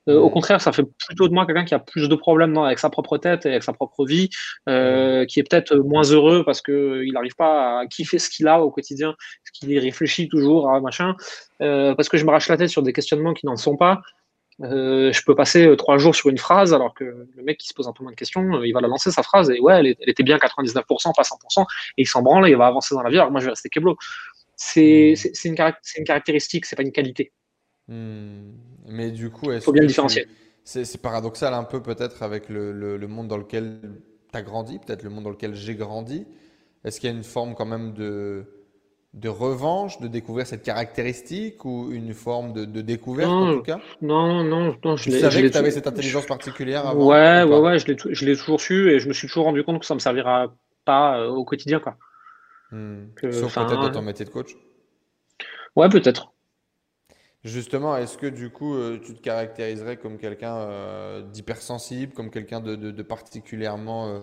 Euh, 0.08 0.18
au 0.18 0.30
contraire, 0.30 0.60
ça 0.60 0.72
fait 0.72 0.82
plutôt 1.06 1.28
de 1.28 1.32
moi 1.32 1.46
quelqu'un 1.46 1.64
qui 1.64 1.74
a 1.74 1.78
plus 1.78 2.08
de 2.08 2.14
problèmes 2.16 2.56
avec 2.58 2.80
sa 2.80 2.90
propre 2.90 3.18
tête 3.18 3.46
et 3.46 3.50
avec 3.50 3.62
sa 3.62 3.72
propre 3.72 4.04
vie, 4.04 4.30
euh, 4.68 5.24
qui 5.26 5.38
est 5.38 5.48
peut-être 5.48 5.76
moins 5.76 6.02
heureux 6.02 6.42
parce 6.44 6.60
que 6.60 7.04
il 7.04 7.12
n'arrive 7.12 7.36
pas 7.36 7.78
à 7.78 7.86
kiffer 7.86 8.18
ce 8.18 8.28
qu'il 8.28 8.48
a 8.48 8.60
au 8.60 8.70
quotidien, 8.70 9.14
parce 9.16 9.50
qu'il 9.52 9.70
y 9.70 9.78
réfléchit 9.78 10.28
toujours 10.28 10.70
à 10.70 10.80
machin, 10.80 11.14
parce 11.60 12.08
que 12.08 12.16
je 12.16 12.24
me 12.24 12.30
rache 12.30 12.48
la 12.48 12.56
tête 12.56 12.68
sur 12.68 12.82
des 12.82 12.92
questionnements 12.92 13.32
qui 13.32 13.46
n'en 13.46 13.56
sont 13.56 13.76
pas, 13.76 14.02
euh, 14.62 15.12
je 15.12 15.22
peux 15.24 15.34
passer 15.34 15.66
euh, 15.66 15.76
trois 15.76 15.98
jours 15.98 16.14
sur 16.14 16.28
une 16.28 16.38
phrase 16.38 16.72
alors 16.72 16.94
que 16.94 17.04
le 17.04 17.42
mec 17.42 17.58
qui 17.58 17.66
se 17.66 17.74
pose 17.74 17.88
un 17.88 17.92
peu 17.92 18.04
moins 18.04 18.12
de 18.12 18.16
questions, 18.16 18.42
euh, 18.54 18.66
il 18.66 18.72
va 18.72 18.80
la 18.80 18.88
lancer 18.88 19.10
sa 19.10 19.22
phrase 19.22 19.50
et 19.50 19.58
ouais, 19.60 19.80
elle, 19.80 19.96
était 20.08 20.22
bien 20.22 20.36
99%, 20.36 20.84
pas 20.84 21.22
100%, 21.22 21.62
et 21.62 22.02
il 22.02 22.06
s'en 22.06 22.22
branle, 22.22 22.48
il 22.48 22.56
va 22.56 22.66
avancer 22.66 22.94
dans 22.94 23.02
la 23.02 23.10
vie 23.10 23.16
alors 23.16 23.30
moi 23.30 23.40
je 23.40 23.46
vais 23.46 23.50
rester 23.50 23.68
keblo. 23.68 23.96
C'est 24.54 25.14
hmm. 25.14 25.48
une, 25.48 25.56
une, 25.96 26.04
caractéristique, 26.04 26.66
c'est 26.66 26.76
pas 26.76 26.82
une 26.82 26.92
qualité. 26.92 27.32
Hmm. 27.88 28.52
Mais 28.86 29.10
du 29.10 29.30
coup, 29.30 29.50
il 29.50 29.60
faut 29.60 29.72
bien 29.72 29.82
le 29.82 29.88
différencier. 29.88 30.26
C'est 30.64 31.02
paradoxal 31.02 31.54
un 31.54 31.64
peu 31.64 31.82
peut-être 31.82 32.22
avec 32.22 32.48
le, 32.48 32.70
le, 32.72 33.08
monde 33.08 33.26
dans 33.26 33.36
lequel 33.36 33.80
tu 34.30 34.38
as 34.38 34.42
grandi, 34.42 34.78
peut-être 34.78 35.02
le 35.02 35.10
monde 35.10 35.24
dans 35.24 35.30
lequel 35.30 35.56
j'ai 35.56 35.74
grandi. 35.74 36.24
Est-ce 36.84 37.00
qu'il 37.00 37.10
y 37.10 37.12
a 37.12 37.16
une 37.16 37.24
forme 37.24 37.54
quand 37.54 37.66
même 37.66 37.94
de 37.94 38.44
de 39.14 39.28
revanche 39.28 40.00
de 40.00 40.08
découvrir 40.08 40.46
cette 40.46 40.62
caractéristique 40.62 41.64
ou 41.66 41.90
une 41.92 42.14
forme 42.14 42.54
de, 42.54 42.80
découverte 42.80 43.30
en 43.30 43.54
tout 43.54 43.62
cas 43.62 43.78
Non, 44.00 44.42
non, 44.42 44.74
non. 44.82 44.96
Je 44.96 45.04
tu 45.04 45.18
savais 45.18 45.42
que 45.42 45.48
tu 45.48 45.58
avais 45.58 45.70
cette 45.70 45.86
intelligence 45.86 46.26
particulière 46.26 46.86
avant 46.86 47.06
Ouais, 47.06 47.42
ouais, 47.42 47.58
ouais, 47.58 47.78
je 47.78 48.24
l'ai 48.24 48.36
toujours 48.36 48.60
su 48.60 48.90
et 48.90 49.00
je 49.00 49.08
me 49.08 49.12
suis 49.12 49.28
toujours 49.28 49.44
rendu 49.44 49.62
compte 49.64 49.80
que 49.80 49.86
ça 49.86 49.94
ne 49.94 49.96
me 49.96 50.00
servira 50.00 50.54
pas 50.84 51.18
euh, 51.18 51.28
au 51.28 51.44
quotidien. 51.44 51.78
Quoi. 51.78 51.96
Hmm. 52.70 53.08
Sauf 53.30 53.54
peut-être 53.54 53.82
dans 53.82 53.90
ton 53.90 54.02
métier 54.02 54.24
de 54.24 54.30
coach 54.30 54.56
Ouais, 55.76 55.88
peut-être. 55.90 56.32
Justement, 57.44 57.96
est-ce 57.96 58.16
que 58.16 58.26
du 58.26 58.50
coup, 58.50 58.74
euh, 58.74 58.98
tu 59.04 59.14
te 59.14 59.20
caractériserais 59.20 59.96
comme 59.98 60.16
quelqu'un 60.16 60.56
euh, 60.56 61.22
d'hypersensible, 61.22 62.14
comme 62.14 62.30
quelqu'un 62.30 62.60
de, 62.60 63.02
particulièrement 63.02 64.22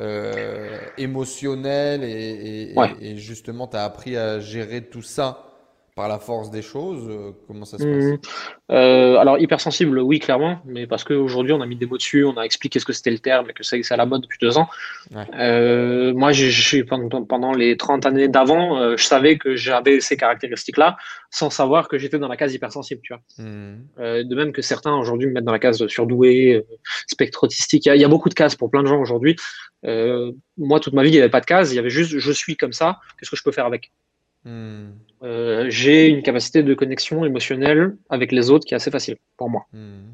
euh, 0.00 0.78
émotionnel 0.96 2.02
et, 2.02 2.74
et, 3.00 3.16
justement 3.18 3.66
tu 3.66 3.76
as 3.76 3.84
appris 3.84 4.16
à 4.16 4.40
gérer 4.40 4.82
tout 4.82 5.02
ça 5.02 5.51
par 5.94 6.08
la 6.08 6.18
force 6.18 6.50
des 6.50 6.62
choses 6.62 7.06
euh, 7.10 7.32
Comment 7.46 7.66
ça 7.66 7.76
se 7.76 7.84
passe? 7.84 8.04
Mmh. 8.04 8.18
euh, 8.70 9.16
Alors, 9.16 9.38
hypersensible, 9.38 9.98
oui, 9.98 10.20
clairement, 10.20 10.60
mais 10.64 10.86
parce 10.86 11.04
qu'aujourd'hui, 11.04 11.52
on 11.52 11.60
a 11.60 11.66
mis 11.66 11.76
des 11.76 11.84
mots 11.84 11.98
dessus, 11.98 12.24
on 12.24 12.36
a 12.38 12.42
expliqué 12.42 12.78
ce 12.78 12.86
que 12.86 12.94
c'était 12.94 13.10
le 13.10 13.18
terme 13.18 13.50
et 13.50 13.52
que 13.52 13.62
c'est 13.62 13.82
à 13.90 13.96
la 13.96 14.06
mode 14.06 14.22
depuis 14.22 14.38
deux 14.40 14.56
ans. 14.56 14.68
Euh, 15.34 16.14
moi, 16.14 16.32
pendant, 16.88 17.24
pendant, 17.24 17.52
les 17.52 17.76
30 17.76 18.06
années 18.06 18.28
d'avant, 18.28 18.96
je 18.96 19.04
savais 19.04 19.36
que 19.36 19.54
j'avais 19.54 20.00
ces 20.00 20.16
caractéristiques-là 20.16 20.96
sans 21.30 21.50
savoir 21.50 21.88
que 21.88 21.98
j'étais 21.98 22.18
dans 22.18 22.28
la 22.28 22.36
case 22.36 22.54
hypersensible, 22.54 23.00
tu 23.02 23.12
vois. 23.12 23.22
Mmh. 23.44 24.24
de 24.24 24.34
même 24.34 24.52
que 24.52 24.62
certains 24.62 24.94
aujourd'hui 24.94 25.28
me 25.28 25.32
mettent 25.32 25.44
dans 25.44 25.52
la 25.52 25.58
case 25.58 25.86
surdoué, 25.88 26.64
spectre 27.06 27.44
autistique. 27.44 27.86
Il 27.86 28.00
y, 28.00 28.04
a, 28.04 28.08
beaucoup 28.08 28.28
de 28.28 28.34
cases 28.34 28.56
pour 28.56 28.70
plein 28.70 28.82
de 28.82 28.88
gens 28.88 29.00
aujourd'hui. 29.00 29.36
moi, 29.84 30.80
toute 30.80 30.94
ma 30.94 31.02
vie, 31.02 31.10
il 31.10 31.14
n'y 31.14 31.20
avait 31.20 31.28
pas 31.28 31.40
de 31.40 31.46
case, 31.46 31.72
il 31.72 31.76
y 31.76 31.78
avait 31.78 31.90
juste 31.90 32.18
je 32.18 32.32
suis 32.32 32.56
comme 32.56 32.72
ça, 32.72 32.98
qu'est-ce 33.18 33.30
que 33.30 33.36
je 33.36 33.42
peux 33.42 33.52
faire 33.52 33.66
avec? 33.66 33.92
Hmm. 34.44 34.90
Euh, 35.22 35.66
j'ai 35.68 36.08
une 36.08 36.22
capacité 36.22 36.62
de 36.62 36.74
connexion 36.74 37.24
émotionnelle 37.24 37.96
avec 38.10 38.32
les 38.32 38.50
autres 38.50 38.66
qui 38.66 38.74
est 38.74 38.76
assez 38.76 38.90
facile 38.90 39.16
pour 39.36 39.48
moi. 39.48 39.66
Hmm. 39.72 40.10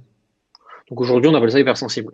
Donc 0.91 1.03
aujourd'hui, 1.03 1.29
on 1.29 1.35
appelle 1.35 1.51
ça 1.51 1.61
hypersensible. 1.61 2.13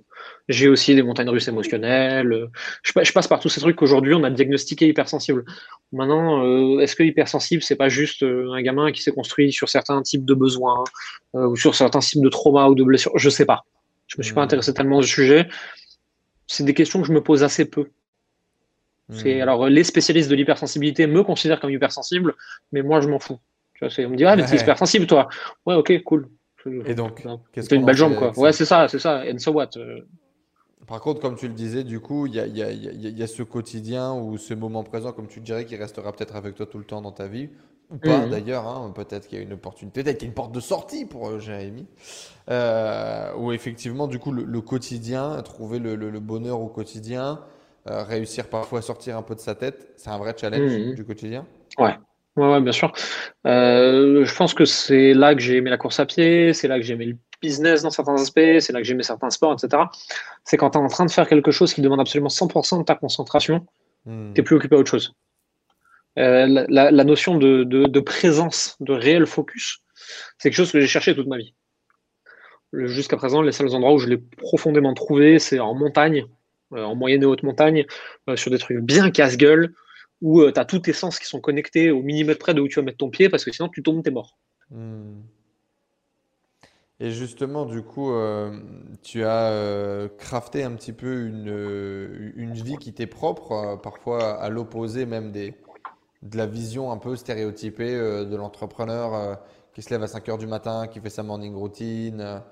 J'ai 0.48 0.68
aussi 0.68 0.96
des 0.96 1.02
montagnes 1.02 1.28
russes 1.28 1.46
émotionnelles. 1.46 2.48
Je, 2.82 3.12
passe 3.12 3.28
par 3.28 3.38
tous 3.38 3.48
ces 3.48 3.60
trucs 3.60 3.76
qu'aujourd'hui, 3.76 4.14
on 4.14 4.24
a 4.24 4.30
diagnostiqué 4.30 4.88
hypersensible. 4.88 5.44
Maintenant, 5.92 6.44
euh, 6.44 6.80
est-ce 6.80 6.96
que 6.96 7.04
hypersensible, 7.04 7.62
c'est 7.62 7.76
pas 7.76 7.88
juste 7.88 8.24
euh, 8.24 8.52
un 8.52 8.62
gamin 8.62 8.90
qui 8.90 9.00
s'est 9.00 9.12
construit 9.12 9.52
sur 9.52 9.68
certains 9.68 10.02
types 10.02 10.24
de 10.24 10.34
besoins 10.34 10.82
ou 11.34 11.56
sur 11.56 11.76
certains 11.76 12.00
types 12.00 12.22
de 12.22 12.28
traumas 12.28 12.68
ou 12.68 12.74
de 12.74 12.82
blessures? 12.82 13.12
Je 13.16 13.30
sais 13.30 13.46
pas. 13.46 13.64
Je 14.08 14.16
me 14.18 14.24
suis 14.24 14.34
pas 14.34 14.40
hmm. 14.40 14.44
intéressé 14.44 14.74
tellement 14.74 14.98
au 14.98 15.02
sujet. 15.02 15.46
C'est 16.48 16.64
des 16.64 16.74
questions 16.74 17.00
que 17.00 17.06
je 17.06 17.12
me 17.12 17.22
pose 17.22 17.44
assez 17.44 17.64
peu. 17.64 17.86
Hmm. 19.08 19.26
alors 19.42 19.68
les 19.68 19.84
spécialistes 19.84 20.30
de 20.30 20.34
l'hypersensibilité 20.34 21.06
me 21.06 21.22
considèrent 21.22 21.60
comme 21.60 21.70
hypersensible, 21.70 22.34
mais 22.72 22.82
moi 22.82 23.00
je 23.00 23.08
m'en 23.08 23.18
fous. 23.18 23.38
Tu 23.74 23.84
vois, 23.84 24.06
on 24.06 24.10
me 24.10 24.16
dit 24.16 24.24
ah 24.24 24.36
mais 24.36 24.44
t'es 24.46 24.56
hypersensible 24.56 25.06
toi. 25.06 25.28
Ouais 25.66 25.74
ok 25.74 26.02
cool. 26.04 26.28
Et 26.86 26.94
donc 26.94 27.22
c'est 27.54 27.72
une 27.72 27.84
belle 27.84 27.96
jambe 27.96 28.14
quoi. 28.16 28.32
Ouais 28.38 28.52
c'est 28.52 28.64
ça 28.64 28.88
c'est 28.88 28.98
ça. 28.98 29.22
And 29.30 29.38
so 29.38 29.52
what. 29.52 29.70
Euh. 29.76 30.00
Par 30.86 31.00
contre, 31.00 31.20
comme 31.20 31.36
tu 31.36 31.48
le 31.48 31.54
disais, 31.54 31.82
du 31.82 32.00
coup, 32.00 32.26
il 32.26 32.34
y 32.34 32.40
a, 32.40 32.46
y, 32.46 32.62
a, 32.62 32.70
y 32.70 33.22
a, 33.22 33.26
ce 33.26 33.42
quotidien 33.42 34.12
ou 34.12 34.36
ce 34.36 34.52
moment 34.52 34.84
présent, 34.84 35.12
comme 35.12 35.28
tu 35.28 35.38
le 35.40 35.44
dirais, 35.44 35.64
qui 35.64 35.76
restera 35.76 36.12
peut-être 36.12 36.36
avec 36.36 36.54
toi 36.54 36.66
tout 36.66 36.78
le 36.78 36.84
temps 36.84 37.00
dans 37.00 37.12
ta 37.12 37.26
vie, 37.26 37.48
ou 37.90 37.96
pas 37.96 38.26
hmm. 38.26 38.30
d'ailleurs. 38.30 38.66
Hein, 38.66 38.92
peut-être 38.94 39.28
qu'il 39.28 39.38
y 39.38 39.40
a 39.40 39.44
une 39.44 39.54
opportunité, 39.54 40.02
peut-être 40.02 40.18
qu'il 40.18 40.26
y 40.26 40.28
a 40.28 40.30
une 40.30 40.34
porte 40.34 40.52
de 40.52 40.60
sortie 40.60 41.06
pour 41.06 41.28
euh, 41.28 41.38
Jérémy, 41.38 41.86
euh, 42.50 43.32
où 43.36 43.52
effectivement, 43.52 44.06
du 44.08 44.18
coup, 44.18 44.32
le, 44.32 44.60
quotidien, 44.60 45.40
trouver 45.42 45.78
le, 45.78 45.96
le, 45.96 46.20
bonheur 46.20 46.60
au 46.60 46.68
quotidien, 46.68 47.40
euh, 47.90 48.02
réussir 48.02 48.48
parfois 48.48 48.78
à 48.78 48.82
sortir 48.82 49.16
un 49.16 49.22
peu 49.22 49.34
de 49.34 49.40
sa 49.40 49.54
tête, 49.54 49.92
c'est 49.96 50.10
un 50.10 50.18
vrai 50.18 50.34
challenge 50.38 50.72
mmh. 50.72 50.94
du 50.94 51.04
quotidien 51.04 51.46
Ouais. 51.78 51.94
Ouais, 52.36 52.60
bien 52.60 52.72
sûr. 52.72 52.92
Euh, 53.46 54.24
je 54.24 54.34
pense 54.34 54.54
que 54.54 54.64
c'est 54.64 55.14
là 55.14 55.34
que 55.34 55.40
j'ai 55.40 55.56
aimé 55.56 55.70
la 55.70 55.76
course 55.76 56.00
à 56.00 56.06
pied, 56.06 56.52
c'est 56.52 56.66
là 56.66 56.78
que 56.78 56.84
j'ai 56.84 56.94
aimé 56.94 57.06
le 57.06 57.16
business 57.40 57.82
dans 57.82 57.90
certains 57.90 58.14
aspects, 58.14 58.58
c'est 58.58 58.72
là 58.72 58.80
que 58.80 58.84
j'ai 58.84 58.94
aimé 58.94 59.04
certains 59.04 59.30
sports, 59.30 59.52
etc. 59.52 59.84
C'est 60.44 60.56
quand 60.56 60.70
tu 60.70 60.78
es 60.78 60.80
en 60.80 60.88
train 60.88 61.04
de 61.04 61.10
faire 61.10 61.28
quelque 61.28 61.52
chose 61.52 61.72
qui 61.72 61.80
demande 61.80 62.00
absolument 62.00 62.28
100% 62.28 62.78
de 62.78 62.84
ta 62.84 62.96
concentration, 62.96 63.66
mmh. 64.06 64.32
tu 64.34 64.40
n'es 64.40 64.44
plus 64.44 64.56
occupé 64.56 64.74
à 64.74 64.78
autre 64.78 64.90
chose. 64.90 65.14
Euh, 66.18 66.64
la, 66.68 67.04
notion 67.04 67.36
de, 67.36 67.64
de, 67.64 68.00
présence, 68.00 68.76
de 68.80 68.92
réel 68.92 69.26
focus, 69.26 69.80
c'est 70.38 70.50
quelque 70.50 70.56
chose 70.56 70.72
que 70.72 70.80
j'ai 70.80 70.86
cherché 70.86 71.14
toute 71.14 71.26
ma 71.26 71.36
vie. 71.36 71.54
Jusqu'à 72.72 73.16
présent, 73.16 73.42
les 73.42 73.52
seuls 73.52 73.74
endroits 73.74 73.92
où 73.92 73.98
je 73.98 74.08
l'ai 74.08 74.18
profondément 74.18 74.94
trouvé, 74.94 75.38
c'est 75.38 75.60
en 75.60 75.74
montagne, 75.74 76.24
en 76.70 76.94
moyenne 76.94 77.22
et 77.22 77.26
haute 77.26 77.42
montagne, 77.42 77.84
euh, 78.28 78.36
sur 78.36 78.50
des 78.50 78.58
trucs 78.58 78.78
bien 78.78 79.10
casse-gueule, 79.10 79.74
où 80.20 80.40
euh, 80.40 80.52
tu 80.52 80.60
as 80.60 80.64
tous 80.64 80.80
tes 80.80 80.92
sens 80.92 81.18
qui 81.18 81.26
sont 81.26 81.40
connectés 81.40 81.90
au 81.90 82.02
millimètre 82.02 82.38
près 82.38 82.54
de 82.54 82.60
où 82.60 82.68
tu 82.68 82.76
vas 82.76 82.82
mettre 82.82 82.98
ton 82.98 83.10
pied, 83.10 83.28
parce 83.28 83.44
que 83.44 83.52
sinon 83.52 83.68
tu 83.68 83.82
tombes, 83.82 84.02
t'es 84.02 84.10
mort. 84.10 84.36
Hmm. 84.70 85.20
Et 87.00 87.10
justement, 87.10 87.66
du 87.66 87.82
coup, 87.82 88.12
tu 89.02 89.24
as 89.24 90.08
crafté 90.16 90.62
un 90.62 90.70
petit 90.76 90.92
peu 90.92 91.26
une, 91.26 92.32
une 92.36 92.52
vie 92.52 92.76
qui 92.76 92.94
t'est 92.94 93.08
propre, 93.08 93.80
parfois 93.82 94.40
à 94.40 94.48
l'opposé 94.48 95.04
même 95.04 95.32
de 95.32 95.52
la 96.36 96.46
vision 96.46 96.92
un 96.92 96.98
peu 96.98 97.16
stéréotypée 97.16 97.94
de 97.94 98.36
l'entrepreneur 98.36 99.40
qui 99.74 99.82
se 99.82 99.90
lève 99.90 100.02
à 100.02 100.06
5 100.06 100.28
heures 100.28 100.38
du 100.38 100.46
matin, 100.46 100.86
qui 100.86 101.00
fait 101.00 101.10
sa 101.10 101.24
morning 101.24 101.54
routine, 101.54 102.42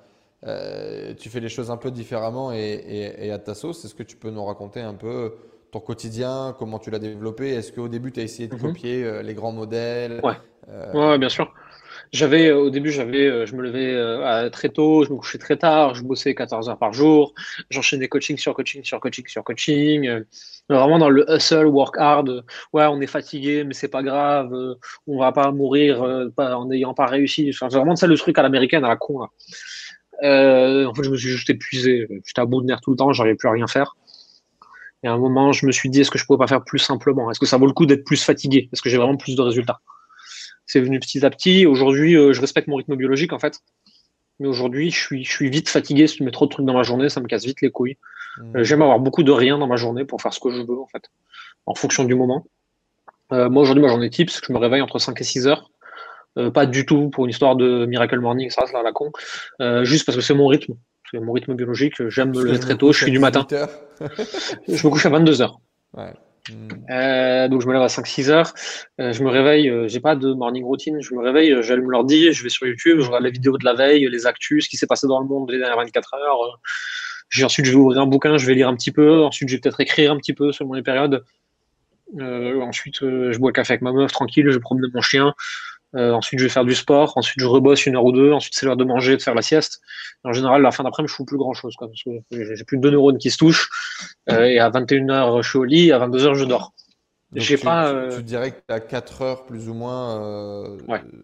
euh, 0.45 1.14
tu 1.14 1.28
fais 1.28 1.40
les 1.40 1.49
choses 1.49 1.70
un 1.70 1.76
peu 1.76 1.90
différemment 1.90 2.53
et, 2.53 3.30
à 3.30 3.38
ta 3.38 3.55
sauce. 3.55 3.84
Est-ce 3.84 3.95
que 3.95 4.03
tu 4.03 4.16
peux 4.16 4.30
nous 4.30 4.45
raconter 4.45 4.80
un 4.80 4.95
peu 4.95 5.34
ton 5.70 5.80
quotidien, 5.80 6.55
comment 6.59 6.78
tu 6.78 6.90
l'as 6.90 6.99
développé? 6.99 7.51
Est-ce 7.51 7.72
qu'au 7.72 7.88
début, 7.88 8.12
tu 8.12 8.20
as 8.20 8.24
essayé 8.24 8.49
de 8.49 8.55
mhm. 8.55 8.61
copier 8.61 9.05
euh, 9.05 9.22
les 9.22 9.34
grands 9.34 9.53
modèles? 9.53 10.20
Ouais. 10.22 10.34
Euh, 10.68 11.11
ouais, 11.11 11.18
bien 11.18 11.28
sûr. 11.28 11.53
J'avais 12.12 12.51
au 12.51 12.68
début, 12.68 12.90
j'avais, 12.90 13.47
je 13.47 13.55
me 13.55 13.62
levais 13.62 14.51
très 14.51 14.68
tôt, 14.68 15.05
je 15.05 15.11
me 15.11 15.16
couchais 15.16 15.38
très 15.38 15.57
tard, 15.57 15.95
je 15.95 16.03
bossais 16.03 16.34
14 16.34 16.68
heures 16.68 16.78
par 16.78 16.93
jour, 16.93 17.32
j'enchaînais 17.70 18.09
coaching 18.09 18.36
sur 18.36 18.53
coaching 18.53 18.84
sur 18.84 19.01
coaching 19.01 19.26
sur 19.28 19.43
coaching, 19.43 20.22
vraiment 20.68 20.99
dans 20.99 21.09
le 21.09 21.24
hustle, 21.30 21.66
work 21.66 21.97
hard. 21.97 22.45
Ouais, 22.74 22.84
on 22.84 23.01
est 23.01 23.07
fatigué, 23.07 23.64
mais 23.64 23.72
c'est 23.72 23.88
pas 23.88 24.03
grave, 24.03 24.53
on 25.07 25.18
va 25.18 25.32
pas 25.32 25.53
mourir 25.53 26.03
en 26.36 26.66
n'ayant 26.66 26.93
pas 26.93 27.07
réussi. 27.07 27.51
C'est 27.59 27.66
vraiment 27.66 27.97
ça 27.97 28.07
le 28.07 28.18
truc 28.18 28.36
à 28.36 28.43
l'américaine, 28.43 28.84
à 28.84 28.88
la 28.88 28.97
con. 28.97 29.20
Là. 29.20 29.28
Euh, 30.22 30.86
en 30.86 30.94
fait, 30.94 31.02
je 31.02 31.10
me 31.10 31.16
suis 31.16 31.28
juste 31.28 31.50
épuisé. 31.50 32.06
J'étais 32.24 32.40
à 32.40 32.46
bout 32.46 32.60
de 32.60 32.66
nerfs 32.66 32.80
tout 32.80 32.90
le 32.90 32.96
temps, 32.96 33.12
j'arrivais 33.12 33.36
plus 33.36 33.48
à 33.48 33.52
rien 33.52 33.66
faire. 33.66 33.96
Et 35.02 35.08
à 35.08 35.12
un 35.12 35.18
moment, 35.18 35.52
je 35.52 35.66
me 35.66 35.72
suis 35.72 35.90
dit, 35.90 36.00
est-ce 36.00 36.10
que 36.10 36.18
je 36.18 36.24
pourrais 36.24 36.38
pas 36.38 36.46
faire 36.46 36.62
plus 36.62 36.78
simplement? 36.78 37.30
Est-ce 37.30 37.40
que 37.40 37.46
ça 37.46 37.56
vaut 37.56 37.66
le 37.66 37.72
coup 37.72 37.86
d'être 37.86 38.04
plus 38.04 38.22
fatigué? 38.22 38.68
Est-ce 38.72 38.82
que 38.82 38.88
j'ai 38.88 38.98
vraiment 38.98 39.16
plus 39.16 39.34
de 39.34 39.42
résultats? 39.42 39.80
C'est 40.66 40.80
venu 40.80 41.00
petit 41.00 41.24
à 41.26 41.30
petit. 41.30 41.66
Aujourd'hui, 41.66 42.16
euh, 42.16 42.32
je 42.32 42.40
respecte 42.40 42.68
mon 42.68 42.76
rythme 42.76 42.94
biologique, 42.94 43.32
en 43.32 43.38
fait. 43.38 43.60
Mais 44.38 44.46
aujourd'hui, 44.46 44.90
je 44.90 44.98
suis, 44.98 45.24
je 45.24 45.30
suis 45.30 45.50
vite 45.50 45.68
fatigué. 45.68 46.06
Si 46.06 46.18
tu 46.18 46.22
mets 46.22 46.30
trop 46.30 46.46
de 46.46 46.50
trucs 46.50 46.66
dans 46.66 46.74
ma 46.74 46.84
journée, 46.84 47.08
ça 47.08 47.20
me 47.20 47.26
casse 47.26 47.44
vite 47.44 47.60
les 47.62 47.70
couilles. 47.70 47.98
Mmh. 48.38 48.56
Euh, 48.58 48.64
j'aime 48.64 48.82
avoir 48.82 49.00
beaucoup 49.00 49.24
de 49.24 49.32
rien 49.32 49.58
dans 49.58 49.66
ma 49.66 49.76
journée 49.76 50.04
pour 50.04 50.22
faire 50.22 50.32
ce 50.32 50.38
que 50.38 50.50
je 50.50 50.62
veux, 50.62 50.78
en 50.78 50.86
fait, 50.86 51.10
en 51.66 51.74
fonction 51.74 52.04
du 52.04 52.14
moment. 52.14 52.46
moi, 53.30 53.62
aujourd'hui, 53.62 53.82
ma 53.82 53.88
journée 53.88 54.10
type, 54.10 54.30
c'est 54.30 54.40
que 54.40 54.46
je 54.46 54.52
me 54.52 54.58
réveille 54.58 54.82
entre 54.82 55.00
5 55.00 55.20
et 55.20 55.24
6 55.24 55.48
heures. 55.48 55.71
Euh, 56.39 56.51
pas 56.51 56.66
du 56.66 56.87
tout 56.87 57.11
pour 57.11 57.24
une 57.24 57.30
histoire 57.30 57.57
de 57.57 57.87
Miracle 57.87 58.18
Morning, 58.20 58.51
ça, 58.51 58.64
c'est 58.66 58.72
la 58.72 58.93
con. 58.93 59.12
Euh, 59.61 59.85
juste 59.85 60.07
parce 60.07 60.16
que 60.16 60.22
c'est 60.22 60.35
mon 60.35 60.47
rythme. 60.47 60.74
C'est 61.11 61.20
mon 61.20 61.33
rythme 61.33 61.55
biologique. 61.55 62.09
J'aime 62.09 62.30
me 62.30 62.43
lever 62.43 62.59
très 62.59 62.76
tôt. 62.76 62.93
Je 62.93 63.03
suis 63.03 63.12
du 63.12 63.18
matin. 63.18 63.47
je 64.01 64.87
me 64.87 64.91
couche 64.91 65.05
à 65.07 65.11
22 65.11 65.43
heures. 65.43 65.61
Ouais. 65.95 66.14
Euh, 66.91 67.49
donc 67.49 67.61
je 67.61 67.66
me 67.68 67.72
lève 67.72 67.83
à 67.83 67.87
5-6 67.87 68.30
heures, 68.30 68.53
euh, 69.01 69.12
je 69.12 69.22
me 69.22 69.30
réveille, 69.30 69.68
euh, 69.68 69.87
j'ai 69.87 70.01
pas 70.01 70.16
de 70.16 70.33
morning 70.33 70.64
routine, 70.64 71.01
je 71.01 71.14
me 71.14 71.20
réveille, 71.20 71.55
j'allume 71.62 71.91
l'ordi, 71.91 72.33
je 72.33 72.43
vais 72.43 72.49
sur 72.49 72.66
YouTube, 72.66 72.99
je 73.01 73.07
regarde 73.07 73.22
les 73.22 73.30
vidéos 73.30 73.57
de 73.59 73.64
la 73.64 73.74
veille, 73.74 74.09
les 74.09 74.26
actus, 74.26 74.64
ce 74.64 74.68
qui 74.68 74.76
s'est 74.76 74.89
passé 74.89 75.07
dans 75.07 75.20
le 75.20 75.26
monde 75.26 75.51
les 75.51 75.59
dernières 75.59 75.76
24 75.76 76.14
heures. 76.14 76.61
ensuite 77.45 77.66
je 77.66 77.70
vais 77.70 77.76
ouvrir 77.76 78.01
un 78.03 78.07
bouquin, 78.07 78.39
je 78.39 78.47
vais 78.47 78.55
lire 78.55 78.68
un 78.68 78.74
petit 78.74 78.91
peu, 78.91 79.22
ensuite 79.22 79.49
je 79.49 79.55
vais 79.55 79.61
peut-être 79.61 79.80
écrire 79.80 80.11
un 80.11 80.16
petit 80.16 80.33
peu 80.33 80.51
selon 80.51 80.72
les 80.72 80.83
périodes. 80.83 81.22
ensuite 82.18 82.97
je 83.01 83.39
bois 83.39 83.51
le 83.51 83.55
café 83.55 83.74
avec 83.74 83.83
ma 83.83 83.93
meuf 83.93 84.11
tranquille, 84.11 84.51
je 84.51 84.59
promène 84.59 84.91
mon 84.93 85.01
chien, 85.01 85.35
euh, 85.95 86.12
ensuite, 86.12 86.40
je 86.40 86.45
vais 86.45 86.51
faire 86.51 86.64
du 86.64 86.74
sport. 86.74 87.12
Ensuite, 87.16 87.40
je 87.40 87.47
rebosse 87.47 87.86
une 87.86 87.97
heure 87.97 88.05
ou 88.05 88.12
deux. 88.12 88.32
Ensuite, 88.32 88.55
c'est 88.55 88.66
l'heure 88.66 88.76
de 88.76 88.84
manger, 88.84 89.16
de 89.16 89.22
faire 89.22 89.34
la 89.34 89.43
sieste. 89.43 89.80
En 90.24 90.32
général, 90.32 90.62
la 90.62 90.70
fin 90.70 90.84
d'après-midi, 90.84 91.11
je 91.11 91.16
fous 91.16 91.24
plus 91.24 91.36
grand 91.36 91.53
chose, 91.55 91.74
quoi, 91.76 91.88
parce 91.88 92.03
que 92.03 92.11
j'ai 92.30 92.64
plus 92.64 92.78
de 92.78 92.82
deux 92.82 92.90
neurones 92.90 93.18
qui 93.18 93.30
se 93.30 93.36
touchent. 93.36 93.68
Euh, 94.30 94.45
et 94.45 94.59
à 94.59 94.70
21h, 94.70 95.43
je 95.43 95.49
suis 95.49 95.59
au 95.59 95.64
lit. 95.64 95.93
À 95.93 95.99
22h, 95.99 96.34
je 96.34 96.45
dors. 96.45 96.72
J'ai 97.34 97.57
pas. 97.57 97.90
Tu, 97.90 97.97
euh, 97.97 98.16
tu, 98.16 98.22
dirais 98.22 98.51
que 98.53 98.61
tu 98.66 98.74
as 98.74 98.80
4 98.80 99.22
heures 99.22 99.47
plus 99.47 99.68
ou 99.68 99.74
moins 99.74 100.76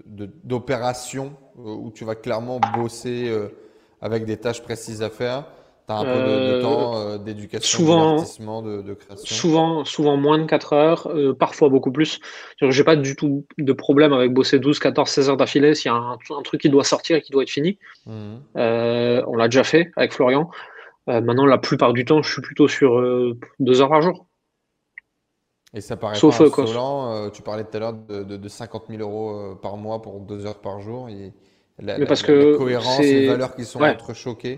d'opération 0.07 1.37
où 1.57 1.91
tu 1.95 2.05
vas 2.05 2.15
clairement 2.15 2.61
bosser 2.75 3.33
avec 4.01 4.25
des 4.25 4.37
tâches 4.37 4.63
précises 4.63 5.03
à 5.03 5.11
faire 5.11 5.45
un 5.95 6.05
peu 6.05 6.11
de, 6.11 6.61
temps 6.61 6.97
euh, 6.97 7.19
d'éducation, 7.19 8.19
souvent, 8.19 8.63
de, 8.63 8.83
de, 8.83 8.95
création 8.95 9.37
Souvent, 9.37 9.85
souvent 9.85 10.17
moins 10.17 10.39
de 10.39 10.45
4 10.45 10.73
heures, 10.73 11.07
euh, 11.09 11.35
parfois 11.35 11.69
beaucoup 11.69 11.91
plus. 11.91 12.21
J'ai 12.61 12.85
pas 12.85 12.97
du 12.97 13.17
tout 13.17 13.47
de 13.59 13.73
problème 13.73 14.13
avec 14.13 14.33
bosser 14.33 14.59
12, 14.59 14.79
14, 14.79 15.09
16 15.09 15.31
heures 15.31 15.37
d'affilée 15.37 15.75
s'il 15.75 15.91
y 15.91 15.95
a 15.95 15.97
un, 15.97 16.19
truc 16.43 16.61
qui 16.61 16.69
doit 16.69 16.85
sortir 16.85 17.17
et 17.17 17.23
qui 17.23 17.33
doit 17.33 17.43
être 17.43 17.51
fini. 17.51 17.79
Mmh. 18.07 18.37
Euh, 18.57 19.23
on 19.27 19.37
l'a 19.37 19.49
déjà 19.49 19.65
fait 19.65 19.91
avec 19.97 20.13
Florian. 20.13 20.51
maintenant, 21.07 21.47
la 21.47 21.59
plupart 21.59 21.93
du 21.93 22.05
temps, 22.05 22.23
je 22.23 22.33
suis 22.33 22.43
plutôt 22.43 22.69
sur 22.69 23.01
2 23.59 23.81
heures 23.81 23.89
par 23.89 24.03
jour. 24.03 24.27
Et 25.75 25.83
ça 25.83 25.97
paraît 25.97 26.15
Sauf 26.15 26.39
pas 26.39 26.63
insolent, 26.63 27.31
tu 27.31 27.43
parlais 27.43 27.65
tout 27.65 27.77
à 27.77 27.81
l'heure 27.81 27.93
de, 27.93 28.23
de, 28.23 28.49
50 28.49 28.85
000 28.89 29.03
euros 29.03 29.57
par 29.57 29.77
mois 29.77 30.01
pour 30.01 30.21
2 30.21 30.47
heures 30.47 30.61
par 30.61 30.81
jour. 30.81 31.09
Et 31.09 31.33
la, 31.81 31.97
mais 31.97 32.07
parce 32.07 32.23
que 32.23 32.57
cohérence, 32.57 32.99
les 32.99 33.29
valeurs 33.29 33.55
qui 33.55 33.65
sont 33.65 33.81
entrechoquées. 33.81 34.57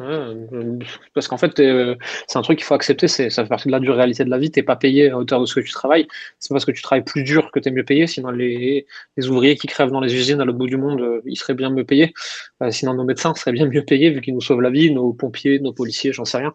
parce 1.12 1.28
qu'en 1.28 1.36
fait, 1.36 1.60
euh, 1.60 1.94
c'est 2.26 2.38
un 2.38 2.42
truc 2.42 2.58
qu'il 2.58 2.64
faut 2.64 2.74
accepter, 2.74 3.08
ça 3.08 3.28
fait 3.28 3.48
partie 3.48 3.68
de 3.68 3.72
la 3.72 3.80
dure 3.80 3.94
réalité 3.94 4.24
de 4.24 4.30
la 4.30 4.38
vie. 4.38 4.50
Tu 4.50 4.58
n'es 4.58 4.62
pas 4.62 4.76
payé 4.76 5.10
à 5.10 5.18
hauteur 5.18 5.38
de 5.38 5.44
ce 5.44 5.54
que 5.54 5.60
tu 5.60 5.70
travailles. 5.70 6.06
C'est 6.38 6.54
parce 6.54 6.64
que 6.64 6.72
tu 6.72 6.80
travailles 6.80 7.04
plus 7.04 7.22
dur 7.22 7.50
que 7.52 7.60
tu 7.60 7.68
es 7.68 7.72
mieux 7.72 7.84
payé. 7.84 8.06
Sinon, 8.06 8.30
les, 8.30 8.86
les, 9.18 9.28
ouvriers 9.28 9.56
qui 9.56 9.66
crèvent 9.66 9.90
dans 9.90 10.00
les 10.00 10.14
usines 10.14 10.40
à 10.40 10.46
l'autre 10.46 10.56
bout 10.56 10.66
du 10.66 10.78
monde, 10.78 11.02
euh, 11.02 11.20
ils 11.26 11.36
seraient 11.36 11.54
bien 11.54 11.68
mieux 11.68 11.84
payés. 11.84 12.14
Euh, 12.62 12.70
sinon, 12.70 12.94
nos 12.94 13.04
médecins 13.04 13.34
seraient 13.34 13.52
bien 13.52 13.66
mieux 13.66 13.84
payés 13.84 14.08
vu 14.08 14.22
qu'ils 14.22 14.34
nous 14.34 14.40
sauvent 14.40 14.62
la 14.62 14.70
vie, 14.70 14.90
nos 14.90 15.12
pompiers, 15.12 15.60
nos 15.60 15.74
policiers, 15.74 16.14
j'en 16.14 16.24
sais 16.24 16.38
rien. 16.38 16.54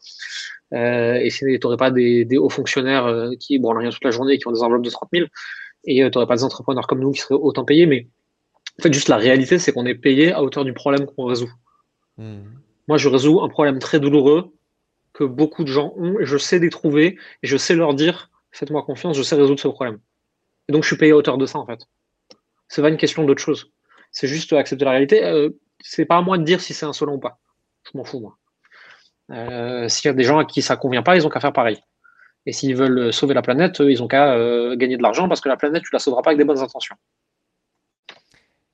et 0.71 1.29
sinon, 1.29 1.51
tu 1.53 1.59
n'aurais 1.63 1.77
pas 1.77 1.91
des, 1.91 2.25
des, 2.25 2.37
hauts 2.37 2.49
fonctionnaires 2.49 3.29
qui 3.39 3.59
branlent 3.59 3.77
rien 3.77 3.91
toute 3.91 4.03
la 4.03 4.11
journée 4.11 4.33
et 4.33 4.37
qui 4.39 4.47
ont 4.47 4.51
des 4.51 4.63
enveloppes 4.63 4.83
de 4.83 4.89
30 4.89 5.09
000. 5.13 5.27
Et 5.87 5.97
tu 5.97 6.09
n'aurais 6.15 6.27
pas 6.27 6.37
des 6.37 6.43
entrepreneurs 6.43 6.87
comme 6.87 7.01
nous 7.01 7.11
qui 7.11 7.21
seraient 7.21 7.35
autant 7.35 7.65
payés. 7.65 7.85
Mais 7.85 8.07
En 8.79 8.83
fait, 8.83 8.93
juste 8.93 9.09
la 9.09 9.17
réalité, 9.17 9.57
c'est 9.57 9.71
qu'on 9.71 9.85
est 9.85 9.95
payé 9.95 10.33
à 10.33 10.43
hauteur 10.43 10.65
du 10.65 10.73
problème 10.73 11.05
qu'on 11.05 11.25
résout. 11.25 11.51
Hmm. 12.17 12.43
Moi, 12.87 12.97
je 12.97 13.09
résous 13.09 13.41
un 13.41 13.49
problème 13.49 13.79
très 13.79 13.99
douloureux 13.99 14.53
que 15.13 15.23
beaucoup 15.23 15.63
de 15.63 15.69
gens 15.69 15.93
ont, 15.95 16.19
et 16.19 16.25
je 16.25 16.37
sais 16.37 16.59
les 16.59 16.69
trouver, 16.69 17.17
et 17.41 17.47
je 17.47 17.57
sais 17.57 17.73
leur 17.73 17.93
dire, 17.93 18.29
faites-moi 18.51 18.83
confiance, 18.83 19.15
je 19.15 19.23
sais 19.23 19.35
résoudre 19.35 19.59
ce 19.59 19.67
problème. 19.69 19.99
Et 20.67 20.73
donc, 20.73 20.83
je 20.83 20.87
suis 20.87 20.97
payé 20.97 21.13
à 21.13 21.15
hauteur 21.15 21.37
de 21.37 21.45
ça, 21.45 21.57
en 21.57 21.65
fait. 21.65 21.79
C'est 22.67 22.81
pas 22.81 22.89
une 22.89 22.97
question 22.97 23.23
d'autre 23.23 23.41
chose. 23.41 23.71
C'est 24.11 24.27
juste 24.27 24.51
accepter 24.53 24.85
la 24.85 24.91
réalité. 24.91 25.23
Euh, 25.23 25.49
c'est 25.79 26.05
pas 26.05 26.17
à 26.17 26.21
moi 26.21 26.37
de 26.37 26.43
dire 26.43 26.61
si 26.61 26.73
c'est 26.73 26.85
insolent 26.85 27.15
ou 27.15 27.19
pas. 27.19 27.39
Je 27.91 27.97
m'en 27.97 28.03
fous, 28.03 28.19
moi. 28.19 28.37
Euh, 29.31 29.87
s'il 29.87 30.07
y 30.07 30.11
a 30.11 30.13
des 30.13 30.23
gens 30.23 30.37
à 30.37 30.45
qui 30.45 30.61
ça 30.61 30.75
convient 30.75 31.03
pas, 31.03 31.15
ils 31.15 31.25
ont 31.25 31.29
qu'à 31.29 31.39
faire 31.39 31.53
pareil. 31.53 31.79
Et 32.45 32.51
s'ils 32.51 32.75
veulent 32.75 33.11
sauver 33.11 33.33
la 33.33 33.41
planète, 33.41 33.79
ils 33.79 34.03
ont 34.03 34.07
qu'à 34.07 34.33
euh, 34.33 34.75
gagner 34.75 34.97
de 34.97 35.03
l'argent 35.03 35.27
parce 35.27 35.41
que 35.41 35.49
la 35.49 35.57
planète, 35.57 35.83
tu 35.83 35.89
la 35.93 35.99
sauveras 35.99 36.21
pas 36.21 36.31
avec 36.31 36.37
des 36.37 36.45
bonnes 36.45 36.59
intentions. 36.59 36.95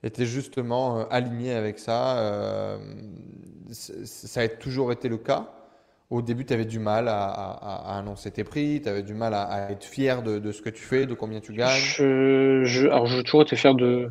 Es 0.04 0.26
justement 0.26 1.08
aligné 1.10 1.54
avec 1.54 1.80
ça. 1.80 2.80
ça 3.72 4.41
a 4.41 4.47
toujours 4.47 4.91
été 4.91 5.10
le 5.10 5.18
cas 5.18 5.47
au 6.12 6.22
début, 6.22 6.45
tu 6.45 6.54
avais 6.54 6.66
du 6.66 6.78
mal 6.78 7.08
à, 7.08 7.97
annoncer 7.97 8.32
tes 8.32 8.43
prix, 8.43 8.82
tu 8.84 8.89
avais 8.89 9.02
du 9.02 9.14
mal 9.14 9.34
à, 9.34 9.72
être 9.72 9.86
fier 9.86 10.22
de, 10.22 10.52
ce 10.52 10.62
que 10.62 10.70
tu 10.70 10.84
fais, 10.84 11.06
de 11.06 11.14
combien 11.14 11.39
tu 11.39 11.54
gagnes. 11.54 11.82
Je, 11.82 12.86
alors, 12.88 13.08
j'ai 13.08 13.24
toujours 13.24 13.43
été 13.43 13.56
fier 13.56 13.74
de. 13.74 14.10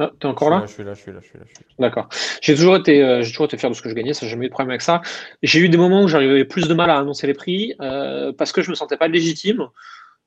Ah, 0.00 0.10
t'es 0.18 0.26
encore 0.26 0.48
là, 0.48 0.62
Je 0.64 0.72
suis 0.72 0.84
là, 0.84 0.94
je 0.94 1.00
suis 1.00 1.12
là, 1.12 1.18
je 1.20 1.26
suis 1.26 1.38
là. 1.38 1.44
D'accord. 1.78 2.08
J'ai 2.40 2.54
toujours, 2.54 2.76
été, 2.76 3.02
euh, 3.02 3.20
j'ai 3.20 3.32
toujours 3.32 3.46
été 3.46 3.58
fier 3.58 3.68
de 3.68 3.74
ce 3.74 3.82
que 3.82 3.90
je 3.90 3.94
gagnais, 3.94 4.14
ça 4.14 4.24
j'ai 4.24 4.30
jamais 4.30 4.46
eu 4.46 4.48
de 4.48 4.52
problème 4.52 4.70
avec 4.70 4.80
ça. 4.80 5.02
J'ai 5.42 5.58
eu 5.58 5.68
des 5.68 5.76
moments 5.76 6.02
où 6.02 6.08
j'arrivais 6.08 6.44
plus 6.44 6.68
de 6.68 6.74
mal 6.74 6.88
à 6.88 6.98
annoncer 6.98 7.26
les 7.26 7.34
prix 7.34 7.74
euh, 7.80 8.32
parce 8.32 8.52
que 8.52 8.62
je 8.62 8.70
me 8.70 8.76
sentais 8.76 8.96
pas 8.96 9.08
légitime. 9.08 9.66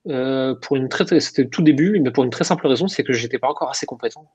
Euh, 0.07 0.55
pour 0.55 0.77
une 0.77 0.89
très, 0.89 1.19
c'était 1.19 1.47
tout 1.47 1.61
début, 1.61 1.99
mais 1.99 2.11
pour 2.11 2.23
une 2.23 2.31
très 2.31 2.43
simple 2.43 2.65
raison, 2.67 2.87
c'est 2.87 3.03
que 3.03 3.13
j'étais 3.13 3.39
pas 3.39 3.49
encore 3.49 3.69
assez 3.69 3.85
compétent. 3.85 4.31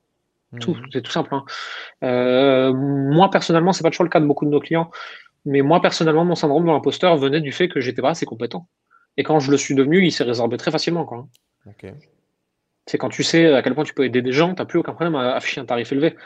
Tout, 0.60 0.74
mmh. 0.74 0.86
c'est 0.92 1.02
tout 1.02 1.10
simple. 1.10 1.34
Hein. 1.34 2.72
moi 2.72 3.30
personnellement, 3.30 3.72
c'est 3.72 3.82
pas 3.82 3.90
toujours 3.90 4.04
le 4.04 4.10
cas 4.10 4.20
de 4.20 4.26
beaucoup 4.26 4.44
de 4.44 4.50
nos 4.50 4.60
clients. 4.60 4.90
Mais 5.46 5.62
moi, 5.62 5.80
personnellement, 5.80 6.24
mon 6.24 6.34
syndrome 6.34 6.64
de 6.64 6.70
l'imposteur 6.70 7.16
venait 7.16 7.40
du 7.40 7.52
fait 7.52 7.68
que 7.68 7.80
j'étais 7.80 8.02
pas 8.02 8.10
assez 8.10 8.26
compétent. 8.26 8.68
Et 9.16 9.22
quand 9.22 9.38
je 9.38 9.50
le 9.50 9.56
suis 9.56 9.74
devenu, 9.74 10.04
il 10.04 10.10
s'est 10.10 10.24
résorbé 10.24 10.56
très 10.56 10.72
facilement. 10.72 11.04
Quoi. 11.04 11.28
C'est 12.86 12.98
quand 12.98 13.08
tu 13.08 13.22
sais 13.22 13.54
à 13.54 13.62
quel 13.62 13.74
point 13.74 13.84
tu 13.84 13.94
peux 13.94 14.04
aider 14.04 14.22
des 14.22 14.32
gens, 14.32 14.54
tu 14.54 14.60
n'as 14.60 14.66
plus 14.66 14.80
aucun 14.80 14.92
problème 14.92 15.14
à 15.14 15.34
afficher 15.34 15.60
un 15.60 15.64
tarif 15.64 15.90
élevé. 15.92 16.16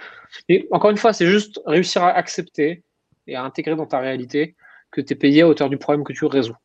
Et 0.49 0.67
encore 0.71 0.91
une 0.91 0.97
fois, 0.97 1.13
c'est 1.13 1.27
juste 1.27 1.61
réussir 1.67 2.03
à 2.03 2.11
accepter 2.11 2.83
et 3.27 3.37
à 3.37 3.45
intégrer 3.45 3.77
dans 3.77 3.87
ta 3.87 4.01
réalité 4.01 4.57
que 4.91 5.03
tu 5.03 5.13
es 5.13 5.17
payé 5.17 5.43
à 5.43 5.49
hauteur 5.49 5.69
du 5.69 5.77
problème 5.77 6.03
que 6.03 6.13
tu 6.15 6.25
résous. 6.25 6.57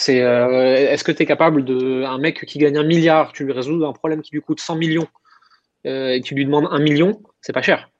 C'est 0.00 0.22
euh, 0.22 0.76
est-ce 0.76 1.02
que 1.02 1.10
tu 1.10 1.24
es 1.24 1.26
capable 1.26 1.64
de 1.64 2.04
un 2.04 2.18
mec 2.18 2.46
qui 2.46 2.60
gagne 2.60 2.78
un 2.78 2.84
milliard, 2.84 3.32
tu 3.32 3.44
lui 3.44 3.52
résous 3.52 3.84
un 3.84 3.92
problème 3.92 4.22
qui 4.22 4.32
lui 4.32 4.40
coûte 4.40 4.60
100 4.60 4.76
millions 4.76 5.08
euh, 5.86 6.10
et 6.10 6.20
tu 6.20 6.36
lui 6.36 6.44
demandes 6.44 6.68
un 6.70 6.78
million, 6.78 7.20
c'est 7.40 7.52
pas 7.52 7.62
cher 7.62 7.90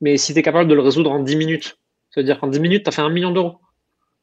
mais 0.00 0.16
si 0.16 0.34
tu 0.34 0.40
es 0.40 0.42
capable 0.42 0.68
de 0.68 0.74
le 0.74 0.82
résoudre 0.82 1.12
en 1.12 1.20
10 1.20 1.36
minutes, 1.36 1.78
c'est-à-dire 2.10 2.40
qu'en 2.40 2.48
10 2.48 2.58
minutes, 2.58 2.82
tu 2.82 2.88
as 2.88 2.92
fait 2.92 3.02
un 3.02 3.08
million 3.08 3.30
d'euros. 3.30 3.60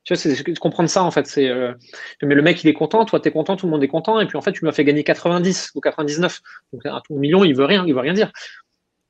Tu 0.03 0.13
vois, 0.13 0.21
c'est 0.21 0.59
comprendre 0.59 0.89
ça 0.89 1.03
en 1.03 1.09
fait. 1.09 1.25
C'est, 1.25 1.47
euh, 1.47 1.73
mais 2.21 2.35
le 2.35 2.41
mec, 2.41 2.61
il 2.63 2.69
est 2.69 2.73
content, 2.73 3.05
toi, 3.05 3.21
tu 3.21 3.29
es 3.29 3.31
content, 3.31 3.55
tout 3.55 3.65
le 3.65 3.71
monde 3.71 3.83
est 3.83 3.87
content, 3.87 4.19
et 4.19 4.27
puis 4.27 4.37
en 4.37 4.41
fait, 4.41 4.51
tu 4.51 4.65
m'as 4.65 4.73
fait 4.73 4.83
gagner 4.83 5.05
90 5.05 5.71
ou 5.75 5.79
99. 5.79 6.41
Donc, 6.73 6.85
un 6.85 7.01
million, 7.11 7.45
il 7.45 7.55
veut 7.55 7.65
rien, 7.65 7.85
il 7.87 7.93
veut 7.93 8.01
rien 8.01 8.13
dire. 8.13 8.31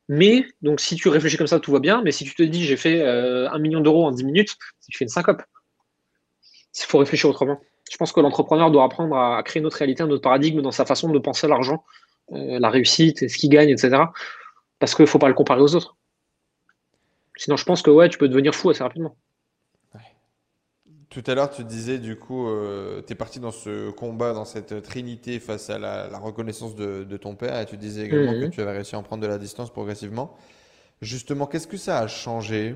Mais, 0.08 0.46
donc, 0.62 0.80
si 0.80 0.96
tu 0.96 1.10
réfléchis 1.10 1.38
comme 1.38 1.48
ça, 1.48 1.60
tout 1.60 1.72
va 1.72 1.80
bien, 1.80 2.04
mais 2.04 2.12
si 2.12 2.24
tu 2.24 2.36
te 2.36 2.44
dis, 2.44 2.64
j'ai 2.64 2.78
fait 2.78 3.04
un 3.04 3.58
million 3.58 3.82
d'euros 3.82 4.06
en 4.06 4.12
10 4.12 4.24
minutes, 4.24 4.56
tu 4.88 4.98
fais 4.98 5.06
une 5.06 5.10
syncope. 5.10 5.42
Il 6.78 6.86
faut 6.86 6.98
réfléchir 6.98 7.30
autrement. 7.30 7.60
Je 7.92 7.98
pense 7.98 8.12
que 8.12 8.20
l'entrepreneur 8.20 8.72
doit 8.72 8.84
apprendre 8.84 9.16
à 9.16 9.42
créer 9.44 9.62
notre 9.62 9.78
réalité, 9.78 10.04
un 10.04 10.10
autre 10.10 10.24
paradigme 10.24 10.62
dans 10.62 10.72
sa 10.72 10.86
façon 10.86 11.10
de 11.10 11.20
penser 11.20 11.48
l'argent, 11.48 11.84
euh, 12.32 12.60
la 12.60 12.70
réussite, 12.70 13.30
ce 13.30 13.38
qu'il 13.38 13.50
gagne, 13.50 13.70
etc. 13.70 13.98
Parce 14.80 14.96
qu'il 14.96 15.04
ne 15.04 15.10
faut 15.10 15.20
pas 15.20 15.28
le 15.28 15.34
comparer 15.34 15.62
aux 15.62 15.76
autres. 15.76 15.96
Sinon, 17.38 17.58
je 17.58 17.66
pense 17.66 17.82
que 17.82 17.92
ouais, 17.92 18.10
tu 18.10 18.18
peux 18.18 18.28
devenir 18.28 18.56
fou 18.56 18.70
assez 18.70 18.84
rapidement. 18.84 19.16
Tout 21.14 21.24
à 21.28 21.36
l'heure, 21.36 21.52
tu 21.52 21.64
disais, 21.64 22.00
du 22.00 22.16
coup, 22.16 22.48
euh, 22.48 23.04
tu 23.06 23.14
es 23.14 23.16
parti 23.16 23.40
dans 23.40 23.52
ce 23.52 23.92
combat, 23.92 24.34
dans 24.34 24.46
cette 24.46 24.82
trinité 24.82 25.40
face 25.40 25.70
à 25.70 25.78
la, 25.78 26.18
reconnaissance 26.18 26.76
de, 26.76 27.18
ton 27.18 27.36
père, 27.36 27.60
et 27.60 27.68
tu 27.68 27.78
disais 27.78 28.06
également 28.06 28.32
que 28.32 28.46
mhm. 28.46 28.50
tu 28.50 28.62
avais 28.62 28.72
réussi 28.72 28.96
à 28.96 28.98
en 28.98 29.04
prendre 29.04 29.22
de 29.22 29.28
la 29.28 29.38
distance 29.38 29.70
progressivement. 29.72 30.36
Justement, 31.04 31.46
qu'est-ce 31.46 31.68
que 31.68 31.78
ça 31.78 32.00
a 32.00 32.08
changé 32.08 32.76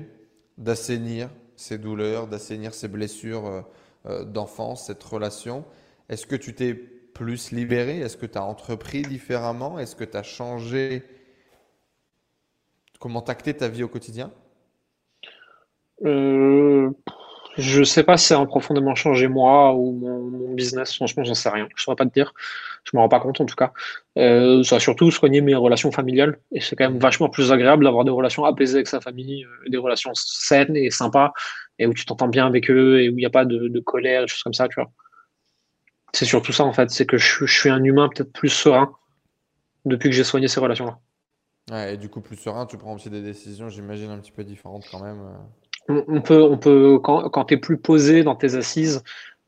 d'assainir 0.56 1.30
ces 1.58 1.76
douleurs, 1.76 2.28
d'assainir 2.28 2.72
ces 2.72 2.86
blessures 2.86 3.46
euh, 3.46 3.60
euh, 4.06 4.24
d'enfance, 4.24 4.86
cette 4.86 5.02
relation. 5.02 5.64
Est-ce 6.08 6.24
que 6.24 6.36
tu 6.36 6.54
t'es 6.54 6.72
plus 6.72 7.50
libéré? 7.50 7.98
Est-ce 7.98 8.16
que 8.16 8.26
tu 8.26 8.38
as 8.38 8.44
entrepris 8.44 9.02
différemment? 9.02 9.78
Est-ce 9.78 9.96
que 9.96 10.04
tu 10.04 10.16
as 10.16 10.22
changé? 10.22 11.02
Comment 13.00 13.22
tacter 13.22 13.54
ta 13.54 13.68
vie 13.68 13.82
au 13.82 13.88
quotidien? 13.88 14.30
Euh, 16.04 16.90
je 17.58 17.82
sais 17.82 18.04
pas 18.04 18.16
si 18.16 18.26
ça 18.26 18.40
a 18.40 18.46
profondément 18.46 18.94
changé 18.94 19.26
moi 19.26 19.74
ou 19.74 19.92
mon, 19.92 20.54
business. 20.54 20.94
Franchement, 20.94 21.24
j'en 21.24 21.34
sais 21.34 21.48
rien. 21.48 21.68
Je 21.76 21.82
saurais 21.82 21.96
pas 21.96 22.06
te 22.06 22.12
dire. 22.12 22.32
Je 22.84 22.96
me 22.96 23.00
rends 23.00 23.08
pas 23.08 23.20
compte 23.20 23.40
en 23.40 23.46
tout 23.46 23.54
cas. 23.54 23.72
Euh, 24.16 24.62
ça 24.62 24.76
a 24.76 24.80
surtout 24.80 25.10
soigné 25.10 25.40
mes 25.40 25.54
relations 25.54 25.92
familiales 25.92 26.38
et 26.52 26.60
c'est 26.60 26.74
quand 26.74 26.88
même 26.88 26.98
vachement 26.98 27.28
plus 27.28 27.52
agréable 27.52 27.84
d'avoir 27.84 28.04
des 28.04 28.10
relations 28.10 28.44
apaisées 28.44 28.76
avec 28.76 28.88
sa 28.88 29.00
famille, 29.00 29.44
euh, 29.44 29.68
des 29.68 29.76
relations 29.76 30.12
saines 30.14 30.76
et 30.76 30.90
sympas 30.90 31.32
et 31.78 31.86
où 31.86 31.94
tu 31.94 32.06
t'entends 32.06 32.28
bien 32.28 32.46
avec 32.46 32.70
eux 32.70 33.00
et 33.00 33.08
où 33.08 33.12
il 33.12 33.16
n'y 33.16 33.26
a 33.26 33.30
pas 33.30 33.44
de, 33.44 33.80
colère, 33.80 34.22
des 34.22 34.28
choses 34.28 34.42
comme 34.42 34.54
ça, 34.54 34.68
tu 34.68 34.76
vois. 34.76 34.90
C'est 36.12 36.24
surtout 36.24 36.52
ça 36.52 36.64
en 36.64 36.72
fait, 36.72 36.90
c'est 36.90 37.06
que 37.06 37.18
je, 37.18 37.44
je 37.44 37.58
suis 37.58 37.70
un 37.70 37.82
humain 37.84 38.08
peut-être 38.08 38.32
plus 38.32 38.48
serein 38.48 38.92
depuis 39.84 40.10
que 40.10 40.16
j'ai 40.16 40.24
soigné 40.24 40.48
ces 40.48 40.58
relations-là. 40.58 40.98
Ouais, 41.70 41.94
et 41.94 41.96
du 41.98 42.08
coup, 42.08 42.20
plus 42.20 42.36
serein, 42.36 42.66
tu 42.66 42.78
prends 42.78 42.94
aussi 42.94 43.10
des 43.10 43.20
décisions, 43.20 43.68
j'imagine, 43.68 44.10
un 44.10 44.18
petit 44.18 44.32
peu 44.32 44.42
différentes 44.42 44.86
quand 44.90 45.02
même. 45.02 45.20
On, 45.88 46.20
peut, 46.20 46.42
on 46.42 46.58
peut, 46.58 46.98
quand, 47.02 47.30
quand 47.30 47.46
tu 47.46 47.54
es 47.54 47.56
plus 47.56 47.78
posé 47.78 48.22
dans 48.22 48.36
tes 48.36 48.56
assises, 48.56 49.02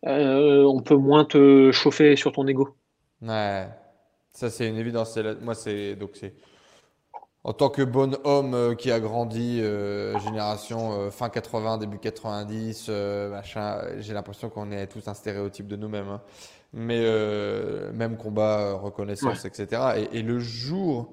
euh, 0.07 0.65
on 0.65 0.81
peut 0.81 0.97
moins 0.97 1.25
te 1.25 1.71
chauffer 1.73 2.17
sur 2.17 2.33
ton 2.33 2.47
ego. 2.47 2.75
Ouais, 3.21 3.69
ça 4.33 4.49
c'est 4.49 4.67
une 4.67 4.77
évidence. 4.77 5.19
Moi, 5.43 5.55
c'est 5.55 5.95
donc 5.97 6.11
c'est 6.15 6.33
en 7.45 7.53
tant 7.53 7.69
que 7.69 7.83
bon 7.83 8.19
homme 8.25 8.55
euh, 8.55 8.75
qui 8.75 8.91
a 8.91 9.01
grandi 9.01 9.61
euh, 9.61 10.19
génération 10.21 11.11
fin 11.11 11.29
80, 11.29 11.79
début 11.79 11.99
90, 11.99 12.89
machin, 13.31 13.83
j'ai 13.99 14.15
l'impression 14.15 14.49
qu'on 14.49 14.71
est 14.73 14.87
tous 14.87 15.07
un 15.09 15.15
stéréotype 15.15 15.67
de 15.67 15.77
nous-mêmes. 15.77 16.09
Hein. 16.09 16.21
Mais 16.73 17.01
même 17.93 18.17
combat, 18.17 18.75
reconnaissance, 18.75 19.45
etc. 19.45 20.07
Et, 20.13 20.19
et, 20.19 20.23
le 20.23 20.39
jour 20.39 21.13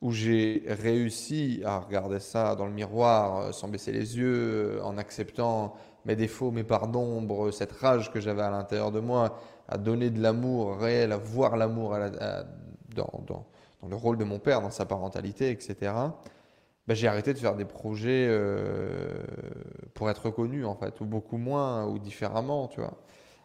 où 0.00 0.12
j'ai 0.12 0.64
réussi 0.66 1.62
à 1.64 1.78
regarder 1.78 2.20
ça 2.20 2.56
dans 2.56 2.66
le 2.66 2.72
miroir 2.72 3.38
euh, 3.38 3.52
sans 3.52 3.68
baisser 3.68 3.92
les 3.92 4.16
yeux, 4.16 4.78
euh, 4.78 4.82
en 4.82 4.96
acceptant 4.96 5.74
mes 6.06 6.16
défauts, 6.16 6.50
mes 6.50 6.64
parts 6.64 6.88
d'ombre, 6.88 7.50
cette 7.50 7.72
rage 7.72 8.10
que 8.10 8.20
j'avais 8.20 8.42
à 8.42 8.50
l'intérieur 8.50 8.90
de 8.90 9.00
moi, 9.00 9.38
à 9.68 9.76
donner 9.76 10.08
de 10.08 10.20
l'amour 10.20 10.78
réel, 10.78 11.12
à 11.12 11.18
voir 11.18 11.56
l'amour 11.56 11.94
dans, 12.96 13.10
dans, 13.26 13.46
dans, 13.82 13.88
le 13.88 13.96
rôle 13.96 14.16
de 14.16 14.24
mon 14.24 14.38
père, 14.38 14.62
dans 14.62 14.70
sa 14.70 14.86
parentalité, 14.86 15.50
etc. 15.50 15.92
Ben, 16.86 16.94
j'ai 16.94 17.06
arrêté 17.06 17.34
de 17.34 17.38
faire 17.38 17.54
des 17.54 17.66
projets 17.66 18.26
euh, 18.30 19.22
pour 19.92 20.08
être 20.08 20.26
reconnu, 20.26 20.64
en 20.64 20.74
fait, 20.74 20.98
ou 21.02 21.04
beaucoup 21.04 21.36
moins, 21.36 21.86
ou 21.86 21.98
différemment, 21.98 22.68
tu 22.68 22.80
vois. 22.80 22.94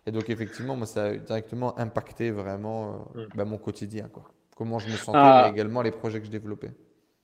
Et 0.05 0.11
donc, 0.11 0.29
effectivement, 0.29 0.77
moi, 0.77 0.87
ça 0.87 1.03
a 1.03 1.15
directement 1.15 1.77
impacté 1.77 2.31
vraiment 2.31 3.05
mm. 3.13 3.25
ben, 3.35 3.45
mon 3.45 3.57
quotidien, 3.57 4.07
quoi 4.07 4.23
comment 4.55 4.79
je 4.79 4.87
me 4.87 4.95
sentais, 4.95 5.19
ah. 5.21 5.43
mais 5.45 5.51
également 5.53 5.81
les 5.81 5.91
projets 5.91 6.19
que 6.19 6.25
je 6.25 6.31
développais. 6.31 6.71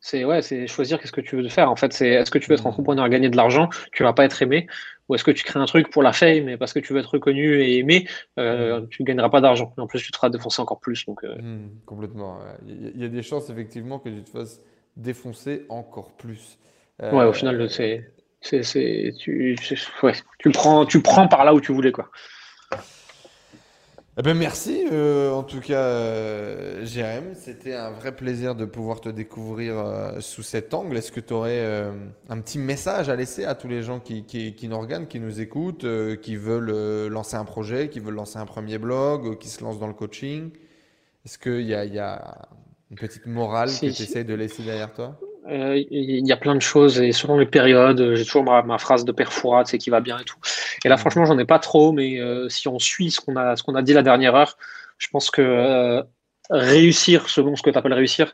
C'est 0.04 0.26
ouais, 0.26 0.42
c'est 0.42 0.66
choisir 0.66 1.00
qu'est-ce 1.00 1.12
que 1.12 1.22
tu 1.22 1.36
veux 1.36 1.48
faire. 1.48 1.70
En 1.70 1.76
fait, 1.76 1.94
c'est 1.94 2.10
est-ce 2.10 2.32
que 2.32 2.40
tu 2.40 2.50
veux 2.50 2.56
être 2.56 2.66
entrepreneur, 2.66 3.08
gagner 3.08 3.30
de 3.30 3.38
l'argent, 3.38 3.70
tu 3.92 4.02
vas 4.02 4.14
pas 4.14 4.26
être 4.26 4.42
aimé, 4.42 4.68
ou 5.08 5.16
est-ce 5.16 5.24
que 5.24 5.30
tu 5.30 5.44
crées 5.44 5.60
un 5.60 5.66
truc 5.66 5.92
pour 5.92 6.02
la 6.02 6.12
fame, 6.12 6.46
mais 6.46 6.58
parce 6.58 6.74
que 6.74 6.80
tu 6.80 6.92
veux 6.92 7.00
être 7.00 7.14
reconnu 7.14 7.62
et 7.62 7.78
aimé, 7.78 8.08
euh, 8.40 8.82
mmh. 8.82 8.88
tu 8.90 9.04
ne 9.04 9.06
gagneras 9.06 9.30
pas 9.30 9.42
d'argent. 9.42 9.74
En 9.78 9.86
plus, 9.86 10.02
tu 10.02 10.12
te 10.12 10.18
feras 10.18 10.32
défoncer 10.32 10.60
encore 10.60 10.80
plus. 10.80 11.06
Donc, 11.06 11.24
euh. 11.24 11.36
mmh, 11.40 11.70
complètement. 11.86 12.40
Il 12.66 13.00
y, 13.00 13.06
a 13.06 13.10
des 13.10 13.22
chances 13.22 13.52
effectivement 13.52 14.00
que 14.00 14.10
tu 14.10 14.24
te 14.24 14.30
fasses 14.32 14.62
défoncer 14.98 15.66
encore 15.70 16.12
plus. 16.14 16.58
Ouais, 17.00 17.26
au 17.26 17.34
final, 17.34 17.70
c'est 17.70 18.12
c'est 18.42 19.14
tu, 19.20 19.56
ouais, 20.02 20.14
tu 20.40 20.50
prends 20.50 20.86
tu 20.86 21.02
prends 21.02 21.28
par 21.28 21.46
là 21.46 21.54
où 21.54 21.62
tu 21.62 21.72
voulais 21.72 21.92
quoi. 21.92 22.10
Eh 24.18 24.24
ben 24.24 24.34
merci 24.38 24.84
euh, 24.92 25.32
en 25.32 25.42
tout 25.42 25.62
cas 25.62 25.84
euh, 25.84 26.86
Jérém, 26.86 27.34
c'était 27.34 27.76
un 27.76 27.92
vrai 27.92 28.14
plaisir 28.14 28.56
de 28.56 28.66
pouvoir 28.66 29.00
te 29.00 29.08
découvrir 29.08 29.80
euh, 29.80 30.20
sous 30.20 30.44
cet 30.44 30.74
angle. 30.74 30.98
Est-ce 30.98 31.14
que 31.14 31.22
tu 31.22 31.32
aurais 31.34 31.66
un 32.28 32.42
petit 32.42 32.60
message 32.60 33.08
à 33.08 33.16
laisser 33.16 33.46
à 33.46 33.56
tous 33.56 33.70
les 33.70 33.84
gens 33.84 34.02
qui, 34.02 34.26
qui, 34.26 34.68
nous 34.68 34.78
regardent, 34.78 35.08
qui 35.08 35.22
nous 35.22 35.40
écoutent, 35.40 35.86
qui 36.22 36.36
veulent 36.36 37.08
lancer 37.08 37.38
un 37.38 37.46
projet, 37.46 37.88
qui 37.88 38.02
veulent 38.02 38.16
lancer 38.16 38.38
un 38.38 38.46
premier 38.46 38.78
blog, 38.80 39.38
qui 39.38 39.48
se 39.48 39.64
lancent 39.64 39.80
dans 39.80 39.88
le 39.88 39.94
coaching? 39.94 40.52
Est-ce 41.26 41.40
qu'il 41.40 41.62
y 41.62 41.74
a, 41.74 41.86
y 41.86 42.00
a, 42.00 42.50
une 42.90 42.98
petite 42.98 43.28
morale 43.28 43.70
que 43.70 43.90
tu 43.92 44.04
essaies 44.04 44.26
de 44.26 44.34
laisser 44.34 44.64
derrière 44.64 44.94
toi? 44.94 45.18
euh, 45.22 45.31
il 45.50 46.28
y 46.28 46.32
a 46.32 46.38
plein 46.38 46.56
de 46.56 46.62
choses 46.62 47.02
et 47.02 47.12
selon 47.12 47.38
les 47.38 47.46
périodes, 47.46 48.16
j'ai 48.16 48.26
toujours 48.26 48.44
ma, 48.44 48.78
phrase 48.78 49.06
de 49.06 49.12
père 49.12 49.34
Fourat, 49.34 49.66
c'est 49.66 49.78
qui 49.78 49.90
va 49.90 50.00
bien 50.00 50.20
et 50.20 50.24
tout. 50.24 50.38
Et 50.86 50.90
là, 50.90 50.96
mm. 50.96 51.00
franchement, 51.00 51.26
j'en 51.26 51.38
ai 51.38 51.46
pas 51.46 51.60
trop, 51.60 51.92
mais 51.92 52.20
euh, 52.20 52.48
si 52.50 52.68
on 52.68 52.80
suit 52.80 53.12
ce 53.12 53.22
qu'on 53.22 53.36
a, 53.36 53.56
ce 53.56 53.64
qu'on 53.64 53.76
a 53.76 53.82
dit 53.82 53.94
la 53.94 54.04
dernière 54.04 54.36
heure, 54.36 54.58
je 54.98 55.08
pense 55.08 55.32
que 55.32 55.42
euh, 55.42 56.04
réussir 56.50 57.30
selon 57.30 57.56
ce 57.56 57.64
que 57.64 57.70
tu 57.70 57.78
appelles 57.78 57.94
réussir 57.94 58.34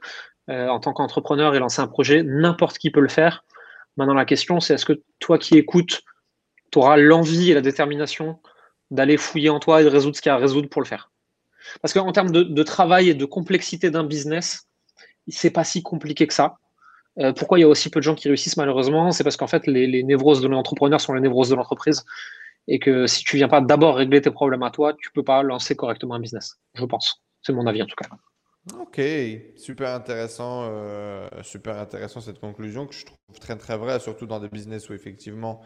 euh, 0.49 0.67
en 0.67 0.79
tant 0.79 0.93
qu'entrepreneur 0.93 1.55
et 1.55 1.59
lancer 1.59 1.81
un 1.81 1.87
projet, 1.87 2.23
n'importe 2.23 2.77
qui 2.77 2.89
peut 2.89 2.99
le 2.99 3.09
faire. 3.09 3.43
Maintenant, 3.95 4.13
la 4.13 4.25
question, 4.25 4.59
c'est 4.59 4.73
est-ce 4.75 4.85
que 4.85 5.01
toi 5.19 5.37
qui 5.37 5.57
écoutes, 5.57 6.01
tu 6.71 6.79
auras 6.79 6.97
l'envie 6.97 7.51
et 7.51 7.53
la 7.53 7.61
détermination 7.61 8.39
d'aller 8.91 9.17
fouiller 9.17 9.49
en 9.49 9.59
toi 9.59 9.81
et 9.81 9.83
de 9.83 9.89
résoudre 9.89 10.15
ce 10.15 10.21
qu'il 10.21 10.29
y 10.29 10.31
a 10.31 10.35
à 10.35 10.39
résoudre 10.39 10.69
pour 10.69 10.81
le 10.81 10.87
faire? 10.87 11.11
Parce 11.81 11.93
qu'en 11.93 12.11
termes 12.11 12.31
de, 12.31 12.63
travail 12.63 13.09
et 13.09 13.13
de 13.13 13.25
complexité 13.25 13.89
d'un 13.89 14.03
business, 14.03 14.67
c'est 15.27 15.49
pas 15.49 15.63
si 15.63 15.83
compliqué 15.83 16.27
que 16.27 16.33
ça. 16.33 16.57
Euh, 17.19 17.33
pourquoi 17.33 17.57
il 17.57 17.61
y 17.61 17.65
a 17.65 17.67
aussi 17.67 17.89
peu 17.89 17.99
de 17.99 18.03
gens 18.03 18.15
qui 18.15 18.27
réussissent 18.27 18.57
malheureusement 18.57 19.11
C'est 19.11 19.23
parce 19.23 19.37
qu'en 19.37 19.47
fait, 19.47 19.65
les, 19.67 20.03
névroses 20.03 20.41
de 20.41 20.47
l'entrepreneur 20.47 21.01
sont 21.01 21.13
les 21.13 21.21
névroses 21.21 21.49
de 21.49 21.55
l'entreprise 21.55 22.05
et 22.67 22.79
que 22.79 23.07
si 23.07 23.23
tu 23.23 23.37
viens 23.37 23.47
pas 23.47 23.61
d'abord 23.61 23.95
régler 23.95 24.21
tes 24.21 24.31
problèmes 24.31 24.63
à 24.63 24.71
toi, 24.71 24.93
tu 24.93 25.11
peux 25.11 25.23
pas 25.23 25.41
lancer 25.41 25.75
correctement 25.75 26.15
un 26.15 26.19
business. 26.19 26.57
Je 26.75 26.85
pense. 26.85 27.23
C'est 27.41 27.53
mon 27.53 27.65
avis 27.65 27.81
en 27.81 27.85
tout 27.85 27.95
cas. 27.95 28.09
Ok, 28.79 28.99
super 29.55 29.93
intéressant, 29.93 30.65
euh, 30.69 31.29
super 31.41 31.77
intéressant 31.77 32.19
cette 32.19 32.39
conclusion 32.39 32.85
que 32.85 32.93
je 32.93 33.05
trouve 33.05 33.39
très 33.39 33.55
très 33.55 33.77
vraie, 33.77 33.99
surtout 34.01 34.25
dans 34.25 34.41
des 34.41 34.49
business 34.49 34.89
où 34.89 34.93
effectivement 34.93 35.61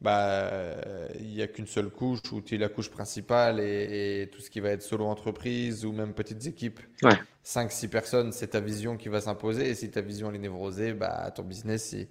bah 0.00 0.76
il 1.18 1.28
n'y 1.28 1.42
a 1.42 1.48
qu'une 1.48 1.66
seule 1.66 1.90
couche 1.90 2.20
où 2.32 2.40
tu 2.40 2.54
es 2.54 2.58
la 2.58 2.68
couche 2.68 2.90
principale 2.90 3.60
et, 3.60 4.28
tout 4.32 4.40
ce 4.40 4.50
qui 4.50 4.60
va 4.60 4.70
être 4.70 4.82
solo 4.82 5.06
entreprise 5.06 5.84
ou 5.84 5.92
même 5.92 6.14
petites 6.14 6.46
équipes, 6.46 6.80
ouais. 7.02 7.18
5-6 7.44 7.88
personnes, 7.88 8.32
c'est 8.32 8.48
ta 8.48 8.60
vision 8.60 8.96
qui 8.96 9.08
va 9.08 9.20
s'imposer 9.20 9.68
et 9.68 9.74
si 9.74 9.90
ta 9.90 10.00
vision 10.00 10.32
est 10.32 10.38
névrosée, 10.38 10.92
bah 10.92 11.30
ton 11.34 11.42
business 11.42 11.92
il, 11.92 12.08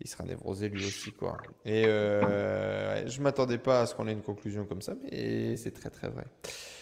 il 0.00 0.08
sera 0.08 0.24
névrosé 0.24 0.68
lui 0.68 0.84
aussi 0.84 1.12
quoi. 1.12 1.38
Et 1.64 1.86
euh, 1.86 3.08
je 3.08 3.20
m'attendais 3.20 3.58
pas 3.58 3.82
à 3.82 3.86
ce 3.86 3.94
qu'on 3.94 4.06
ait 4.06 4.12
une 4.12 4.22
conclusion 4.22 4.66
comme 4.66 4.82
ça, 4.82 4.94
mais 5.02 5.56
c'est 5.56 5.72
très 5.72 5.90
très 5.90 6.08
vrai. 6.08 6.24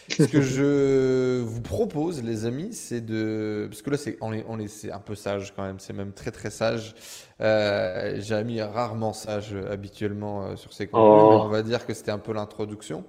Ce 0.10 0.22
que 0.24 0.40
je 0.42 1.40
vous 1.40 1.60
propose, 1.60 2.22
les 2.22 2.44
amis, 2.44 2.72
c'est 2.72 3.00
de. 3.00 3.66
Parce 3.70 3.82
que 3.82 3.90
là, 3.90 3.96
c'est 3.96 4.16
on 4.20 4.32
est, 4.32 4.44
on 4.48 4.58
est, 4.58 4.68
c'est 4.68 4.92
un 4.92 4.98
peu 4.98 5.14
sage 5.14 5.54
quand 5.54 5.62
même, 5.62 5.78
c'est 5.78 5.92
même 5.92 6.12
très 6.12 6.30
très 6.30 6.50
sage. 6.50 6.94
Euh, 7.40 8.20
Jérémy 8.20 8.58
est 8.58 8.64
rarement 8.64 9.12
sage 9.12 9.56
habituellement 9.70 10.44
euh, 10.44 10.56
sur 10.56 10.72
ses 10.72 10.86
contenus, 10.86 11.22
oh. 11.24 11.30
mais 11.30 11.44
on 11.44 11.48
va 11.48 11.62
dire 11.62 11.86
que 11.86 11.94
c'était 11.94 12.12
un 12.12 12.18
peu 12.18 12.32
l'introduction. 12.32 13.04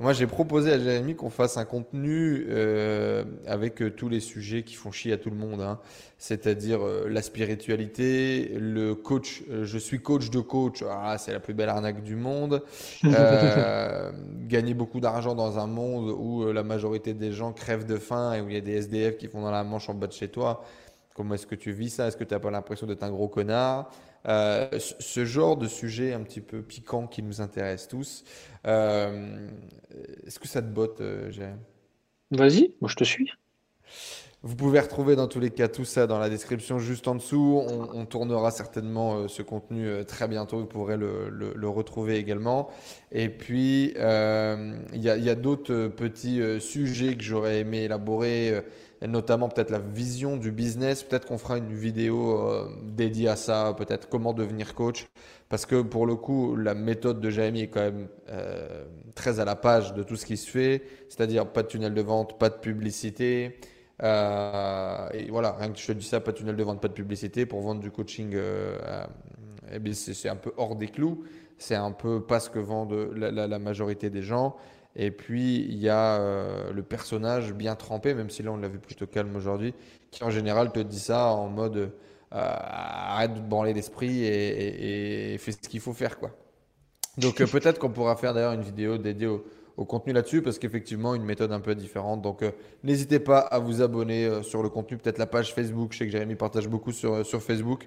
Moi, 0.00 0.12
j'ai 0.12 0.28
proposé 0.28 0.72
à 0.72 0.78
Jérémy 0.78 1.16
qu'on 1.16 1.28
fasse 1.28 1.56
un 1.56 1.64
contenu 1.64 2.46
euh, 2.50 3.24
avec 3.48 3.82
euh, 3.82 3.90
tous 3.90 4.08
les 4.08 4.20
sujets 4.20 4.62
qui 4.62 4.74
font 4.74 4.92
chier 4.92 5.12
à 5.12 5.16
tout 5.16 5.28
le 5.28 5.36
monde, 5.36 5.60
hein. 5.60 5.80
c'est-à-dire 6.18 6.86
euh, 6.86 7.08
la 7.08 7.20
spiritualité, 7.20 8.52
le 8.60 8.94
coach. 8.94 9.42
je 9.50 9.78
suis 9.78 10.00
coach 10.00 10.30
de 10.30 10.38
coach, 10.38 10.84
ah, 10.88 11.18
c'est 11.18 11.32
la 11.32 11.40
plus 11.40 11.52
belle 11.52 11.68
arnaque 11.68 12.04
du 12.04 12.14
monde. 12.14 12.62
gagner 14.46 14.72
beaucoup 14.72 15.00
d'argent 15.00 15.34
dans 15.34 15.58
un 15.58 15.66
monde 15.66 16.14
où 16.16 16.52
la 16.52 16.62
majorité 16.62 17.12
des 17.12 17.32
gens 17.32 17.52
crèvent 17.52 17.86
de 17.86 17.96
faim 17.96 18.34
et 18.34 18.40
où 18.40 18.48
il 18.48 18.54
y 18.54 18.58
a 18.58 18.60
des 18.60 18.74
SDF 18.74 19.16
qui 19.16 19.26
font 19.26 19.42
dans 19.42 19.50
la 19.50 19.64
manche 19.64 19.88
en 19.90 19.94
bas 19.94 20.06
de 20.06 20.12
chez 20.12 20.28
toi. 20.28 20.62
Comment 21.12 21.34
est-ce 21.34 21.48
que 21.48 21.56
tu 21.56 21.72
vis 21.72 21.90
ça? 21.90 22.06
Est-ce 22.06 22.16
que 22.16 22.22
tu 22.22 22.34
n'as 22.34 22.40
pas 22.40 22.52
l'impression 22.52 22.86
d'être 22.86 23.02
un 23.02 23.10
gros 23.10 23.26
connard? 23.26 23.90
Euh, 24.26 24.68
ce 24.78 25.24
genre 25.24 25.56
de 25.56 25.66
sujet 25.66 26.12
un 26.12 26.20
petit 26.20 26.40
peu 26.40 26.60
piquant 26.62 27.06
qui 27.06 27.22
nous 27.22 27.40
intéresse 27.40 27.88
tous. 27.88 28.24
Euh, 28.66 29.48
est-ce 30.26 30.38
que 30.38 30.48
ça 30.48 30.60
te 30.60 30.66
botte, 30.66 31.00
euh, 31.00 31.30
Vas-y, 32.30 32.74
moi 32.80 32.90
je 32.90 32.96
te 32.96 33.04
suis. 33.04 33.30
Vous 34.42 34.54
pouvez 34.54 34.78
retrouver 34.78 35.16
dans 35.16 35.26
tous 35.26 35.40
les 35.40 35.50
cas 35.50 35.66
tout 35.66 35.84
ça 35.84 36.06
dans 36.06 36.18
la 36.18 36.28
description 36.28 36.78
juste 36.78 37.08
en 37.08 37.16
dessous. 37.16 37.60
On, 37.66 38.06
tournera 38.06 38.52
certainement 38.52 39.26
ce 39.26 39.42
contenu 39.42 40.04
très 40.06 40.28
bientôt. 40.28 40.58
Vous 40.58 40.66
pourrez 40.66 40.96
le, 40.96 41.68
retrouver 41.68 42.18
également. 42.18 42.70
Et 43.10 43.28
puis, 43.28 43.94
il 43.96 45.02
y 45.02 45.08
a 45.08 45.34
d'autres 45.34 45.88
petits 45.88 46.40
sujets 46.60 47.16
que 47.16 47.24
j'aurais 47.24 47.60
aimé 47.60 47.78
élaborer 47.84 48.62
et 49.00 49.06
notamment 49.06 49.48
peut-être 49.48 49.70
la 49.70 49.78
vision 49.78 50.36
du 50.36 50.50
business. 50.50 51.02
Peut-être 51.02 51.26
qu'on 51.26 51.38
fera 51.38 51.58
une 51.58 51.72
vidéo 51.72 52.40
euh, 52.40 52.68
dédiée 52.82 53.28
à 53.28 53.36
ça, 53.36 53.74
peut-être 53.76 54.08
comment 54.08 54.32
devenir 54.32 54.74
coach. 54.74 55.06
Parce 55.48 55.66
que 55.66 55.80
pour 55.82 56.06
le 56.06 56.16
coup, 56.16 56.56
la 56.56 56.74
méthode 56.74 57.20
de 57.20 57.30
Jérémy 57.30 57.62
est 57.62 57.68
quand 57.68 57.80
même 57.80 58.08
euh, 58.28 58.84
très 59.14 59.40
à 59.40 59.44
la 59.44 59.56
page 59.56 59.94
de 59.94 60.02
tout 60.02 60.16
ce 60.16 60.26
qui 60.26 60.36
se 60.36 60.50
fait, 60.50 60.82
c'est-à-dire 61.08 61.46
pas 61.46 61.62
de 61.62 61.68
tunnel 61.68 61.94
de 61.94 62.02
vente, 62.02 62.38
pas 62.38 62.50
de 62.50 62.56
publicité. 62.56 63.58
Euh, 64.02 65.08
et 65.12 65.30
voilà, 65.30 65.52
rien 65.52 65.70
que 65.72 65.78
je 65.78 65.86
te 65.86 65.92
dis 65.92 66.06
ça, 66.06 66.20
pas 66.20 66.32
de 66.32 66.38
tunnel 66.38 66.56
de 66.56 66.62
vente, 66.62 66.80
pas 66.80 66.88
de 66.88 66.92
publicité 66.92 67.46
pour 67.46 67.60
vendre 67.60 67.80
du 67.80 67.90
coaching. 67.90 68.36
Eh 69.70 69.92
c'est 69.92 70.28
un 70.28 70.36
peu 70.36 70.52
hors 70.56 70.76
des 70.76 70.88
clous. 70.88 71.24
C'est 71.56 71.74
un 71.74 71.90
peu 71.90 72.22
pas 72.22 72.40
ce 72.40 72.50
que 72.50 72.58
vendent 72.58 73.10
la 73.14 73.58
majorité 73.58 74.10
des 74.10 74.22
gens. 74.22 74.56
Et 75.00 75.12
puis, 75.12 75.60
il 75.60 75.78
y 75.78 75.88
a 75.88 76.20
euh, 76.20 76.72
le 76.72 76.82
personnage 76.82 77.54
bien 77.54 77.76
trempé, 77.76 78.14
même 78.14 78.30
si 78.30 78.42
là, 78.42 78.50
on 78.50 78.56
l'a 78.56 78.66
vu 78.66 78.80
plutôt 78.80 79.06
calme 79.06 79.34
aujourd'hui, 79.36 79.72
qui 80.10 80.24
en 80.24 80.30
général 80.30 80.72
te 80.72 80.80
dit 80.80 80.98
ça 80.98 81.26
en 81.26 81.48
mode 81.48 81.76
euh, 81.76 81.88
arrête 82.32 83.32
de 83.32 83.40
branler 83.40 83.72
l'esprit 83.72 84.24
et, 84.24 85.36
fais 85.38 85.52
ce 85.52 85.68
qu'il 85.68 85.78
faut 85.78 85.92
faire. 85.92 86.18
quoi. 86.18 86.32
Donc, 87.16 87.40
euh, 87.40 87.46
peut-être 87.46 87.78
qu'on 87.78 87.90
pourra 87.90 88.16
faire 88.16 88.34
d'ailleurs 88.34 88.54
une 88.54 88.62
vidéo 88.62 88.98
dédiée 88.98 89.28
au, 89.28 89.84
contenu 89.84 90.12
là-dessus, 90.12 90.42
parce 90.42 90.58
qu'effectivement, 90.58 91.14
une 91.14 91.22
méthode 91.22 91.52
un 91.52 91.60
peu 91.60 91.76
différente. 91.76 92.20
Donc, 92.20 92.42
n'hésitez 92.82 93.20
pas 93.20 93.38
à 93.38 93.60
vous 93.60 93.80
abonner 93.80 94.42
sur 94.42 94.64
le 94.64 94.68
contenu, 94.68 94.98
peut-être 94.98 95.18
la 95.18 95.26
page 95.26 95.54
Facebook. 95.54 95.92
Je 95.92 95.98
sais 95.98 96.06
que 96.06 96.10
Jérémy 96.10 96.34
partage 96.34 96.66
beaucoup 96.66 96.90
sur, 96.90 97.24
sur 97.24 97.40
Facebook. 97.40 97.84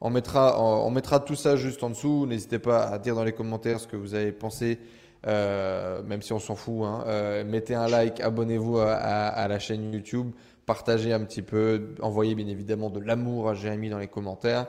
On, 0.00 0.08
mettra, 0.08 0.58
on 0.58 0.90
mettra 0.90 1.20
tout 1.20 1.34
ça 1.34 1.56
juste 1.56 1.82
en 1.82 1.90
dessous. 1.90 2.24
N'hésitez 2.24 2.58
pas 2.58 2.84
à 2.84 2.98
dire 2.98 3.14
dans 3.14 3.24
les 3.24 3.34
commentaires 3.34 3.78
ce 3.78 3.86
que 3.86 3.96
vous 3.96 4.14
avez 4.14 4.32
pensé 4.32 4.78
euh, 5.26 6.02
même 6.02 6.22
si 6.22 6.32
on 6.32 6.38
s'en 6.38 6.54
fout. 6.54 6.84
Hein. 6.84 7.04
Euh, 7.06 7.44
mettez 7.44 7.74
un 7.74 7.88
like, 7.88 8.20
abonnez-vous 8.20 8.78
à, 8.78 9.46
la 9.48 9.58
chaîne 9.58 9.92
YouTube, 9.92 10.32
partagez 10.66 11.12
un 11.12 11.20
petit 11.20 11.42
peu, 11.42 11.94
envoyez 12.00 12.34
bien 12.34 12.48
évidemment 12.48 12.90
de 12.90 13.00
l'amour 13.00 13.48
à 13.48 13.54
Jérémy 13.54 13.90
dans 13.90 13.98
les 13.98 14.08
commentaires. 14.08 14.66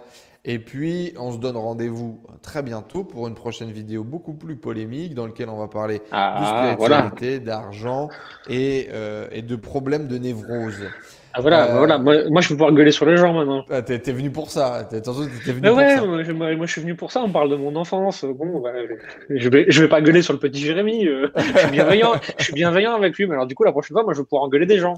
Et 0.47 0.59
puis, 0.59 1.11
on 1.17 1.31
se 1.31 1.37
donne 1.37 1.57
rendez-vous 1.57 2.21
très 2.43 2.61
bientôt 2.61 3.03
pour 3.03 3.27
une 3.27 3.33
prochaine 3.33 3.71
vidéo 3.71 4.03
beaucoup 4.03 4.35
plus 4.35 4.55
polémique 4.55 5.15
dans 5.15 5.25
laquelle 5.25 5.49
on 5.49 5.57
va 5.57 5.67
parler 5.67 6.03
ah, 6.11 6.39
de 6.39 6.75
spiritualité, 6.75 7.39
d'argent 7.39 8.09
et, 8.47 8.89
euh, 8.91 9.27
et 9.31 9.41
de 9.41 9.55
problèmes 9.55 10.07
de 10.07 10.19
névrose. 10.19 10.83
Ah 11.37 11.41
voilà, 11.41 11.69
euh, 11.69 11.77
voilà. 11.79 11.97
Moi, 11.97 12.29
moi, 12.29 12.39
je 12.39 12.47
vais 12.47 12.55
pouvoir 12.55 12.71
gueuler 12.71 12.91
sur 12.91 13.05
les 13.05 13.17
gens 13.17 13.33
maintenant. 13.33 13.65
Ah, 13.69 13.81
t'es, 13.81 13.97
venu 14.13 14.31
pour 14.31 14.49
ça. 14.49 14.87
T'es, 14.89 15.01
venu 15.01 15.59
mais 15.61 15.69
ouais, 15.69 15.99
Moi, 15.99 16.23
je, 16.23 16.31
moi, 16.31 16.65
je 16.65 16.71
suis 16.71 16.79
venu 16.79 16.95
pour 16.95 17.11
ça. 17.11 17.21
On 17.23 17.29
parle 17.29 17.49
de 17.49 17.57
mon 17.57 17.75
enfance. 17.75 18.23
Bon, 18.23 18.61
bah, 18.61 18.71
je 19.29 19.49
vais, 19.49 19.65
je 19.67 19.81
vais 19.81 19.89
pas 19.89 20.01
gueuler 20.01 20.21
sur 20.21 20.31
le 20.31 20.39
petit 20.39 20.61
Jérémy. 20.61 21.05
Euh. 21.05 21.27
je 21.35 21.59
suis 21.59 21.71
bienveillant. 21.71 22.13
je 22.37 22.43
suis 22.45 22.53
bienveillant 22.53 22.95
avec 22.95 23.17
lui. 23.17 23.27
Mais 23.27 23.33
alors, 23.33 23.47
du 23.47 23.53
coup, 23.53 23.65
la 23.65 23.73
prochaine 23.73 23.95
fois, 23.95 24.03
moi, 24.03 24.13
je 24.13 24.19
vais 24.19 24.23
pouvoir 24.23 24.43
engueuler 24.43 24.65
des 24.65 24.77
gens. 24.77 24.93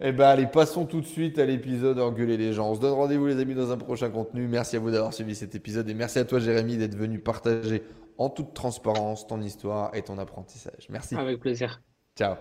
Eh 0.00 0.12
ben, 0.12 0.28
allez, 0.28 0.46
passons 0.46 0.86
tout 0.86 1.00
de 1.00 1.06
suite 1.06 1.38
à 1.40 1.44
l'épisode 1.44 1.98
Engueuler 1.98 2.36
les 2.36 2.52
gens. 2.52 2.70
On 2.70 2.74
se 2.76 2.80
donne 2.80 2.94
rendez-vous, 2.94 3.26
les 3.26 3.40
amis, 3.40 3.54
dans 3.54 3.72
un 3.72 3.76
prochain 3.76 4.08
contenu. 4.08 4.46
Merci 4.46 4.76
à 4.76 4.78
vous 4.78 4.92
d'avoir 4.92 5.12
suivi 5.12 5.34
cet 5.34 5.56
épisode 5.56 5.88
et 5.90 5.94
merci 5.94 6.20
à 6.20 6.24
toi, 6.24 6.38
Jérémy, 6.38 6.76
d'être 6.76 6.96
venu 6.96 7.18
partager 7.18 7.82
en 8.18 8.30
toute 8.30 8.54
transparence 8.54 9.26
ton 9.26 9.40
histoire 9.40 9.90
et 9.94 10.02
ton 10.02 10.16
apprentissage. 10.18 10.86
Merci. 10.90 11.16
Avec 11.16 11.40
plaisir. 11.40 11.82
Ciao. 12.16 12.36